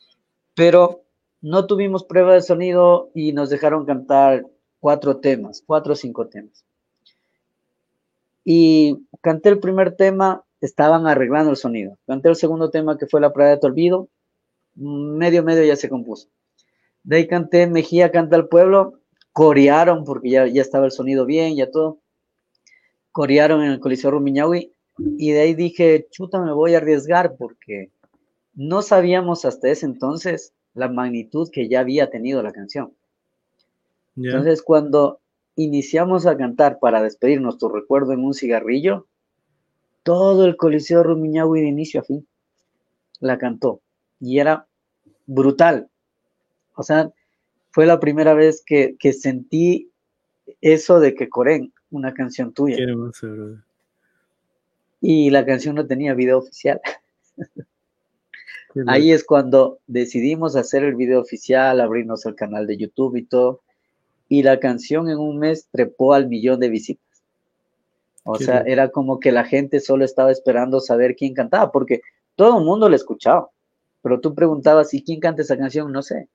Pero 0.53 1.03
no 1.41 1.65
tuvimos 1.65 2.03
prueba 2.03 2.33
de 2.33 2.41
sonido 2.41 3.11
y 3.13 3.33
nos 3.33 3.49
dejaron 3.49 3.85
cantar 3.85 4.45
cuatro 4.79 5.17
temas, 5.17 5.63
cuatro 5.65 5.93
o 5.93 5.95
cinco 5.95 6.27
temas. 6.27 6.65
Y 8.43 9.07
canté 9.21 9.49
el 9.49 9.59
primer 9.59 9.95
tema 9.95 10.43
estaban 10.61 11.07
arreglando 11.07 11.51
el 11.51 11.57
sonido. 11.57 11.97
Canté 12.05 12.29
el 12.29 12.35
segundo 12.35 12.69
tema 12.69 12.97
que 12.97 13.07
fue 13.07 13.21
La 13.21 13.33
Prueba 13.33 13.51
de 13.51 13.57
tu 13.57 13.67
Olvido, 13.67 14.09
medio 14.75 15.43
medio 15.43 15.63
ya 15.63 15.75
se 15.75 15.89
compuso. 15.89 16.27
De 17.03 17.17
ahí 17.17 17.27
canté 17.27 17.67
Mejía 17.67 18.11
canta 18.11 18.35
al 18.35 18.47
pueblo, 18.47 18.99
corearon 19.35 20.05
porque 20.05 20.29
ya, 20.29 20.47
ya 20.47 20.61
estaba 20.61 20.85
el 20.85 20.93
sonido 20.93 21.25
bien, 21.25 21.57
ya 21.57 21.69
todo. 21.69 21.99
Corearon 23.11 23.61
en 23.63 23.71
el 23.71 23.81
Coliseo 23.81 24.11
Rumiñahui 24.11 24.71
y 24.97 25.31
de 25.33 25.41
ahí 25.41 25.53
dije, 25.53 26.07
chuta, 26.09 26.39
me 26.39 26.53
voy 26.53 26.73
a 26.73 26.77
arriesgar 26.77 27.35
porque 27.35 27.91
no 28.53 28.81
sabíamos 28.81 29.43
hasta 29.43 29.67
ese 29.67 29.87
entonces 29.87 30.53
la 30.73 30.87
magnitud 30.87 31.49
que 31.51 31.67
ya 31.67 31.81
había 31.81 32.09
tenido 32.09 32.41
la 32.41 32.53
canción. 32.53 32.93
Entonces, 34.15 34.61
cuando 34.61 35.19
iniciamos 35.57 36.25
a 36.25 36.37
cantar 36.37 36.79
para 36.79 37.03
despedirnos, 37.03 37.57
tu 37.57 37.67
recuerdo 37.67 38.13
en 38.13 38.23
un 38.23 38.33
cigarrillo, 38.33 39.05
todo 40.03 40.45
el 40.45 40.55
Coliseo 40.55 41.03
Rumiñahui 41.03 41.59
de 41.59 41.67
inicio 41.67 41.99
a 41.99 42.03
fin 42.03 42.25
la 43.19 43.37
cantó 43.37 43.81
y 44.21 44.39
era 44.39 44.65
brutal. 45.25 45.89
O 46.75 46.83
sea, 46.83 47.11
fue 47.75 47.85
la 47.85 47.99
primera 47.99 48.33
vez 48.33 48.63
que, 48.65 48.95
sentí 49.11 49.91
eso 50.61 51.01
de 51.01 51.13
que 51.13 51.27
Corén, 51.27 51.73
una 51.91 52.13
canción 52.13 52.53
tuya. 52.53 52.77
y 55.01 55.29
la 55.29 55.45
canción 55.45 55.75
no 55.75 55.85
tenía 55.85 56.13
video 56.13 56.37
oficial. 56.37 56.79
Ahí 58.87 59.11
es 59.11 59.25
cuando 59.25 59.79
decidimos 59.87 60.55
hacer 60.55 60.85
el 60.85 60.95
video 60.95 61.19
oficial, 61.19 61.81
abrirnos 61.81 62.25
el 62.25 62.35
canal 62.35 62.65
de 62.65 62.77
YouTube 62.77 63.17
y 63.17 63.25
todo. 63.25 63.59
Y 64.29 64.43
la 64.43 64.57
canción 64.61 65.09
en 65.09 65.17
un 65.17 65.37
mes 65.37 65.67
trepó 65.69 66.13
al 66.13 66.29
millón 66.29 66.61
de 66.61 66.69
visitas. 66.69 67.23
O 68.23 68.37
sea, 68.37 68.61
era 68.61 68.87
como 68.87 69.19
que 69.19 69.33
la 69.33 69.43
gente 69.43 69.81
solo 69.81 70.05
estaba 70.05 70.31
esperando 70.31 70.79
saber 70.79 71.17
quién 71.17 71.33
cantaba, 71.33 71.73
porque 71.73 71.99
todo 72.37 72.57
el 72.57 72.63
mundo 72.63 72.87
la 72.87 72.95
escuchaba. 72.95 73.49
Pero 74.01 74.21
tú 74.21 74.33
preguntabas, 74.33 74.93
¿y 74.93 75.03
quién 75.03 75.19
canta 75.19 75.41
esa 75.41 75.57
canción? 75.57 75.91
No 75.91 76.01
sé. 76.01 76.29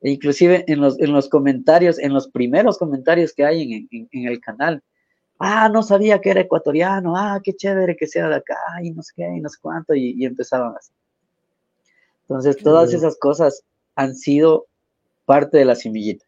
E 0.00 0.10
inclusive 0.10 0.64
en 0.68 0.80
los, 0.80 0.98
en 1.00 1.12
los 1.12 1.28
comentarios, 1.28 1.98
en 1.98 2.12
los 2.12 2.28
primeros 2.28 2.78
comentarios 2.78 3.32
que 3.32 3.44
hay 3.44 3.88
en, 3.90 4.08
el 4.26 4.40
canal, 4.40 4.82
ah, 5.38 5.68
no 5.68 5.82
sabía 5.82 6.20
que 6.20 6.30
era 6.30 6.40
ecuatoriano, 6.40 7.16
ah, 7.16 7.40
qué 7.42 7.54
chévere 7.54 7.96
que 7.96 8.06
sea 8.06 8.28
de 8.28 8.36
acá, 8.36 8.58
y 8.82 8.90
no 8.90 9.02
sé 9.02 9.12
qué, 9.16 9.24
y 9.24 9.40
no 9.40 9.48
sé 9.48 9.58
cuánto, 9.60 9.94
y, 9.94 10.24
empezaban 10.24 10.74
así. 10.76 10.92
Entonces, 12.22 12.56
todas 12.56 12.92
esas 12.92 13.16
cosas 13.18 13.62
han 13.94 14.14
sido 14.14 14.66
parte 15.24 15.58
de 15.58 15.64
la 15.64 15.74
semillita. 15.74 16.24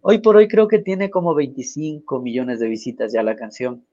Hoy 0.00 0.18
por 0.18 0.36
hoy 0.36 0.48
creo 0.48 0.68
que 0.68 0.78
tiene 0.78 1.10
como 1.10 1.34
25 1.34 2.20
millones 2.20 2.60
de 2.60 2.68
visitas 2.68 3.12
ya 3.12 3.22
la 3.22 3.36
canción. 3.36 3.84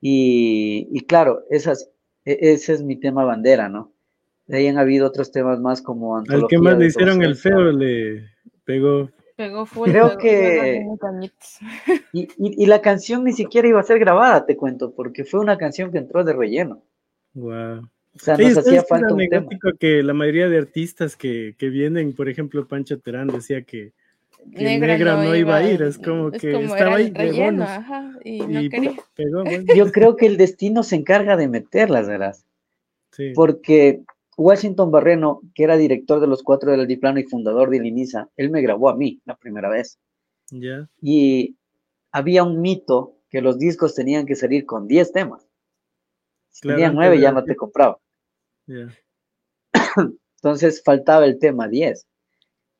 Y, 0.00 1.04
claro, 1.06 1.44
esas, 1.50 1.90
e, 2.24 2.38
ese 2.52 2.74
es 2.74 2.82
mi 2.82 2.96
tema 2.96 3.24
bandera, 3.24 3.68
¿no? 3.68 3.92
De 4.50 4.56
ahí 4.56 4.66
han 4.66 4.78
habido 4.78 5.06
otros 5.06 5.30
temas 5.30 5.60
más 5.60 5.80
como 5.80 6.16
Al 6.16 6.48
que 6.48 6.58
más 6.58 6.76
le 6.76 6.86
hicieron 6.86 7.22
el 7.22 7.36
feo 7.36 7.70
le 7.70 8.24
pegó. 8.64 9.08
Pegó 9.36 9.64
fuerte. 9.64 9.92
Creo 9.92 10.18
que... 10.18 10.84
Y, 12.12 12.28
y, 12.36 12.66
la 12.66 12.82
canción 12.82 13.22
ni 13.22 13.32
siquiera 13.32 13.68
iba 13.68 13.78
a 13.78 13.84
ser 13.84 14.00
grabada, 14.00 14.44
te 14.44 14.56
cuento, 14.56 14.92
porque 14.92 15.24
fue 15.24 15.38
una 15.38 15.56
canción 15.56 15.92
que 15.92 15.98
entró 15.98 16.24
de 16.24 16.32
relleno. 16.32 16.82
Wow. 17.34 17.88
O 18.16 18.18
sea, 18.18 18.36
nos 18.36 18.58
hacía 18.58 18.82
falta 18.82 19.14
un 19.14 19.28
tema. 19.28 19.48
que 19.78 20.02
la 20.02 20.12
mayoría 20.12 20.48
de 20.48 20.58
artistas 20.58 21.14
que, 21.14 21.54
que 21.56 21.68
vienen, 21.68 22.12
por 22.12 22.28
ejemplo, 22.28 22.66
Pancho 22.66 22.98
Terán 22.98 23.28
decía 23.28 23.62
que 23.62 23.92
que 24.52 24.64
negra, 24.64 25.22
no, 25.22 25.36
iba, 25.36 25.56
a 25.56 25.70
ir, 25.70 25.82
es 25.82 25.98
como 25.98 26.30
que 26.32 26.64
estaba 26.64 26.96
ahí 26.96 27.12
relleno, 27.12 27.62
ajá, 27.62 28.18
y 28.24 28.40
no 28.40 28.68
quería. 28.68 28.96
Yo 29.76 29.92
creo 29.92 30.16
que 30.16 30.26
el 30.26 30.38
destino 30.38 30.82
se 30.82 30.96
encarga 30.96 31.36
de 31.36 31.46
meterlas, 31.46 32.08
¿verdad? 32.08 32.34
Sí. 33.12 33.32
Porque 33.34 34.00
Washington 34.36 34.90
Barreno, 34.90 35.42
que 35.54 35.64
era 35.64 35.76
director 35.76 36.20
de 36.20 36.26
los 36.26 36.42
cuatro 36.42 36.70
del 36.70 36.80
Altiplano 36.80 37.18
y 37.20 37.24
fundador 37.24 37.70
de 37.70 37.78
Ilinisa, 37.78 38.30
él 38.36 38.50
me 38.50 38.62
grabó 38.62 38.88
a 38.88 38.96
mí 38.96 39.20
la 39.24 39.36
primera 39.36 39.68
vez. 39.68 39.98
Ya. 40.50 40.88
Y 41.00 41.56
había 42.12 42.42
un 42.44 42.60
mito 42.60 43.16
que 43.28 43.40
los 43.40 43.58
discos 43.58 43.94
tenían 43.94 44.26
que 44.26 44.34
salir 44.34 44.66
con 44.66 44.88
10 44.88 45.12
temas. 45.12 45.46
Si 46.50 46.66
tenían 46.66 46.94
9 46.94 47.20
ya 47.20 47.32
no 47.32 47.44
te 47.44 47.54
compraba. 47.54 47.98
Ya. 48.66 48.88
Entonces 50.36 50.82
faltaba 50.82 51.26
el 51.26 51.38
tema 51.38 51.68
10. 51.68 52.06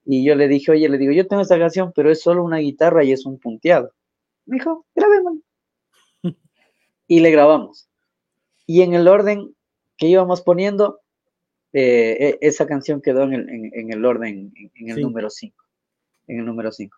Y 0.07 0.25
yo 0.25 0.35
le 0.35 0.49
dije, 0.49 0.73
oye, 0.73 0.89
le 0.89 0.99
digo, 0.99 1.13
yo 1.13 1.27
tengo 1.27 1.43
esta 1.43 1.59
canción, 1.59 1.93
pero 1.95 2.11
es 2.11 2.23
solo 2.23 2.43
una 2.43 2.59
guitarra 2.59 3.05
y 3.05 3.13
es 3.13 3.27
un 3.27 3.39
punteado. 3.39 3.93
Me 4.47 4.57
dijo, 4.57 4.87
grabemos. 4.95 5.39
y 7.07 7.21
le 7.21 7.31
grabamos. 7.31 7.89
Y 8.67 8.83
en 8.83 8.95
el 8.95 9.07
orden 9.07 9.55
que 9.97 10.09
íbamos 10.09 10.41
poniendo, 10.41 11.00
eh, 11.73 12.39
e, 12.41 12.47
esa 12.47 12.67
canción 12.67 13.01
quedó 13.01 13.23
en 13.25 13.33
el, 13.93 14.05
orden, 14.05 14.53
en, 14.75 14.91
el 14.91 15.01
número 15.01 15.31
5. 15.31 15.57
En 16.27 16.41
el 16.41 16.45
número 16.45 16.73
5. 16.73 16.97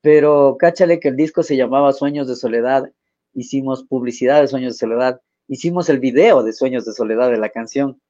Pero 0.00 0.56
cáchale 0.58 1.00
que 1.00 1.08
el 1.08 1.16
disco 1.16 1.42
se 1.42 1.56
llamaba 1.56 1.92
Sueños 1.92 2.28
de 2.28 2.36
Soledad. 2.36 2.90
Hicimos 3.34 3.84
publicidad 3.84 4.40
de 4.40 4.48
Sueños 4.48 4.74
de 4.74 4.78
Soledad. 4.78 5.20
Hicimos 5.48 5.88
el 5.88 5.98
video 5.98 6.42
de 6.42 6.52
Sueños 6.52 6.84
de 6.84 6.92
Soledad 6.92 7.30
de 7.30 7.38
la 7.38 7.50
canción. 7.50 8.00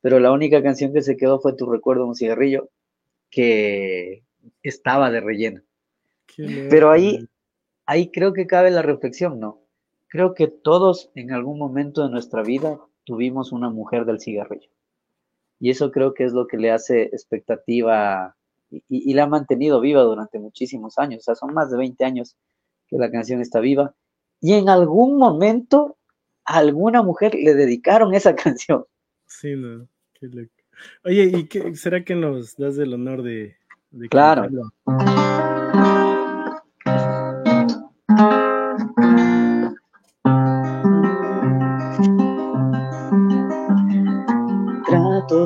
Pero 0.00 0.20
la 0.20 0.32
única 0.32 0.62
canción 0.62 0.92
que 0.92 1.02
se 1.02 1.16
quedó 1.16 1.40
fue 1.40 1.54
Tu 1.54 1.66
Recuerdo, 1.66 2.06
un 2.06 2.14
cigarrillo 2.14 2.68
que 3.30 4.24
estaba 4.62 5.10
de 5.10 5.20
relleno. 5.20 5.62
Pero 6.36 6.90
ahí, 6.90 7.26
ahí 7.86 8.10
creo 8.10 8.32
que 8.32 8.46
cabe 8.46 8.70
la 8.70 8.82
reflexión, 8.82 9.40
¿no? 9.40 9.60
Creo 10.08 10.34
que 10.34 10.46
todos 10.46 11.10
en 11.14 11.32
algún 11.32 11.58
momento 11.58 12.04
de 12.04 12.10
nuestra 12.10 12.42
vida 12.42 12.78
tuvimos 13.04 13.50
una 13.52 13.70
mujer 13.70 14.04
del 14.04 14.20
cigarrillo. 14.20 14.70
Y 15.60 15.70
eso 15.70 15.90
creo 15.90 16.14
que 16.14 16.24
es 16.24 16.32
lo 16.32 16.46
que 16.46 16.56
le 16.56 16.70
hace 16.70 17.02
expectativa 17.04 18.36
y, 18.70 19.14
la 19.14 19.24
ha 19.24 19.26
mantenido 19.26 19.80
viva 19.80 20.02
durante 20.02 20.38
muchísimos 20.38 20.98
años, 20.98 21.20
o 21.20 21.22
sea, 21.22 21.34
son 21.34 21.54
más 21.54 21.70
de 21.70 21.78
20 21.78 22.04
años 22.04 22.36
que 22.86 22.96
la 22.96 23.10
canción 23.10 23.40
está 23.40 23.60
viva, 23.60 23.94
y 24.40 24.54
en 24.54 24.68
algún 24.68 25.18
momento 25.18 25.96
a 26.44 26.58
alguna 26.58 27.02
mujer 27.02 27.34
le 27.34 27.54
dedicaron 27.54 28.14
esa 28.14 28.34
canción. 28.36 28.84
Sí, 29.26 29.54
no, 29.56 29.88
qué 30.14 30.48
Oye, 31.04 31.24
¿y 31.24 31.48
qué, 31.48 31.74
será 31.74 32.04
que 32.04 32.14
nos 32.14 32.56
das 32.56 32.78
el 32.78 32.94
honor 32.94 33.22
de... 33.22 33.56
de 33.90 34.08
claro. 34.08 34.48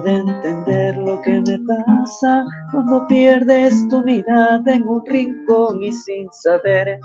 De 0.01 0.13
entender 0.13 0.97
lo 0.97 1.21
que 1.23 1.41
me 1.41 1.59
pasa 1.61 2.45
cuando 2.71 3.07
pierdes 3.07 3.89
tu 3.89 4.03
mirada 4.03 4.75
en 4.75 4.87
un 4.87 5.05
rincón 5.07 5.83
y 5.83 5.93
sin 5.93 6.29
saber. 6.33 6.99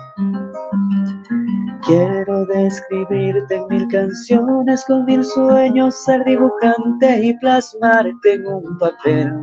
Quiero 1.86 2.46
describirte 2.46 3.56
en 3.56 3.68
mil 3.68 3.88
canciones 3.88 4.84
con 4.86 5.06
mil 5.06 5.24
sueños, 5.24 5.96
ser 6.04 6.24
dibujante 6.26 7.26
y 7.26 7.38
plasmarte 7.38 8.34
en 8.34 8.48
un 8.48 8.78
papel. 8.78 9.34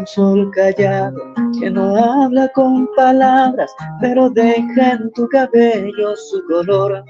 Un 0.00 0.06
sol 0.06 0.50
callado 0.52 1.34
que 1.60 1.70
no 1.70 1.94
habla 1.94 2.48
con 2.54 2.88
palabras, 2.96 3.70
pero 4.00 4.30
deja 4.30 4.92
en 4.92 5.12
tu 5.12 5.28
cabello 5.28 6.16
su 6.16 6.42
color 6.46 7.04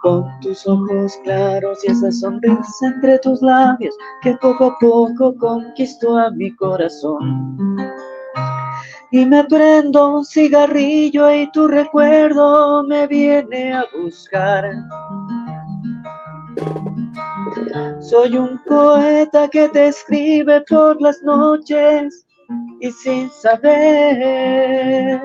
con 0.00 0.24
tus 0.42 0.64
ojos 0.64 1.18
claros 1.24 1.82
y 1.82 1.90
esa 1.90 2.12
sonrisa 2.12 2.86
entre 2.86 3.18
tus 3.18 3.42
labios 3.42 3.96
que 4.22 4.36
poco 4.36 4.66
a 4.66 4.78
poco 4.78 5.34
conquistó 5.38 6.16
a 6.18 6.30
mi 6.30 6.54
corazón. 6.54 7.76
Y 9.10 9.26
me 9.26 9.42
prendo 9.42 10.18
un 10.18 10.24
cigarrillo 10.24 11.34
y 11.34 11.50
tu 11.50 11.66
recuerdo 11.66 12.84
me 12.84 13.08
viene 13.08 13.72
a 13.72 13.84
buscar. 14.00 14.70
Soy 18.00 18.36
un 18.36 18.58
poeta 18.64 19.48
que 19.48 19.68
te 19.68 19.88
escribe 19.88 20.60
por 20.68 21.00
las 21.00 21.22
noches 21.22 22.26
y 22.80 22.90
sin 22.90 23.30
saber 23.30 25.20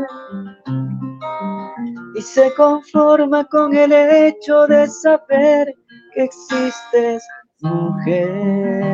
y 2.16 2.22
se 2.22 2.54
conforma 2.56 3.44
con 3.46 3.76
el 3.76 3.92
hecho 3.92 4.68
de 4.68 4.88
saber 4.88 5.74
que 6.14 6.24
existes, 6.24 7.24
mujer. 7.62 8.88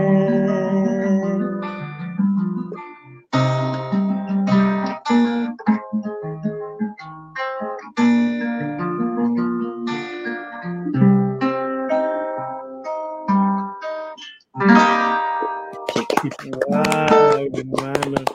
Wow, 16.68 17.50
hermano. 17.54 18.26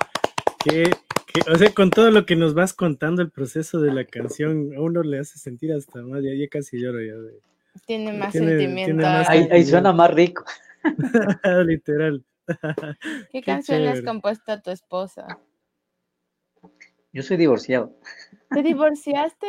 Qué 0.64 0.90
o 1.50 1.56
sea, 1.56 1.72
con 1.72 1.90
todo 1.90 2.10
lo 2.10 2.26
que 2.26 2.36
nos 2.36 2.54
vas 2.54 2.72
contando 2.72 3.22
el 3.22 3.30
proceso 3.30 3.80
de 3.80 3.92
la 3.92 4.04
canción, 4.04 4.72
a 4.76 4.80
uno 4.80 5.02
le 5.02 5.18
hace 5.18 5.38
sentir 5.38 5.72
hasta 5.72 6.02
más, 6.02 6.22
ya, 6.22 6.30
casi 6.50 6.80
lloro 6.80 7.00
ya. 7.00 7.14
Tiene 7.86 8.12
más 8.12 8.32
sentimiento. 8.32 9.06
ahí, 9.06 9.64
suena 9.64 9.92
más 9.92 10.12
rico. 10.12 10.44
Literal. 11.66 12.24
¿Qué, 13.30 13.42
canción 13.42 13.86
has 13.86 14.00
compuesto 14.02 14.52
a 14.52 14.60
tu 14.60 14.70
esposa? 14.70 15.38
Yo 17.12 17.22
soy 17.22 17.36
divorciado. 17.36 17.94
¿Te 18.50 18.62
divorciaste? 18.62 19.46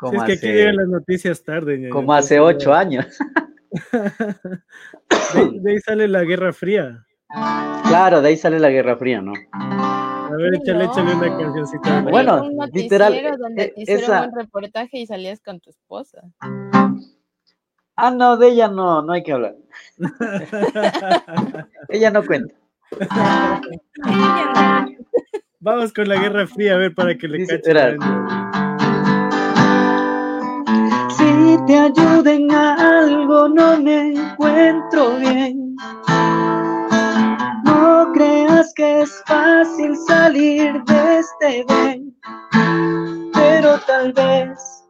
es 0.12 0.22
que 0.24 0.32
aquí 0.32 0.46
llegan 0.46 0.76
las 0.76 0.88
noticias 0.88 1.42
tarde. 1.42 1.88
como 1.90 2.12
hace 2.12 2.40
ocho 2.40 2.72
años. 2.72 3.06
de 3.92 5.70
ahí 5.70 5.78
sale 5.80 6.08
la 6.08 6.24
Guerra 6.24 6.52
Fría. 6.52 7.06
Claro, 7.88 8.22
de 8.22 8.28
ahí 8.30 8.36
sale 8.36 8.58
la 8.58 8.70
Guerra 8.70 8.96
Fría, 8.96 9.20
¿no? 9.20 9.32
A 9.52 10.36
ver, 10.36 10.54
échale, 10.54 10.84
échale 10.84 11.14
una 11.14 11.38
cancioncita. 11.38 12.00
Bueno, 12.02 12.44
un 12.44 12.70
literal. 12.72 13.36
donde 13.38 13.62
eh, 13.62 13.72
te 13.74 13.82
hicieron 13.82 14.30
un 14.30 14.38
reportaje 14.38 14.98
y 14.98 15.06
salías 15.06 15.40
con 15.40 15.60
tu 15.60 15.70
esposa. 15.70 16.22
Ah, 17.94 18.10
no, 18.10 18.36
de 18.36 18.48
ella 18.48 18.68
no, 18.68 19.02
no 19.02 19.12
hay 19.12 19.22
que 19.22 19.32
hablar. 19.32 19.54
ella 21.88 22.10
no 22.10 22.24
cuenta. 22.24 22.54
Vamos 25.60 25.92
con 25.92 26.08
la 26.08 26.16
Guerra 26.16 26.46
Fría, 26.46 26.74
a 26.74 26.76
ver, 26.76 26.94
para 26.94 27.16
que 27.16 27.28
le 27.28 27.38
Dice, 27.38 27.60
Si 31.10 31.58
te 31.66 31.78
ayuden 31.78 32.50
algo, 32.50 33.48
no 33.48 33.80
me 33.80 34.12
encuentro 34.12 35.16
bien 35.18 35.76
creas 38.12 38.72
que 38.74 39.02
es 39.02 39.22
fácil 39.26 39.96
salir 40.06 40.82
de 40.84 41.18
este 41.18 41.64
bien, 41.68 42.16
pero 43.32 43.78
tal 43.86 44.12
vez 44.12 44.84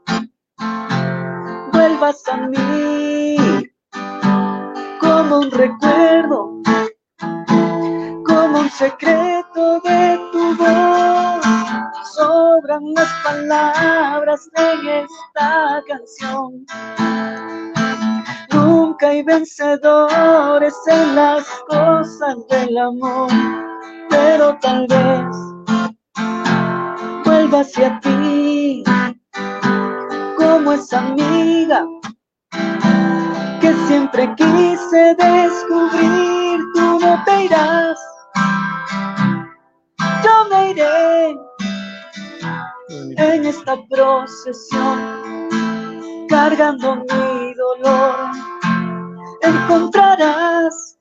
vuelvas 1.72 2.26
a 2.28 2.36
mí 2.48 3.36
como 5.00 5.38
un 5.40 5.50
recuerdo, 5.50 6.62
como 8.26 8.60
un 8.60 8.70
secreto 8.70 9.80
de 9.80 10.18
tu 10.32 10.56
voz. 10.56 11.46
Sobran 12.16 12.82
las 12.94 13.12
palabras 13.22 14.48
en 14.56 14.88
esta 14.88 15.82
canción 15.86 16.66
Nunca 18.96 19.08
hay 19.08 19.22
vencedores 19.22 20.74
en 20.86 21.16
las 21.16 21.44
cosas 21.68 22.34
del 22.48 22.78
amor, 22.78 23.28
pero 24.08 24.56
tal 24.62 24.86
vez 24.86 25.36
vuelva 27.22 27.60
hacia 27.60 28.00
ti 28.00 28.82
como 30.38 30.72
esa 30.72 31.00
amiga 31.00 31.84
que 33.60 33.74
siempre 33.86 34.34
quise 34.34 35.14
descubrir. 35.18 36.60
Tú 36.74 36.98
no 36.98 37.22
te 37.26 37.44
irás, 37.44 38.00
yo 40.24 40.48
me 40.48 40.70
iré 40.70 41.36
en 43.18 43.44
esta 43.44 43.76
procesión 43.90 45.48
cargando 46.30 46.96
mi 46.96 47.52
dolor 47.52 48.55
encontrarás 49.46 50.98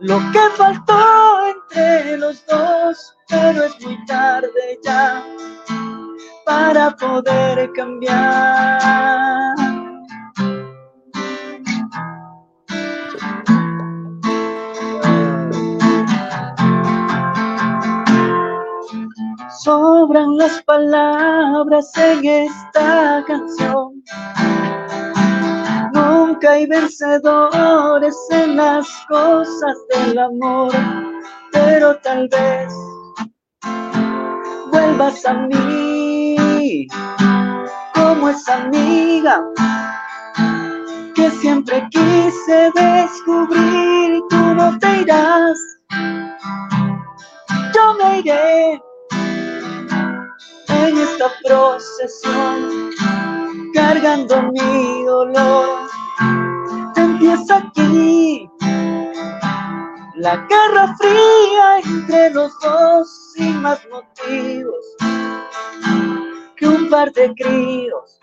lo 0.00 0.18
que 0.32 0.40
faltó 0.56 1.46
entre 1.46 2.16
los 2.18 2.44
dos, 2.46 3.16
pero 3.28 3.64
es 3.64 3.80
muy 3.84 4.04
tarde 4.06 4.78
ya 4.82 5.24
para 6.44 6.90
poder 6.96 7.72
cambiar. 7.72 9.54
Sobran 19.64 20.36
las 20.36 20.60
palabras 20.64 21.96
en 21.96 22.24
esta 22.24 23.22
canción 23.26 24.02
Hay 26.48 26.66
vencedores 26.66 28.16
en 28.30 28.56
las 28.56 28.88
cosas 29.08 29.76
del 29.90 30.18
amor, 30.18 30.72
pero 31.52 31.96
tal 31.98 32.28
vez 32.28 32.74
vuelvas 34.72 35.24
a 35.24 35.34
mí 35.34 36.86
como 37.94 38.28
esa 38.28 38.64
amiga 38.64 39.40
que 41.14 41.30
siempre 41.30 41.88
quise 41.90 42.72
descubrir. 42.74 44.20
Tú 44.28 44.36
no 44.36 44.76
te 44.80 45.02
irás, 45.02 45.58
yo 47.72 47.94
me 47.98 48.18
iré 48.18 48.82
en 50.68 50.98
esta 50.98 51.30
procesión 51.44 52.90
cargando 53.72 54.42
mi 54.52 55.04
dolor 55.04 55.81
empieza 57.22 57.56
aquí. 57.58 58.50
La 60.16 60.36
guerra 60.48 60.94
fría 60.96 61.78
entre 61.84 62.30
los 62.30 62.52
dos 62.60 63.32
sin 63.34 63.62
más 63.62 63.80
motivos 63.90 64.84
que 66.56 66.68
un 66.68 66.88
par 66.88 67.12
de 67.12 67.32
críos. 67.34 68.18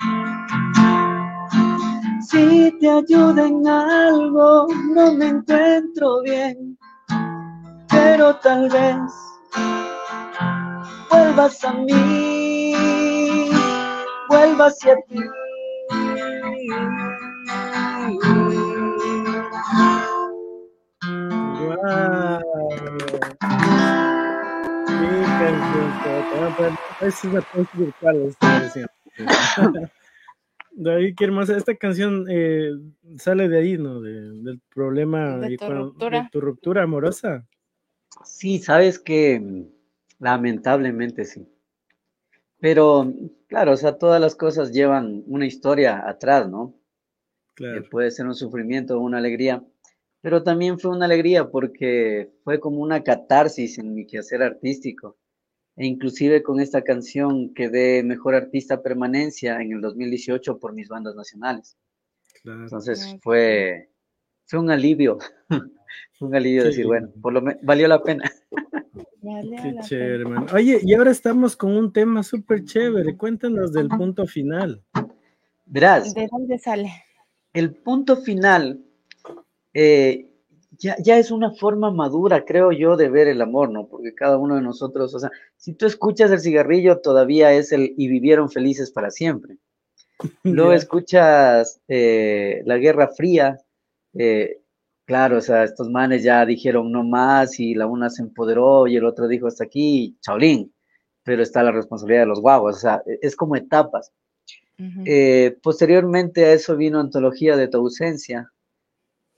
si 2.30 2.72
te 2.80 2.90
ayuda 2.90 3.48
en 3.48 3.68
algo, 3.68 4.68
no 4.94 5.14
me 5.14 5.30
encuentro 5.30 6.22
bien, 6.22 6.78
pero 7.90 8.36
tal 8.36 8.70
vez 8.70 8.98
vuelvas 11.10 11.64
a 11.64 11.74
mí, 11.74 13.50
vuelvas 14.30 14.74
hacia 14.74 14.96
ti. 15.08 15.20
Es 27.02 27.24
una 27.24 27.42
virtual, 27.74 28.36
David, 30.72 31.16
qué 31.18 31.24
hermosa. 31.24 31.56
Esta 31.58 31.76
canción 31.76 32.26
eh, 32.30 32.72
sale 33.18 33.48
de 33.48 33.60
ahí, 33.60 33.78
¿no? 33.78 34.02
del 34.02 34.62
problema 34.74 35.38
de 35.38 35.58
tu, 35.58 35.70
ruptura. 35.70 36.24
de 36.24 36.30
tu 36.32 36.42
ruptura 36.42 36.84
amorosa. 36.84 37.48
Sí, 38.24 38.60
sabes 38.60 39.00
que 39.00 39.66
lamentablemente 40.20 41.24
sí. 41.26 41.48
Pero, 42.60 43.14
claro, 43.48 43.72
o 43.72 43.78
sea, 43.78 43.98
todas 43.98 44.20
las 44.20 44.36
cosas 44.36 44.74
llevan 44.74 45.24
una 45.28 45.46
historia 45.46 46.04
atrás, 46.08 46.50
¿no? 46.50 46.76
Claro. 47.56 47.84
puede 47.90 48.12
ser 48.12 48.26
un 48.26 48.36
sufrimiento 48.36 48.98
o 48.98 49.02
una 49.02 49.18
alegría. 49.18 49.64
Pero 50.22 50.44
también 50.44 50.80
fue 50.80 50.92
una 50.92 51.06
alegría 51.06 51.50
porque 51.50 52.32
fue 52.44 52.60
como 52.60 52.82
una 52.82 53.04
catarsis 53.04 53.78
en 53.78 53.94
mi 53.94 54.06
quehacer 54.06 54.44
artístico 54.44 55.18
e 55.80 55.86
inclusive 55.86 56.44
con 56.44 56.60
esta 56.60 56.84
canción 56.84 57.54
quedé 57.54 58.04
mejor 58.04 58.36
artista 58.36 58.82
permanencia 58.82 59.62
en 59.62 59.72
el 59.72 59.82
2018 59.82 60.60
por 60.60 60.74
mis 60.74 60.90
bandas 60.90 61.16
nacionales. 61.16 61.78
Entonces 62.44 63.16
fue, 63.22 63.90
fue 64.46 64.60
un 64.60 64.72
alivio, 64.72 65.20
fue 66.20 66.28
un 66.28 66.36
alivio 66.36 66.66
decir, 66.66 66.86
bueno, 66.86 67.10
por 67.22 67.32
lo 67.32 67.42
valió 67.62 67.88
la 67.88 68.04
pena. 68.04 68.30
Qué 69.22 69.76
chévere, 69.82 70.22
hermano. 70.22 70.48
Oye, 70.54 70.82
y 70.84 70.94
ahora 70.94 71.12
estamos 71.12 71.56
con 71.56 71.76
un 71.76 71.94
tema 71.94 72.24
súper 72.24 72.66
chévere. 72.66 73.16
Cuéntanos 73.16 73.72
del 73.72 73.88
punto 73.88 74.26
final. 74.26 74.84
Verás. 75.66 76.14
¿De 76.14 76.28
dónde 76.30 76.58
sale? 76.58 76.92
El 77.54 77.74
punto 77.74 78.18
final 78.18 78.84
eh, 79.74 80.30
ya, 80.80 81.18
es 81.18 81.32
una 81.32 81.52
forma 81.52 81.92
madura, 81.92 82.46
creo 82.46 82.72
yo, 82.72 82.96
de 82.96 83.10
ver 83.10 83.28
el 83.28 83.42
amor, 83.42 83.70
¿no? 83.70 83.88
Porque 83.88 84.14
cada 84.16 84.38
uno 84.38 84.56
de 84.56 84.62
nosotros, 84.62 85.14
o 85.14 85.20
sea, 85.20 85.30
si 85.58 85.74
tú 85.74 85.86
escuchas 85.86 86.32
el 86.32 86.40
cigarrillo, 86.40 87.00
todavía 87.00 87.52
es 87.52 87.72
el 87.72 87.94
y 87.98 88.08
vivieron 88.08 88.50
felices 88.50 88.92
para 88.92 89.12
siempre. 89.12 89.58
Luego 90.44 90.72
escuchas 90.74 91.82
eh, 91.88 92.62
la 92.66 92.78
Guerra 92.78 93.10
Fría, 93.10 93.58
eh, 94.14 94.62
claro, 95.06 95.38
o 95.40 95.42
sea, 95.42 95.66
estos 95.66 95.90
manes 95.90 96.24
ya 96.24 96.46
dijeron 96.46 96.92
no 96.92 97.04
más 97.04 97.60
y 97.60 97.76
la 97.76 97.86
una 97.86 98.10
se 98.10 98.22
empoderó 98.22 98.88
y 98.88 98.96
el 98.96 99.06
otro 99.06 99.28
dijo 99.28 99.48
hasta 99.48 99.66
aquí, 99.66 100.18
chaolín, 100.22 100.74
pero 101.24 101.44
está 101.44 101.62
la 101.62 101.72
responsabilidad 101.72 102.22
de 102.22 102.28
los 102.28 102.42
guavos, 102.42 102.78
o 102.78 102.80
sea, 102.80 103.04
es 103.22 103.36
como 103.36 103.56
etapas. 103.56 104.12
Eh, 105.06 105.58
posteriormente 105.62 106.46
a 106.46 106.54
eso 106.54 106.78
vino 106.78 107.02
Antología 107.02 107.58
de 107.58 107.68
tu 107.68 107.80
ausencia, 107.80 108.50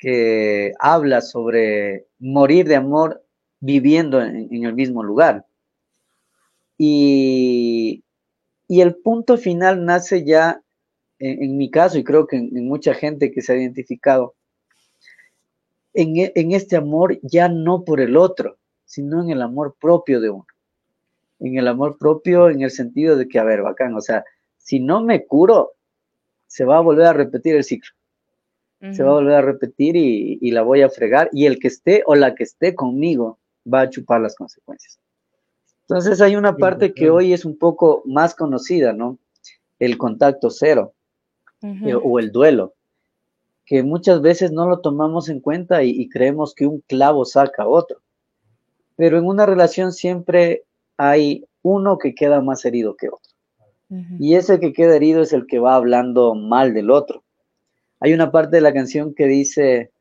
que 0.01 0.73
habla 0.79 1.21
sobre 1.21 2.07
morir 2.17 2.67
de 2.67 2.75
amor 2.75 3.23
viviendo 3.59 4.19
en, 4.19 4.65
el 4.65 4.73
mismo 4.73 5.03
lugar. 5.03 5.45
Y, 6.77 8.03
el 8.67 8.95
punto 8.95 9.37
final 9.37 9.85
nace 9.85 10.25
ya, 10.25 10.63
en, 11.19 11.55
mi 11.55 11.69
caso, 11.69 11.99
y 11.99 12.03
creo 12.03 12.25
que 12.25 12.37
en, 12.37 12.67
mucha 12.67 12.95
gente 12.95 13.31
que 13.31 13.43
se 13.43 13.53
ha 13.53 13.57
identificado, 13.57 14.33
en, 15.93 16.31
en 16.33 16.51
este 16.51 16.77
amor 16.77 17.19
ya 17.21 17.47
no 17.47 17.83
por 17.83 18.01
el 18.01 18.17
otro, 18.17 18.57
sino 18.85 19.21
en 19.21 19.29
el 19.29 19.41
amor 19.43 19.75
propio 19.79 20.19
de 20.19 20.31
uno. 20.31 20.47
En 21.39 21.59
el 21.59 21.67
amor 21.67 21.99
propio, 21.99 22.49
en 22.49 22.63
el 22.63 22.71
sentido 22.71 23.17
de 23.17 23.27
que, 23.27 23.37
a 23.37 23.43
ver, 23.43 23.61
bacán, 23.61 23.93
o 23.93 24.01
sea, 24.01 24.23
si 24.57 24.79
no 24.79 25.03
me 25.03 25.27
curo, 25.27 25.73
se 26.47 26.65
va 26.65 26.77
a 26.77 26.81
volver 26.81 27.05
a 27.05 27.13
repetir 27.13 27.55
el 27.55 27.63
ciclo 27.63 27.91
se 28.91 29.03
va 29.03 29.11
a 29.11 29.13
volver 29.13 29.35
a 29.35 29.41
repetir 29.41 29.95
y, 29.95 30.51
la 30.51 30.63
voy 30.63 30.81
a 30.81 30.89
fregar 30.89 31.29
y 31.31 31.45
el 31.45 31.59
que 31.59 31.67
esté 31.67 32.03
o 32.07 32.15
la 32.15 32.33
que 32.33 32.43
esté 32.43 32.73
conmigo 32.73 33.37
va 33.71 33.81
a 33.81 33.89
chupar 33.89 34.21
las 34.21 34.35
consecuencias. 34.35 34.99
Entonces 35.81 36.19
hay 36.19 36.35
una 36.35 36.55
parte 36.55 36.93
que 36.93 37.09
hoy 37.09 37.33
es 37.33 37.45
un 37.45 37.57
poco 37.57 38.01
más 38.05 38.33
conocida, 38.33 38.93
¿no? 38.93 39.19
El 39.77 39.97
contacto 39.97 40.49
cero 40.49 40.93
eh, 41.61 41.93
o 41.93 42.17
el 42.17 42.31
duelo, 42.31 42.73
que 43.65 43.83
muchas 43.83 44.21
veces 44.21 44.51
no 44.51 44.67
lo 44.67 44.79
tomamos 44.79 45.29
en 45.29 45.41
cuenta 45.41 45.83
y, 45.83 46.09
creemos 46.09 46.55
que 46.55 46.65
un 46.65 46.81
clavo 46.87 47.25
saca 47.25 47.67
otro. 47.67 47.99
Pero 48.95 49.19
en 49.19 49.25
una 49.25 49.45
relación 49.45 49.91
siempre 49.91 50.63
hay 50.97 51.45
uno 51.61 51.97
que 51.99 52.15
queda 52.15 52.41
más 52.41 52.65
herido 52.65 52.95
que 52.95 53.09
otro. 53.09 53.31
Y 54.19 54.35
ese 54.35 54.61
que 54.61 54.71
queda 54.71 54.95
herido 54.95 55.21
es 55.21 55.33
el 55.33 55.45
que 55.45 55.59
va 55.59 55.75
hablando 55.75 56.33
mal 56.33 56.73
del 56.73 56.89
otro 56.89 57.23
hay 58.01 58.13
una 58.13 58.31
parte 58.31 58.57
de 58.57 58.61
la 58.61 58.73
canción 58.73 59.13
que 59.13 59.27
dice 59.27 59.91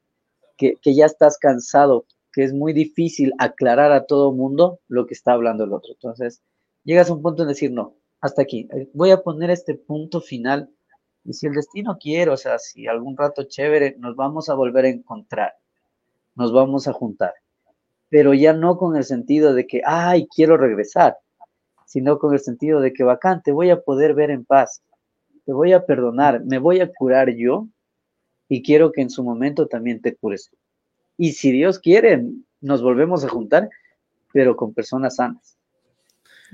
que, 0.56 0.78
ya 0.82 1.04
estás 1.04 1.38
cansado, 1.38 2.06
que 2.32 2.42
es 2.42 2.52
muy 2.52 2.72
difícil 2.72 3.32
aclarar 3.38 3.92
a 3.92 4.06
todo 4.06 4.32
mundo 4.32 4.80
lo 4.88 5.06
que 5.06 5.14
está 5.14 5.32
hablando 5.32 5.64
el 5.64 5.72
otro. 5.72 5.92
Entonces, 5.92 6.42
llegas 6.82 7.10
a 7.10 7.14
un 7.14 7.22
punto 7.22 7.42
en 7.42 7.48
decir, 7.48 7.70
no, 7.70 7.94
hasta 8.20 8.42
aquí, 8.42 8.68
eh, 8.72 8.88
voy 8.94 9.10
a 9.10 9.22
poner 9.22 9.50
este 9.50 9.74
punto 9.74 10.22
final. 10.22 10.70
Y 11.24 11.34
si 11.34 11.46
el 11.46 11.52
destino 11.52 11.98
quiere, 11.98 12.30
o 12.30 12.36
sea, 12.38 12.58
si 12.58 12.86
algún 12.86 13.16
rato 13.18 13.44
chévere, 13.44 13.96
nos 13.98 14.16
vamos 14.16 14.48
a 14.48 14.54
volver 14.54 14.86
a 14.86 14.88
encontrar, 14.88 15.54
nos 16.34 16.52
vamos 16.52 16.88
a 16.88 16.94
juntar. 16.94 17.34
Pero 18.08 18.32
ya 18.32 18.54
no 18.54 18.78
con 18.78 18.96
el 18.96 19.04
sentido 19.04 19.52
de 19.52 19.66
que, 19.66 19.82
ay, 19.84 20.26
quiero 20.34 20.56
regresar, 20.56 21.18
sino 21.84 22.18
con 22.18 22.32
el 22.32 22.40
sentido 22.40 22.80
de 22.80 22.94
que, 22.94 23.04
bacán, 23.04 23.42
te 23.42 23.52
voy 23.52 23.68
a 23.68 23.82
poder 23.82 24.14
ver 24.14 24.30
en 24.30 24.46
paz, 24.46 24.82
te 25.44 25.52
voy 25.52 25.74
a 25.74 25.84
perdonar, 25.84 26.42
me 26.44 26.58
voy 26.58 26.80
a 26.80 26.90
curar 26.90 27.28
yo 27.36 27.68
y 28.50 28.62
quiero 28.62 28.90
que 28.90 29.00
en 29.00 29.10
su 29.10 29.22
momento 29.22 29.68
también 29.68 30.02
te 30.02 30.16
cures. 30.16 30.50
Y 31.16 31.32
si 31.32 31.52
Dios 31.52 31.78
quiere, 31.78 32.24
nos 32.60 32.82
volvemos 32.82 33.24
a 33.24 33.28
juntar, 33.28 33.70
pero 34.32 34.56
con 34.56 34.74
personas 34.74 35.16
sanas. 35.16 35.56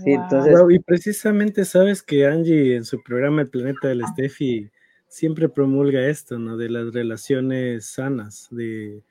Sí, 0.05 0.13
entonces... 0.13 0.55
y 0.69 0.79
precisamente 0.79 1.65
sabes 1.65 2.03
que 2.03 2.27
Angie 2.27 2.77
en 2.77 2.85
su 2.85 3.03
programa 3.03 3.41
El 3.41 3.49
Planeta 3.49 3.89
del 3.89 4.07
Steffi 4.09 4.71
siempre 5.09 5.49
promulga 5.49 6.07
esto, 6.07 6.39
¿no? 6.39 6.59
De 6.59 6.69
las 6.69 6.93
relaciones 6.93 7.87
sanas, 7.87 8.49
de, 8.51 9.03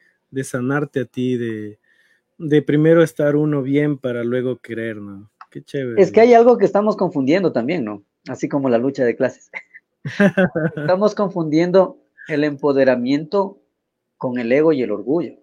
sanarte 0.44 1.00
a 1.00 1.06
ti, 1.06 1.38
de, 1.38 1.80
de 2.38 2.62
primero 2.62 3.02
estar 3.02 3.36
uno 3.36 3.64
bien 3.64 3.98
para 3.98 4.24
luego 4.24 4.60
querer, 4.60 4.98
¿no? 4.98 5.32
Qué 5.50 5.64
chévere. 5.64 6.00
Es 6.00 6.12
que 6.12 6.22
hay 6.22 6.36
algo 6.36 6.60
que 6.60 6.66
estamos 6.66 6.96
confundiendo 6.96 7.52
también, 7.52 7.84
¿no? 7.84 8.04
Así 8.28 8.48
como 8.48 8.70
la 8.70 8.78
lucha 8.78 9.04
de 9.04 9.16
clases. 9.16 9.50
estamos 10.76 11.16
confundiendo 11.16 12.05
el 12.28 12.44
empoderamiento 12.44 13.60
con 14.18 14.40
el 14.40 14.52
ego 14.52 14.74
y 14.74 14.82
el 14.82 14.92
orgullo. 14.92 15.38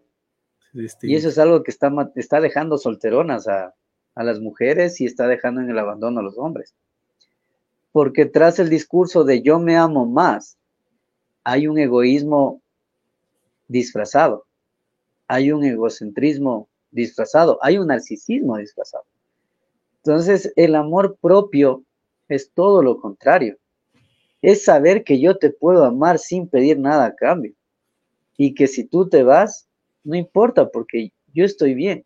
Y 1.03 1.17
eso 1.17 1.29
es 1.29 1.39
algo 1.39 1.63
que 1.63 1.71
está, 1.71 1.93
está 2.17 2.41
dejando 2.41 2.79
solteronas 2.79 3.47
a, 3.47 3.75
a 4.15 4.25
las 4.25 4.41
mujeres 4.41 5.01
y 5.01 5.07
está 5.07 5.27
dejando 5.29 5.61
en 5.61 5.71
el 5.71 5.79
abandono 5.79 6.21
a 6.21 6.23
los 6.23 6.39
hombres. 6.39 6.75
Porque 7.93 8.25
tras 8.25 8.59
el 8.59 8.71
discurso 8.71 9.25
de 9.25 9.43
yo 9.43 9.59
me 9.59 9.77
amo 9.77 10.07
más, 10.07 10.57
hay 11.45 11.67
un 11.67 11.79
egoísmo 11.79 12.63
disfrazado, 13.69 14.47
hay 15.29 15.53
un 15.53 15.65
egocentrismo 15.65 16.69
disfrazado, 16.91 17.59
hay 17.63 17.79
un 17.79 17.89
narcisismo 17.89 18.57
disfrazado. 18.57 19.05
Entonces, 19.99 20.53
el 20.57 20.75
amor 20.75 21.17
propio 21.21 21.85
es 22.29 22.51
todo 22.53 22.83
lo 22.83 22.99
contrario 22.99 23.59
es 24.43 24.65
saber 24.65 25.05
que 25.05 25.21
yo 25.21 25.39
te 25.39 25.51
puedo 25.51 25.85
amar 25.85 26.19
sin 26.19 26.49
pedir 26.49 26.79
nada 26.79 27.07
a 27.07 27.15
cambio. 27.15 27.55
Y 28.37 28.55
que 28.55 28.67
si 28.67 28.85
tú 28.85 29.09
te 29.09 29.23
vas, 29.23 29.69
no 30.03 30.17
importa 30.17 30.71
porque 30.71 31.13
yo 31.33 31.45
estoy 31.45 31.75
bien. 31.75 32.05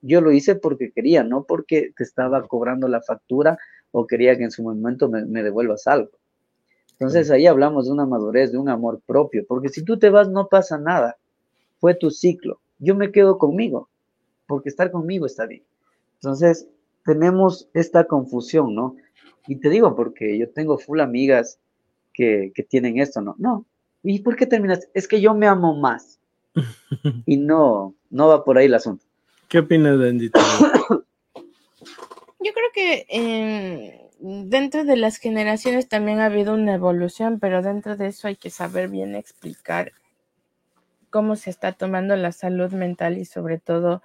Yo 0.00 0.20
lo 0.20 0.32
hice 0.32 0.54
porque 0.54 0.92
quería, 0.92 1.24
no 1.24 1.44
porque 1.44 1.92
te 1.96 2.04
estaba 2.04 2.46
cobrando 2.46 2.88
la 2.88 3.02
factura 3.02 3.58
o 3.90 4.06
quería 4.06 4.38
que 4.38 4.44
en 4.44 4.52
su 4.52 4.62
momento 4.62 5.08
me, 5.08 5.42
devuelvas 5.42 5.86
algo. 5.88 6.10
Entonces 6.92 7.30
ahí 7.30 7.46
hablamos 7.46 7.86
de 7.86 7.92
una 7.92 8.06
madurez, 8.06 8.52
de 8.52 8.58
un 8.58 8.68
amor 8.68 9.00
propio, 9.04 9.44
porque 9.46 9.68
si 9.68 9.82
tú 9.84 9.98
te 9.98 10.08
vas 10.08 10.28
no 10.28 10.48
pasa 10.48 10.78
nada. 10.78 11.16
Fue 11.80 11.94
tu 11.94 12.10
ciclo. 12.10 12.60
Yo 12.78 12.94
me 12.94 13.10
quedo 13.10 13.38
conmigo, 13.38 13.88
porque 14.46 14.68
estar 14.68 14.90
conmigo 14.90 15.24
está 15.24 15.46
bien. 15.46 15.62
Entonces 16.16 16.68
tenemos 17.06 17.70
esta 17.72 18.04
confusión, 18.04 18.74
¿no? 18.74 18.96
Y 19.46 19.56
te 19.56 19.70
digo 19.70 19.96
porque 19.96 20.38
yo 20.38 20.50
tengo 20.50 20.78
full 20.78 21.00
amigas 21.00 21.58
que, 22.12 22.52
tienen 22.68 22.98
esto, 22.98 23.20
¿no? 23.20 23.34
No. 23.38 23.64
¿Y 24.02 24.20
por 24.20 24.36
qué 24.36 24.46
terminas? 24.46 24.88
Es 24.94 25.08
que 25.08 25.20
yo 25.20 25.34
me 25.34 25.46
amo 25.46 25.74
más. 25.74 26.20
y 27.26 27.36
no, 27.36 27.94
no 28.10 28.28
va 28.28 28.44
por 28.44 28.58
ahí 28.58 28.66
el 28.66 28.74
asunto. 28.74 29.04
¿Qué 29.48 29.58
opinas, 29.58 29.98
Bendito? 29.98 30.38
yo 31.36 32.52
creo 32.52 32.70
que 32.72 33.06
em, 33.08 34.48
dentro 34.48 34.84
de 34.84 34.96
las 34.96 35.16
generaciones 35.18 35.88
también 35.88 36.20
ha 36.20 36.26
habido 36.26 36.54
una 36.54 36.74
evolución, 36.74 37.38
pero 37.40 37.62
dentro 37.62 37.96
de 37.96 38.08
eso 38.08 38.28
hay 38.28 38.36
que 38.36 38.50
saber 38.50 38.88
bien 38.88 39.14
explicar 39.14 39.92
cómo 41.10 41.36
se 41.36 41.50
está 41.50 41.72
tomando 41.72 42.16
la 42.16 42.32
salud 42.32 42.72
mental 42.72 43.18
y 43.18 43.24
sobre 43.24 43.58
todo 43.58 44.02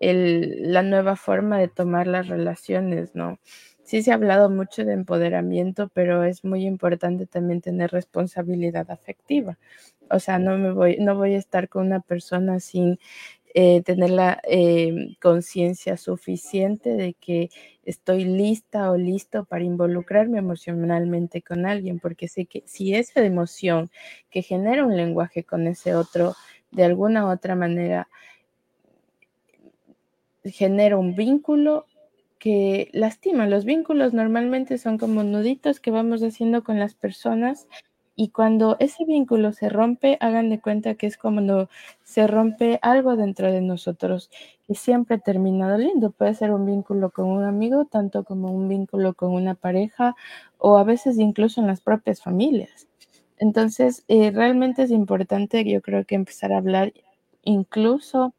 el, 0.00 0.72
la 0.72 0.82
nueva 0.82 1.16
forma 1.16 1.58
de 1.58 1.68
tomar 1.68 2.06
las 2.06 2.28
relaciones, 2.28 3.14
¿no? 3.14 3.38
Sí 3.86 4.02
se 4.02 4.10
ha 4.10 4.14
hablado 4.14 4.50
mucho 4.50 4.84
de 4.84 4.94
empoderamiento, 4.94 5.88
pero 5.94 6.24
es 6.24 6.44
muy 6.44 6.66
importante 6.66 7.24
también 7.24 7.60
tener 7.60 7.92
responsabilidad 7.92 8.90
afectiva. 8.90 9.58
O 10.10 10.18
sea, 10.18 10.40
no 10.40 10.58
me 10.58 10.72
voy, 10.72 10.96
no 10.98 11.14
voy 11.14 11.34
a 11.34 11.38
estar 11.38 11.68
con 11.68 11.86
una 11.86 12.00
persona 12.00 12.58
sin 12.58 12.98
eh, 13.54 13.82
tener 13.82 14.10
la 14.10 14.40
eh, 14.42 15.16
conciencia 15.22 15.96
suficiente 15.96 16.96
de 16.96 17.14
que 17.14 17.48
estoy 17.84 18.24
lista 18.24 18.90
o 18.90 18.96
listo 18.96 19.44
para 19.44 19.62
involucrarme 19.62 20.38
emocionalmente 20.38 21.40
con 21.40 21.64
alguien, 21.64 22.00
porque 22.00 22.26
sé 22.26 22.46
que 22.46 22.64
si 22.66 22.92
esa 22.92 23.24
emoción 23.24 23.88
que 24.30 24.42
genera 24.42 24.84
un 24.84 24.96
lenguaje 24.96 25.44
con 25.44 25.68
ese 25.68 25.94
otro, 25.94 26.34
de 26.72 26.82
alguna 26.82 27.24
u 27.24 27.30
otra 27.30 27.54
manera, 27.54 28.08
genera 30.42 30.96
un 30.96 31.14
vínculo 31.14 31.86
que 32.38 32.90
lastima. 32.92 33.46
Los 33.46 33.64
vínculos 33.64 34.12
normalmente 34.12 34.78
son 34.78 34.98
como 34.98 35.22
nuditos 35.22 35.80
que 35.80 35.90
vamos 35.90 36.22
haciendo 36.22 36.62
con 36.64 36.78
las 36.78 36.94
personas 36.94 37.66
y 38.18 38.30
cuando 38.30 38.76
ese 38.80 39.04
vínculo 39.04 39.52
se 39.52 39.68
rompe, 39.68 40.16
hagan 40.20 40.48
de 40.48 40.58
cuenta 40.58 40.94
que 40.94 41.06
es 41.06 41.18
como 41.18 41.36
cuando 41.36 41.68
se 42.02 42.26
rompe 42.26 42.78
algo 42.80 43.14
dentro 43.14 43.52
de 43.52 43.60
nosotros 43.60 44.30
y 44.66 44.76
siempre 44.76 45.18
termina 45.18 45.70
doliendo. 45.70 46.12
Puede 46.12 46.34
ser 46.34 46.50
un 46.50 46.64
vínculo 46.64 47.10
con 47.10 47.26
un 47.26 47.44
amigo, 47.44 47.84
tanto 47.84 48.24
como 48.24 48.50
un 48.50 48.68
vínculo 48.68 49.12
con 49.12 49.32
una 49.32 49.54
pareja 49.54 50.16
o 50.56 50.78
a 50.78 50.84
veces 50.84 51.18
incluso 51.18 51.60
en 51.60 51.66
las 51.66 51.82
propias 51.82 52.22
familias. 52.22 52.88
Entonces, 53.38 54.04
eh, 54.08 54.30
realmente 54.30 54.82
es 54.82 54.90
importante, 54.90 55.62
yo 55.64 55.82
creo 55.82 56.06
que 56.06 56.14
empezar 56.14 56.54
a 56.54 56.58
hablar 56.58 56.94
incluso 57.42 58.34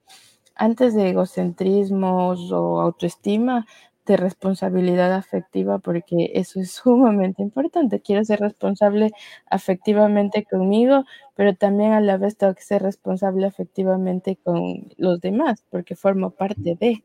antes 0.58 0.96
de 0.96 1.10
egocentrismos 1.10 2.52
o 2.52 2.82
autoestima, 2.82 3.66
de 4.08 4.18
responsabilidad 4.18 5.14
afectiva 5.14 5.78
porque 5.78 6.32
eso 6.34 6.60
es 6.60 6.72
sumamente 6.84 7.44
importante. 7.44 8.00
Quiero 8.00 8.24
ser 8.24 8.40
responsable 8.40 9.12
afectivamente 9.50 10.46
conmigo, 10.50 11.04
pero 11.36 11.56
también 11.56 11.92
a 11.92 12.02
la 12.02 12.18
vez 12.18 12.38
tengo 12.38 12.56
que 12.56 12.64
ser 12.64 12.82
responsable 12.82 13.46
afectivamente 13.46 14.38
con 14.44 14.88
los 14.98 15.22
demás 15.22 15.64
porque 15.70 15.96
formo 15.96 16.32
parte 16.32 16.76
de. 16.80 17.04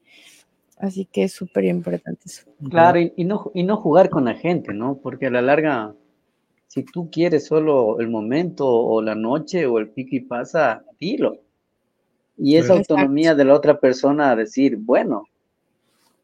Así 0.79 1.05
que 1.05 1.24
es 1.24 1.33
súper 1.33 1.65
importante 1.66 2.23
eso. 2.24 2.43
Claro, 2.69 2.99
y, 2.99 3.24
no, 3.24 3.53
y 3.55 3.62
no 3.62 3.77
jugar 3.77 4.11
con 4.11 4.24
la 4.24 4.35
gente, 4.35 4.74
¿no? 4.74 4.97
Porque 4.97 5.27
a 5.27 5.31
la 5.31 5.41
larga, 5.41 5.95
si 6.66 6.83
tú 6.83 7.09
quieres 7.09 7.47
solo 7.47 8.01
el 8.01 8.09
momento 8.09 8.69
o 8.69 9.01
la 9.01 9.15
noche 9.15 9.66
o 9.66 9.79
el 9.79 9.91
pico 9.91 10.16
y 10.16 10.20
pasa, 10.20 10.83
dilo. 10.99 11.39
Y 12.37 12.57
esa 12.57 12.73
autonomía 12.73 13.35
de 13.35 13.45
la 13.45 13.55
otra 13.55 13.79
persona 13.79 14.31
a 14.31 14.37
decir, 14.37 14.77
bueno, 14.77 15.25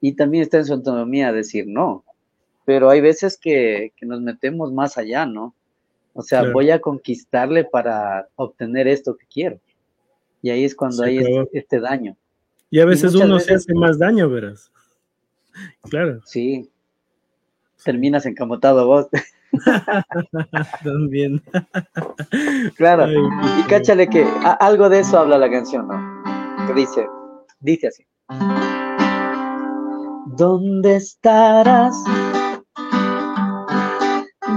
y 0.01 0.13
también 0.13 0.43
está 0.43 0.59
en 0.59 0.67
su 0.67 0.73
autonomía 0.73 1.33
decir 1.33 1.67
no. 1.67 2.05
Pero 2.65 2.91
hay 2.91 3.01
veces 3.01 3.39
que, 3.39 3.93
nos 4.03 4.21
metemos 4.21 4.73
más 4.73 4.99
allá, 4.99 5.27
¿no? 5.27 5.55
O 6.13 6.23
sea, 6.23 6.51
voy 6.51 6.71
a 6.71 6.81
conquistarle 6.81 7.65
para 7.65 8.29
obtener 8.37 8.89
esto 8.89 9.17
que 9.17 9.27
quiero. 9.27 9.61
Y 10.43 10.51
ahí 10.51 10.65
es 10.65 10.75
cuando 10.75 11.05
hay 11.05 11.19
este, 11.19 11.49
este, 11.53 11.81
daño. 11.81 12.17
Y 12.71 12.81
a 12.81 12.85
veces 12.85 13.15
uno 13.15 13.39
se 13.41 13.55
hace 13.55 13.73
más 13.75 13.99
daño, 13.99 14.29
verás. 14.29 14.71
Claro. 15.91 16.21
Sí. 16.25 16.71
Terminas 17.83 18.27
encamotado 18.27 18.87
vos. 18.87 19.09
También. 20.85 21.43
claro. 22.77 23.07
y 23.11 23.63
cáchale 23.69 24.09
que 24.09 24.27
algo 24.61 24.89
de 24.89 25.01
eso 25.01 25.19
habla 25.19 25.39
la 25.39 25.51
canción, 25.51 25.89
¿no? 25.89 26.67
Que 26.67 26.75
dice, 26.75 27.07
dice 27.61 27.89
así. 27.89 28.05
¿Dónde 30.37 30.97
estarás? 30.97 31.97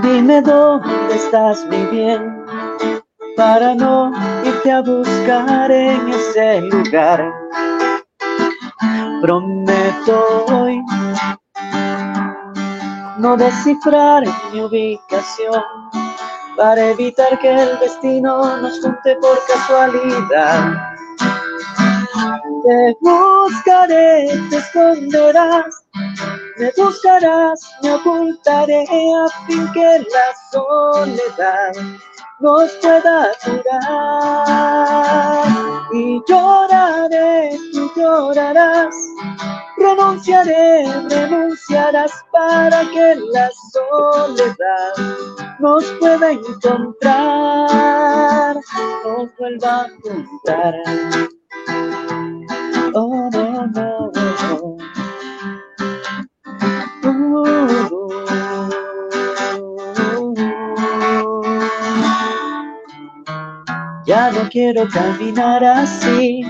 Dime 0.04 0.42
dónde 0.42 1.16
estás, 1.16 1.66
mi 1.70 1.86
bien, 1.86 2.44
para 3.38 3.76
no 3.76 4.12
irte 4.44 4.72
a 4.72 4.82
buscar 4.82 5.72
en 5.72 6.10
ese 6.10 6.62
lugar. 6.62 7.32
Prometo 9.22 10.46
hoy 10.48 10.82
no 13.18 13.38
descifrar 13.38 14.24
mi 14.52 14.62
ubicación 14.62 15.64
para 16.58 16.90
evitar 16.90 17.40
que 17.40 17.50
el 17.50 17.80
destino 17.80 18.58
nos 18.58 18.82
junte 18.82 19.16
por 19.22 19.40
casualidad. 19.48 20.74
Te 22.64 22.98
buscaré, 23.02 24.40
te 24.50 24.58
esconderás, 24.58 25.84
me 26.58 26.72
buscarás, 26.78 27.60
me 27.82 27.94
ocultaré 27.94 28.84
a 28.84 29.46
fin 29.48 29.72
que 29.74 30.00
la 30.00 30.36
soledad 30.52 31.72
nos 32.42 32.72
pueda 32.78 33.32
curar. 33.44 33.82
Y 35.94 36.22
lloraré, 36.28 37.58
tú 37.74 37.92
llorarás, 37.96 38.96
renunciaré, 39.78 40.86
renunciarás 41.10 42.12
para 42.32 42.82
que 42.90 43.16
la 43.32 43.50
soledad 43.72 44.94
nos 45.60 45.84
pueda 46.00 46.32
encontrar, 46.32 47.76
nos 49.06 49.38
vuelva 49.38 49.82
a 49.82 49.88
juntar. 50.02 50.74
Quiero 64.52 64.88
caminar 64.90 65.64
así. 65.64 66.44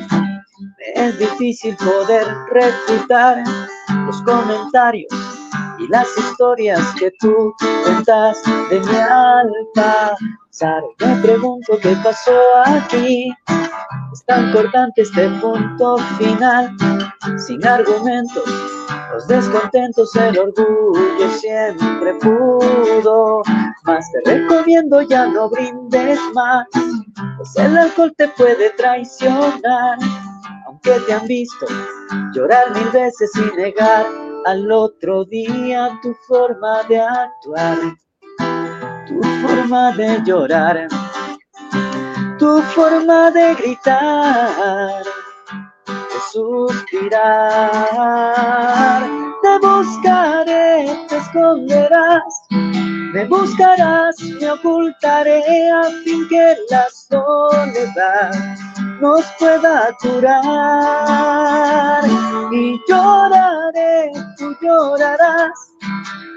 es 0.96 1.20
difícil 1.20 1.76
poder 1.78 2.26
refutar 2.52 3.44
los 4.06 4.22
comentarios 4.24 5.08
y 5.80 5.88
las 5.88 6.08
historias 6.18 6.82
que 7.00 7.12
tú 7.20 7.54
cuentas 7.84 8.42
de 8.70 8.80
mi 8.80 8.96
alma. 8.96 10.16
Me 10.62 11.16
pregunto 11.24 11.80
qué 11.82 11.96
pasó 12.04 12.40
aquí. 12.68 13.34
Es 14.14 14.24
tan 14.26 14.52
cortante 14.52 15.02
este 15.02 15.28
punto 15.40 15.98
final, 16.20 16.76
sin 17.48 17.66
argumentos. 17.66 18.44
Los 19.12 19.28
descontentos, 19.28 20.16
el 20.18 20.38
orgullo 20.38 21.30
siempre 21.40 22.14
pudo. 22.22 23.42
Más 23.86 24.06
te 24.12 24.36
recomiendo 24.36 25.02
ya 25.02 25.26
no 25.26 25.50
brindes 25.50 26.20
más, 26.36 26.68
pues 27.38 27.56
el 27.56 27.76
alcohol 27.76 28.14
te 28.18 28.28
puede 28.28 28.70
traicionar. 28.72 29.98
Aunque 30.68 30.92
te 31.08 31.14
han 31.14 31.26
visto 31.26 31.66
llorar 32.34 32.72
mil 32.76 32.90
veces 32.90 33.32
y 33.36 33.58
negar 33.58 34.06
al 34.46 34.72
otro 34.72 35.26
día 35.26 35.90
tu 36.04 36.14
forma 36.28 36.84
de 36.84 37.00
actuar 37.00 37.78
tu 39.12 39.22
forma 39.42 39.92
de 39.94 40.22
llorar, 40.24 40.88
tu 42.40 42.62
forma 42.74 43.32
de 43.32 43.56
gritar, 43.56 45.04
de 45.86 46.20
suspirar. 46.32 47.72
Te 49.42 49.58
buscaré, 49.60 51.06
te 51.10 51.18
esconderás, 51.18 52.34
me 53.14 53.26
buscarás, 53.26 54.16
me 54.40 54.52
ocultaré 54.52 55.70
a 55.72 55.84
fin 56.04 56.28
que 56.30 56.56
la 56.70 56.88
soledad 56.90 58.32
nos 59.02 59.26
pueda 59.40 59.98
curar. 60.02 60.42
Y 62.54 62.80
lloraré, 62.88 64.12
tú 64.38 64.56
llorarás 64.62 65.72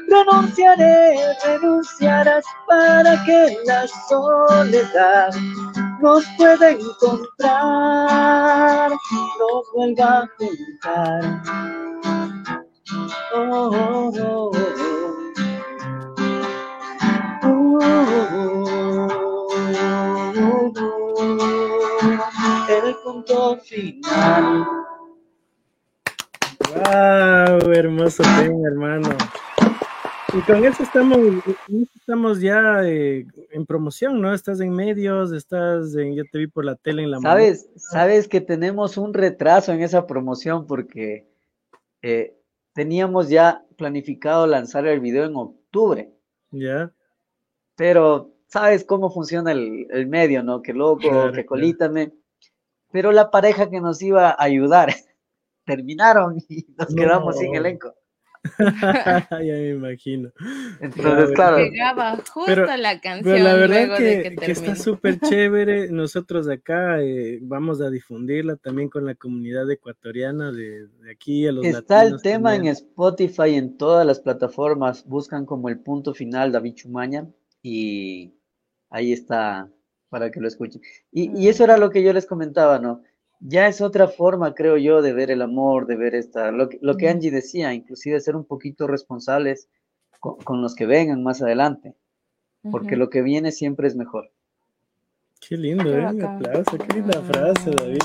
renunciaré, 0.09 1.17
renunciarás 1.45 2.45
para 2.67 3.25
que 3.25 3.59
la 3.67 3.87
soledad 4.09 5.31
nos 6.01 6.25
pueda 6.37 6.71
encontrar, 6.71 8.11
nos 8.91 9.73
vuelva 9.75 10.19
a 10.19 10.29
juntar. 10.39 11.43
Oh, 13.35 13.71
oh, 13.73 14.13
oh, 14.21 14.53
el 22.87 22.97
punto 22.97 23.57
final. 23.59 24.67
Wow, 26.75 27.71
hermoso 27.73 28.23
tema, 28.23 28.69
hermano. 28.69 29.09
Y 30.37 30.41
con 30.43 30.65
eso 30.65 30.83
estamos, 30.83 31.19
estamos 31.95 32.41
ya 32.41 32.83
eh, 32.85 33.25
en 33.53 33.67
promoción, 33.67 34.21
¿no? 34.21 34.35
Estás 34.35 34.61
en 34.61 34.73
medios, 34.73 35.33
estás 35.33 35.95
en, 35.95 36.17
yo 36.17 36.25
te 36.31 36.39
vi 36.39 36.47
por 36.49 36.65
la 36.65 36.75
tele 36.75 37.05
en 37.05 37.13
la 37.13 37.21
Sabes, 37.21 37.71
sabes 37.77 38.27
que 38.27 38.41
tenemos 38.41 38.97
un 38.97 39.15
retraso 39.15 39.73
en 39.73 39.83
esa 39.83 40.07
promoción 40.07 40.67
porque 40.67 41.29
eh, 42.03 42.37
teníamos 42.73 43.29
ya 43.29 43.65
planificado 43.77 44.47
lanzar 44.47 44.87
el 44.87 45.01
video 45.01 45.25
en 45.25 45.37
octubre. 45.37 46.13
Ya. 46.51 46.93
Pero 47.77 48.33
sabes 48.49 48.85
cómo 48.85 49.11
funciona 49.11 49.53
el, 49.53 50.07
medio, 50.09 50.43
¿no? 50.43 50.63
Que 50.63 50.73
loco, 50.73 51.31
que 51.33 51.47
colítame. 51.47 52.13
Pero 52.95 53.11
la 53.11 53.29
pareja 53.29 53.69
que 53.69 53.81
nos 53.81 54.01
iba 54.03 54.31
a 54.31 54.37
ayudar 54.39 54.95
terminaron 55.67 56.39
y 56.49 56.65
nos 56.79 56.95
quedamos 56.95 57.37
sin 57.37 57.53
elenco. 57.57 57.93
ya 59.31 59.37
me 59.41 59.71
imagino. 59.71 60.31
Entonces, 60.81 61.33
claro. 61.35 61.59
Llegaba 61.59 62.23
justo 62.33 62.77
la 62.77 63.01
canción. 63.01 63.35
Pero 63.35 63.45
la 63.47 63.55
verdad 63.55 63.99
que, 63.99 64.37
que, 64.37 64.53
está 64.53 64.77
súper 64.77 65.19
chévere. 65.29 65.91
Nosotros 65.91 66.49
acá 66.49 67.03
eh, 67.03 67.41
vamos 67.43 67.81
a 67.81 67.91
difundirla 67.91 68.55
también 68.59 68.89
con 68.89 69.07
la 69.07 69.17
comunidad 69.17 69.69
ecuatoriana 69.69 70.53
de, 70.53 70.87
aquí 71.11 71.49
a 71.49 71.53
los 71.53 71.65
Está 71.65 72.05
el 72.05 72.23
tema 72.23 72.55
en 72.55 72.67
Spotify, 72.69 73.57
en 73.57 73.77
todas 73.77 74.07
las 74.07 74.21
plataformas. 74.21 75.05
Buscan 75.05 75.47
como 75.47 75.69
el 75.69 75.81
punto 75.81 76.15
final 76.15 76.53
David 76.53 76.75
Chumaña 76.75 77.27
y 77.61 78.35
ahí 78.89 79.13
está 79.13 79.69
para 80.15 80.31
que 80.31 80.39
lo 80.39 80.47
escuchen. 80.47 80.81
Y, 81.11 81.37
y 81.37 81.49
eso 81.49 81.65
era 81.65 81.77
lo 81.77 81.91
que 81.91 82.05
yo 82.05 82.13
les 82.13 82.25
comentaba, 82.25 82.79
¿no? 82.79 83.03
ya 83.47 83.69
es 83.69 83.81
otra 83.81 84.09
forma, 84.09 84.55
creo 84.55 84.77
yo, 84.77 85.03
de 85.03 85.13
ver 85.13 85.31
el 85.31 85.43
amor, 85.43 85.87
de 85.87 85.97
ver 85.97 86.15
esta, 86.15 86.51
lo, 86.51 86.69
lo 86.81 86.97
que 86.97 87.09
Angie 87.09 87.31
decía, 87.31 87.75
inclusive 87.75 88.21
ser 88.21 88.37
un 88.37 88.45
poquito 88.45 88.87
responsables 88.87 89.69
con, 90.21 90.63
los 90.63 90.75
que 90.75 90.87
vengan 90.87 91.23
más 91.23 91.43
adelante, 91.43 91.95
porque 92.71 92.97
lo 92.97 93.11
que 93.11 93.21
viene 93.21 93.53
siempre 93.53 93.87
es 93.87 93.97
mejor. 93.97 94.31
Qué 95.47 95.59
lindo, 95.59 95.95
¿eh? 95.95 96.07
Un 96.07 96.23
aplauso, 96.23 96.79
qué 96.79 96.95
linda 96.95 97.21
frase, 97.21 97.71
David. 97.73 98.01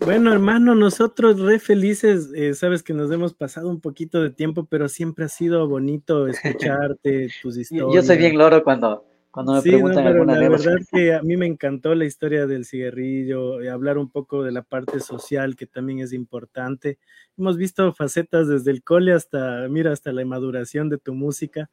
Bueno, 0.00 0.32
hermano, 0.32 0.74
nosotros 0.74 1.38
re 1.40 1.58
felices, 1.58 2.30
eh, 2.34 2.54
sabes 2.54 2.82
que 2.82 2.94
nos 2.94 3.10
hemos 3.10 3.34
pasado 3.34 3.68
un 3.68 3.82
poquito 3.82 4.22
de 4.22 4.30
tiempo, 4.30 4.64
pero 4.64 4.88
siempre 4.88 5.26
ha 5.26 5.28
sido 5.28 5.68
bonito 5.68 6.26
escucharte, 6.28 7.28
tus 7.42 7.58
historias. 7.58 7.94
Yo 7.94 8.02
soy 8.02 8.16
bien 8.16 8.38
loro 8.38 8.64
cuando, 8.64 9.04
cuando 9.36 9.52
me 9.52 9.60
preguntan 9.60 10.02
no, 10.02 10.10
pero 10.12 10.24
la 10.24 10.48
verdad 10.48 10.76
que 10.90 11.12
a 11.12 11.20
mí 11.20 11.36
me 11.36 11.44
encantó 11.44 11.94
la 11.94 12.06
historia 12.06 12.46
del 12.46 12.64
cigarrillo, 12.64 13.62
y 13.62 13.68
hablar 13.68 13.98
un 13.98 14.08
poco 14.08 14.42
de 14.42 14.50
la 14.50 14.62
parte 14.62 14.98
social 14.98 15.56
que 15.56 15.66
también 15.66 15.98
es 15.98 16.14
importante. 16.14 16.98
Hemos 17.36 17.58
visto 17.58 17.92
facetas 17.92 18.48
desde 18.48 18.70
el 18.70 18.82
cole 18.82 19.12
hasta, 19.12 19.68
mira, 19.68 19.92
hasta 19.92 20.10
la 20.12 20.24
maduración 20.24 20.88
de 20.88 20.96
tu 20.96 21.12
música 21.12 21.68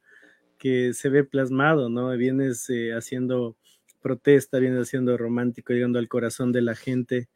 que 0.58 0.92
se 0.92 1.08
ve 1.08 1.24
plasmado, 1.24 1.88
¿no? 1.88 2.14
Vienes 2.18 2.68
eh, 2.68 2.92
haciendo 2.92 3.56
protesta, 4.02 4.58
vienes 4.58 4.82
haciendo 4.82 5.16
romántico, 5.16 5.72
llegando 5.72 5.98
al 5.98 6.08
corazón 6.08 6.52
de 6.52 6.60
la 6.60 6.74
gente. 6.74 7.30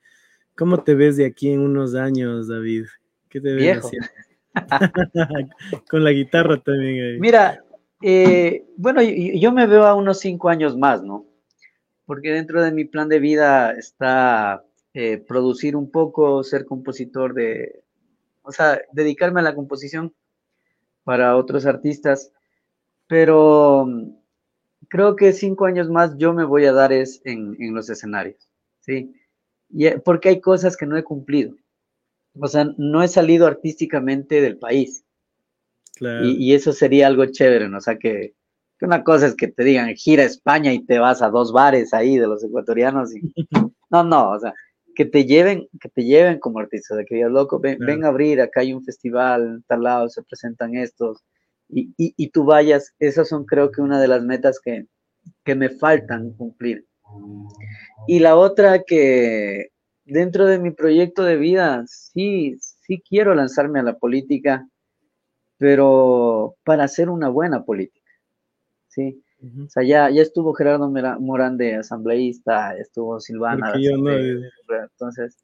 ¿Cómo 0.55 0.85
te 0.85 0.95
ves 0.95 1.17
de 1.17 1.25
aquí 1.25 1.49
en 1.49 1.61
unos 1.61 1.95
años, 1.95 2.49
David? 2.49 2.85
¿Qué 3.31 3.41
te 3.41 3.55
ves 3.55 3.79
haciendo? 3.79 4.09
Con 5.89 6.05
la 6.05 6.11
guitarra 6.11 6.61
también. 6.61 7.03
Ahí. 7.03 7.19
Mira, 7.19 7.65
eh, 8.03 8.67
bueno, 8.77 9.03
yo, 9.03 9.53
me 9.53 9.67
veo 9.67 9.85
a 9.85 9.95
unos 9.95 10.21
cinco 10.21 10.49
años 10.49 10.77
más, 10.77 11.03
¿no? 11.03 11.27
Porque 12.07 12.33
dentro 12.33 12.63
de 12.63 12.73
mi 12.73 12.85
plan 12.85 13.09
de 13.09 13.19
vida 13.19 13.73
está 13.73 14.65
eh, 14.95 15.19
producir 15.19 15.77
un 15.77 15.91
poco, 15.91 16.43
ser 16.45 16.65
compositor 16.65 17.35
de, 17.35 17.83
o 18.43 18.53
sea, 18.53 18.81
dedicarme 18.93 19.41
a 19.41 19.45
la 19.45 19.55
composición 19.55 20.15
para 21.05 21.37
otros 21.37 21.67
artistas, 21.67 22.33
pero 23.07 23.87
mm, 23.87 24.11
creo 24.89 25.17
que 25.17 25.33
cinco 25.33 25.67
años 25.67 25.91
más 25.91 26.17
yo 26.19 26.33
me 26.33 26.45
voy 26.45 26.67
a 26.67 26.73
dar 26.73 26.93
es 26.93 27.21
en, 27.25 27.57
los 27.75 27.91
escenarios, 27.91 28.49
¿sí? 28.81 29.15
Y, 29.71 29.87
eh, 29.87 29.99
porque 29.99 30.31
hay 30.31 30.41
cosas 30.41 30.77
que 30.77 30.87
no 30.87 30.97
he 30.97 31.05
cumplido. 31.05 31.55
O 32.41 32.47
sea, 32.47 32.73
no 32.79 33.03
he 33.03 33.09
salido 33.09 33.47
artísticamente 33.47 34.41
del 34.41 34.59
país. 34.59 35.05
Y, 36.01 36.55
eso 36.55 36.73
sería 36.73 37.07
algo 37.07 37.27
chévere, 37.27 37.69
¿no? 37.69 37.79
O 37.79 37.81
sea, 37.81 37.99
que, 37.99 38.35
una 38.81 39.03
cosa 39.03 39.27
es 39.27 39.35
que 39.35 39.49
te 39.49 39.65
digan, 39.65 39.95
gira 39.95 40.23
a 40.23 40.27
España 40.27 40.73
y 40.73 40.85
te 40.85 40.99
vas 40.99 41.23
a 41.23 41.31
dos 41.31 41.53
bares 41.53 41.93
ahí 41.93 42.17
de 42.17 42.27
los 42.27 42.45
ecuatorianos. 42.45 43.15
Y, 43.15 43.21
no, 43.91 44.05
no, 44.05 44.31
o 44.31 44.39
sea, 44.39 44.55
que 44.95 45.05
te 45.05 45.25
lleven, 45.25 45.69
que 45.81 45.89
te 45.89 46.05
lleven 46.05 46.39
como 46.39 46.59
artista, 46.59 46.97
de 46.97 47.05
que 47.05 47.17
digas, 47.17 47.31
loco, 47.31 47.61
ven, 47.61 48.05
a 48.05 48.09
abrir, 48.09 48.41
acá 48.41 48.61
hay 48.61 48.73
un 48.73 48.85
festival, 48.85 49.63
tal 49.67 49.83
lado 49.83 50.09
se 50.09 50.23
presentan 50.23 50.77
estos, 50.77 51.25
y, 51.69 51.93
y, 51.97 52.31
tú 52.31 52.45
vayas, 52.45 52.95
esas 52.99 53.29
son 53.29 53.45
creo 53.45 53.71
que 53.71 53.83
una 53.83 54.01
de 54.01 54.09
las 54.09 54.23
metas 54.23 54.59
que, 54.59 54.87
que 55.45 55.55
me 55.55 55.69
faltan 55.69 56.33
cumplir. 56.33 56.87
Y 58.07 58.21
la 58.21 58.37
otra 58.37 58.83
que 58.85 59.69
dentro 60.05 60.47
de 60.47 60.59
mi 60.59 60.71
proyecto 60.71 61.23
de 61.23 61.37
vida, 61.37 61.85
sí, 61.87 62.57
sí 62.59 63.03
quiero 63.07 63.35
lanzarme 63.35 63.81
a 63.81 63.83
la 63.83 63.99
política, 63.99 64.67
pero 65.59 66.57
para 66.65 66.85
hacer 66.85 67.11
una 67.11 67.29
buena 67.29 67.65
política, 67.65 68.11
¿sí? 68.89 69.23
O 69.41 69.69
sea, 69.69 69.85
ya, 69.85 70.11
ya 70.11 70.23
estuvo 70.23 70.53
Gerardo 70.53 70.91
Morán 71.21 71.57
de 71.59 71.77
asambleísta, 71.77 72.77
estuvo 72.77 73.21
Silvana. 73.21 73.73
De 73.73 74.51
entonces, 74.69 75.37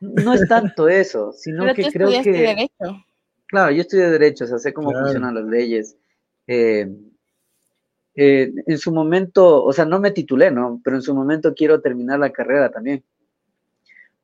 no 0.00 0.34
es 0.34 0.46
tanto 0.46 0.88
eso, 0.88 1.32
sino 1.32 1.72
que 1.74 1.90
creo 1.90 2.10
que... 2.22 2.32
Derecho. 2.32 3.04
Claro, 3.46 3.72
yo 3.72 3.80
estudié 3.80 4.10
Derecho, 4.10 4.44
o 4.44 4.46
sea, 4.46 4.58
sé 4.58 4.72
cómo 4.72 4.92
funcionan 4.92 5.34
las 5.34 5.44
leyes. 5.44 5.96
Eh, 6.46 6.88
eh, 8.14 8.52
en 8.66 8.78
su 8.78 8.92
momento, 8.92 9.64
o 9.64 9.72
sea, 9.72 9.84
no 9.86 10.00
me 10.00 10.10
titulé, 10.10 10.50
¿no? 10.50 10.80
Pero 10.84 10.96
en 10.96 11.02
su 11.02 11.14
momento 11.14 11.54
quiero 11.54 11.80
terminar 11.80 12.18
la 12.18 12.30
carrera 12.30 12.70
también. 12.70 13.02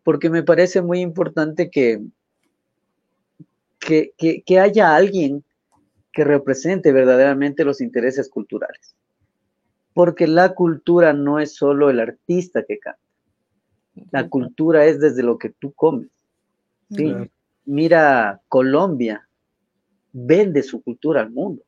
Porque 0.02 0.28
me 0.28 0.42
parece 0.42 0.82
muy 0.82 1.00
importante 1.00 1.70
que, 1.70 2.02
que, 3.86 4.60
haya 4.60 4.94
alguien 4.94 5.44
que 6.12 6.24
represente 6.24 6.92
verdaderamente 6.92 7.64
los 7.64 7.80
intereses 7.80 8.28
culturales. 8.28 8.94
Porque 9.94 10.26
la 10.26 10.54
cultura 10.54 11.12
no 11.12 11.38
es 11.38 11.54
solo 11.54 11.88
el 11.90 12.00
artista 12.00 12.64
que 12.64 12.78
canta. 12.78 13.00
La 14.10 14.28
cultura 14.28 14.84
es 14.84 15.00
desde 15.00 15.22
lo 15.22 15.38
que 15.38 15.50
tú 15.50 15.72
comes. 15.72 16.10
¿sí? 16.90 17.14
Mira, 17.64 18.42
Colombia 18.48 19.26
vende 20.12 20.62
su 20.62 20.82
cultura 20.82 21.22
al 21.22 21.30
mundo. 21.30 21.62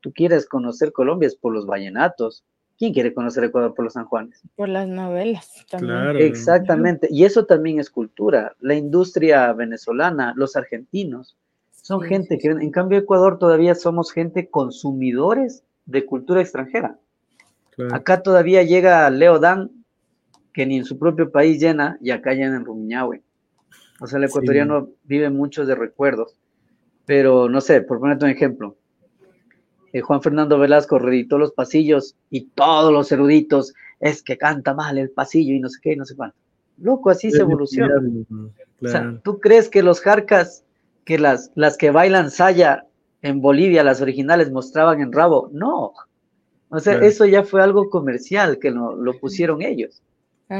Tú 0.00 0.12
quieres 0.12 0.46
conocer 0.46 0.92
Colombia 0.92 1.26
es 1.26 1.36
por 1.36 1.52
los 1.52 1.66
vallenatos. 1.66 2.44
¿Quién 2.80 2.94
quiere 2.94 3.12
conocer 3.12 3.44
Ecuador 3.44 3.74
por 3.74 3.84
los 3.84 3.92
San 3.92 4.06
Juanes? 4.06 4.40
Por 4.56 4.70
las 4.70 4.88
novelas 4.88 5.66
también. 5.68 6.16
Exactamente. 6.16 7.08
Y 7.10 7.24
eso 7.24 7.44
también 7.44 7.78
es 7.78 7.90
cultura. 7.90 8.56
La 8.58 8.74
industria 8.74 9.52
venezolana, 9.52 10.32
los 10.34 10.56
argentinos, 10.56 11.36
son 11.72 12.00
gente 12.00 12.38
que, 12.38 12.48
en 12.48 12.70
cambio, 12.70 12.98
Ecuador 12.98 13.38
todavía 13.38 13.74
somos 13.74 14.10
gente 14.10 14.48
consumidores 14.48 15.62
de 15.84 16.06
cultura 16.06 16.40
extranjera. 16.40 16.96
Acá 17.92 18.22
todavía 18.22 18.62
llega 18.62 19.10
Leo 19.10 19.38
Dan, 19.38 19.70
que 20.54 20.64
ni 20.64 20.78
en 20.78 20.86
su 20.86 20.98
propio 20.98 21.30
país 21.30 21.60
llena, 21.60 21.98
y 22.00 22.12
acá 22.12 22.32
llena 22.32 22.56
en 22.56 22.64
Rumiñahue. 22.64 23.20
O 24.00 24.06
sea, 24.06 24.16
el 24.16 24.24
ecuatoriano 24.24 24.88
vive 25.04 25.28
muchos 25.28 25.68
de 25.68 25.74
recuerdos. 25.74 26.34
Pero, 27.04 27.50
no 27.50 27.60
sé, 27.60 27.82
por 27.82 28.00
ponerte 28.00 28.24
un 28.24 28.30
ejemplo, 28.30 28.76
eh, 29.92 30.00
Juan 30.00 30.22
Fernando 30.22 30.58
Velasco 30.58 30.98
reeditó 30.98 31.38
los 31.38 31.52
pasillos 31.52 32.16
y 32.30 32.42
todos 32.46 32.92
los 32.92 33.10
eruditos, 33.12 33.74
es 33.98 34.22
que 34.22 34.38
canta 34.38 34.74
mal 34.74 34.98
el 34.98 35.10
pasillo 35.10 35.54
y 35.54 35.60
no 35.60 35.68
sé 35.68 35.78
qué, 35.82 35.96
no 35.96 36.04
sé 36.04 36.16
cuánto. 36.16 36.36
Loco, 36.78 37.10
así 37.10 37.30
se 37.30 37.42
evoluciona. 37.42 37.94
O 38.82 38.88
sea, 38.88 39.20
¿tú 39.22 39.38
crees 39.38 39.68
que 39.68 39.82
los 39.82 40.00
jarcas, 40.00 40.64
que 41.04 41.18
las, 41.18 41.50
las 41.54 41.76
que 41.76 41.90
bailan 41.90 42.30
saya 42.30 42.86
en 43.20 43.42
Bolivia, 43.42 43.84
las 43.84 44.00
originales, 44.00 44.50
mostraban 44.50 45.00
en 45.00 45.12
rabo? 45.12 45.50
No. 45.52 45.92
O 46.70 46.78
sea, 46.78 46.94
eso 47.00 47.26
ya 47.26 47.42
fue 47.42 47.62
algo 47.62 47.90
comercial 47.90 48.58
que 48.58 48.70
lo, 48.70 48.96
lo 48.96 49.18
pusieron 49.18 49.60
ellos. 49.60 50.02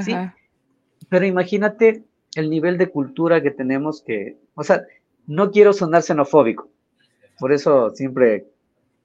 ¿sí? 0.02 0.15
Pero 1.09 1.24
imagínate 1.24 2.05
el 2.35 2.51
nivel 2.51 2.78
de 2.78 2.90
cultura 2.90 3.43
que 3.43 3.51
tenemos 3.51 4.02
que, 4.02 4.36
o 4.55 4.62
sea, 4.62 4.85
no 5.27 5.51
quiero 5.51 5.73
sonar 5.73 6.02
xenofóbico, 6.02 6.69
por 7.39 7.52
eso 7.52 7.90
siempre 7.90 8.47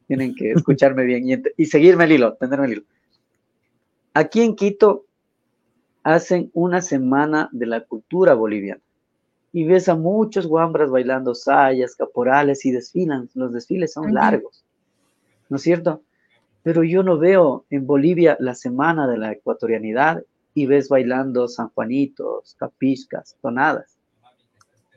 tienen 0.07 0.36
que 0.36 0.52
escucharme 0.52 1.03
bien 1.03 1.30
y, 1.30 1.41
y, 1.57 1.65
seguirme 1.65 2.06
el 2.06 2.14
hilo, 2.14 2.34
tenerme 2.36 2.68
el 2.68 2.72
hilo. 2.73 2.84
Aquí 4.14 4.41
en 4.41 4.56
Quito 4.56 5.06
hacen 6.03 6.52
una 6.53 6.82
semana 6.82 7.49
de 7.52 7.65
la 7.65 7.82
cultura 7.82 8.34
boliviana 8.34 8.82
y 9.52 9.64
ves 9.64 9.88
a 9.88 9.95
muchos 9.95 10.48
guambras 10.48 10.90
bailando 10.90 11.34
sayas, 11.34 11.95
caporales 11.95 12.65
y 12.65 12.72
desfilan. 12.72 13.30
Los 13.34 13.53
desfiles 13.53 13.94
son 13.94 14.14
largos, 14.14 14.65
¿no 15.49 15.56
es 15.56 15.64
cierto? 15.64 16.02
Pero 16.61 16.84
yo 16.84 17.03
no 17.03 17.18
veo 17.18 17.65
en 17.69 17.88
Bolivia 17.88 18.36
la 18.40 18.53
semana 18.53 19.07
de 19.07 19.18
la 19.18 19.32
ecuatorianidad 19.32 20.23
y 20.53 20.65
ves 20.65 20.90
bailando 20.90 21.48
sanjuanitos, 21.48 22.56
capiscas, 22.60 23.38
tonadas. 23.41 23.98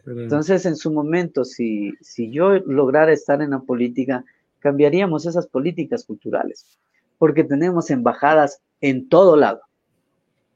Entonces, 0.06 0.66
en 0.66 0.76
su 0.76 0.92
momento, 0.92 1.44
si, 1.44 1.92
si 2.00 2.30
yo 2.30 2.54
lograra 2.60 3.12
estar 3.12 3.42
en 3.42 3.50
la 3.50 3.60
política, 3.60 4.24
cambiaríamos 4.60 5.26
esas 5.26 5.46
políticas 5.46 6.04
culturales, 6.04 6.66
porque 7.18 7.44
tenemos 7.44 7.90
embajadas 7.90 8.60
en 8.80 9.08
todo 9.08 9.36
lado. 9.36 9.60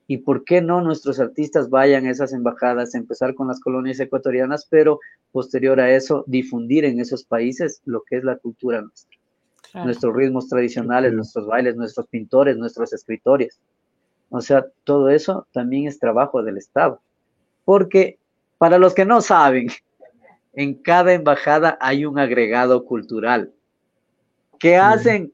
¿Y 0.06 0.18
por 0.18 0.44
qué 0.44 0.60
no 0.60 0.80
nuestros 0.80 1.20
artistas 1.20 1.70
vayan 1.70 2.06
a 2.06 2.10
esas 2.10 2.32
embajadas, 2.32 2.94
empezar 2.94 3.34
con 3.34 3.48
las 3.48 3.60
colonias 3.60 4.00
ecuatorianas, 4.00 4.66
pero 4.68 5.00
posterior 5.30 5.80
a 5.80 5.90
eso 5.90 6.24
difundir 6.26 6.84
en 6.84 7.00
esos 7.00 7.24
países 7.24 7.80
lo 7.84 8.02
que 8.02 8.16
es 8.16 8.24
la 8.24 8.36
cultura 8.36 8.82
nuestra? 8.82 9.18
Nuestros 9.84 10.14
ritmos 10.14 10.48
tradicionales, 10.48 11.14
nuestros 11.14 11.46
bailes, 11.46 11.76
nuestros 11.76 12.06
pintores, 12.08 12.58
nuestros 12.58 12.92
escritores. 12.92 13.58
O 14.28 14.42
sea, 14.42 14.66
todo 14.84 15.08
eso 15.08 15.46
también 15.52 15.86
es 15.86 15.98
trabajo 15.98 16.42
del 16.42 16.58
Estado. 16.58 17.00
Porque 17.64 18.18
para 18.58 18.78
los 18.78 18.92
que 18.92 19.06
no 19.06 19.22
saben, 19.22 19.68
en 20.52 20.74
cada 20.74 21.14
embajada 21.14 21.78
hay 21.80 22.04
un 22.04 22.18
agregado 22.18 22.84
cultural. 22.84 23.52
¿Qué 24.62 24.76
hacen? 24.76 25.32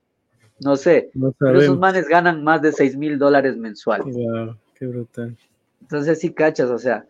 No 0.59 0.75
sé, 0.77 1.11
pero 1.39 1.61
esos 1.61 1.79
manes 1.79 2.09
ganan 2.09 2.43
más 2.43 2.63
de 2.63 2.73
6 2.73 2.97
mil 2.97 3.19
dólares 3.19 3.59
mensuales. 3.59 4.17
Qué 4.75 4.87
brutal. 4.87 5.37
Entonces 5.83 6.19
sí 6.19 6.33
cachas, 6.33 6.71
o 6.71 6.79
sea, 6.79 7.05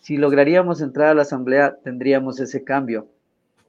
si 0.00 0.16
lograríamos 0.16 0.80
entrar 0.80 1.08
a 1.08 1.14
la 1.14 1.22
asamblea, 1.22 1.76
tendríamos 1.84 2.40
ese 2.40 2.64
cambio 2.64 3.08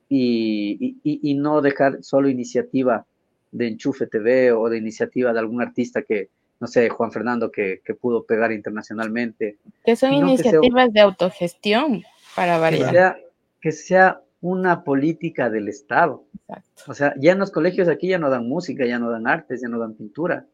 y, 0.07 0.97
y, 1.03 1.33
no 1.35 1.61
dejar 1.61 2.01
solo 2.01 2.29
iniciativa 2.29 3.05
de 3.51 3.67
Enchufe 3.67 4.07
TV 4.07 4.53
o 4.53 4.69
de 4.69 4.77
iniciativa 4.77 5.33
de 5.33 5.39
algún 5.39 5.61
artista 5.61 6.01
que, 6.01 6.29
no 6.59 6.67
sé, 6.67 6.89
Juan 6.89 7.11
Fernando, 7.11 7.51
que, 7.51 7.81
que 7.83 7.93
pudo 7.93 8.23
pegar 8.23 8.51
internacionalmente. 8.51 9.57
Que 9.83 9.95
son 9.95 10.13
iniciativas 10.13 10.91
de 10.93 11.01
autogestión 11.01 12.03
para 12.35 12.57
variar. 12.57 12.89
Que 12.89 12.91
sea, 12.91 13.17
que 13.61 13.71
sea 13.71 14.21
una 14.41 14.83
política 14.83 15.49
del 15.49 15.67
Estado. 15.67 16.25
Exacto. 16.33 16.83
O 16.87 16.93
sea, 16.93 17.13
ya 17.17 17.31
en 17.31 17.39
los 17.39 17.51
colegios 17.51 17.87
aquí 17.87 18.09
ya 18.09 18.17
no 18.17 18.29
dan 18.29 18.47
música, 18.47 18.85
ya 18.85 18.99
no 18.99 19.09
dan 19.09 19.27
artes, 19.27 19.61
ya 19.61 19.69
no 19.69 19.79
dan 19.79 19.93
pintura. 19.93 20.47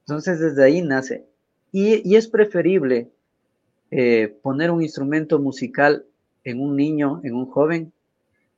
Entonces 0.00 0.40
desde 0.40 0.64
ahí 0.64 0.82
nace. 0.82 1.26
Y, 1.70 2.16
es 2.16 2.28
preferible 2.28 3.10
eh, 3.90 4.36
poner 4.42 4.70
un 4.70 4.82
instrumento 4.82 5.38
musical 5.38 6.04
en 6.44 6.60
un 6.60 6.76
niño, 6.76 7.20
en 7.24 7.34
un 7.34 7.46
joven, 7.46 7.92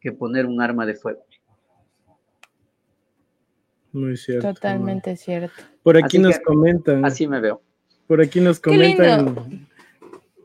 que 0.01 0.13
poner 0.13 0.47
un 0.47 0.61
arma 0.61 0.87
de 0.87 0.95
fuego. 0.95 1.25
Muy 3.93 4.17
cierto. 4.17 4.53
Totalmente 4.53 5.17
cierto. 5.17 5.55
Por 5.83 5.97
aquí 5.97 6.19
nos 6.19 6.39
comentan. 6.41 7.05
Así 7.05 7.29
me 7.29 7.41
veo. 7.41 7.63
Por 8.07 8.21
aquí 8.21 8.41
nos 8.41 8.59
comentan. 8.59 9.69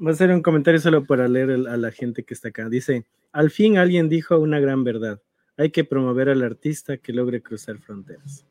Va 0.05 0.11
a 0.11 0.13
ser 0.13 0.31
un 0.31 0.41
comentario 0.41 0.79
solo 0.79 1.03
para 1.03 1.27
leer 1.27 1.51
a 1.51 1.77
la 1.77 1.91
gente 1.91 2.23
que 2.23 2.33
está 2.33 2.49
acá. 2.49 2.69
Dice, 2.69 3.05
al 3.31 3.51
fin 3.51 3.77
alguien 3.77 4.09
dijo 4.09 4.37
una 4.39 4.59
gran 4.59 4.83
verdad. 4.83 5.21
Hay 5.57 5.71
que 5.71 5.83
promover 5.83 6.29
al 6.29 6.43
artista 6.43 6.97
que 6.97 7.13
logre 7.13 7.41
cruzar 7.41 7.77
fronteras. 7.79 8.45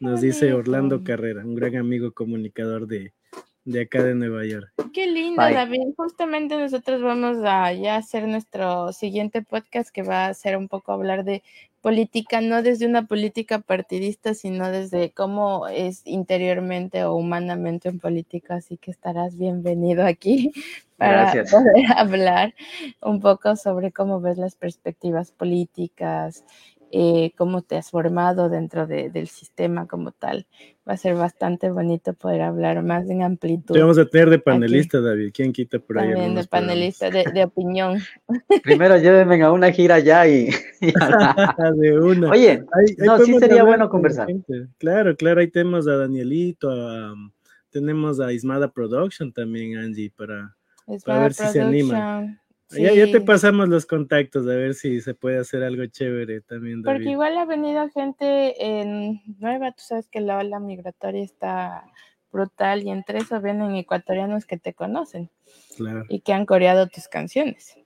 Nos 0.00 0.20
dice 0.20 0.52
Orlando 0.52 1.04
Carrera, 1.04 1.44
un 1.44 1.54
gran 1.54 1.76
amigo 1.76 2.12
comunicador 2.12 2.86
de, 2.86 3.12
de 3.64 3.80
acá 3.82 4.02
de 4.02 4.14
Nueva 4.14 4.44
York. 4.44 4.72
Qué 4.92 5.06
lindo, 5.06 5.42
David. 5.42 5.94
Justamente 5.96 6.56
nosotros 6.56 7.02
vamos 7.02 7.38
a 7.44 7.72
ya 7.72 7.96
hacer 7.96 8.26
nuestro 8.26 8.92
siguiente 8.92 9.42
podcast 9.42 9.90
que 9.90 10.02
va 10.02 10.26
a 10.26 10.34
ser 10.34 10.56
un 10.56 10.68
poco 10.68 10.92
hablar 10.92 11.24
de 11.24 11.42
política, 11.82 12.40
no 12.40 12.62
desde 12.62 12.86
una 12.86 13.06
política 13.06 13.58
partidista, 13.58 14.34
sino 14.34 14.70
desde 14.70 15.10
cómo 15.10 15.66
es 15.66 16.02
interiormente 16.06 17.04
o 17.04 17.14
humanamente 17.14 17.88
en 17.88 17.98
política. 17.98 18.54
Así 18.54 18.78
que 18.78 18.92
estarás 18.92 19.36
bienvenido 19.36 20.06
aquí 20.06 20.52
para 20.96 21.32
poder 21.32 21.84
hablar 21.96 22.54
un 23.02 23.20
poco 23.20 23.56
sobre 23.56 23.90
cómo 23.90 24.20
ves 24.20 24.38
las 24.38 24.54
perspectivas 24.54 25.32
políticas, 25.32 26.44
eh, 26.94 27.32
cómo 27.38 27.62
te 27.62 27.76
has 27.76 27.90
formado 27.90 28.50
dentro 28.50 28.86
del 28.86 29.26
sistema 29.26 29.86
como 29.86 30.12
tal. 30.12 30.46
Va 30.86 30.92
a 30.92 30.96
ser 30.98 31.14
bastante 31.14 31.70
bonito 31.70 32.12
poder 32.12 32.42
hablar 32.42 32.82
más 32.82 33.08
en 33.08 33.22
amplitud. 33.22 33.74
Te 33.74 33.80
vamos 33.80 33.96
a 33.96 34.04
tener 34.04 34.28
de 34.28 34.38
panelista, 34.38 35.00
David. 35.00 35.30
¿Quién 35.32 35.54
quita 35.54 35.78
por 35.78 35.98
ahí? 35.98 36.10
También 36.10 36.34
de 36.34 36.44
panelista, 36.44 37.08
de, 37.08 37.44
opinión. 37.44 37.98
Primero 38.62 38.98
llévenme 38.98 39.42
a 39.42 39.52
una 39.52 39.72
gira 39.72 40.00
ya 40.00 40.28
y... 40.28 40.50
de 41.76 41.98
una. 41.98 42.30
Oye, 42.30 42.62
no, 42.98 43.18
sí 43.20 43.38
sería 43.38 43.64
bueno 43.64 43.88
conversar. 43.88 44.28
Claro, 44.76 45.16
claro, 45.16 45.40
hay 45.40 45.48
temas 45.48 45.86
a 45.86 45.96
Danielito, 45.96 46.68
tenemos 47.70 48.20
a 48.20 48.34
Ismada 48.34 48.70
Production 48.70 49.32
también, 49.32 49.78
Angie, 49.78 50.12
para, 50.14 50.54
para 51.06 51.22
ver 51.22 51.32
si 51.32 51.46
se 51.46 51.60
anima. 51.62 52.41
Ya, 52.76 52.92
ya, 52.94 53.10
te 53.10 53.20
pasamos 53.20 53.68
los 53.68 53.86
contactos 53.86 54.46
a 54.46 54.54
ver 54.54 54.74
si 54.74 55.00
se 55.00 55.14
puede 55.14 55.38
hacer 55.38 55.62
algo 55.62 55.84
chévere 55.86 56.40
también. 56.40 56.82
David. 56.82 56.98
Porque 56.98 57.10
igual 57.10 57.36
ha 57.38 57.44
venido 57.44 57.88
gente 57.90 58.80
en 58.80 59.20
nueva, 59.38 59.72
tú 59.72 59.82
sabes 59.84 60.08
que 60.08 60.20
la 60.20 60.38
ola 60.38 60.60
migratoria 60.60 61.22
está 61.22 61.84
brutal 62.32 62.82
y 62.82 62.90
entre 62.90 63.18
eso 63.18 63.40
vienen 63.40 63.74
ecuatorianos 63.76 64.46
que 64.46 64.56
te 64.56 64.72
conocen 64.72 65.30
claro. 65.76 66.04
y 66.08 66.20
que 66.20 66.32
han 66.32 66.46
coreado 66.46 66.88
tus 66.88 67.08
canciones. 67.08 67.76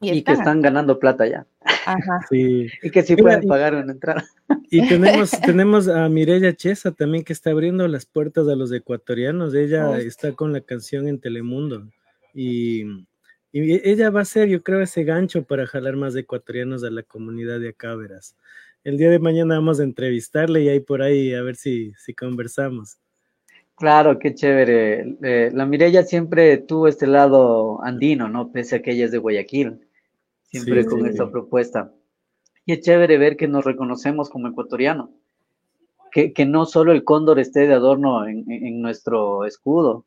Y, 0.00 0.22
que 0.22 0.32
están 0.32 0.60
ganando 0.60 0.98
plata 0.98 1.26
ya. 1.26 1.46
Ajá. 1.86 2.20
Sí. 2.30 2.66
Y 2.82 2.90
que 2.90 3.02
sí 3.02 3.16
pueden 3.16 3.46
pagar 3.46 3.74
una 3.74 3.92
entrada. 3.92 4.24
Y 4.70 4.86
tenemos, 4.88 5.30
tenemos 5.44 5.88
a 5.88 6.08
Mireya 6.08 6.54
Chesa 6.54 6.92
también 6.92 7.24
que 7.24 7.32
está 7.32 7.50
abriendo 7.50 7.86
las 7.88 8.04
puertas 8.04 8.46
a 8.48 8.56
los 8.56 8.72
ecuatorianos. 8.72 9.54
Ella 9.54 9.98
está 9.98 10.32
con 10.32 10.52
la 10.52 10.60
canción 10.60 11.08
en 11.08 11.20
Telemundo. 11.20 11.88
Y 12.34 13.06
y 13.64 13.80
ella 13.88 14.10
va 14.10 14.20
a 14.20 14.26
ser, 14.26 14.48
yo 14.48 14.62
creo, 14.62 14.82
ese 14.82 15.02
gancho 15.02 15.42
para 15.44 15.66
jalar 15.66 15.96
más 15.96 16.14
ecuatorianos 16.14 16.84
a 16.84 16.90
la 16.90 17.02
comunidad 17.02 17.58
de 17.58 17.70
acá, 17.70 17.94
verás. 17.94 18.36
El 18.84 18.98
día 18.98 19.08
de 19.08 19.18
mañana 19.18 19.54
vamos 19.54 19.80
a 19.80 19.84
entrevistarle 19.84 20.62
y 20.62 20.68
ahí 20.68 20.80
por 20.80 21.00
ahí 21.00 21.32
a 21.32 21.40
ver 21.40 21.56
si, 21.56 21.92
si 21.94 22.12
conversamos. 22.12 22.98
Claro, 23.74 24.18
qué 24.18 24.34
chévere. 24.34 25.16
Eh, 25.22 25.50
la 25.54 25.64
Mireya 25.64 26.02
siempre 26.02 26.58
tuvo 26.58 26.86
este 26.86 27.06
lado 27.06 27.82
andino, 27.82 28.28
¿no? 28.28 28.52
Pese 28.52 28.76
a 28.76 28.82
que 28.82 28.92
ella 28.92 29.06
es 29.06 29.10
de 29.10 29.18
Guayaquil, 29.18 29.80
siempre 30.42 30.84
con 30.84 31.06
esta 31.06 31.30
propuesta. 31.30 31.92
Y 32.66 32.74
es 32.74 32.80
chévere 32.82 33.16
ver 33.16 33.38
que 33.38 33.48
nos 33.48 33.64
reconocemos 33.64 34.28
como 34.28 34.48
ecuatorianos, 34.48 35.08
que, 36.12 36.34
que 36.34 36.44
no 36.44 36.66
solo 36.66 36.92
el 36.92 37.04
cóndor 37.04 37.38
esté 37.38 37.66
de 37.66 37.72
adorno 37.72 38.26
en, 38.26 38.44
en 38.50 38.82
nuestro 38.82 39.46
escudo, 39.46 40.04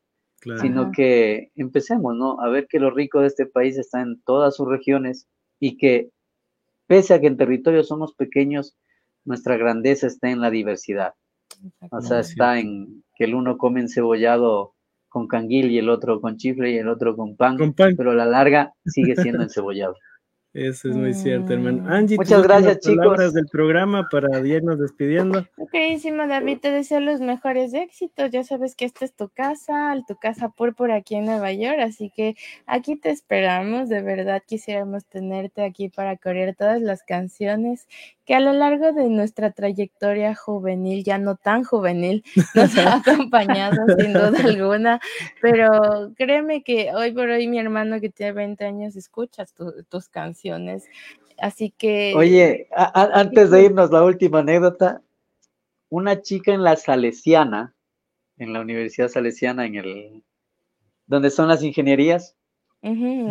sino 0.60 0.90
que 0.92 1.50
empecemos, 1.56 2.16
¿no? 2.16 2.40
A 2.40 2.48
ver 2.48 2.66
que 2.68 2.80
lo 2.80 2.90
rico 2.90 3.20
de 3.20 3.26
este 3.26 3.46
país 3.46 3.76
está 3.78 4.00
en 4.00 4.20
todas 4.22 4.56
sus 4.56 4.68
regiones 4.68 5.26
y 5.58 5.76
que 5.76 6.10
pese 6.86 7.14
a 7.14 7.20
que 7.20 7.26
en 7.26 7.36
territorio 7.36 7.84
somos 7.84 8.14
pequeños, 8.14 8.76
nuestra 9.24 9.56
grandeza 9.56 10.06
está 10.06 10.30
en 10.30 10.40
la 10.40 10.50
diversidad. 10.50 11.14
O 11.90 12.00
sea, 12.00 12.20
está 12.20 12.58
en 12.58 13.04
que 13.14 13.24
el 13.24 13.34
uno 13.34 13.58
come 13.58 13.80
encebollado 13.80 14.74
con 15.08 15.26
canguil 15.26 15.70
y 15.70 15.78
el 15.78 15.90
otro 15.90 16.20
con 16.20 16.36
chifle 16.36 16.70
y 16.70 16.78
el 16.78 16.88
otro 16.88 17.16
con 17.16 17.36
pan, 17.36 17.58
con 17.58 17.74
pan. 17.74 17.94
pero 17.96 18.12
a 18.12 18.14
la 18.14 18.26
larga 18.26 18.72
sigue 18.86 19.16
siendo 19.16 19.42
encebollado. 19.42 19.94
Eso 20.52 20.88
es 20.88 20.96
muy 20.96 21.14
cierto, 21.14 21.52
hermano. 21.52 21.82
Mm. 21.82 21.92
Angie, 21.92 22.16
muchas 22.16 22.42
gracias, 22.42 22.80
chicos. 22.80 23.32
del 23.32 23.46
programa 23.46 24.08
para 24.10 24.40
irnos 24.40 24.80
despidiendo. 24.80 25.46
Okísimo, 25.56 26.26
David, 26.26 26.58
te 26.58 26.72
deseo 26.72 26.98
los 26.98 27.20
mejores 27.20 27.72
éxitos. 27.72 28.32
Ya 28.32 28.42
sabes 28.42 28.74
que 28.74 28.84
esta 28.84 29.04
es 29.04 29.14
tu 29.14 29.28
casa, 29.28 29.94
tu 30.08 30.16
casa 30.16 30.48
por 30.48 30.90
aquí 30.90 31.14
en 31.14 31.26
Nueva 31.26 31.52
York, 31.52 31.78
así 31.80 32.10
que 32.10 32.34
aquí 32.66 32.96
te 32.96 33.10
esperamos. 33.10 33.88
De 33.88 34.02
verdad 34.02 34.42
quisiéramos 34.44 35.06
tenerte 35.06 35.62
aquí 35.62 35.88
para 35.88 36.16
correr 36.16 36.56
todas 36.56 36.80
las 36.80 37.04
canciones 37.04 37.86
que 38.30 38.36
a 38.36 38.40
lo 38.40 38.52
largo 38.52 38.92
de 38.92 39.08
nuestra 39.08 39.50
trayectoria 39.50 40.36
juvenil, 40.36 41.02
ya 41.02 41.18
no 41.18 41.34
tan 41.34 41.64
juvenil, 41.64 42.22
nos 42.54 42.78
ha 42.78 42.98
acompañado 42.98 43.84
sin 43.98 44.12
duda 44.12 44.38
alguna, 44.44 45.00
pero 45.42 46.12
créeme 46.16 46.62
que 46.62 46.92
hoy 46.94 47.10
por 47.10 47.28
hoy 47.28 47.48
mi 47.48 47.58
hermano 47.58 48.00
que 48.00 48.08
tiene 48.08 48.30
20 48.30 48.64
años 48.64 48.94
escucha 48.94 49.46
tus 49.88 50.08
canciones, 50.08 50.39
así 51.38 51.70
que... 51.70 52.14
Oye, 52.16 52.68
antes 52.74 53.50
de 53.50 53.64
irnos, 53.64 53.90
la 53.90 54.04
última 54.04 54.40
anécdota, 54.40 55.02
una 55.88 56.22
chica 56.22 56.52
en 56.52 56.62
la 56.62 56.76
Salesiana, 56.76 57.74
en 58.38 58.52
la 58.52 58.60
Universidad 58.60 59.08
Salesiana, 59.08 59.66
en 59.66 59.74
el... 59.76 60.22
donde 61.06 61.30
son 61.30 61.48
las 61.48 61.62
ingenierías, 61.62 62.36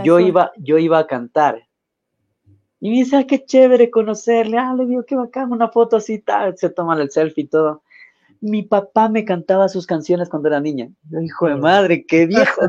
yo, 0.03 0.19
iba, 0.19 0.52
yo 0.57 0.77
iba 0.77 0.99
a 0.99 1.07
cantar 1.07 1.69
y 2.81 2.90
me 2.90 2.95
dice, 2.98 3.18
ah, 3.18 3.27
qué 3.27 3.44
chévere 3.44 3.90
conocerle. 3.90 4.57
Ah, 4.57 4.73
le 4.73 4.86
digo, 4.86 5.03
qué 5.03 5.15
bacán, 5.15 5.52
una 5.52 5.69
foto 5.69 5.98
así, 5.98 6.19
tal. 6.19 6.57
Se 6.57 6.69
toman 6.69 6.99
el 6.99 7.11
selfie 7.11 7.44
y 7.44 7.48
todo. 7.48 7.84
Mi 8.41 8.63
papá 8.63 9.09
me 9.09 9.25
cantaba 9.25 9.67
sus 9.67 9.85
canciones 9.85 10.29
cuando 10.29 10.47
era 10.47 10.61
niña. 10.61 10.89
hijo 11.21 11.47
de 11.47 11.55
madre, 11.55 12.05
qué 12.07 12.25
viejo. 12.25 12.61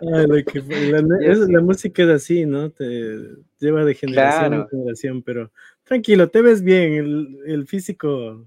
la, 0.00 1.60
música 1.60 2.02
es 2.02 2.08
así, 2.10 2.44
¿no? 2.44 2.70
Te 2.70 3.18
lleva 3.58 3.84
de 3.84 3.94
generación 3.94 4.54
en 4.54 4.68
generación, 4.68 5.22
pero 5.22 5.50
tranquilo, 5.84 6.28
te 6.28 6.42
ves 6.42 6.62
bien, 6.62 7.38
el, 7.46 7.66
físico, 7.66 8.44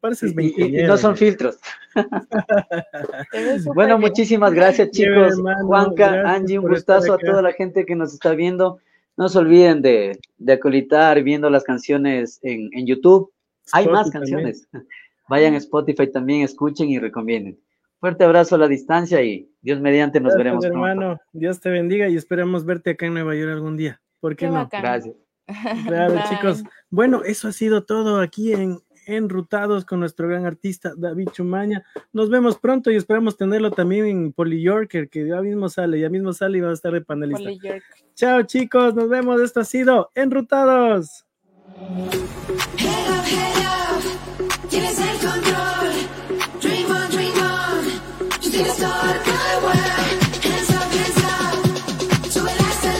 pareces 0.00 0.34
20 0.34 0.60
y, 0.60 0.82
no 0.84 0.96
son 0.96 1.16
filtros. 1.16 1.58
bueno, 3.74 3.98
muchísimas 3.98 4.52
gracias 4.52 4.90
chicos. 4.90 5.34
Juanca, 5.62 6.30
Angie, 6.30 6.58
un 6.58 6.68
gustazo 6.68 7.14
a 7.14 7.18
toda 7.18 7.42
la 7.42 7.52
gente 7.52 7.86
que 7.86 7.94
nos 7.94 8.12
está 8.12 8.32
viendo. 8.34 8.80
no 9.16 9.28
se 9.28 9.38
olviden 9.38 9.82
de, 9.82 10.18
de 10.38 10.52
acolitar 10.52 11.22
viendo 11.22 11.48
las 11.50 11.64
canciones 11.64 12.38
en, 12.42 12.70
en 12.72 12.86
YouTube. 12.86 13.32
Hay 13.72 13.86
más 13.86 14.10
canciones. 14.10 14.68
Vayan 15.28 15.54
a 15.54 15.58
Spotify 15.58 16.10
también, 16.10 16.42
escuchen 16.42 16.88
y 16.88 16.98
recomienden. 16.98 17.58
Fuerte 18.00 18.24
abrazo 18.24 18.54
a 18.54 18.58
la 18.58 18.68
distancia 18.68 19.22
y 19.22 19.50
Dios 19.60 19.80
mediante 19.80 20.20
nos 20.20 20.36
veremos. 20.36 20.64
Hermano, 20.64 21.18
Dios 21.32 21.60
te 21.60 21.68
bendiga 21.68 22.08
y 22.08 22.16
esperamos 22.16 22.64
verte 22.64 22.90
acá 22.90 23.06
en 23.06 23.14
Nueva 23.14 23.34
York 23.34 23.50
algún 23.50 23.76
día. 23.76 24.00
¿Por 24.20 24.36
qué, 24.36 24.48
no? 24.48 24.68
Gracias. 24.70 25.14
Claro, 25.86 26.14
chicos. 26.28 26.62
Bueno, 26.90 27.22
eso 27.24 27.48
ha 27.48 27.52
sido 27.52 27.84
todo 27.84 28.20
aquí 28.20 28.52
en 28.52 28.80
Enrutados 29.06 29.86
con 29.86 30.00
nuestro 30.00 30.28
gran 30.28 30.44
artista 30.44 30.92
David 30.94 31.28
Chumaña. 31.32 31.82
Nos 32.12 32.28
vemos 32.28 32.58
pronto 32.58 32.90
y 32.90 32.96
esperamos 32.96 33.38
tenerlo 33.38 33.70
también 33.70 34.04
en 34.04 34.32
Poly 34.34 34.60
Yorker, 34.60 35.08
que 35.08 35.26
ya 35.26 35.40
mismo 35.40 35.70
sale, 35.70 35.98
ya 35.98 36.10
mismo 36.10 36.34
sale 36.34 36.58
y 36.58 36.60
va 36.60 36.68
a 36.68 36.74
estar 36.74 36.92
de 36.92 37.00
panelista. 37.00 37.48
Chao 38.14 38.42
chicos, 38.42 38.94
nos 38.94 39.08
vemos. 39.08 39.40
Esto 39.40 39.60
ha 39.60 39.64
sido 39.64 40.10
Enrutados. 40.14 41.24
Head 41.78 43.08
up, 43.08 43.24
head 43.24 43.66
up, 43.66 44.68
tienes 44.68 44.98
el 44.98 45.18
control. 45.18 45.92
Dream 46.60 46.90
on, 46.90 47.10
dream 47.10 47.38
on, 47.40 47.84
yo 48.40 48.50
start, 48.50 48.66
el 48.66 48.66
star, 48.66 49.87